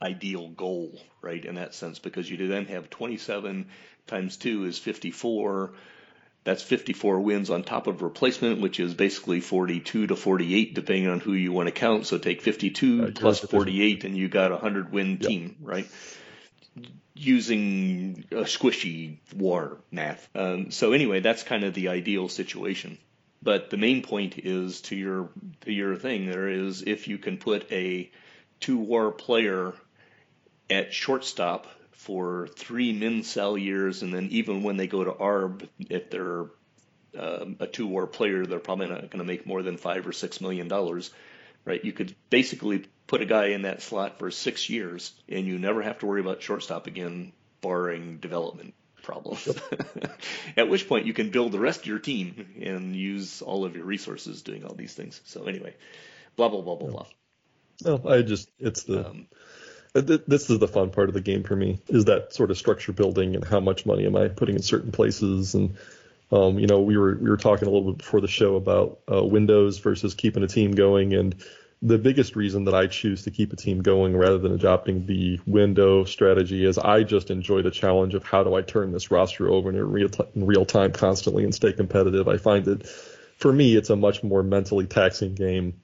ideal 0.00 0.48
goal, 0.48 0.98
right? 1.20 1.44
In 1.44 1.56
that 1.56 1.74
sense, 1.74 1.98
because 1.98 2.30
you 2.30 2.48
then 2.48 2.66
have 2.66 2.88
27 2.88 3.66
times 4.06 4.36
two 4.38 4.64
is 4.64 4.78
54. 4.78 5.72
That's 6.48 6.62
54 6.62 7.20
wins 7.20 7.50
on 7.50 7.62
top 7.62 7.88
of 7.88 8.00
replacement, 8.00 8.62
which 8.62 8.80
is 8.80 8.94
basically 8.94 9.40
42 9.40 10.06
to 10.06 10.16
48, 10.16 10.72
depending 10.72 11.06
on 11.06 11.20
who 11.20 11.34
you 11.34 11.52
want 11.52 11.66
to 11.66 11.72
count. 11.72 12.06
So 12.06 12.16
take 12.16 12.40
52 12.40 13.02
right, 13.02 13.14
plus 13.14 13.40
48, 13.40 14.04
and 14.04 14.16
you 14.16 14.30
got 14.30 14.50
a 14.50 14.54
100 14.54 14.90
win 14.90 15.18
yep. 15.20 15.28
team, 15.28 15.56
right? 15.60 15.86
Using 17.12 18.24
a 18.30 18.44
squishy 18.44 19.18
war 19.36 19.76
math. 19.90 20.26
Um, 20.34 20.70
so 20.70 20.92
anyway, 20.92 21.20
that's 21.20 21.42
kind 21.42 21.64
of 21.64 21.74
the 21.74 21.88
ideal 21.88 22.30
situation. 22.30 22.96
But 23.42 23.68
the 23.68 23.76
main 23.76 24.00
point 24.00 24.38
is 24.38 24.80
to 24.88 24.96
your 24.96 25.28
to 25.66 25.70
your 25.70 25.96
thing 25.96 26.30
there 26.30 26.48
is 26.48 26.80
if 26.80 27.08
you 27.08 27.18
can 27.18 27.36
put 27.36 27.70
a 27.70 28.10
two 28.58 28.78
war 28.78 29.12
player 29.12 29.74
at 30.70 30.94
shortstop 30.94 31.66
for 31.98 32.46
three 32.54 32.92
min 32.92 33.24
cell 33.24 33.58
years, 33.58 34.02
and 34.02 34.14
then 34.14 34.28
even 34.30 34.62
when 34.62 34.76
they 34.76 34.86
go 34.86 35.02
to 35.02 35.10
ARB, 35.10 35.68
if 35.90 36.10
they're 36.10 36.46
um, 37.18 37.56
a 37.58 37.66
two 37.66 37.88
war 37.88 38.06
player, 38.06 38.46
they're 38.46 38.60
probably 38.60 38.86
not 38.86 39.00
going 39.00 39.18
to 39.18 39.24
make 39.24 39.46
more 39.46 39.64
than 39.64 39.76
five 39.76 40.06
or 40.06 40.12
six 40.12 40.40
million 40.40 40.68
dollars, 40.68 41.10
right? 41.64 41.84
You 41.84 41.92
could 41.92 42.14
basically 42.30 42.84
put 43.08 43.20
a 43.20 43.26
guy 43.26 43.46
in 43.46 43.62
that 43.62 43.82
slot 43.82 44.20
for 44.20 44.30
six 44.30 44.70
years, 44.70 45.12
and 45.28 45.44
you 45.44 45.58
never 45.58 45.82
have 45.82 45.98
to 45.98 46.06
worry 46.06 46.20
about 46.20 46.40
shortstop 46.40 46.86
again, 46.86 47.32
barring 47.62 48.18
development 48.18 48.74
problems. 49.02 49.48
At 50.56 50.68
which 50.68 50.88
point 50.88 51.06
you 51.06 51.12
can 51.12 51.30
build 51.30 51.50
the 51.50 51.58
rest 51.58 51.80
of 51.80 51.86
your 51.86 51.98
team 51.98 52.46
and 52.62 52.94
use 52.94 53.42
all 53.42 53.64
of 53.64 53.74
your 53.74 53.84
resources 53.84 54.42
doing 54.42 54.64
all 54.64 54.74
these 54.74 54.94
things. 54.94 55.20
So 55.24 55.46
anyway, 55.46 55.74
blah 56.36 56.48
blah 56.48 56.62
blah 56.62 56.76
blah 56.76 56.90
blah. 56.90 57.06
No, 57.84 58.08
I 58.08 58.22
just 58.22 58.50
it's 58.60 58.84
the 58.84 59.08
um, 59.08 59.26
this 59.92 60.50
is 60.50 60.58
the 60.58 60.68
fun 60.68 60.90
part 60.90 61.08
of 61.08 61.14
the 61.14 61.20
game 61.20 61.42
for 61.42 61.56
me 61.56 61.80
is 61.88 62.06
that 62.06 62.32
sort 62.34 62.50
of 62.50 62.58
structure 62.58 62.92
building 62.92 63.34
and 63.34 63.44
how 63.44 63.60
much 63.60 63.86
money 63.86 64.06
am 64.06 64.16
I 64.16 64.28
putting 64.28 64.56
in 64.56 64.62
certain 64.62 64.92
places 64.92 65.54
and 65.54 65.76
um, 66.30 66.58
you 66.58 66.66
know 66.66 66.80
we 66.80 66.96
were 66.96 67.16
we 67.16 67.30
were 67.30 67.36
talking 67.36 67.66
a 67.66 67.70
little 67.70 67.92
bit 67.92 67.98
before 67.98 68.20
the 68.20 68.28
show 68.28 68.56
about 68.56 69.00
uh, 69.10 69.24
windows 69.24 69.78
versus 69.78 70.14
keeping 70.14 70.42
a 70.42 70.48
team 70.48 70.72
going 70.72 71.14
and 71.14 71.34
the 71.80 71.98
biggest 71.98 72.34
reason 72.34 72.64
that 72.64 72.74
I 72.74 72.88
choose 72.88 73.22
to 73.22 73.30
keep 73.30 73.52
a 73.52 73.56
team 73.56 73.82
going 73.82 74.16
rather 74.16 74.38
than 74.38 74.52
adopting 74.52 75.06
the 75.06 75.38
window 75.46 76.04
strategy 76.04 76.64
is 76.64 76.76
I 76.76 77.04
just 77.04 77.30
enjoy 77.30 77.62
the 77.62 77.70
challenge 77.70 78.14
of 78.14 78.24
how 78.24 78.42
do 78.42 78.54
I 78.54 78.62
turn 78.62 78.90
this 78.90 79.10
roster 79.12 79.48
over 79.48 79.70
in 79.70 79.76
real, 79.76 80.08
t- 80.08 80.24
in 80.34 80.44
real 80.44 80.64
time 80.64 80.90
constantly 80.92 81.44
and 81.44 81.54
stay 81.54 81.72
competitive. 81.72 82.26
I 82.26 82.36
find 82.36 82.64
that 82.64 82.88
for 83.36 83.52
me, 83.52 83.76
it's 83.76 83.90
a 83.90 83.96
much 83.96 84.24
more 84.24 84.42
mentally 84.42 84.86
taxing 84.86 85.36
game 85.36 85.80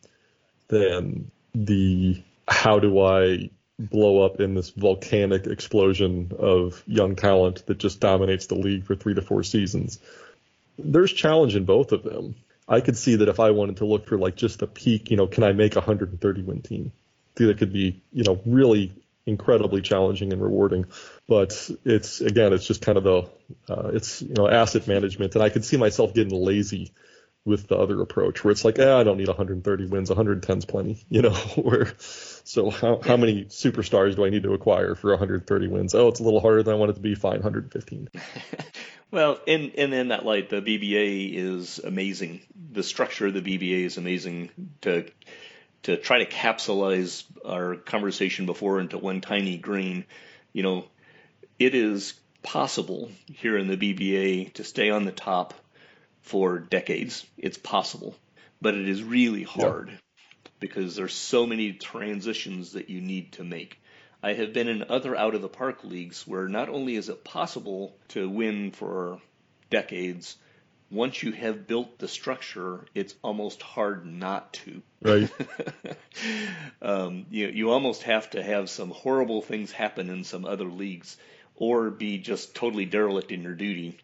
than 0.67 1.31
the 1.55 2.21
how 2.49 2.81
do 2.81 3.01
I 3.01 3.51
blow 3.79 4.25
up 4.25 4.41
in 4.41 4.55
this 4.55 4.71
volcanic 4.71 5.47
explosion 5.47 6.33
of 6.39 6.83
young 6.87 7.17
talent 7.17 7.67
that 7.67 7.79
just 7.79 8.01
dominates 8.01 8.47
the 8.47 8.55
league 8.55 8.85
for 8.85 8.95
three 8.95 9.15
to 9.15 9.23
four 9.23 9.43
seasons. 9.43 9.99
There's 10.79 11.13
challenge 11.13 11.57
in 11.57 11.65
both 11.65 11.93
of 11.93 12.03
them. 12.03 12.37
I 12.69 12.81
could 12.81 12.97
see 12.97 13.17
that 13.17 13.29
if 13.29 13.41
I 13.41 13.51
wanted 13.51 13.79
to 13.79 13.85
look 13.85 14.07
for 14.07 14.17
like 14.17 14.37
just 14.37 14.63
a 14.63 14.67
peak, 14.67 15.11
you 15.11 15.17
know, 15.17 15.27
can 15.27 15.45
I 15.45 15.53
make 15.53 15.77
a 15.77 15.81
130 15.81 16.43
win 16.43 16.63
team? 16.63 16.93
That 17.37 17.59
could 17.59 17.73
be, 17.73 18.01
you 18.13 18.23
know, 18.23 18.41
really 18.47 18.93
incredibly 19.27 19.83
challenging 19.83 20.33
and 20.33 20.41
rewarding. 20.41 20.87
But 21.29 21.71
it's 21.85 22.21
again, 22.21 22.53
it's 22.53 22.67
just 22.67 22.81
kind 22.81 22.97
of 22.97 23.05
the, 23.05 23.29
uh, 23.69 23.89
it's 23.89 24.23
you 24.23 24.35
know, 24.35 24.49
asset 24.49 24.87
management, 24.87 25.35
and 25.35 25.43
I 25.43 25.49
could 25.49 25.65
see 25.65 25.77
myself 25.77 26.15
getting 26.15 26.33
lazy 26.33 26.93
with 27.45 27.69
the 27.69 27.77
other 27.77 28.01
approach 28.01 28.43
where 28.43 28.53
it's 28.53 28.65
like, 28.65 28.79
eh, 28.79 28.95
I 28.95 29.05
don't 29.05 29.19
need 29.19 29.29
130 29.29 29.87
wins, 29.87 30.09
110 30.09 30.59
is 30.59 30.65
plenty, 30.65 31.05
you 31.09 31.23
know. 31.23 31.35
where 31.57 31.93
so 31.99 32.71
how 32.71 33.01
how 33.05 33.17
many 33.17 33.45
superstars 33.47 34.17
do 34.17 34.25
I 34.25 34.31
need 34.31 34.43
to 34.45 34.55
acquire 34.55 34.95
for 34.95 35.11
130 35.11 35.69
wins? 35.69 35.95
Oh, 35.95 36.09
it's 36.09 36.21
a 36.21 36.25
little 36.25 36.41
harder 36.41 36.63
than 36.63 36.75
I 36.75 36.77
want 36.77 36.91
it 36.91 36.95
to 36.95 37.01
be. 37.01 37.15
Fine, 37.15 37.43
115. 37.43 38.09
Well, 39.15 39.39
and 39.47 39.71
and 39.79 39.95
in 39.95 40.09
that 40.09 40.25
light, 40.25 40.51
the 40.51 40.61
BBA 40.61 41.35
is 41.37 41.79
amazing. 41.79 42.41
The 42.73 42.83
structure 42.83 43.29
of 43.29 43.35
the 43.35 43.43
BBA 43.43 43.85
is 43.85 43.97
amazing. 43.97 44.51
To 44.81 45.07
to 45.85 45.97
try 45.97 46.19
to 46.19 46.27
capsulize 46.27 47.23
our 47.47 47.77
conversation 47.77 48.45
before 48.45 48.81
into 48.81 48.99
one 48.99 49.21
tiny 49.21 49.57
grain, 49.57 50.05
you 50.53 50.65
know, 50.65 50.87
it 51.61 51.77
is 51.77 52.15
possible 52.43 53.09
here 53.27 53.57
in 53.57 53.69
the 53.69 53.77
BBA 53.77 54.55
to 54.55 54.65
stay 54.65 54.91
on 54.91 55.05
the 55.05 55.13
top 55.13 55.55
for 56.25 56.59
decades. 56.59 57.25
It's 57.37 57.59
possible, 57.59 58.17
but 58.61 58.75
it 58.75 58.89
is 58.89 59.03
really 59.03 59.43
hard 59.43 59.91
yeah. 59.91 59.97
because 60.59 60.97
there's 60.97 61.15
so 61.15 61.47
many 61.47 61.75
transitions 61.75 62.73
that 62.73 62.89
you 62.89 63.01
need 63.01 63.33
to 63.33 63.45
make. 63.45 63.79
I 64.23 64.33
have 64.33 64.55
been 64.55 64.69
in 64.69 64.85
other 64.89 65.15
out 65.15 65.35
of 65.35 65.43
the 65.43 65.51
park 65.51 65.85
leagues 65.85 66.27
where 66.27 66.49
not 66.49 66.71
only 66.71 66.97
is 66.97 67.11
it 67.11 67.25
possible 67.25 67.95
to 68.09 68.27
win 68.27 68.71
for 68.71 69.21
decades, 69.69 70.37
once 70.91 71.23
you 71.23 71.33
have 71.33 71.67
built 71.67 71.99
the 71.99 72.09
structure, 72.09 72.87
it's 72.95 73.15
almost 73.23 73.61
hard 73.61 74.07
not 74.07 74.55
to. 74.55 74.81
Right. 75.03 75.31
um, 76.83 77.27
you 77.31 77.49
you 77.49 77.71
almost 77.71 78.05
have 78.05 78.31
to 78.31 78.43
have 78.43 78.71
some 78.71 78.91
horrible 78.91 79.43
things 79.43 79.73
happen 79.73 80.09
in 80.09 80.25
some 80.25 80.47
other 80.47 80.71
leagues, 80.71 81.19
or 81.55 81.91
be 81.91 82.17
just 82.17 82.55
totally 82.55 82.87
derelict 82.87 83.31
in 83.31 83.43
your 83.43 83.55
duty 83.55 83.99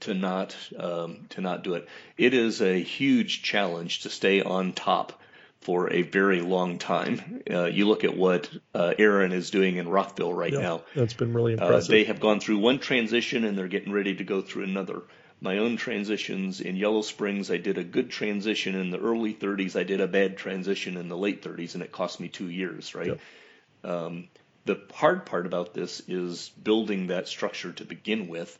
to 0.00 0.14
not 0.14 0.56
um, 0.78 1.26
to 1.30 1.40
not 1.40 1.64
do 1.64 1.74
it. 1.74 1.88
It 2.16 2.34
is 2.34 2.60
a 2.60 2.80
huge 2.80 3.42
challenge 3.42 4.00
to 4.00 4.10
stay 4.10 4.42
on 4.42 4.72
top 4.72 5.20
for 5.60 5.92
a 5.92 6.02
very 6.02 6.40
long 6.40 6.78
time. 6.78 7.42
Uh, 7.48 7.64
you 7.64 7.88
look 7.88 8.04
at 8.04 8.16
what 8.16 8.50
uh, 8.74 8.94
Aaron 8.98 9.32
is 9.32 9.50
doing 9.50 9.76
in 9.76 9.88
Rockville 9.88 10.32
right 10.32 10.52
yeah, 10.52 10.60
now. 10.60 10.82
That's 10.94 11.14
been 11.14 11.32
really 11.32 11.56
uh, 11.56 11.64
impressive. 11.64 11.90
Uh, 11.90 11.92
they 11.92 12.04
have 12.04 12.20
gone 12.20 12.40
through 12.40 12.58
one 12.58 12.78
transition 12.78 13.44
and 13.44 13.56
they're 13.56 13.68
getting 13.68 13.92
ready 13.92 14.14
to 14.16 14.24
go 14.24 14.42
through 14.42 14.64
another. 14.64 15.02
My 15.40 15.58
own 15.58 15.76
transitions 15.76 16.60
in 16.60 16.76
Yellow 16.76 17.02
Springs, 17.02 17.50
I 17.50 17.58
did 17.58 17.78
a 17.78 17.84
good 17.84 18.10
transition 18.10 18.74
in 18.74 18.90
the 18.90 18.98
early 18.98 19.34
30s. 19.34 19.76
I 19.76 19.82
did 19.82 20.00
a 20.00 20.08
bad 20.08 20.38
transition 20.38 20.96
in 20.96 21.08
the 21.08 21.16
late 21.16 21.42
30s, 21.42 21.74
and 21.74 21.82
it 21.82 21.92
cost 21.92 22.20
me 22.20 22.28
two 22.28 22.48
years, 22.48 22.94
right? 22.94 23.18
Yeah. 23.84 23.90
Um, 23.90 24.28
the 24.64 24.80
hard 24.92 25.26
part 25.26 25.46
about 25.46 25.74
this 25.74 26.00
is 26.08 26.48
building 26.50 27.08
that 27.08 27.28
structure 27.28 27.72
to 27.72 27.84
begin 27.84 28.28
with. 28.28 28.58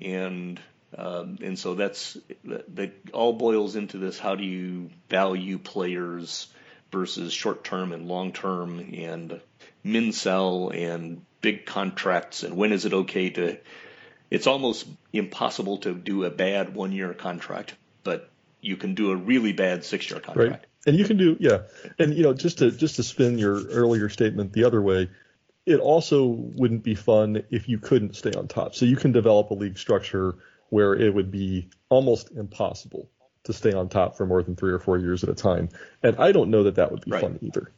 And 0.00 0.60
um, 0.96 1.38
and 1.42 1.58
so 1.58 1.74
that's 1.74 2.16
that, 2.44 2.76
that 2.76 2.92
all 3.12 3.32
boils 3.32 3.76
into 3.76 3.98
this: 3.98 4.18
how 4.18 4.34
do 4.34 4.44
you 4.44 4.90
value 5.08 5.58
players 5.58 6.48
versus 6.92 7.32
short 7.32 7.64
term 7.64 7.92
and 7.92 8.06
long 8.06 8.32
term, 8.32 8.78
and 8.78 9.40
min 9.82 10.12
sell 10.12 10.70
and 10.70 11.24
big 11.40 11.66
contracts, 11.66 12.42
and 12.42 12.56
when 12.56 12.72
is 12.72 12.84
it 12.84 12.92
okay 12.92 13.30
to? 13.30 13.58
It's 14.30 14.46
almost 14.46 14.86
impossible 15.12 15.78
to 15.78 15.94
do 15.94 16.24
a 16.24 16.30
bad 16.30 16.74
one 16.74 16.92
year 16.92 17.12
contract, 17.14 17.74
but 18.02 18.30
you 18.60 18.76
can 18.76 18.94
do 18.94 19.12
a 19.12 19.16
really 19.16 19.52
bad 19.52 19.84
six 19.84 20.10
year 20.10 20.20
contract. 20.20 20.50
Right. 20.50 20.66
And 20.86 20.96
you 20.98 21.04
can 21.04 21.16
do 21.16 21.36
yeah, 21.40 21.62
and 21.98 22.14
you 22.14 22.22
know 22.22 22.34
just 22.34 22.58
to 22.58 22.70
just 22.70 22.96
to 22.96 23.02
spin 23.02 23.38
your 23.38 23.64
earlier 23.68 24.08
statement 24.08 24.52
the 24.52 24.64
other 24.64 24.82
way, 24.82 25.08
it 25.66 25.80
also 25.80 26.26
wouldn't 26.26 26.82
be 26.82 26.94
fun 26.94 27.42
if 27.50 27.68
you 27.68 27.78
couldn't 27.78 28.16
stay 28.16 28.32
on 28.32 28.48
top. 28.48 28.74
So 28.74 28.84
you 28.84 28.96
can 28.96 29.12
develop 29.12 29.50
a 29.50 29.54
league 29.54 29.78
structure 29.78 30.36
where 30.68 30.94
it 30.94 31.14
would 31.14 31.30
be 31.30 31.68
almost 31.88 32.30
impossible 32.32 33.08
to 33.44 33.52
stay 33.52 33.72
on 33.72 33.88
top 33.88 34.16
for 34.16 34.26
more 34.26 34.42
than 34.42 34.56
three 34.56 34.72
or 34.72 34.78
four 34.78 34.98
years 34.98 35.22
at 35.22 35.30
a 35.30 35.34
time. 35.34 35.68
And 36.02 36.16
I 36.16 36.32
don't 36.32 36.50
know 36.50 36.64
that 36.64 36.76
that 36.76 36.90
would 36.90 37.04
be 37.04 37.12
right. 37.12 37.22
fun 37.22 37.38
either. 37.42 37.70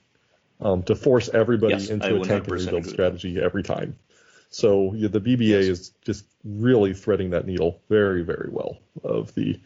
Um, 0.61 0.83
to 0.85 0.95
force 0.95 1.29
everybody 1.29 1.75
yes, 1.75 1.91
into 1.91 2.07
a 2.19 2.25
tank 2.25 2.49
and 2.49 2.53
rebuild 2.53 2.87
strategy 2.87 3.39
every 3.39 3.63
time. 3.63 3.99
So 4.49 4.95
yeah, 4.95 5.09
the 5.09 5.21
BBA 5.21 5.41
yes. 5.49 5.65
is 5.67 5.93
just 6.03 6.25
really 6.45 6.95
threading 6.95 7.31
that 7.31 7.47
needle 7.47 7.81
very, 7.91 8.23
very 8.23 8.49
well. 8.51 8.79
Of 9.05 9.35
the, 9.35 9.61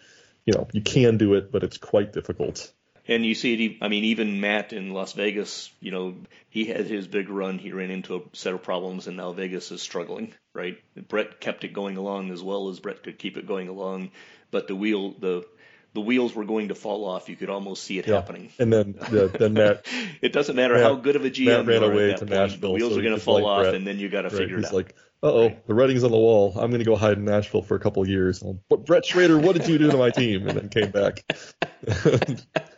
you 0.44 0.52
know, 0.52 0.66
you 0.72 0.80
can 0.80 1.16
do 1.16 1.34
it, 1.34 1.52
but 1.52 1.62
it's 1.62 1.78
quite 1.78 2.12
difficult. 2.12 2.72
And 3.10 3.26
you 3.26 3.34
see 3.34 3.66
it. 3.66 3.76
I 3.82 3.88
mean, 3.88 4.04
even 4.04 4.40
Matt 4.40 4.72
in 4.72 4.92
Las 4.94 5.14
Vegas, 5.14 5.72
you 5.80 5.90
know, 5.90 6.14
he 6.48 6.64
had 6.64 6.86
his 6.86 7.08
big 7.08 7.28
run. 7.28 7.58
He 7.58 7.72
ran 7.72 7.90
into 7.90 8.14
a 8.14 8.20
set 8.34 8.54
of 8.54 8.62
problems, 8.62 9.08
and 9.08 9.16
now 9.16 9.32
Vegas 9.32 9.72
is 9.72 9.82
struggling. 9.82 10.32
Right? 10.54 10.78
Brett 11.08 11.40
kept 11.40 11.64
it 11.64 11.72
going 11.72 11.96
along 11.96 12.30
as 12.30 12.40
well 12.40 12.68
as 12.68 12.78
Brett 12.78 13.02
could 13.02 13.18
keep 13.18 13.36
it 13.36 13.48
going 13.48 13.66
along, 13.68 14.12
but 14.52 14.68
the 14.68 14.76
wheel, 14.76 15.12
the 15.18 15.44
the 15.92 16.00
wheels 16.00 16.36
were 16.36 16.44
going 16.44 16.68
to 16.68 16.76
fall 16.76 17.04
off. 17.04 17.28
You 17.28 17.34
could 17.34 17.50
almost 17.50 17.82
see 17.82 17.98
it 17.98 18.06
yeah. 18.06 18.14
happening. 18.14 18.50
And 18.60 18.72
then, 18.72 18.92
the, 18.92 19.26
then 19.26 19.52
Matt. 19.54 19.86
it 20.22 20.32
doesn't 20.32 20.54
matter 20.54 20.74
Matt, 20.74 20.84
how 20.84 20.94
good 20.94 21.16
of 21.16 21.24
a 21.24 21.30
GM 21.30 21.46
Matt 21.46 21.66
ran 21.66 21.82
away 21.82 22.12
to 22.12 22.18
point, 22.18 22.30
Nashville. 22.30 22.70
The 22.70 22.74
wheels 22.76 22.92
so 22.92 23.00
are 23.00 23.02
going 23.02 23.14
to 23.14 23.20
fall 23.20 23.34
like 23.34 23.44
off, 23.44 23.62
Brett, 23.62 23.74
and 23.74 23.84
then 23.84 23.98
you 23.98 24.08
got 24.08 24.22
to 24.22 24.28
right, 24.28 24.38
figure 24.38 24.58
it 24.58 24.64
out. 24.66 24.70
He's 24.70 24.72
like, 24.72 24.94
uh 25.22 25.32
oh, 25.32 25.46
right. 25.46 25.66
the 25.66 25.74
writing's 25.74 26.04
on 26.04 26.12
the 26.12 26.16
wall. 26.16 26.52
I'm 26.56 26.70
going 26.70 26.78
to 26.78 26.84
go 26.84 26.94
hide 26.94 27.18
in 27.18 27.24
Nashville 27.24 27.62
for 27.62 27.74
a 27.74 27.80
couple 27.80 28.02
of 28.02 28.08
years. 28.08 28.42
But 28.68 28.86
Brett 28.86 29.04
Schrader, 29.04 29.38
what 29.38 29.56
did 29.56 29.68
you 29.68 29.78
do 29.78 29.90
to 29.90 29.96
my 29.96 30.10
team? 30.10 30.46
And 30.46 30.58
then 30.58 30.68
came 30.68 30.92
back. 30.92 31.24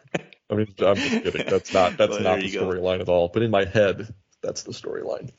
I 0.53 0.55
mean, 0.55 0.75
I'm 0.81 0.97
just 0.97 1.11
kidding. 1.11 1.47
That's 1.49 1.73
not 1.73 1.97
that's 1.97 2.21
not 2.21 2.41
the 2.41 2.51
storyline 2.51 3.01
at 3.01 3.09
all. 3.09 3.29
But 3.29 3.43
in 3.43 3.51
my 3.51 3.65
head, 3.65 4.15
that's 4.43 4.65
the 4.65 4.73
storyline. 4.73 5.31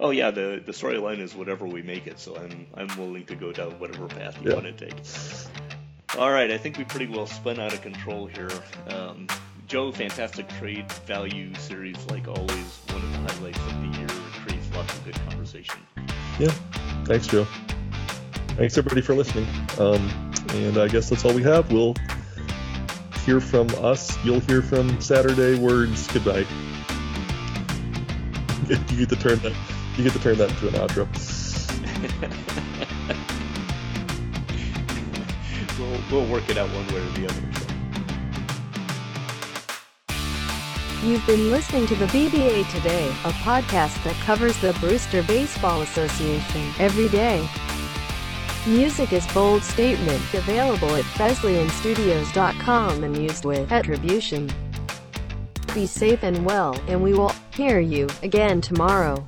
Oh 0.00 0.10
yeah, 0.10 0.32
the 0.32 0.60
the 0.64 0.72
storyline 0.72 1.20
is 1.20 1.34
whatever 1.34 1.64
we 1.64 1.82
make 1.82 2.08
it. 2.08 2.18
So 2.18 2.36
I'm 2.36 2.66
I'm 2.74 2.88
willing 2.98 3.24
to 3.26 3.36
go 3.36 3.52
down 3.52 3.78
whatever 3.78 4.08
path 4.08 4.36
you 4.42 4.50
yeah. 4.50 4.54
want 4.54 4.76
to 4.76 4.86
take. 4.86 4.94
All 6.18 6.30
right, 6.30 6.50
I 6.50 6.58
think 6.58 6.76
we 6.76 6.84
pretty 6.84 7.06
well 7.06 7.26
spun 7.26 7.60
out 7.60 7.72
of 7.72 7.82
control 7.82 8.26
here. 8.26 8.50
Um, 8.88 9.28
Joe, 9.68 9.92
fantastic 9.92 10.48
trade 10.58 10.90
value 11.06 11.54
series 11.54 12.04
like 12.10 12.26
always. 12.26 12.80
One 12.88 13.02
of 13.02 13.12
the 13.12 13.18
highlights 13.18 13.58
of 13.60 13.80
the 13.80 13.98
year. 13.98 14.08
Creates 14.44 14.74
lots 14.74 14.92
of 14.92 15.04
good 15.04 15.14
conversation. 15.30 15.78
yeah, 16.40 16.50
thanks, 17.04 17.28
Joe. 17.28 17.46
Thanks 18.56 18.76
everybody 18.76 19.00
for 19.02 19.14
listening. 19.14 19.46
Um, 19.78 20.10
and 20.48 20.76
I 20.78 20.88
guess 20.88 21.08
that's 21.08 21.24
all 21.24 21.32
we 21.32 21.42
have. 21.44 21.72
We'll 21.72 21.94
hear 23.24 23.40
from 23.40 23.68
us. 23.80 24.22
You'll 24.24 24.40
hear 24.40 24.62
from 24.62 25.00
Saturday 25.00 25.58
words. 25.58 26.06
Goodbye. 26.08 26.46
You 28.68 29.06
get 29.06 29.08
to 29.10 29.16
turn 29.16 29.38
that. 29.40 29.54
You 29.96 30.04
get 30.04 30.12
to 30.12 30.18
turn 30.20 30.38
that 30.38 30.50
into 30.50 30.68
an 30.68 30.74
outro. 30.74 31.06
we'll, 35.78 36.00
we'll 36.10 36.30
work 36.32 36.48
it 36.48 36.56
out 36.56 36.68
one 36.70 36.86
way 36.88 37.00
or 37.00 37.10
the 37.10 37.26
other. 37.28 37.42
You've 41.04 41.26
been 41.26 41.50
listening 41.50 41.86
to 41.88 41.96
the 41.96 42.06
BBA 42.06 42.70
Today, 42.70 43.08
a 43.08 43.32
podcast 43.32 44.02
that 44.04 44.14
covers 44.24 44.56
the 44.58 44.72
Brewster 44.74 45.24
Baseball 45.24 45.82
Association 45.82 46.72
every 46.78 47.08
day. 47.08 47.48
Music 48.66 49.12
is 49.12 49.26
Bold 49.34 49.60
Statement, 49.64 50.22
available 50.34 50.94
at 50.94 51.02
FesliyanStudios.com 51.02 53.02
and 53.02 53.16
used 53.16 53.44
with 53.44 53.72
attribution. 53.72 54.48
Be 55.74 55.84
safe 55.84 56.22
and 56.22 56.46
well, 56.46 56.80
and 56.86 57.02
we 57.02 57.12
will 57.12 57.34
hear 57.56 57.80
you 57.80 58.08
again 58.22 58.60
tomorrow. 58.60 59.26